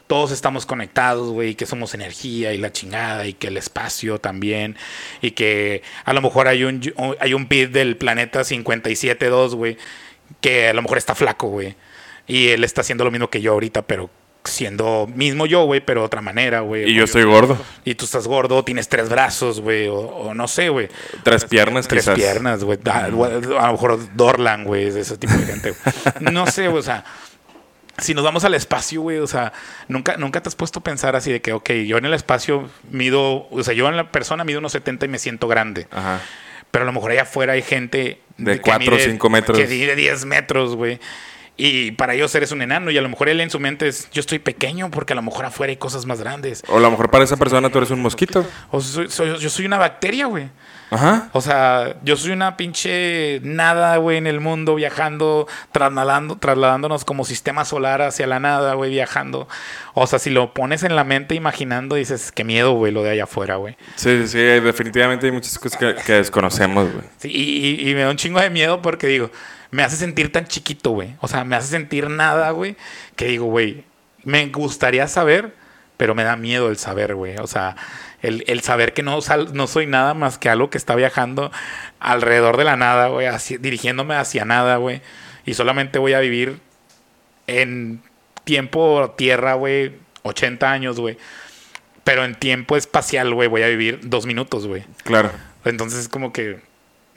Todos 0.07 0.31
estamos 0.31 0.65
conectados, 0.65 1.31
güey, 1.31 1.55
que 1.55 1.65
somos 1.65 1.93
energía 1.93 2.53
y 2.53 2.57
la 2.57 2.71
chingada, 2.71 3.27
y 3.27 3.33
que 3.33 3.47
el 3.47 3.57
espacio 3.57 4.19
también, 4.19 4.77
y 5.21 5.31
que 5.31 5.83
a 6.05 6.13
lo 6.13 6.21
mejor 6.21 6.47
hay 6.47 6.63
un, 6.63 6.81
hay 7.19 7.33
un 7.33 7.47
pit 7.47 7.71
del 7.71 7.97
planeta 7.97 8.41
57.2, 8.41 9.55
güey, 9.55 9.77
que 10.39 10.69
a 10.69 10.73
lo 10.73 10.81
mejor 10.81 10.97
está 10.97 11.13
flaco, 11.13 11.49
güey. 11.49 11.75
Y 12.25 12.49
él 12.49 12.63
está 12.63 12.81
haciendo 12.81 13.03
lo 13.03 13.11
mismo 13.11 13.29
que 13.29 13.41
yo 13.41 13.53
ahorita, 13.53 13.81
pero 13.81 14.09
siendo 14.49 15.07
mismo 15.13 15.45
yo, 15.45 15.63
güey, 15.65 15.79
pero 15.79 16.01
de 16.01 16.05
otra 16.07 16.21
manera, 16.21 16.61
güey. 16.61 16.89
Y 16.89 16.93
yo 16.95 17.03
estoy 17.03 17.23
gordo. 17.23 17.57
Y 17.85 17.95
tú 17.95 18.05
estás 18.05 18.27
gordo, 18.27 18.63
tienes 18.63 18.87
tres 18.89 19.09
brazos, 19.09 19.61
güey, 19.61 19.87
o, 19.87 19.95
o 19.99 20.33
no 20.33 20.47
sé, 20.47 20.69
güey. 20.69 20.89
Tres 21.23 21.45
piernas, 21.45 21.87
Tres 21.87 22.03
quizás. 22.03 22.15
piernas, 22.17 22.63
güey. 22.63 22.79
A, 22.91 23.07
lo 23.09 23.71
mejor 23.71 23.99
Dorlan, 24.15 24.63
güey, 24.63 24.85
es 24.87 24.95
ese 24.95 25.17
tipo 25.17 25.33
de 25.33 25.45
gente. 25.45 25.71
güey. 25.71 26.31
No 26.33 26.47
sé, 26.47 26.67
o 26.67 26.81
sea, 26.81 27.03
si 27.99 28.13
nos 28.13 28.23
vamos 28.23 28.43
al 28.45 28.53
espacio, 28.53 29.01
güey, 29.01 29.17
o 29.17 29.27
sea, 29.27 29.53
nunca, 29.87 30.17
nunca 30.17 30.41
te 30.41 30.49
has 30.49 30.55
puesto 30.55 30.79
a 30.79 30.83
pensar 30.83 31.15
así 31.15 31.31
de 31.31 31.41
que, 31.41 31.53
ok, 31.53 31.71
yo 31.85 31.97
en 31.97 32.05
el 32.05 32.13
espacio 32.13 32.69
mido, 32.91 33.47
o 33.49 33.63
sea, 33.63 33.73
yo 33.73 33.87
en 33.89 33.97
la 33.97 34.11
persona 34.11 34.43
mido 34.43 34.59
unos 34.59 34.71
70 34.73 35.05
y 35.05 35.09
me 35.09 35.17
siento 35.19 35.47
grande. 35.47 35.87
Ajá. 35.91 36.21
Pero 36.69 36.83
a 36.83 36.85
lo 36.85 36.91
mejor 36.93 37.11
allá 37.11 37.21
afuera 37.23 37.53
hay 37.53 37.61
gente 37.63 38.21
De 38.37 38.55
que 38.57 38.61
4 38.61 38.93
o 38.93 38.97
mide- 38.97 39.05
5 39.05 39.29
metros. 39.29 39.57
Que 39.57 39.67
mide 39.67 39.95
10 39.95 40.25
metros, 40.25 40.75
güey. 40.75 40.99
Y 41.59 41.91
para 41.91 42.13
ellos 42.13 42.33
eres 42.35 42.51
un 42.51 42.61
enano. 42.61 42.91
Y 42.91 42.97
a 42.97 43.01
lo 43.01 43.09
mejor 43.09 43.29
él 43.29 43.41
en 43.41 43.49
su 43.49 43.59
mente 43.59 43.87
es, 43.87 44.09
yo 44.11 44.19
estoy 44.19 44.37
pequeño 44.39 44.91
porque 44.91 45.13
a 45.13 45.15
lo 45.15 45.23
mejor 45.23 45.45
afuera 45.45 45.71
hay 45.71 45.77
cosas 45.77 46.05
más 46.05 46.19
grandes. 46.21 46.63
O 46.67 46.77
a 46.77 46.79
lo 46.79 46.91
mejor 46.91 47.09
para 47.09 47.23
esa 47.23 47.35
persona 47.37 47.69
tú 47.69 47.79
eres 47.79 47.89
un 47.89 47.99
mosquito. 48.01 48.45
O 48.69 48.79
soy- 48.79 49.09
soy- 49.09 49.37
yo 49.39 49.49
soy 49.49 49.65
una 49.65 49.77
bacteria, 49.79 50.27
güey. 50.27 50.49
Ajá. 50.89 51.29
O 51.33 51.41
sea, 51.41 51.97
yo 52.03 52.15
soy 52.15 52.31
una 52.31 52.55
pinche 52.55 53.41
nada, 53.43 53.97
güey, 53.97 54.17
en 54.17 54.25
el 54.27 54.39
mundo, 54.39 54.75
viajando, 54.75 55.45
trasladando, 55.73 56.37
trasladándonos 56.37 57.03
como 57.03 57.25
sistema 57.25 57.65
solar 57.65 58.01
hacia 58.03 58.25
la 58.27 58.39
nada, 58.39 58.75
güey, 58.75 58.91
viajando. 58.91 59.49
O 59.95 60.07
sea, 60.07 60.17
si 60.19 60.29
lo 60.29 60.53
pones 60.53 60.83
en 60.83 60.95
la 60.95 61.03
mente 61.03 61.35
imaginando, 61.35 61.95
dices, 61.95 62.31
qué 62.31 62.43
miedo, 62.45 62.71
güey, 62.73 62.93
lo 62.93 63.03
de 63.03 63.09
allá 63.09 63.23
afuera, 63.25 63.55
güey. 63.57 63.75
Sí, 63.95 64.27
sí, 64.27 64.37
definitivamente 64.37 65.25
hay 65.25 65.31
muchas 65.33 65.59
cosas 65.59 65.77
que, 65.77 65.95
que 66.05 66.13
desconocemos, 66.13 66.89
güey. 66.93 67.03
Sí, 67.17 67.29
y, 67.33 67.67
y- 67.87 67.89
y 67.89 67.93
me 67.95 68.01
da 68.03 68.09
un 68.11 68.15
chingo 68.17 68.39
de 68.39 68.49
miedo 68.49 68.81
porque 68.81 69.07
digo, 69.07 69.29
me 69.71 69.83
hace 69.83 69.95
sentir 69.97 70.31
tan 70.31 70.45
chiquito, 70.47 70.91
güey. 70.91 71.15
O 71.21 71.27
sea, 71.27 71.43
me 71.43 71.55
hace 71.55 71.67
sentir 71.69 72.09
nada, 72.09 72.51
güey, 72.51 72.75
que 73.15 73.25
digo, 73.25 73.45
güey, 73.45 73.83
me 74.23 74.45
gustaría 74.47 75.07
saber, 75.07 75.53
pero 75.97 76.15
me 76.15 76.23
da 76.23 76.35
miedo 76.35 76.69
el 76.69 76.77
saber, 76.77 77.15
güey. 77.15 77.37
O 77.37 77.47
sea, 77.47 77.75
el, 78.21 78.43
el 78.47 78.61
saber 78.61 78.93
que 78.93 79.03
no, 79.03 79.21
sal- 79.21 79.53
no 79.53 79.67
soy 79.67 79.85
nada 79.87 80.13
más 80.13 80.37
que 80.37 80.49
algo 80.49 80.69
que 80.69 80.77
está 80.77 80.95
viajando 80.95 81.51
alrededor 81.99 82.57
de 82.57 82.63
la 82.63 82.75
nada, 82.77 83.07
güey, 83.07 83.27
dirigiéndome 83.59 84.15
hacia 84.15 84.45
nada, 84.45 84.77
güey. 84.77 85.01
Y 85.45 85.53
solamente 85.53 85.99
voy 85.99 86.13
a 86.13 86.19
vivir 86.19 86.59
en 87.47 88.01
tiempo 88.43 89.13
tierra, 89.17 89.53
güey, 89.55 89.93
80 90.23 90.71
años, 90.71 90.99
güey. 90.99 91.17
Pero 92.03 92.23
en 92.25 92.35
tiempo 92.35 92.77
espacial, 92.77 93.33
güey, 93.33 93.47
voy 93.49 93.63
a 93.63 93.67
vivir 93.67 93.99
dos 94.03 94.25
minutos, 94.25 94.67
güey. 94.67 94.83
Claro. 95.03 95.31
Entonces 95.65 95.99
es 96.01 96.09
como 96.09 96.31
que 96.31 96.59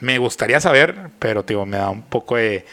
me 0.01 0.17
gustaría 0.17 0.59
saber, 0.59 1.11
pero 1.19 1.43
digo, 1.43 1.65
me 1.65 1.77
da 1.77 1.89
un 1.89 2.03
poco 2.03 2.35
de, 2.35 2.65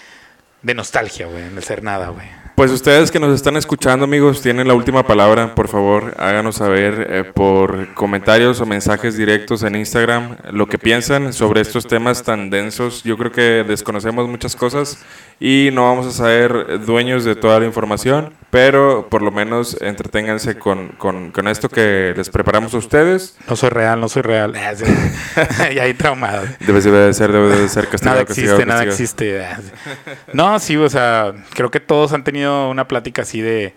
de 0.62 0.74
nostalgia, 0.74 1.26
güey, 1.26 1.44
en 1.44 1.56
el 1.56 1.62
ser 1.62 1.82
nada, 1.82 2.08
güey. 2.08 2.26
Pues 2.58 2.72
ustedes 2.72 3.12
que 3.12 3.20
nos 3.20 3.32
están 3.36 3.56
escuchando, 3.56 4.04
amigos, 4.04 4.42
tienen 4.42 4.66
la 4.66 4.74
última 4.74 5.06
palabra. 5.06 5.54
Por 5.54 5.68
favor, 5.68 6.12
háganos 6.18 6.56
saber 6.56 7.06
eh, 7.08 7.22
por 7.22 7.94
comentarios 7.94 8.60
o 8.60 8.66
mensajes 8.66 9.16
directos 9.16 9.62
en 9.62 9.76
Instagram 9.76 10.38
lo 10.50 10.66
que 10.66 10.76
piensan 10.76 11.32
sobre 11.32 11.60
estos 11.60 11.86
temas 11.86 12.24
tan 12.24 12.50
densos. 12.50 13.04
Yo 13.04 13.16
creo 13.16 13.30
que 13.30 13.62
desconocemos 13.62 14.28
muchas 14.28 14.56
cosas 14.56 14.98
y 15.38 15.70
no 15.72 15.84
vamos 15.84 16.08
a 16.08 16.10
ser 16.10 16.84
dueños 16.84 17.22
de 17.22 17.36
toda 17.36 17.60
la 17.60 17.66
información, 17.66 18.32
pero 18.50 19.06
por 19.08 19.22
lo 19.22 19.30
menos 19.30 19.76
entreténganse 19.80 20.58
con, 20.58 20.88
con, 20.98 21.30
con 21.30 21.46
esto 21.46 21.68
que 21.68 22.12
les 22.16 22.28
preparamos 22.28 22.74
a 22.74 22.78
ustedes. 22.78 23.36
No 23.48 23.54
soy 23.54 23.68
real, 23.68 24.00
no 24.00 24.08
soy 24.08 24.22
real. 24.22 24.52
Y 25.72 25.78
ahí 25.78 25.94
traumado. 25.94 26.44
Debe 26.58 26.80
de 26.80 27.14
ser, 27.14 27.30
debe 27.30 27.56
de 27.56 27.68
ser 27.68 27.86
castigado, 27.86 28.16
Nada 28.16 28.26
castigado, 28.26 28.58
existe, 28.58 28.66
nada 28.66 28.84
castigado. 28.84 29.52
existe. 29.52 30.32
No, 30.32 30.58
sí, 30.58 30.76
o 30.76 30.88
sea, 30.90 31.32
creo 31.54 31.70
que 31.70 31.78
todos 31.78 32.12
han 32.12 32.24
tenido 32.24 32.47
una 32.48 32.88
plática 32.88 33.22
así 33.22 33.40
de 33.40 33.74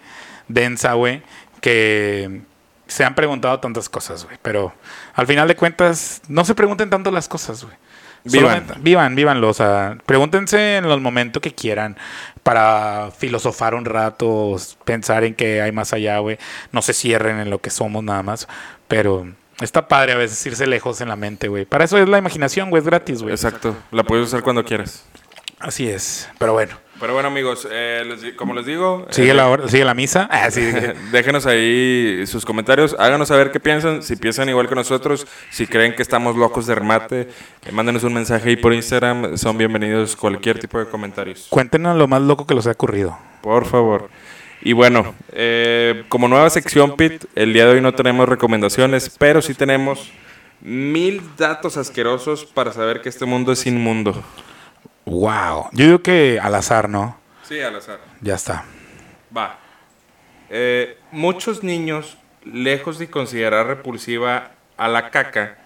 densa, 0.48 0.94
güey, 0.94 1.22
que 1.62 2.42
se 2.88 3.06
han 3.06 3.16
preguntado 3.16 3.60
tantas 3.60 3.90
cosas, 3.90 4.26
güey. 4.26 4.38
Pero 4.42 4.74
al 5.14 5.28
final 5.28 5.48
de 5.48 5.56
cuentas, 5.56 6.22
no 6.28 6.44
se 6.46 6.56
pregunten 6.56 6.90
tanto 6.90 7.12
las 7.12 7.28
cosas, 7.28 7.64
güey. 7.64 7.76
Vivan. 8.24 8.66
Vivan, 8.82 9.16
vívanlo. 9.16 9.50
O 9.50 9.54
sea, 9.54 9.98
pregúntense 10.06 10.78
en 10.78 10.88
los 10.88 11.02
momentos 11.02 11.42
que 11.42 11.54
quieran 11.54 11.98
para 12.44 13.10
filosofar 13.18 13.74
un 13.74 13.86
rato, 13.86 14.58
pensar 14.86 15.24
en 15.24 15.34
que 15.34 15.62
hay 15.62 15.72
más 15.72 15.94
allá, 15.94 16.20
güey. 16.20 16.38
No 16.72 16.82
se 16.82 16.94
cierren 16.94 17.40
en 17.40 17.50
lo 17.50 17.60
que 17.60 17.70
somos 17.70 18.04
nada 18.04 18.22
más. 18.24 18.48
Pero 18.88 19.28
está 19.60 19.88
padre 19.88 20.14
a 20.14 20.18
veces 20.18 20.46
irse 20.46 20.68
lejos 20.68 21.02
en 21.02 21.08
la 21.08 21.16
mente, 21.16 21.48
güey. 21.48 21.66
Para 21.66 21.86
eso 21.86 21.98
es 21.98 22.08
la 22.08 22.18
imaginación, 22.18 22.70
güey. 22.70 22.82
Es 22.82 22.86
gratis, 22.86 23.22
güey. 23.22 23.34
Exacto, 23.34 23.76
la 23.92 24.04
puedes 24.04 24.28
usar 24.28 24.44
cuando 24.44 24.64
quieras. 24.64 25.04
Así 25.60 25.88
es. 25.88 26.30
Pero 26.38 26.54
bueno. 26.54 26.76
Pero 27.02 27.14
bueno, 27.14 27.28
amigos, 27.30 27.68
eh, 27.70 28.04
les 28.08 28.34
como 28.36 28.54
les 28.54 28.66
digo, 28.66 29.08
Sigue 29.10 29.32
eh, 29.32 29.34
la, 29.34 29.48
hora- 29.50 29.68
sigue 29.68 29.84
la 29.84 29.94
misa. 29.96 30.30
Ah, 30.32 30.50
sí. 30.52 30.62
Déjenos 31.12 31.46
ahí 31.48 32.24
sus 32.28 32.46
comentarios, 32.46 32.96
háganos 32.98 33.28
saber 33.28 33.52
qué 33.52 33.60
piensan, 33.60 34.04
si 34.04 34.16
piensan 34.16 34.48
igual 34.50 34.70
que 34.70 34.76
nosotros, 34.76 35.28
si 35.50 35.66
creen 35.68 35.96
que 35.96 36.04
estamos 36.04 36.36
locos 36.38 36.68
de 36.68 36.76
remate, 36.76 37.22
eh, 37.66 37.72
mándenos 37.72 38.04
un 38.04 38.14
mensaje 38.14 38.50
ahí 38.50 38.56
por 38.56 38.74
Instagram, 38.74 39.38
son 39.38 39.58
bienvenidos 39.58 40.16
cualquier 40.16 40.60
tipo 40.60 40.78
de 40.80 40.86
comentarios, 40.86 41.48
Cuéntenos 41.50 41.98
lo 41.98 42.08
más 42.08 42.22
loco 42.22 42.46
que 42.46 42.54
les 42.56 42.68
ha 42.68 42.72
ocurrido. 42.72 43.18
por 43.42 43.66
favor. 43.66 44.10
Y 44.62 44.74
bueno, 44.74 45.16
eh, 45.32 46.04
como 46.08 46.28
nueva 46.28 46.48
sección, 46.52 46.96
Pit, 46.96 47.26
el 47.34 47.52
día 47.52 47.66
de 47.66 47.72
hoy 47.74 47.82
no 47.82 47.96
tenemos 47.96 48.30
recomendaciones, 48.30 49.10
pero 49.18 49.42
sí 49.42 49.56
tenemos 49.56 50.12
mil 50.62 51.24
datos 51.36 51.78
asquerosos 51.78 52.46
para 52.46 52.72
saber 52.72 53.02
que 53.02 53.10
este 53.10 53.26
mundo 53.26 53.52
es 53.52 53.66
inmundo. 53.66 54.24
Wow. 55.06 55.70
Yo 55.72 55.86
digo 55.86 56.02
que 56.02 56.40
al 56.42 56.56
azar, 56.56 56.90
¿no? 56.90 57.18
Sí, 57.44 57.60
al 57.60 57.76
azar. 57.76 58.00
Ya 58.22 58.36
está. 58.36 58.66
Va. 59.36 59.58
Eh, 60.50 60.98
muchos 61.12 61.64
niños, 61.64 62.18
lejos 62.44 63.00
de 63.00 63.10
considerar 63.10 63.68
repulsiva 63.68 64.52
a 64.78 64.88
la 64.88 65.10
caca, 65.10 65.58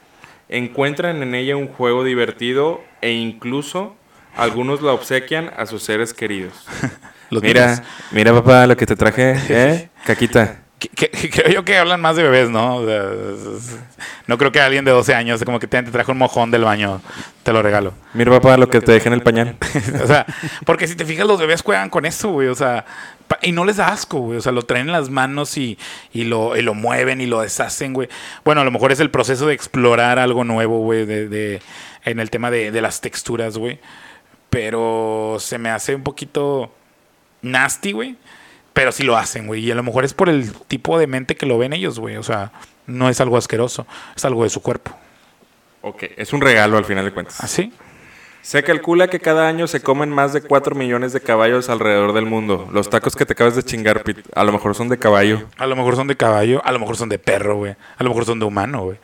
encuentran 0.49 1.23
en 1.23 1.35
ella 1.35 1.55
un 1.57 1.67
juego 1.67 2.03
divertido 2.03 2.81
e 3.01 3.11
incluso 3.11 3.95
algunos 4.35 4.81
la 4.81 4.93
obsequian 4.93 5.51
a 5.57 5.65
sus 5.65 5.83
seres 5.83 6.13
queridos. 6.13 6.65
Mira, 7.31 7.67
niños. 7.67 7.81
mira 8.11 8.33
papá 8.33 8.67
lo 8.67 8.77
que 8.77 8.85
te 8.85 8.95
traje, 8.95 9.35
¿eh? 9.49 9.89
Caquita. 10.05 10.64
Que- 10.93 11.09
que- 11.09 11.29
que- 11.29 11.29
Creo 11.29 11.49
yo 11.53 11.65
que 11.65 11.77
hablan 11.77 12.01
más 12.01 12.15
de 12.15 12.23
bebés, 12.23 12.49
¿no? 12.49 12.77
O 12.77 12.85
sea, 12.85 13.03
no 14.27 14.37
creo 14.37 14.51
que 14.51 14.59
alguien 14.61 14.85
de 14.85 14.91
12 14.91 15.13
años, 15.13 15.43
como 15.43 15.59
que 15.59 15.67
te, 15.67 15.81
te 15.83 15.91
trajo 15.91 16.11
un 16.11 16.17
mojón 16.17 16.51
del 16.51 16.63
baño, 16.63 17.01
te 17.43 17.51
lo 17.53 17.61
regalo. 17.61 17.93
Mira 18.13 18.31
papá 18.31 18.57
lo 18.57 18.69
que 18.69 18.81
te 18.81 18.91
dejé 18.91 19.07
en 19.07 19.13
el 19.13 19.21
pañal. 19.21 19.55
o 20.03 20.07
sea, 20.07 20.25
porque 20.65 20.87
si 20.87 20.95
te 20.95 21.05
fijas, 21.05 21.25
los 21.27 21.39
bebés 21.39 21.61
juegan 21.61 21.89
con 21.89 22.05
eso, 22.05 22.29
güey. 22.29 22.47
O 22.47 22.55
sea, 22.55 22.85
y 23.41 23.51
no 23.51 23.65
les 23.65 23.77
da 23.77 23.87
asco, 23.89 24.19
güey. 24.19 24.37
O 24.37 24.41
sea, 24.41 24.51
lo 24.51 24.61
traen 24.63 24.87
en 24.87 24.91
las 24.93 25.09
manos 25.09 25.57
y, 25.57 25.77
y, 26.13 26.25
lo, 26.25 26.55
y 26.57 26.61
lo 26.61 26.73
mueven 26.73 27.21
y 27.21 27.25
lo 27.25 27.41
deshacen, 27.41 27.93
güey. 27.93 28.09
Bueno, 28.43 28.61
a 28.61 28.63
lo 28.63 28.71
mejor 28.71 28.91
es 28.91 28.99
el 28.99 29.09
proceso 29.11 29.47
de 29.47 29.53
explorar 29.53 30.19
algo 30.19 30.43
nuevo, 30.43 30.79
güey, 30.79 31.05
de, 31.05 31.27
de- 31.27 31.61
en 32.03 32.19
el 32.19 32.29
tema 32.29 32.51
de, 32.51 32.71
de 32.71 32.81
las 32.81 33.01
texturas, 33.01 33.57
güey. 33.57 33.79
Pero 34.49 35.37
se 35.39 35.57
me 35.57 35.69
hace 35.69 35.95
un 35.95 36.03
poquito 36.03 36.71
nasty, 37.41 37.91
güey. 37.91 38.15
Pero 38.75 38.91
sí 38.91 39.03
lo 39.03 39.15
hacen, 39.15 39.47
güey. 39.47 39.63
Y 39.63 39.71
a 39.71 39.75
lo 39.75 39.83
mejor 39.83 40.03
es 40.03 40.13
por 40.13 40.27
el 40.27 40.51
tipo 40.51 40.99
de 40.99 41.07
mente 41.07 41.37
que 41.37 41.45
lo 41.45 41.57
ven 41.57 41.71
ellos, 41.71 41.97
güey. 41.97 42.17
O 42.17 42.23
sea, 42.23 42.51
no 42.87 43.07
es 43.07 43.21
algo 43.21 43.37
asqueroso, 43.37 43.87
es 44.17 44.25
algo 44.25 44.43
de 44.43 44.49
su 44.49 44.61
cuerpo. 44.61 44.91
Ok, 45.81 46.03
es 46.17 46.33
un 46.33 46.41
regalo 46.41 46.77
al 46.77 46.83
final 46.83 47.05
de 47.05 47.13
cuentas. 47.13 47.41
¿Así? 47.41 47.71
Se 48.41 48.63
calcula 48.63 49.07
que 49.07 49.21
cada 49.21 49.47
año 49.47 49.65
se 49.67 49.79
comen 49.79 50.09
más 50.09 50.33
de 50.33 50.41
4 50.41 50.75
millones 50.75 51.13
de 51.13 51.21
caballos 51.21 51.69
alrededor 51.69 52.11
del 52.11 52.25
mundo. 52.25 52.67
Los 52.73 52.89
tacos 52.89 53.15
que 53.15 53.25
te 53.25 53.31
acabas 53.31 53.55
de 53.55 53.63
chingar, 53.63 54.03
Pit, 54.03 54.19
a 54.35 54.43
lo 54.43 54.51
mejor 54.51 54.75
son 54.75 54.89
de 54.89 54.99
caballo. 54.99 55.47
A 55.57 55.65
lo 55.67 55.77
mejor 55.77 55.95
son 55.95 56.07
de 56.07 56.17
caballo, 56.17 56.61
a 56.65 56.73
lo 56.73 56.79
mejor 56.79 56.97
son 56.97 57.07
de 57.07 57.17
perro, 57.17 57.55
güey. 57.55 57.77
A 57.97 58.03
lo 58.03 58.09
mejor 58.09 58.25
son 58.25 58.39
de 58.39 58.45
humano, 58.45 58.83
güey. 58.83 58.97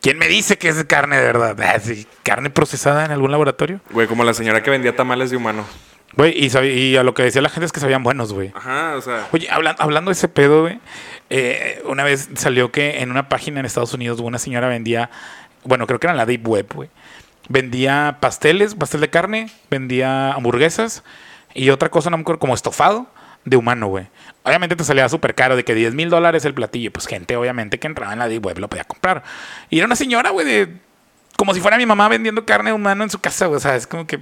¿Quién 0.00 0.18
me 0.18 0.28
dice 0.28 0.56
que 0.56 0.68
es 0.68 0.84
carne 0.84 1.16
de 1.16 1.24
verdad? 1.24 1.60
Ah, 1.60 1.80
¿Carne 2.22 2.48
procesada 2.48 3.04
en 3.04 3.10
algún 3.10 3.32
laboratorio? 3.32 3.80
Güey, 3.90 4.06
como 4.06 4.22
la 4.22 4.34
señora 4.34 4.62
que 4.62 4.70
vendía 4.70 4.94
tamales 4.94 5.30
de 5.30 5.36
humano. 5.36 5.66
Güey, 6.16 6.34
y, 6.36 6.56
y 6.68 6.96
a 6.96 7.02
lo 7.02 7.14
que 7.14 7.22
decía 7.22 7.40
la 7.40 7.48
gente 7.48 7.66
es 7.66 7.72
que 7.72 7.80
sabían 7.80 8.02
buenos, 8.02 8.32
güey. 8.32 8.50
Ajá, 8.54 8.94
o 8.96 9.00
sea. 9.00 9.28
Oye, 9.32 9.48
hablan- 9.48 9.76
hablando 9.78 10.10
de 10.10 10.14
ese 10.14 10.28
pedo, 10.28 10.62
güey, 10.62 10.78
eh, 11.30 11.82
una 11.86 12.02
vez 12.04 12.28
salió 12.34 12.72
que 12.72 13.00
en 13.00 13.10
una 13.10 13.28
página 13.28 13.60
en 13.60 13.66
Estados 13.66 13.94
Unidos 13.94 14.18
una 14.20 14.38
señora 14.38 14.68
vendía, 14.68 15.10
bueno, 15.64 15.86
creo 15.86 16.00
que 16.00 16.06
era 16.08 16.12
en 16.12 16.18
la 16.18 16.26
Deep 16.26 16.46
Web, 16.46 16.66
güey. 16.74 16.88
Vendía 17.48 18.18
pasteles, 18.20 18.74
pastel 18.74 19.00
de 19.00 19.10
carne, 19.10 19.50
vendía 19.70 20.32
hamburguesas 20.32 21.02
y 21.54 21.70
otra 21.70 21.88
cosa, 21.88 22.10
no 22.10 22.16
me 22.16 22.22
acuerdo, 22.22 22.38
como 22.40 22.54
estofado 22.54 23.06
de 23.44 23.56
humano, 23.56 23.86
güey. 23.88 24.06
Obviamente 24.42 24.76
te 24.76 24.84
salía 24.84 25.08
súper 25.08 25.34
caro, 25.34 25.56
de 25.56 25.64
que 25.64 25.74
10 25.74 25.94
mil 25.94 26.10
dólares 26.10 26.44
el 26.44 26.54
platillo. 26.54 26.92
Pues 26.92 27.06
gente, 27.06 27.36
obviamente, 27.36 27.78
que 27.78 27.86
entraba 27.86 28.12
en 28.12 28.18
la 28.18 28.28
Deep 28.28 28.44
Web 28.44 28.58
lo 28.58 28.68
podía 28.68 28.84
comprar. 28.84 29.22
Y 29.70 29.78
era 29.78 29.86
una 29.86 29.96
señora, 29.96 30.30
güey, 30.30 30.46
de 30.46 30.68
como 31.40 31.54
si 31.54 31.60
fuera 31.62 31.78
mi 31.78 31.86
mamá 31.86 32.06
vendiendo 32.06 32.44
carne 32.44 32.70
humano 32.70 33.02
en 33.02 33.08
su 33.08 33.18
casa, 33.18 33.46
güey. 33.46 33.56
O 33.56 33.60
sea, 33.60 33.74
es 33.74 33.86
como 33.86 34.06
que. 34.06 34.18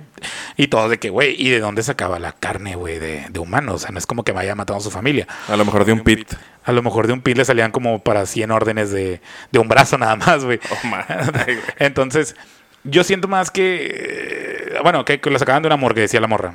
Y 0.56 0.68
todo 0.68 0.88
de 0.88 1.00
que, 1.00 1.10
güey, 1.10 1.34
¿y 1.36 1.50
de 1.50 1.58
dónde 1.58 1.82
sacaba 1.82 2.20
la 2.20 2.30
carne, 2.30 2.76
güey, 2.76 3.00
de, 3.00 3.26
de 3.28 3.40
humano? 3.40 3.74
O 3.74 3.78
sea, 3.80 3.90
no 3.90 3.98
es 3.98 4.06
como 4.06 4.22
que 4.22 4.30
vaya 4.30 4.54
matando 4.54 4.78
a 4.78 4.84
su 4.84 4.92
familia. 4.92 5.26
A 5.48 5.56
lo 5.56 5.64
mejor 5.64 5.84
de 5.84 5.92
un 5.94 6.04
pit. 6.04 6.32
A 6.62 6.70
lo 6.70 6.80
mejor 6.80 7.08
de 7.08 7.14
un 7.14 7.20
pit 7.20 7.36
le 7.36 7.44
salían 7.44 7.72
como 7.72 7.98
para 8.04 8.24
100 8.24 8.52
órdenes 8.52 8.92
de, 8.92 9.20
de 9.50 9.58
un 9.58 9.66
brazo 9.66 9.98
nada 9.98 10.14
más, 10.14 10.44
güey. 10.44 10.60
Oh. 10.70 10.96
Entonces, 11.80 12.36
yo 12.84 13.02
siento 13.02 13.26
más 13.26 13.50
que. 13.50 14.68
eh, 14.76 14.78
Bueno, 14.84 15.04
que, 15.04 15.20
que 15.20 15.28
lo 15.30 15.40
sacaban 15.40 15.62
de 15.62 15.66
una 15.66 15.76
morgue, 15.76 16.02
decía 16.02 16.20
la 16.20 16.28
morra. 16.28 16.54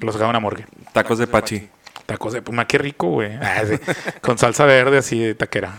Lo 0.00 0.12
sacaban 0.12 0.32
de 0.34 0.38
una 0.38 0.40
morgue. 0.40 0.66
Tacos 0.92 1.16
de 1.18 1.26
pachi. 1.26 1.66
Tacos 2.04 2.34
de 2.34 2.42
puma, 2.42 2.66
qué 2.66 2.76
rico, 2.76 3.06
güey. 3.08 3.32
Ah, 3.40 3.62
sí. 3.66 3.76
Con 4.20 4.36
salsa 4.36 4.66
verde 4.66 4.98
así 4.98 5.18
de 5.18 5.34
taquera. 5.34 5.72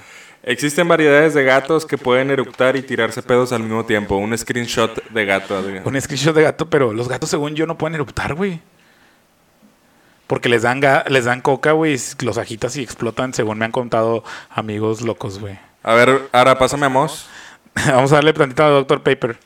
Existen 0.45 0.89
variedades 0.89 1.33
de 1.33 1.43
gatos 1.45 1.85
que 1.85 1.97
pueden 1.97 2.29
eructar 2.29 2.75
y 2.75 2.81
tirarse 2.81 3.21
pedos 3.21 3.53
al 3.53 3.61
mismo 3.63 3.85
tiempo. 3.85 4.17
Un 4.17 4.37
screenshot 4.37 5.01
de 5.09 5.25
gato. 5.25 5.63
Un 5.85 6.01
screenshot 6.01 6.35
de 6.35 6.43
gato, 6.43 6.69
pero 6.69 6.91
los 6.91 7.07
gatos, 7.07 7.29
según 7.29 7.55
yo, 7.55 7.65
no 7.65 7.77
pueden 7.77 7.95
eruptar, 7.95 8.33
güey. 8.35 8.59
Porque 10.27 10.49
les 10.49 10.63
dan, 10.63 10.81
les 11.07 11.25
dan 11.25 11.39
coca, 11.39 11.71
güey, 11.71 11.95
y 11.95 12.25
los 12.25 12.37
agitas 12.37 12.75
y 12.75 12.83
explotan, 12.83 13.33
según 13.33 13.57
me 13.57 13.65
han 13.65 13.71
contado 13.71 14.23
amigos 14.49 15.01
locos, 15.01 15.39
güey. 15.39 15.57
A 15.81 15.93
ver, 15.93 16.27
ahora 16.33 16.57
pásame 16.57 16.87
a 16.87 16.89
Moss. 16.89 17.27
Vamos 17.87 18.11
a 18.11 18.15
darle 18.15 18.33
plantita 18.33 18.67
a 18.67 18.69
Dr. 18.69 19.01
Paper. 19.01 19.37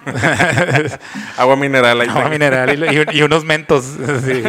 Agua 1.36 1.56
mineral. 1.56 2.00
ahí 2.00 2.08
Agua 2.08 2.22
tengo. 2.22 2.32
mineral 2.32 3.10
y, 3.12 3.18
y 3.18 3.22
unos 3.22 3.44
mentos. 3.44 3.84
sí. 4.24 4.42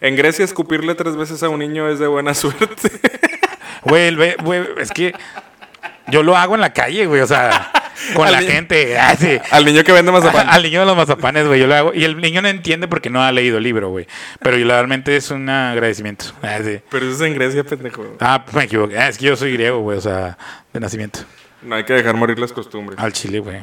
En 0.00 0.16
Grecia, 0.16 0.44
escupirle 0.44 0.94
tres 0.94 1.16
veces 1.16 1.42
a 1.42 1.48
un 1.48 1.60
niño 1.60 1.88
es 1.88 1.98
de 1.98 2.06
buena 2.06 2.34
suerte. 2.34 2.90
Güey, 3.82 4.14
güey, 4.42 4.62
es 4.78 4.90
que 4.92 5.14
yo 6.08 6.22
lo 6.22 6.36
hago 6.36 6.54
en 6.54 6.60
la 6.60 6.72
calle, 6.72 7.06
güey, 7.06 7.20
o 7.20 7.26
sea, 7.26 7.70
con 8.14 8.26
Al 8.26 8.32
la 8.32 8.40
niño- 8.40 8.52
gente. 8.52 8.98
ah, 8.98 9.14
sí. 9.16 9.38
Al 9.50 9.64
niño 9.64 9.84
que 9.84 9.92
vende 9.92 10.10
mazapán. 10.12 10.48
Al 10.50 10.62
niño 10.62 10.80
de 10.80 10.86
los 10.86 10.96
mazapanes, 10.96 11.46
güey, 11.46 11.60
yo 11.60 11.66
lo 11.66 11.74
hago. 11.74 11.94
Y 11.94 12.04
el 12.04 12.16
niño 12.20 12.40
no 12.42 12.48
entiende 12.48 12.88
porque 12.88 13.10
no 13.10 13.22
ha 13.22 13.30
leído 13.32 13.58
el 13.58 13.64
libro, 13.64 13.90
güey. 13.90 14.06
Pero 14.40 14.56
yo, 14.56 14.66
realmente 14.66 15.16
es 15.16 15.30
un 15.30 15.48
agradecimiento. 15.48 16.26
Ah, 16.42 16.58
sí. 16.64 16.80
Pero 16.90 17.06
eso 17.06 17.14
es 17.16 17.20
en 17.30 17.34
Grecia, 17.34 17.64
pendejo. 17.64 18.16
Ah, 18.20 18.44
me 18.52 18.64
equivoqué. 18.64 18.98
Ah, 18.98 19.08
es 19.08 19.18
que 19.18 19.26
yo 19.26 19.36
soy 19.36 19.52
griego, 19.52 19.80
güey, 19.80 19.98
o 19.98 20.00
sea, 20.00 20.38
de 20.72 20.80
nacimiento. 20.80 21.20
No 21.62 21.74
hay 21.74 21.84
que 21.84 21.92
dejar 21.92 22.14
morir 22.14 22.38
las 22.38 22.52
costumbres. 22.52 22.98
Al 22.98 23.12
chile, 23.12 23.40
güey. 23.40 23.58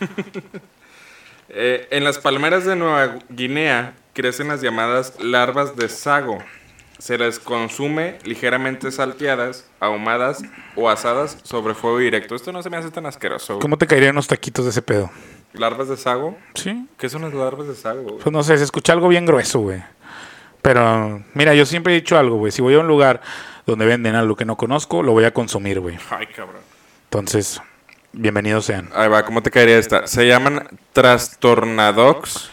Eh, 1.56 1.86
en 1.90 2.04
las 2.04 2.18
palmeras 2.18 2.64
de 2.64 2.74
Nueva 2.74 3.16
Guinea 3.28 3.92
crecen 4.12 4.48
las 4.48 4.60
llamadas 4.62 5.14
larvas 5.20 5.76
de 5.76 5.88
sago. 5.88 6.38
Se 7.04 7.18
les 7.18 7.38
consume 7.38 8.16
ligeramente 8.24 8.90
salteadas, 8.90 9.66
ahumadas 9.78 10.42
o 10.74 10.88
asadas 10.88 11.36
sobre 11.42 11.74
fuego 11.74 11.98
directo. 11.98 12.34
Esto 12.34 12.50
no 12.50 12.62
se 12.62 12.70
me 12.70 12.78
hace 12.78 12.90
tan 12.90 13.04
asqueroso. 13.04 13.56
güey. 13.56 13.60
¿Cómo 13.60 13.76
te 13.76 13.86
caerían 13.86 14.12
unos 14.12 14.26
taquitos 14.26 14.64
de 14.64 14.70
ese 14.70 14.80
pedo? 14.80 15.10
¿Larvas 15.52 15.90
de 15.90 15.98
sago? 15.98 16.34
Sí. 16.54 16.88
¿Qué 16.96 17.10
son 17.10 17.20
las 17.20 17.34
larvas 17.34 17.68
de 17.68 17.74
sago? 17.74 18.04
güey? 18.04 18.14
Pues 18.20 18.32
no 18.32 18.42
sé, 18.42 18.56
se 18.56 18.64
escucha 18.64 18.94
algo 18.94 19.08
bien 19.08 19.26
grueso, 19.26 19.58
güey. 19.58 19.82
Pero, 20.62 21.22
mira, 21.34 21.54
yo 21.54 21.66
siempre 21.66 21.92
he 21.92 21.96
dicho 21.96 22.16
algo, 22.16 22.36
güey. 22.36 22.52
Si 22.52 22.62
voy 22.62 22.72
a 22.72 22.78
un 22.78 22.86
lugar 22.86 23.20
donde 23.66 23.84
venden 23.84 24.14
algo 24.14 24.34
que 24.34 24.46
no 24.46 24.56
conozco, 24.56 25.02
lo 25.02 25.12
voy 25.12 25.24
a 25.24 25.34
consumir, 25.34 25.80
güey. 25.80 25.98
Ay, 26.08 26.26
cabrón. 26.28 26.62
Entonces, 27.10 27.60
bienvenidos 28.14 28.64
sean. 28.64 28.88
Ahí 28.94 29.10
va, 29.10 29.26
¿cómo 29.26 29.42
te 29.42 29.50
caería 29.50 29.76
esta? 29.76 30.06
Se 30.06 30.26
llaman 30.26 30.68
trastornadogs. 30.94 32.48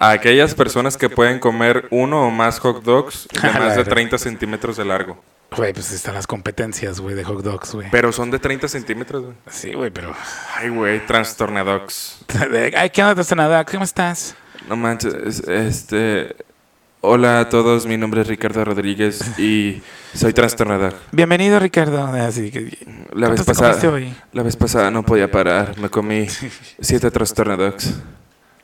A 0.00 0.12
aquellas 0.12 0.54
personas 0.54 0.96
que 0.96 1.10
pueden 1.10 1.38
comer 1.38 1.86
uno 1.90 2.26
o 2.26 2.30
más 2.30 2.58
hot 2.60 2.82
dogs 2.82 3.28
de 3.30 3.48
más 3.50 3.76
de 3.76 3.82
verga. 3.82 3.90
30 3.90 4.16
centímetros 4.16 4.78
de 4.78 4.86
largo. 4.86 5.22
Güey, 5.54 5.74
pues 5.74 5.92
están 5.92 6.14
las 6.14 6.26
competencias, 6.26 7.00
güey, 7.00 7.14
de 7.14 7.22
hot 7.22 7.42
dogs, 7.44 7.74
güey. 7.74 7.90
Pero 7.90 8.10
son 8.10 8.30
de 8.30 8.38
30 8.38 8.66
centímetros, 8.66 9.24
güey. 9.24 9.36
Sí, 9.50 9.74
güey, 9.74 9.90
pero... 9.90 10.14
Ay, 10.56 10.70
güey, 10.70 11.04
trastornadogs. 11.06 12.18
Ay, 12.76 12.88
¿qué 12.88 13.04
onda, 13.04 13.22
nada? 13.36 13.62
¿Cómo 13.66 13.84
estás? 13.84 14.34
No 14.68 14.76
manches, 14.76 15.12
es- 15.12 15.46
este... 15.46 16.34
Hola 17.02 17.40
a 17.40 17.48
todos, 17.50 17.84
mi 17.84 17.96
nombre 17.98 18.22
es 18.22 18.26
Ricardo 18.26 18.64
Rodríguez 18.64 19.38
y 19.38 19.82
soy 20.14 20.32
trastornador. 20.32 20.94
Bienvenido, 21.12 21.58
Ricardo. 21.58 22.04
Así 22.06 22.50
que... 22.50 22.78
La 23.12 23.28
vez 23.28 23.40
¿Cuántos 23.42 23.46
te 23.46 23.52
pasada, 23.54 23.90
hoy? 23.92 24.14
la 24.32 24.42
vez 24.42 24.56
pasada 24.56 24.90
no 24.90 25.02
podía 25.02 25.30
parar, 25.30 25.76
me 25.78 25.90
comí 25.90 26.26
siete 26.80 27.10
trastornadogs 27.10 27.94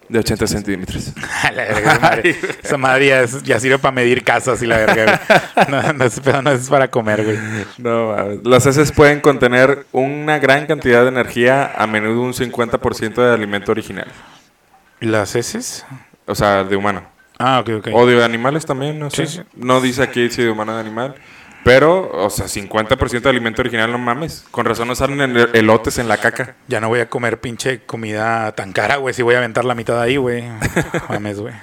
de 0.08 0.18
80 0.18 0.46
centímetros. 0.46 1.12
La 1.42 1.64
verga, 1.64 1.78
esa 1.92 1.98
madre, 2.00 2.36
esa 2.62 2.76
madre 2.78 3.06
ya, 3.08 3.20
es- 3.22 3.42
ya 3.42 3.60
sirve 3.60 3.78
para 3.78 3.92
medir 3.92 4.22
casas 4.24 4.62
y 4.62 4.66
la 4.66 4.76
verga, 4.78 5.04
güey. 5.04 5.68
No, 5.70 5.92
no 5.92 6.04
es, 6.04 6.20
pero 6.20 6.42
no 6.42 6.50
es 6.50 6.68
para 6.68 6.88
comer, 6.90 7.24
güey. 7.24 7.38
No, 7.78 8.14
mames. 8.14 8.38
las 8.44 8.66
heces 8.66 8.92
pueden 8.92 9.20
contener 9.20 9.86
una 9.92 10.38
gran 10.38 10.66
cantidad 10.66 11.02
de 11.02 11.08
energía, 11.08 11.72
a 11.76 11.86
menudo 11.86 12.22
un 12.22 12.32
50% 12.34 13.14
de 13.14 13.34
alimento 13.34 13.72
original. 13.72 14.06
¿Las 15.00 15.34
heces? 15.34 15.84
O 16.26 16.34
sea, 16.34 16.64
de 16.64 16.76
humano. 16.76 17.02
Ah, 17.38 17.60
ok, 17.60 17.68
ok. 17.78 17.88
O 17.92 18.06
de 18.06 18.24
animales 18.24 18.64
también, 18.64 18.98
no 18.98 19.10
sé. 19.10 19.26
Sí, 19.26 19.36
sí. 19.38 19.42
No 19.54 19.80
dice 19.80 20.02
aquí 20.02 20.30
si 20.30 20.42
de 20.42 20.50
humano 20.50 20.72
o 20.72 20.74
de 20.76 20.80
animal. 20.80 21.14
Pero, 21.66 22.08
o 22.12 22.30
sea, 22.30 22.46
50% 22.46 23.22
de 23.22 23.28
alimento 23.28 23.60
original, 23.60 23.90
no 23.90 23.98
mames. 23.98 24.44
Con 24.52 24.66
razón 24.66 24.86
no 24.86 24.94
salen 24.94 25.20
el- 25.20 25.50
elotes 25.52 25.98
en 25.98 26.06
la 26.06 26.16
caca. 26.16 26.54
Ya 26.68 26.80
no 26.80 26.86
voy 26.86 27.00
a 27.00 27.08
comer 27.10 27.40
pinche 27.40 27.82
comida 27.84 28.52
tan 28.52 28.72
cara, 28.72 28.98
güey. 28.98 29.12
Si 29.12 29.22
voy 29.22 29.34
a 29.34 29.38
aventar 29.38 29.64
la 29.64 29.74
mitad 29.74 30.00
ahí, 30.00 30.16
güey. 30.16 30.44
Mames, 31.08 31.40
güey. 31.40 31.54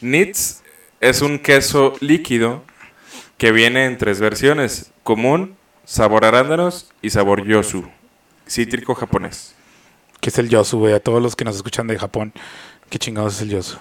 Nits 0.00 0.62
es 0.98 1.20
un 1.20 1.38
queso 1.38 1.92
líquido 2.00 2.64
que 3.36 3.52
viene 3.52 3.84
en 3.84 3.98
tres 3.98 4.18
versiones: 4.18 4.92
común, 5.02 5.58
sabor 5.84 6.24
arándanos 6.24 6.90
y 7.02 7.10
sabor 7.10 7.44
yosu, 7.44 7.86
cítrico 8.48 8.94
japonés. 8.94 9.54
¿Qué 10.20 10.30
es 10.30 10.38
el 10.38 10.48
yosu, 10.48 10.78
güey? 10.78 10.94
A 10.94 11.00
todos 11.00 11.22
los 11.22 11.36
que 11.36 11.44
nos 11.44 11.56
escuchan 11.56 11.86
de 11.86 11.98
Japón. 11.98 12.32
¿Qué 12.88 12.98
chingados 12.98 13.34
es 13.36 13.42
el 13.42 13.50
yosu? 13.50 13.76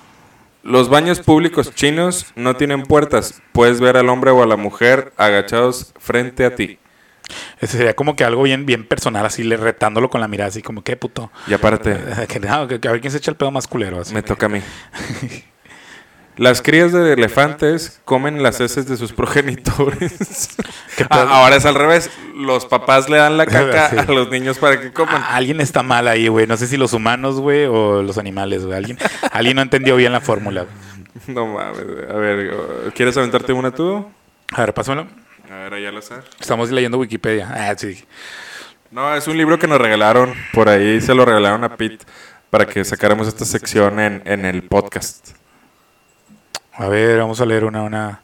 Los 0.64 0.90
baños 0.90 1.20
públicos 1.20 1.74
chinos 1.76 2.28
no 2.36 2.56
tienen 2.56 2.84
puertas. 2.84 3.42
Puedes 3.52 3.80
ver 3.82 3.98
al 3.98 4.10
hombre 4.10 4.32
o 4.32 4.42
a 4.42 4.48
la 4.48 4.56
mujer 4.56 5.12
agachados 5.18 5.94
frente 6.00 6.46
a 6.46 6.56
ti. 6.56 6.80
Ese 7.60 7.78
sería 7.78 7.96
como 7.96 8.16
que 8.16 8.24
algo 8.24 8.44
bien, 8.44 8.66
bien 8.66 8.86
personal, 8.86 9.26
así 9.26 9.44
le 9.44 9.58
retándolo 9.58 10.10
con 10.10 10.22
la 10.22 10.28
mirada, 10.28 10.50
así 10.50 10.62
como, 10.62 10.84
¿qué 10.84 10.96
puto? 10.98 11.32
Y 11.48 11.54
aparte, 11.54 11.98
Que, 12.28 12.40
no, 12.40 12.68
que- 12.68 12.80
que 12.80 12.88
a 12.88 12.92
ver 12.92 13.02
quién 13.02 13.12
se 13.12 13.18
echa 13.18 13.32
el 13.32 13.38
pedo 13.38 13.52
más 13.52 13.68
culero. 13.68 14.00
Así. 14.02 14.14
me 14.14 14.24
toca 14.24 14.46
a 14.46 14.50
mí. 14.50 14.62
Las 16.36 16.62
crías 16.62 16.92
de 16.92 17.14
elefantes 17.14 18.02
comen 18.06 18.42
las 18.42 18.60
heces 18.60 18.88
de 18.88 18.98
sus 18.98 19.14
progenitores. 19.14 20.50
¿Qué 20.98 21.06
Ah, 21.10 21.28
ahora 21.30 21.56
es 21.58 21.66
al 21.66 21.76
revés. 21.76 22.10
Los 22.36 22.66
papás 22.66 23.10
le 23.10 23.18
dan 23.18 23.38
la 23.38 23.46
caca 23.46 23.90
Sí. 23.92 23.96
a 24.00 24.04
los 24.12 24.30
niños 24.30 24.58
para 24.58 24.82
que 24.82 24.92
coman. 24.92 25.16
Ah, 25.24 25.36
Alguien 25.36 25.62
está 25.62 25.84
mal 25.84 26.08
ahí, 26.08 26.28
güey. 26.28 26.48
No 26.48 26.58
sé 26.58 26.68
si 26.68 26.78
los 26.78 26.94
humanos, 26.94 27.40
güey, 27.40 27.66
o 27.66 28.02
los 28.02 28.18
animales, 28.18 28.66
güey. 28.66 28.78
Alguien, 28.78 28.98
alguien 29.32 29.56
no 29.56 29.62
entendió 29.62 29.96
bien 29.96 30.12
la 30.12 30.22
fórmula. 30.22 30.66
No 31.28 31.46
mames. 31.46 31.86
A 32.10 32.14
ver, 32.16 32.52
¿quieres 32.96 33.16
aventarte 33.18 33.54
una 33.54 33.70
tú? 33.72 34.10
A 34.52 34.62
ver, 34.62 34.74
pásamelo. 34.74 35.08
A 35.52 35.56
ver, 35.56 35.74
allá 35.76 35.90
al 35.90 35.98
azar. 35.98 36.24
Estamos 36.40 36.72
leyendo 36.72 36.98
Wikipedia. 36.98 37.48
Ah, 37.54 37.76
sí. 37.78 38.04
No, 38.90 39.16
es 39.16 39.28
un 39.28 39.38
libro 39.38 39.60
que 39.60 39.68
nos 39.68 39.80
regalaron. 39.80 40.34
Por 40.52 40.68
ahí 40.70 41.00
se 41.00 41.14
lo 41.14 41.26
regalaron 41.26 41.64
a 41.64 41.78
Pete 41.78 42.06
para 42.50 42.66
que 42.66 42.84
sacáramos 42.84 43.28
esta 43.28 43.46
sección 43.46 44.00
en, 44.00 44.22
en 44.26 44.46
el 44.46 44.64
podcast. 44.64 45.30
A 46.76 46.88
ver, 46.88 47.20
vamos 47.20 47.40
a 47.42 47.46
leer 47.46 47.66
una, 47.66 47.84
una. 47.84 48.22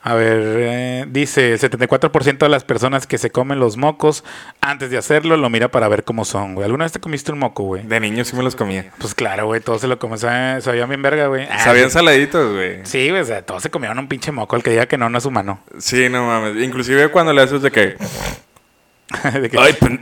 A 0.00 0.14
ver, 0.14 0.40
eh, 0.58 1.04
dice, 1.08 1.52
el 1.52 1.58
74% 1.58 2.38
de 2.38 2.48
las 2.48 2.64
personas 2.64 3.06
que 3.06 3.18
se 3.18 3.30
comen 3.30 3.58
los 3.58 3.76
mocos 3.76 4.24
antes 4.60 4.90
de 4.90 4.96
hacerlo 4.96 5.36
lo 5.36 5.50
mira 5.50 5.68
para 5.70 5.88
ver 5.88 6.04
cómo 6.04 6.24
son, 6.24 6.54
güey. 6.54 6.64
¿Alguna 6.64 6.84
vez 6.84 6.92
te 6.92 7.00
comiste 7.00 7.32
un 7.32 7.40
moco, 7.40 7.64
güey? 7.64 7.82
De 7.82 7.98
niño 8.00 8.24
sí 8.24 8.34
me 8.36 8.42
los 8.42 8.56
comía. 8.56 8.90
Pues 8.98 9.14
claro, 9.14 9.46
güey, 9.46 9.60
todos 9.60 9.80
se 9.82 9.88
lo 9.88 9.98
comen, 9.98 10.18
sabe- 10.18 10.60
sabían 10.62 10.88
bien 10.88 11.02
verga, 11.02 11.26
güey. 11.26 11.46
Sabían 11.58 11.90
saladitos, 11.90 12.54
güey. 12.54 12.86
Sí, 12.86 13.10
güey, 13.10 13.20
o 13.20 13.24
sea, 13.24 13.42
todos 13.44 13.62
se 13.62 13.70
comieron 13.70 13.98
un 13.98 14.08
pinche 14.08 14.32
moco. 14.32 14.56
El 14.56 14.62
que 14.62 14.70
diga 14.70 14.86
que 14.86 14.96
no, 14.96 15.10
no 15.10 15.18
es 15.18 15.24
humano. 15.26 15.60
Sí, 15.78 16.08
no 16.08 16.26
mames. 16.26 16.62
Inclusive 16.64 17.08
cuando 17.10 17.32
le 17.34 17.42
haces 17.42 17.60
de 17.60 17.70
que... 17.70 17.96
De 19.40 19.48
que- 19.50 19.58
Ay, 19.58 19.72
pen- 19.80 20.00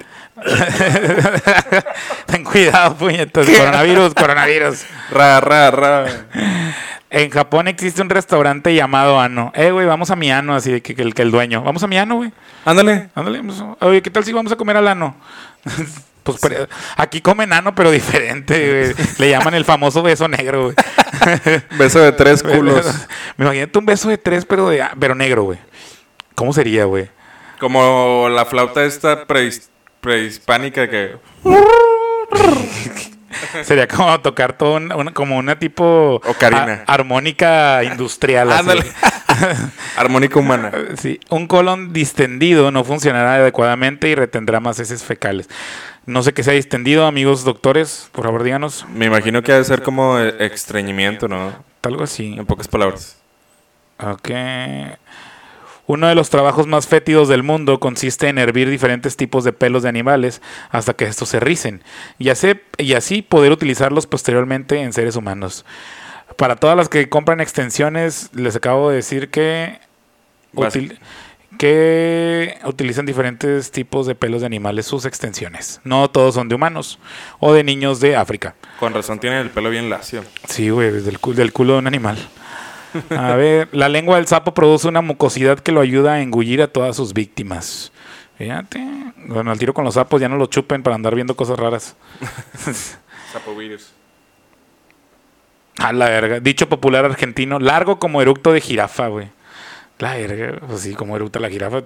Ten 2.26 2.44
cuidado, 2.44 2.96
puñetas. 2.96 3.46
Coronavirus, 3.48 4.14
coronavirus. 4.14 4.84
Ra, 5.10 5.40
ra, 5.40 5.70
ra. 5.70 6.06
En 7.08 7.30
Japón 7.30 7.68
existe 7.68 8.02
un 8.02 8.10
restaurante 8.10 8.74
llamado 8.74 9.20
Ano. 9.20 9.52
Eh, 9.54 9.70
güey, 9.70 9.86
vamos 9.86 10.10
a 10.10 10.16
mi 10.16 10.30
Ano, 10.30 10.54
así 10.54 10.70
de 10.72 10.82
que, 10.82 10.94
que 10.94 11.02
el, 11.02 11.14
que 11.14 11.22
el 11.22 11.30
dueño. 11.30 11.62
Vamos 11.62 11.82
a 11.82 11.86
mi 11.86 11.96
Ano, 11.98 12.16
güey. 12.16 12.32
Ándale. 12.64 13.08
Ándale. 13.14 13.42
pues, 13.44 13.62
Oye, 13.80 14.02
¿qué 14.02 14.10
tal 14.10 14.24
si 14.24 14.32
vamos 14.32 14.52
a 14.52 14.56
comer 14.56 14.76
al 14.76 14.88
Ano? 14.88 15.16
Pues 16.26 16.40
aquí 16.96 17.20
comen 17.20 17.52
ano, 17.52 17.72
pero 17.76 17.88
diferente, 17.92 18.92
güey. 18.96 19.06
Le 19.18 19.30
llaman 19.30 19.54
el 19.54 19.64
famoso 19.64 20.02
beso 20.02 20.26
negro, 20.26 20.64
güey. 20.64 20.74
Beso 21.78 22.00
de 22.00 22.10
tres 22.10 22.42
culos. 22.42 22.84
Me 23.36 23.44
imagínate 23.44 23.78
un 23.78 23.86
beso 23.86 24.08
de 24.08 24.18
tres, 24.18 24.44
pero, 24.44 24.68
de, 24.68 24.84
pero 24.98 25.14
negro, 25.14 25.44
güey. 25.44 25.58
¿Cómo 26.34 26.52
sería, 26.52 26.84
güey? 26.84 27.08
Como 27.58 28.28
la 28.30 28.44
flauta 28.44 28.84
esta 28.84 29.26
prehis- 29.26 29.68
prehispánica 30.00 30.88
que... 30.88 31.16
Sería 33.64 33.86
como 33.86 34.18
tocar 34.20 34.56
todo 34.56 34.76
un- 34.76 34.92
una- 34.92 35.12
como 35.12 35.36
una 35.36 35.58
tipo 35.58 36.20
Ocarina. 36.24 36.84
a- 36.86 36.94
armónica 36.94 37.84
industrial. 37.84 38.50
Ándale. 38.50 38.84
Armónica 39.96 40.38
humana. 40.38 40.72
Sí, 40.96 41.20
un 41.28 41.46
colon 41.46 41.92
distendido 41.92 42.70
no 42.70 42.82
funcionará 42.84 43.34
adecuadamente 43.34 44.08
y 44.08 44.14
retendrá 44.14 44.60
más 44.60 44.78
heces 44.78 45.04
fecales. 45.04 45.48
No 46.06 46.22
sé 46.22 46.32
qué 46.32 46.42
sea 46.44 46.54
distendido, 46.54 47.06
amigos 47.06 47.44
doctores, 47.44 48.08
por 48.12 48.24
favor 48.24 48.42
díganos. 48.42 48.86
Me 48.94 49.06
imagino 49.06 49.42
que 49.42 49.52
ha 49.52 49.56
de 49.58 49.64
ser 49.64 49.82
como 49.82 50.18
eh, 50.18 50.34
estreñimiento, 50.40 51.28
¿no? 51.28 51.52
Algo 51.82 52.04
así. 52.04 52.34
En 52.38 52.46
pocas 52.46 52.68
palabras. 52.68 53.18
Ok. 53.98 54.30
Uno 55.88 56.08
de 56.08 56.14
los 56.16 56.30
trabajos 56.30 56.66
más 56.66 56.88
fétidos 56.88 57.28
del 57.28 57.42
mundo 57.44 57.78
consiste 57.80 58.28
en 58.28 58.38
hervir 58.38 58.68
diferentes 58.68 59.16
tipos 59.16 59.44
de 59.44 59.52
pelos 59.52 59.84
de 59.84 59.88
animales 59.88 60.42
hasta 60.70 60.94
que 60.94 61.04
estos 61.04 61.28
se 61.28 61.38
ricen 61.40 61.82
y 62.18 62.28
así, 62.30 62.54
y 62.78 62.94
así 62.94 63.22
poder 63.22 63.52
utilizarlos 63.52 64.06
posteriormente 64.06 64.80
en 64.82 64.92
seres 64.92 65.14
humanos. 65.16 65.64
Para 66.36 66.56
todas 66.56 66.76
las 66.76 66.88
que 66.88 67.08
compran 67.08 67.40
extensiones, 67.40 68.30
les 68.34 68.56
acabo 68.56 68.90
de 68.90 68.96
decir 68.96 69.30
que, 69.30 69.78
Vas- 70.52 70.74
util- 70.74 70.98
que 71.56 72.58
utilizan 72.64 73.06
diferentes 73.06 73.70
tipos 73.70 74.06
de 74.06 74.14
pelos 74.14 74.40
de 74.40 74.46
animales 74.46 74.86
sus 74.86 75.04
extensiones. 75.04 75.80
No 75.84 76.10
todos 76.10 76.34
son 76.34 76.48
de 76.48 76.54
humanos 76.54 76.98
o 77.38 77.52
de 77.52 77.64
niños 77.64 78.00
de 78.00 78.16
África. 78.16 78.54
Con 78.78 78.92
razón 78.92 79.18
tiene 79.20 79.40
el 79.40 79.50
pelo 79.50 79.70
bien 79.70 79.88
lacio. 79.88 80.24
Sí, 80.48 80.68
güey, 80.70 80.90
del, 80.90 81.18
del 81.34 81.52
culo 81.52 81.74
de 81.74 81.78
un 81.78 81.86
animal. 81.86 82.18
A 83.10 83.34
ver, 83.34 83.68
la 83.72 83.88
lengua 83.88 84.16
del 84.16 84.26
sapo 84.26 84.54
produce 84.54 84.88
una 84.88 85.02
mucosidad 85.02 85.58
que 85.58 85.72
lo 85.72 85.80
ayuda 85.80 86.14
a 86.14 86.20
engullir 86.20 86.62
a 86.62 86.68
todas 86.68 86.96
sus 86.96 87.12
víctimas. 87.12 87.92
Fíjate. 88.38 88.86
Bueno, 89.26 89.50
al 89.50 89.58
tiro 89.58 89.72
con 89.72 89.84
los 89.84 89.94
sapos 89.94 90.20
ya 90.20 90.28
no 90.28 90.36
lo 90.36 90.46
chupen 90.46 90.82
para 90.82 90.96
andar 90.96 91.14
viendo 91.14 91.34
cosas 91.34 91.58
raras. 91.58 91.96
Sapovirus. 93.32 93.92
A 95.78 95.92
la 95.92 96.08
verga. 96.08 96.40
Dicho 96.40 96.68
popular 96.68 97.04
argentino, 97.04 97.58
largo 97.58 97.98
como 97.98 98.22
eructo 98.22 98.52
de 98.52 98.60
jirafa, 98.60 99.08
güey. 99.08 99.28
La 99.98 100.14
verga, 100.14 100.58
pues 100.66 100.82
sí, 100.82 100.94
como 100.94 101.16
eructa 101.16 101.40
la 101.40 101.48
jirafa. 101.48 101.82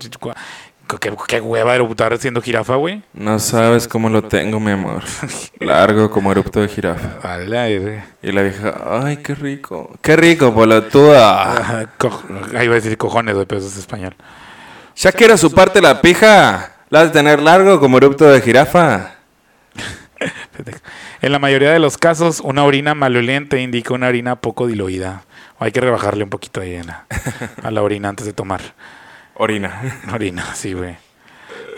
¿Qué, 0.99 1.13
qué 1.29 1.41
hueva 1.41 1.75
eructar 1.75 2.17
siendo 2.19 2.41
jirafa, 2.43 2.77
güey? 2.77 3.03
No 3.13 3.39
sabes 3.39 3.87
cómo 3.87 4.09
lo 4.09 4.23
tengo, 4.23 4.59
mi 4.59 4.71
amor. 4.73 5.03
Largo 5.61 6.11
como 6.11 6.33
erupto 6.33 6.61
de 6.61 6.69
jirafa. 6.69 7.19
A 7.23 7.39
la 7.39 7.63
verga. 7.65 8.07
Y 8.23 8.33
la 8.33 8.43
vieja, 8.43 8.75
ay, 9.05 9.19
qué 9.19 9.35
rico. 9.35 9.97
Qué 10.03 10.17
rico, 10.17 10.53
co- 11.99 12.23
Ahí 12.57 12.65
iba 12.65 12.73
a 12.75 12.81
decir 12.81 12.97
cojones, 12.97 13.35
güey, 13.35 13.47
pero 13.47 13.61
eso 13.61 13.69
es 13.69 13.77
español. 13.77 14.15
Ya 14.97 15.13
quiero 15.13 15.37
su 15.37 15.53
parte 15.53 15.81
la 15.81 16.01
pija. 16.01 16.73
La 16.91 17.03
has 17.03 17.07
de 17.07 17.13
tener 17.13 17.41
largo 17.41 17.79
como 17.79 17.99
erupto 17.99 18.25
de 18.25 18.41
jirafa. 18.41 19.15
En 21.23 21.33
la 21.33 21.39
mayoría 21.39 21.71
de 21.71 21.79
los 21.79 21.97
casos, 21.99 22.41
una 22.41 22.65
orina 22.65 22.95
maloliente 22.95 23.61
indica 23.61 23.95
una 23.95 24.09
orina 24.09 24.37
poco 24.37 24.67
diluida. 24.67 25.23
Hay 25.59 25.73
que 25.73 25.81
rebajarle 25.81 26.25
un 26.25 26.31
poquito 26.31 26.61
ahí 26.61 26.75
en 26.75 26.87
la- 26.89 27.07
a 27.63 27.71
la 27.71 27.83
orina 27.83 28.09
antes 28.09 28.27
de 28.27 28.33
tomar. 28.33 28.61
Orina. 29.41 29.81
Orina, 30.13 30.55
sí, 30.55 30.75
güey. 30.75 30.99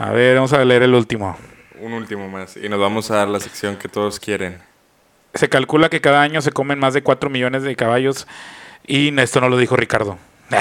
A 0.00 0.10
ver, 0.10 0.34
vamos 0.34 0.52
a 0.52 0.64
leer 0.64 0.82
el 0.82 0.94
último. 0.94 1.38
Un 1.78 1.92
último 1.92 2.28
más. 2.28 2.56
Y 2.56 2.68
nos 2.68 2.80
vamos 2.80 3.08
a 3.12 3.18
dar 3.18 3.28
la 3.28 3.38
sección 3.38 3.76
que 3.76 3.88
todos 3.88 4.18
quieren. 4.18 4.58
Se 5.34 5.48
calcula 5.48 5.88
que 5.88 6.00
cada 6.00 6.22
año 6.22 6.42
se 6.42 6.50
comen 6.50 6.80
más 6.80 6.92
de 6.92 7.04
4 7.04 7.30
millones 7.30 7.62
de 7.62 7.76
caballos. 7.76 8.26
Y 8.84 9.16
esto 9.20 9.40
no 9.40 9.48
lo 9.48 9.56
dijo 9.56 9.76
Ricardo. 9.76 10.18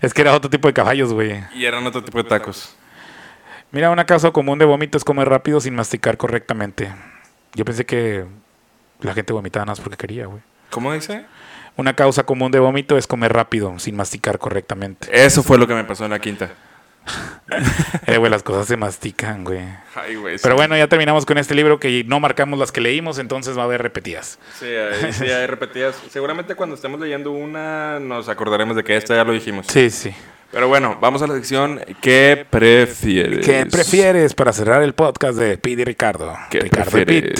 es 0.00 0.12
que 0.12 0.20
era 0.20 0.34
otro 0.34 0.50
tipo 0.50 0.66
de 0.66 0.74
caballos, 0.74 1.12
güey. 1.12 1.44
Y 1.54 1.64
eran 1.64 1.86
otro 1.86 2.02
tipo 2.02 2.20
de 2.20 2.28
tacos. 2.28 2.74
Mira, 3.70 3.88
una 3.88 4.04
causa 4.04 4.32
común 4.32 4.58
de 4.58 4.64
vómito 4.64 4.98
es 4.98 5.04
comer 5.04 5.28
rápido 5.28 5.60
sin 5.60 5.76
masticar 5.76 6.16
correctamente. 6.16 6.92
Yo 7.54 7.64
pensé 7.64 7.86
que 7.86 8.24
la 9.00 9.14
gente 9.14 9.32
vomitaba 9.32 9.64
nada 9.64 9.72
más 9.72 9.80
porque 9.80 9.96
quería, 9.96 10.26
güey. 10.26 10.42
¿Cómo 10.70 10.92
dice? 10.92 11.24
Una 11.76 11.94
causa 11.94 12.24
común 12.24 12.52
de 12.52 12.58
vómito 12.58 12.98
es 12.98 13.06
comer 13.06 13.32
rápido 13.32 13.78
sin 13.78 13.96
masticar 13.96 14.38
correctamente. 14.38 15.08
Eso 15.10 15.42
fue 15.42 15.58
lo 15.58 15.66
que 15.66 15.74
me 15.74 15.84
pasó 15.84 16.04
en 16.04 16.10
la 16.10 16.18
quinta. 16.18 16.50
Eh, 18.06 18.16
güey, 18.16 18.30
las 18.30 18.42
cosas 18.42 18.66
se 18.66 18.76
mastican, 18.76 19.44
güey. 19.44 19.60
Ay, 19.94 20.16
güey. 20.16 20.36
Pero 20.42 20.54
bueno, 20.54 20.76
ya 20.76 20.88
terminamos 20.88 21.26
con 21.26 21.36
este 21.38 21.54
libro 21.54 21.78
que 21.78 22.04
no 22.04 22.20
marcamos 22.20 22.58
las 22.58 22.72
que 22.72 22.80
leímos, 22.80 23.18
entonces 23.18 23.56
va 23.56 23.62
a 23.62 23.64
haber 23.64 23.82
repetidas. 23.82 24.38
Sí, 24.58 24.66
ahí 24.66 25.12
sí 25.12 25.24
hay 25.24 25.46
repetidas. 25.46 25.96
Seguramente 26.10 26.54
cuando 26.54 26.74
estemos 26.74 27.00
leyendo 27.00 27.30
una 27.30 28.00
nos 28.00 28.28
acordaremos 28.28 28.76
de 28.76 28.84
que 28.84 28.96
esta 28.96 29.14
ya 29.14 29.24
lo 29.24 29.32
dijimos. 29.32 29.66
Sí, 29.68 29.90
sí. 29.90 30.14
Pero 30.50 30.68
bueno, 30.68 30.98
vamos 31.00 31.22
a 31.22 31.26
la 31.26 31.34
sección 31.34 31.80
¿Qué 32.00 32.46
prefieres? 32.48 33.44
¿Qué 33.44 33.66
prefieres 33.66 34.34
para 34.34 34.52
cerrar 34.52 34.82
el 34.82 34.94
podcast 34.94 35.38
de 35.38 35.58
Pete 35.58 35.82
y 35.82 35.84
Ricardo? 35.84 36.36
¿Qué 36.50 36.60
Ricardo 36.60 36.98
y 36.98 37.04
Pete. 37.04 37.34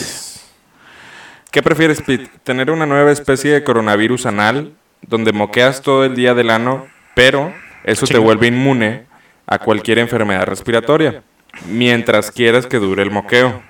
¿Qué 1.53 1.63
prefieres, 1.63 2.01
Pete? 2.01 2.31
¿Tener 2.45 2.71
una 2.71 2.87
nueva 2.87 3.13
especie 3.13 3.53
de 3.53 3.63
coronavirus 3.63 4.25
anal 4.25 4.73
donde 5.03 5.35
moqueas 5.35 5.83
todo 5.83 6.07
el 6.07 6.15
día 6.15 6.33
del 6.33 6.49
ano, 6.49 6.87
pero 7.15 7.53
eso 7.85 8.07
te 8.07 8.17
vuelve 8.17 8.47
inmune 8.47 9.05
a 9.47 9.59
cualquier 9.59 9.99
enfermedad 9.99 10.47
respiratoria 10.47 11.23
mientras 11.69 12.31
quieras 12.31 12.65
que 12.65 12.79
dure 12.79 13.03
el 13.03 13.11
moqueo? 13.11 13.63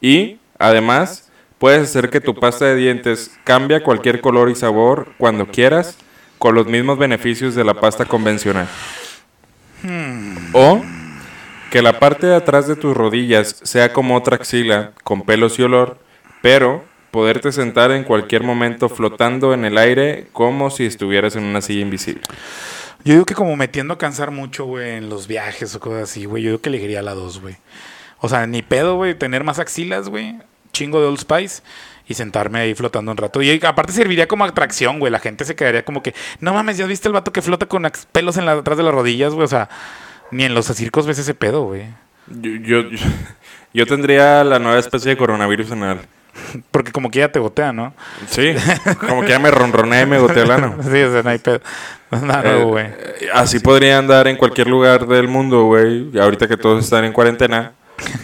Y, 0.00 0.38
además, 0.58 1.30
puedes 1.58 1.82
hacer 1.82 2.08
que 2.08 2.22
tu 2.22 2.34
pasta 2.34 2.64
de 2.64 2.76
dientes 2.76 3.30
cambie 3.44 3.82
cualquier 3.82 4.22
color 4.22 4.48
y 4.48 4.54
sabor 4.54 5.12
cuando 5.18 5.48
quieras 5.48 5.98
con 6.38 6.54
los 6.54 6.66
mismos 6.66 6.96
beneficios 6.96 7.54
de 7.54 7.64
la 7.64 7.74
pasta 7.74 8.06
convencional. 8.06 8.68
O 10.54 10.82
que 11.70 11.82
la 11.82 11.98
parte 11.98 12.26
de 12.26 12.36
atrás 12.36 12.66
de 12.66 12.74
tus 12.74 12.96
rodillas 12.96 13.60
sea 13.64 13.92
como 13.92 14.16
otra 14.16 14.36
axila, 14.36 14.92
con 15.04 15.20
pelos 15.20 15.58
y 15.58 15.62
olor, 15.62 16.05
pero 16.46 16.84
poderte 17.10 17.50
sentar 17.50 17.90
en 17.90 18.04
cualquier 18.04 18.44
momento 18.44 18.88
flotando 18.88 19.52
en 19.52 19.64
el 19.64 19.76
aire 19.76 20.28
como 20.32 20.70
si 20.70 20.86
estuvieras 20.86 21.34
en 21.34 21.42
una 21.42 21.60
silla 21.60 21.80
invisible. 21.80 22.22
Yo 23.02 23.14
digo 23.14 23.24
que 23.26 23.34
como 23.34 23.56
me 23.56 23.66
tiendo 23.66 23.94
a 23.94 23.98
cansar 23.98 24.30
mucho, 24.30 24.64
güey, 24.64 24.90
en 24.90 25.08
los 25.08 25.26
viajes 25.26 25.74
o 25.74 25.80
cosas 25.80 26.04
así, 26.04 26.24
güey, 26.24 26.44
yo 26.44 26.50
digo 26.50 26.62
que 26.62 26.68
elegiría 26.68 27.02
la 27.02 27.14
2, 27.14 27.40
güey. 27.40 27.56
O 28.20 28.28
sea, 28.28 28.46
ni 28.46 28.62
pedo, 28.62 28.94
güey, 28.94 29.16
tener 29.16 29.42
más 29.42 29.58
axilas, 29.58 30.08
güey, 30.08 30.36
chingo 30.72 31.00
de 31.00 31.08
Old 31.08 31.18
Spice 31.18 31.64
y 32.06 32.14
sentarme 32.14 32.60
ahí 32.60 32.74
flotando 32.76 33.10
un 33.10 33.16
rato. 33.16 33.42
Y 33.42 33.60
aparte 33.64 33.92
serviría 33.92 34.28
como 34.28 34.44
atracción, 34.44 35.00
güey, 35.00 35.10
la 35.10 35.18
gente 35.18 35.44
se 35.44 35.56
quedaría 35.56 35.84
como 35.84 36.00
que, 36.00 36.14
no 36.38 36.54
mames, 36.54 36.76
¿ya 36.76 36.86
viste 36.86 37.08
el 37.08 37.14
vato 37.14 37.32
que 37.32 37.42
flota 37.42 37.66
con 37.66 37.90
pelos 38.12 38.36
en 38.36 38.46
la, 38.46 38.52
atrás 38.52 38.78
de 38.78 38.84
las 38.84 38.94
rodillas, 38.94 39.34
güey? 39.34 39.46
O 39.46 39.48
sea, 39.48 39.68
ni 40.30 40.44
en 40.44 40.54
los 40.54 40.66
circos 40.66 41.08
ves 41.08 41.18
ese 41.18 41.34
pedo, 41.34 41.64
güey. 41.64 41.86
Yo, 42.28 42.52
yo, 42.60 42.82
yo 43.74 43.86
tendría 43.86 44.44
la 44.44 44.60
nueva 44.60 44.78
especie 44.78 45.10
de 45.10 45.16
coronavirus 45.16 45.72
anal. 45.72 46.06
Porque 46.70 46.92
como 46.92 47.10
que 47.10 47.20
ya 47.20 47.30
te 47.32 47.38
gotea, 47.38 47.72
¿no? 47.72 47.94
Sí, 48.28 48.54
como 49.08 49.22
que 49.22 49.28
ya 49.30 49.38
me 49.38 49.50
ronroné 49.50 50.02
y 50.02 50.06
me 50.06 50.18
goteé 50.18 50.42
el 50.42 50.50
ano. 50.50 50.76
Sí, 50.82 51.02
o 51.02 51.12
sea, 51.12 51.22
no 51.22 51.30
hay 51.30 51.38
pedo. 51.38 51.60
Nada 52.10 52.56
Eh, 52.58 52.62
güey. 52.64 52.86
eh, 52.86 53.28
así 53.34 53.58
podría 53.58 53.98
andar 53.98 54.28
en 54.28 54.36
cualquier 54.36 54.68
lugar 54.68 55.06
del 55.06 55.28
mundo, 55.28 55.64
güey. 55.64 56.16
Ahorita 56.18 56.46
que 56.48 56.56
todos 56.56 56.84
están 56.84 57.04
en 57.04 57.12
cuarentena. 57.12 57.72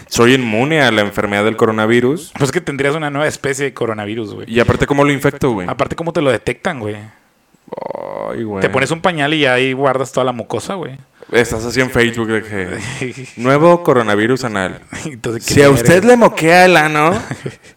Soy 0.07 0.35
inmune 0.35 0.81
a 0.81 0.91
la 0.91 1.01
enfermedad 1.01 1.43
del 1.43 1.57
coronavirus. 1.57 2.31
Pues 2.37 2.51
que 2.51 2.61
tendrías 2.61 2.93
una 2.95 3.09
nueva 3.09 3.27
especie 3.27 3.65
de 3.65 3.73
coronavirus, 3.73 4.33
güey. 4.35 4.45
Y 4.51 4.59
aparte, 4.59 4.85
¿cómo 4.85 5.03
lo 5.03 5.11
infecto, 5.11 5.51
güey? 5.51 5.67
Aparte, 5.67 5.95
¿cómo 5.95 6.13
te 6.13 6.21
lo 6.21 6.31
detectan, 6.31 6.79
güey? 6.79 6.95
Ay, 8.29 8.43
güey. 8.43 8.61
Te 8.61 8.69
pones 8.69 8.91
un 8.91 9.01
pañal 9.01 9.33
y 9.33 9.45
ahí 9.47 9.73
guardas 9.73 10.11
toda 10.11 10.25
la 10.25 10.31
mucosa, 10.31 10.75
güey. 10.75 10.97
Estás 11.31 11.65
así 11.65 11.81
en 11.81 11.89
Facebook 11.89 12.27
de 12.27 12.43
que... 12.43 13.25
Nuevo 13.41 13.81
coronavirus 13.81 14.43
anal. 14.43 14.81
Entonces, 15.05 15.43
Si 15.45 15.63
a 15.63 15.69
usted 15.71 16.03
le 16.03 16.15
moquea 16.17 16.65
el 16.65 16.77
ano... 16.77 17.19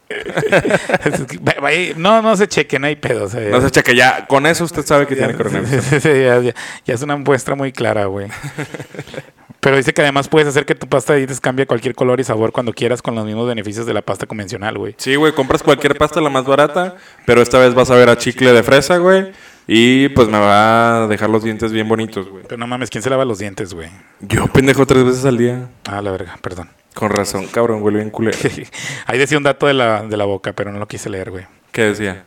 No, 1.96 2.22
no 2.22 2.36
se 2.36 2.46
cheque, 2.48 2.78
no 2.78 2.86
hay 2.86 2.96
pedo. 2.96 3.24
o 3.24 3.28
sea, 3.28 3.40
No 3.50 3.60
se 3.60 3.70
cheque 3.70 3.94
ya. 3.94 4.26
Con 4.26 4.46
eso 4.46 4.64
usted 4.64 4.84
sabe 4.84 5.06
que 5.06 5.16
tiene 5.16 5.34
coronavirus. 5.34 5.84
Sí, 6.00 6.08
ya, 6.24 6.40
ya- 6.40 6.54
ya 6.84 6.94
es 6.94 7.02
una 7.02 7.16
muestra 7.16 7.54
muy 7.54 7.72
clara, 7.72 8.06
güey. 8.06 8.28
Pero 9.60 9.76
dice 9.78 9.92
que 9.92 10.02
además 10.02 10.28
puedes 10.28 10.46
hacer 10.46 10.64
que 10.64 10.76
tu 10.76 10.86
pasta 10.86 11.12
de 11.14 11.20
dientes 11.20 11.40
cambie 11.40 11.66
cualquier 11.66 11.94
color 11.96 12.20
y 12.20 12.24
sabor 12.24 12.52
cuando 12.52 12.72
quieras 12.72 13.02
con 13.02 13.16
los 13.16 13.24
mismos 13.24 13.48
beneficios 13.48 13.84
de 13.84 13.94
la 13.94 14.02
pasta 14.02 14.26
convencional, 14.26 14.78
güey. 14.78 14.94
Sí, 14.96 15.16
güey, 15.16 15.32
compras 15.32 15.62
cualquier 15.64 15.96
pasta 15.98 16.20
la 16.20 16.30
más 16.30 16.44
barata, 16.44 16.94
pero 17.24 17.42
esta 17.42 17.58
vez 17.58 17.74
vas 17.74 17.90
a 17.90 17.96
ver 17.96 18.08
a 18.08 18.16
chicle 18.16 18.52
de 18.52 18.62
fresa, 18.62 18.98
güey. 18.98 19.32
Y 19.66 20.08
pues 20.10 20.28
me 20.28 20.38
va 20.38 21.04
a 21.04 21.06
dejar 21.08 21.30
los 21.30 21.42
dientes 21.42 21.72
bien 21.72 21.88
bonitos, 21.88 22.28
güey. 22.28 22.44
Pero 22.44 22.58
no 22.58 22.68
mames, 22.68 22.90
¿quién 22.90 23.02
se 23.02 23.10
lava 23.10 23.24
los 23.24 23.40
dientes, 23.40 23.74
güey? 23.74 23.88
Yo 24.20 24.46
pendejo 24.46 24.86
tres 24.86 25.02
veces 25.04 25.24
al 25.24 25.36
día. 25.36 25.68
Ah, 25.88 26.00
la 26.00 26.12
verga, 26.12 26.38
perdón. 26.40 26.68
Con 26.96 27.10
razón, 27.10 27.46
cabrón, 27.48 27.82
huele 27.82 27.98
bien 27.98 28.08
culero. 28.08 28.38
Ahí 29.06 29.18
decía 29.18 29.36
un 29.36 29.44
dato 29.44 29.66
de 29.66 29.74
la, 29.74 30.04
de 30.04 30.16
la 30.16 30.24
boca, 30.24 30.54
pero 30.54 30.72
no 30.72 30.78
lo 30.78 30.88
quise 30.88 31.10
leer, 31.10 31.30
güey. 31.30 31.46
¿Qué 31.70 31.82
decía? 31.82 32.24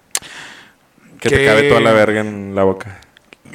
Que 1.20 1.30
te 1.30 1.44
cabe 1.44 1.64
toda 1.64 1.82
la 1.82 1.92
verga 1.92 2.22
en 2.22 2.54
la 2.54 2.64
boca. 2.64 3.02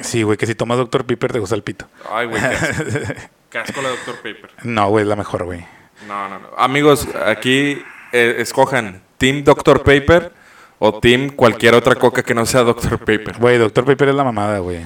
Sí, 0.01 0.23
güey, 0.23 0.37
que 0.37 0.45
si 0.45 0.55
tomas 0.55 0.77
Dr. 0.77 1.05
Piper 1.05 1.31
te 1.31 1.39
gusta 1.39 1.55
el 1.55 1.63
pito. 1.63 1.87
Ay, 2.11 2.27
güey, 2.27 2.41
qué 2.41 2.47
asco. 2.47 2.83
Qué 3.49 3.57
asco 3.59 3.81
la 3.81 3.89
Dr. 3.91 4.15
Paper. 4.15 4.49
No, 4.63 4.89
güey, 4.89 5.03
es 5.03 5.07
la 5.07 5.15
mejor, 5.15 5.45
güey. 5.45 5.65
No, 6.05 6.27
no, 6.27 6.37
no. 6.37 6.49
Amigos, 6.57 7.07
aquí 7.25 7.81
eh, 8.11 8.35
escojan 8.39 9.01
Team 9.17 9.45
Dr. 9.45 9.83
Paper 9.83 10.33
o 10.79 10.99
Team 10.99 11.29
cualquier 11.29 11.75
otra 11.75 11.95
coca 11.95 12.23
que 12.23 12.33
no 12.33 12.45
sea 12.45 12.63
Dr. 12.63 12.99
Paper. 12.99 13.37
Güey, 13.39 13.57
Dr. 13.57 13.85
Piper 13.85 14.09
es 14.09 14.15
la 14.15 14.25
mamada, 14.25 14.59
güey. 14.59 14.81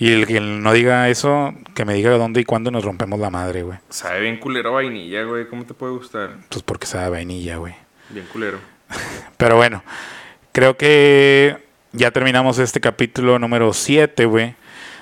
Y 0.00 0.12
el 0.12 0.26
que 0.28 0.40
no 0.40 0.72
diga 0.72 1.08
eso, 1.08 1.52
que 1.74 1.84
me 1.84 1.94
diga 1.94 2.10
dónde 2.12 2.40
y 2.40 2.44
cuándo 2.44 2.70
nos 2.70 2.84
rompemos 2.84 3.18
la 3.18 3.30
madre, 3.30 3.62
güey. 3.62 3.78
Sabe 3.88 4.20
bien 4.20 4.38
culero 4.38 4.74
vainilla, 4.74 5.24
güey. 5.24 5.48
¿Cómo 5.48 5.64
te 5.66 5.74
puede 5.74 5.92
gustar? 5.92 6.36
Pues 6.48 6.62
porque 6.62 6.86
sabe 6.86 7.10
vainilla, 7.10 7.56
güey. 7.56 7.74
Bien 8.10 8.24
culero. 8.32 8.58
Pero 9.36 9.56
bueno, 9.56 9.82
creo 10.52 10.76
que 10.76 11.58
ya 11.92 12.12
terminamos 12.12 12.60
este 12.60 12.80
capítulo 12.80 13.40
número 13.40 13.72
7, 13.72 14.24
güey, 14.26 14.54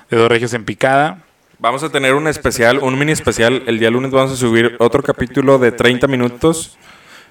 de 0.09 0.17
Dos 0.17 0.29
Regios 0.29 0.53
en 0.53 0.65
Picada. 0.65 1.23
Vamos 1.59 1.83
a 1.83 1.89
tener 1.89 2.15
un 2.15 2.27
especial, 2.27 2.79
un 2.79 2.97
mini 2.97 3.11
especial. 3.11 3.63
El 3.67 3.77
día 3.77 3.91
lunes 3.91 4.09
vamos 4.09 4.31
a 4.31 4.35
subir 4.35 4.77
otro 4.79 5.03
capítulo 5.03 5.59
de 5.59 5.71
30 5.71 6.07
minutos. 6.07 6.75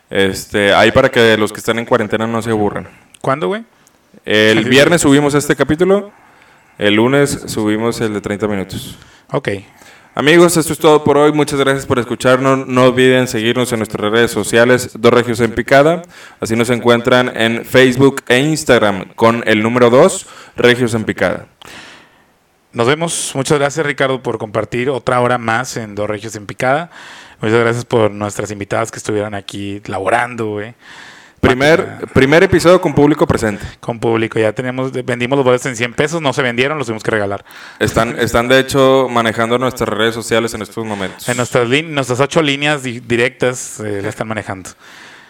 Este, 0.09 0.73
ahí 0.73 0.93
para 0.93 1.11
que 1.11 1.37
los 1.37 1.53
que 1.53 1.59
están 1.59 1.81
en 1.81 1.85
cuarentena 1.85 2.29
no 2.29 2.43
se 2.43 2.51
aburran. 2.51 2.89
¿Cuándo, 3.21 3.49
güey? 3.49 3.65
El 4.25 4.65
viernes 4.65 5.03
subimos 5.03 5.35
este 5.35 5.57
capítulo. 5.57 6.13
El 6.79 6.95
lunes 6.95 7.45
subimos 7.47 8.01
el 8.01 8.13
de 8.13 8.21
30 8.21 8.49
minutos. 8.49 8.99
Ok. 9.33 9.49
Amigos, 10.15 10.57
esto 10.57 10.73
es 10.73 10.79
todo 10.79 11.05
por 11.05 11.19
hoy. 11.19 11.33
Muchas 11.33 11.59
gracias 11.59 11.85
por 11.85 11.99
escucharnos. 11.99 12.67
No 12.67 12.85
olviden 12.85 13.29
seguirnos 13.29 13.71
en 13.73 13.81
nuestras 13.81 14.11
redes 14.11 14.31
sociales, 14.31 14.91
Dos 14.95 15.13
Regios 15.13 15.41
en 15.41 15.53
Picada. 15.53 16.03
Así 16.41 16.57
nos 16.57 16.71
encuentran 16.71 17.31
en 17.37 17.65
Facebook 17.65 18.23
e 18.29 18.39
Instagram 18.39 19.13
con 19.15 19.43
el 19.47 19.63
número 19.63 19.91
2, 19.91 20.27
Regios 20.57 20.95
en 20.95 21.05
Picada. 21.05 21.49
Nos 22.73 22.87
vemos. 22.87 23.33
Muchas 23.35 23.59
gracias, 23.59 23.85
Ricardo, 23.85 24.23
por 24.23 24.39
compartir 24.39 24.91
otra 24.91 25.21
hora 25.21 25.39
más 25.39 25.77
en 25.77 25.95
Dos 25.95 26.09
Regios 26.09 26.35
en 26.37 26.47
Picada. 26.47 26.91
Muchas 27.43 27.61
gracias 27.61 27.85
por 27.85 28.11
nuestras 28.11 28.51
invitadas 28.51 28.91
que 28.91 28.99
estuvieron 28.99 29.35
aquí 29.35 29.83
laborando, 29.87 30.47
güey. 30.47 30.75
Primer, 31.41 31.99
primer 32.13 32.43
episodio 32.43 32.81
con 32.81 32.93
público 32.95 33.27
presente. 33.27 33.65
Con 33.81 34.01
público, 34.01 34.39
ya 34.39 34.53
tenemos, 34.53 34.91
vendimos 35.05 35.37
los 35.37 35.45
boletos 35.45 35.67
en 35.67 35.77
100 35.77 35.95
pesos, 35.95 36.21
no 36.21 36.33
se 36.33 36.43
vendieron, 36.43 36.77
los 36.79 36.87
tuvimos 36.89 37.03
que 37.05 37.11
regalar. 37.13 37.45
Están, 37.79 38.19
están 38.19 38.49
de 38.49 38.59
hecho 38.59 39.07
manejando 39.09 39.57
nuestras 39.59 39.89
redes 39.89 40.15
sociales 40.15 40.55
en 40.55 40.63
estos 40.63 40.85
momentos. 40.85 41.29
En 41.29 41.37
nuestras, 41.37 41.69
nuestras 41.69 42.19
ocho 42.21 42.43
líneas 42.43 42.83
di- 42.83 42.99
directas 43.01 43.79
eh, 43.81 44.01
la 44.03 44.09
están 44.09 44.27
manejando. 44.27 44.71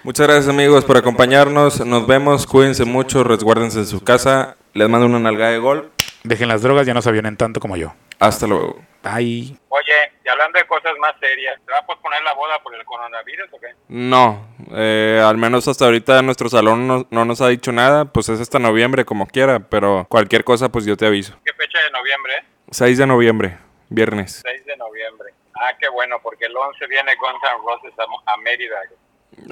Muchas 0.05 0.27
gracias 0.27 0.49
amigos 0.49 0.85
por 0.85 0.97
acompañarnos. 0.97 1.85
Nos 1.85 2.07
vemos, 2.07 2.47
cuídense 2.47 2.85
mucho, 2.85 3.23
resguárdense 3.25 3.81
en 3.81 3.87
su 3.87 4.01
casa. 4.03 4.57
Les 4.73 4.89
mando 4.89 5.07
una 5.07 5.19
nalgada 5.19 5.51
de 5.51 5.59
gol. 5.59 5.91
Dejen 6.23 6.49
las 6.49 6.63
drogas, 6.63 6.87
ya 6.87 6.95
no 6.95 7.03
se 7.03 7.09
avionen 7.09 7.37
tanto 7.37 7.61
como 7.61 7.77
yo. 7.77 7.93
Hasta 8.19 8.47
luego. 8.47 8.81
Bye. 9.03 9.57
Oye, 9.69 10.13
y 10.25 10.29
hablando 10.29 10.59
de 10.59 10.67
cosas 10.67 10.93
más 10.99 11.15
serias, 11.21 11.61
¿te 11.65 11.71
va 11.71 11.79
a 11.79 11.87
posponer 11.87 12.23
la 12.25 12.35
boda 12.35 12.61
por 12.63 12.75
el 12.75 12.85
coronavirus 12.85 13.47
o 13.53 13.61
qué? 13.61 13.69
No, 13.89 14.49
eh, 14.73 15.23
al 15.25 15.37
menos 15.37 15.69
hasta 15.69 15.85
ahorita 15.85 16.23
nuestro 16.23 16.49
salón 16.49 16.89
no, 16.89 17.07
no 17.11 17.25
nos 17.25 17.41
ha 17.41 17.49
dicho 17.49 17.71
nada. 17.71 18.07
Pues 18.07 18.29
es 18.29 18.41
hasta 18.41 18.59
noviembre 18.59 19.05
como 19.05 19.27
quiera, 19.27 19.61
pero 19.61 20.07
cualquier 20.09 20.43
cosa 20.43 20.71
pues 20.71 20.85
yo 20.87 20.97
te 20.97 21.07
aviso. 21.07 21.39
¿Qué 21.45 21.53
fecha 21.53 21.79
de 21.81 21.91
noviembre? 21.91 22.45
6 22.73 22.99
de 22.99 23.07
noviembre, 23.07 23.59
viernes. 23.91 24.43
6 24.45 24.67
de 24.67 24.77
noviembre. 24.77 25.33
Ah, 25.55 25.73
qué 25.79 25.89
bueno, 25.89 26.17
porque 26.21 26.47
el 26.47 26.57
11 26.57 26.87
viene 26.89 27.15
Guns 27.15 27.41
N' 27.43 27.63
Roses 27.65 27.93
a, 27.99 28.33
a 28.33 28.37
Mérida. 28.39 28.77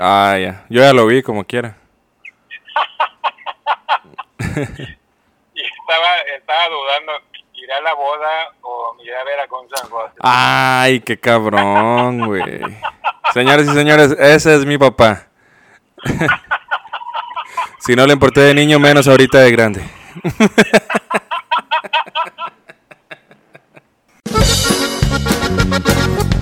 Ah, 0.01 0.37
ya. 0.39 0.67
Yo 0.69 0.81
ya 0.81 0.93
lo 0.93 1.07
vi 1.07 1.23
como 1.23 1.45
quiera. 1.45 1.77
Y 5.57 5.63
estaba, 5.63 6.21
estaba 6.37 6.69
dudando, 6.69 7.13
la 7.83 7.95
boda 7.95 8.53
o 8.63 8.95
me 8.95 9.03
a 9.15 9.25
ver 9.25 9.41
a 9.41 9.47
Guns 9.47 9.71
Ay, 10.21 11.01
qué 11.01 11.19
cabrón, 11.19 12.27
güey. 12.27 12.61
Señores 13.33 13.67
y 13.69 13.73
señores, 13.73 14.15
ese 14.19 14.57
es 14.57 14.67
mi 14.67 14.77
papá. 14.79 15.27
si 17.81 17.97
no 17.97 18.07
le 18.07 18.13
importé 18.13 18.43
de 18.43 18.55
niño, 18.55 18.79
menos 18.79 19.09
ahorita 19.09 19.41
de 19.41 19.51
grande. 19.51 19.85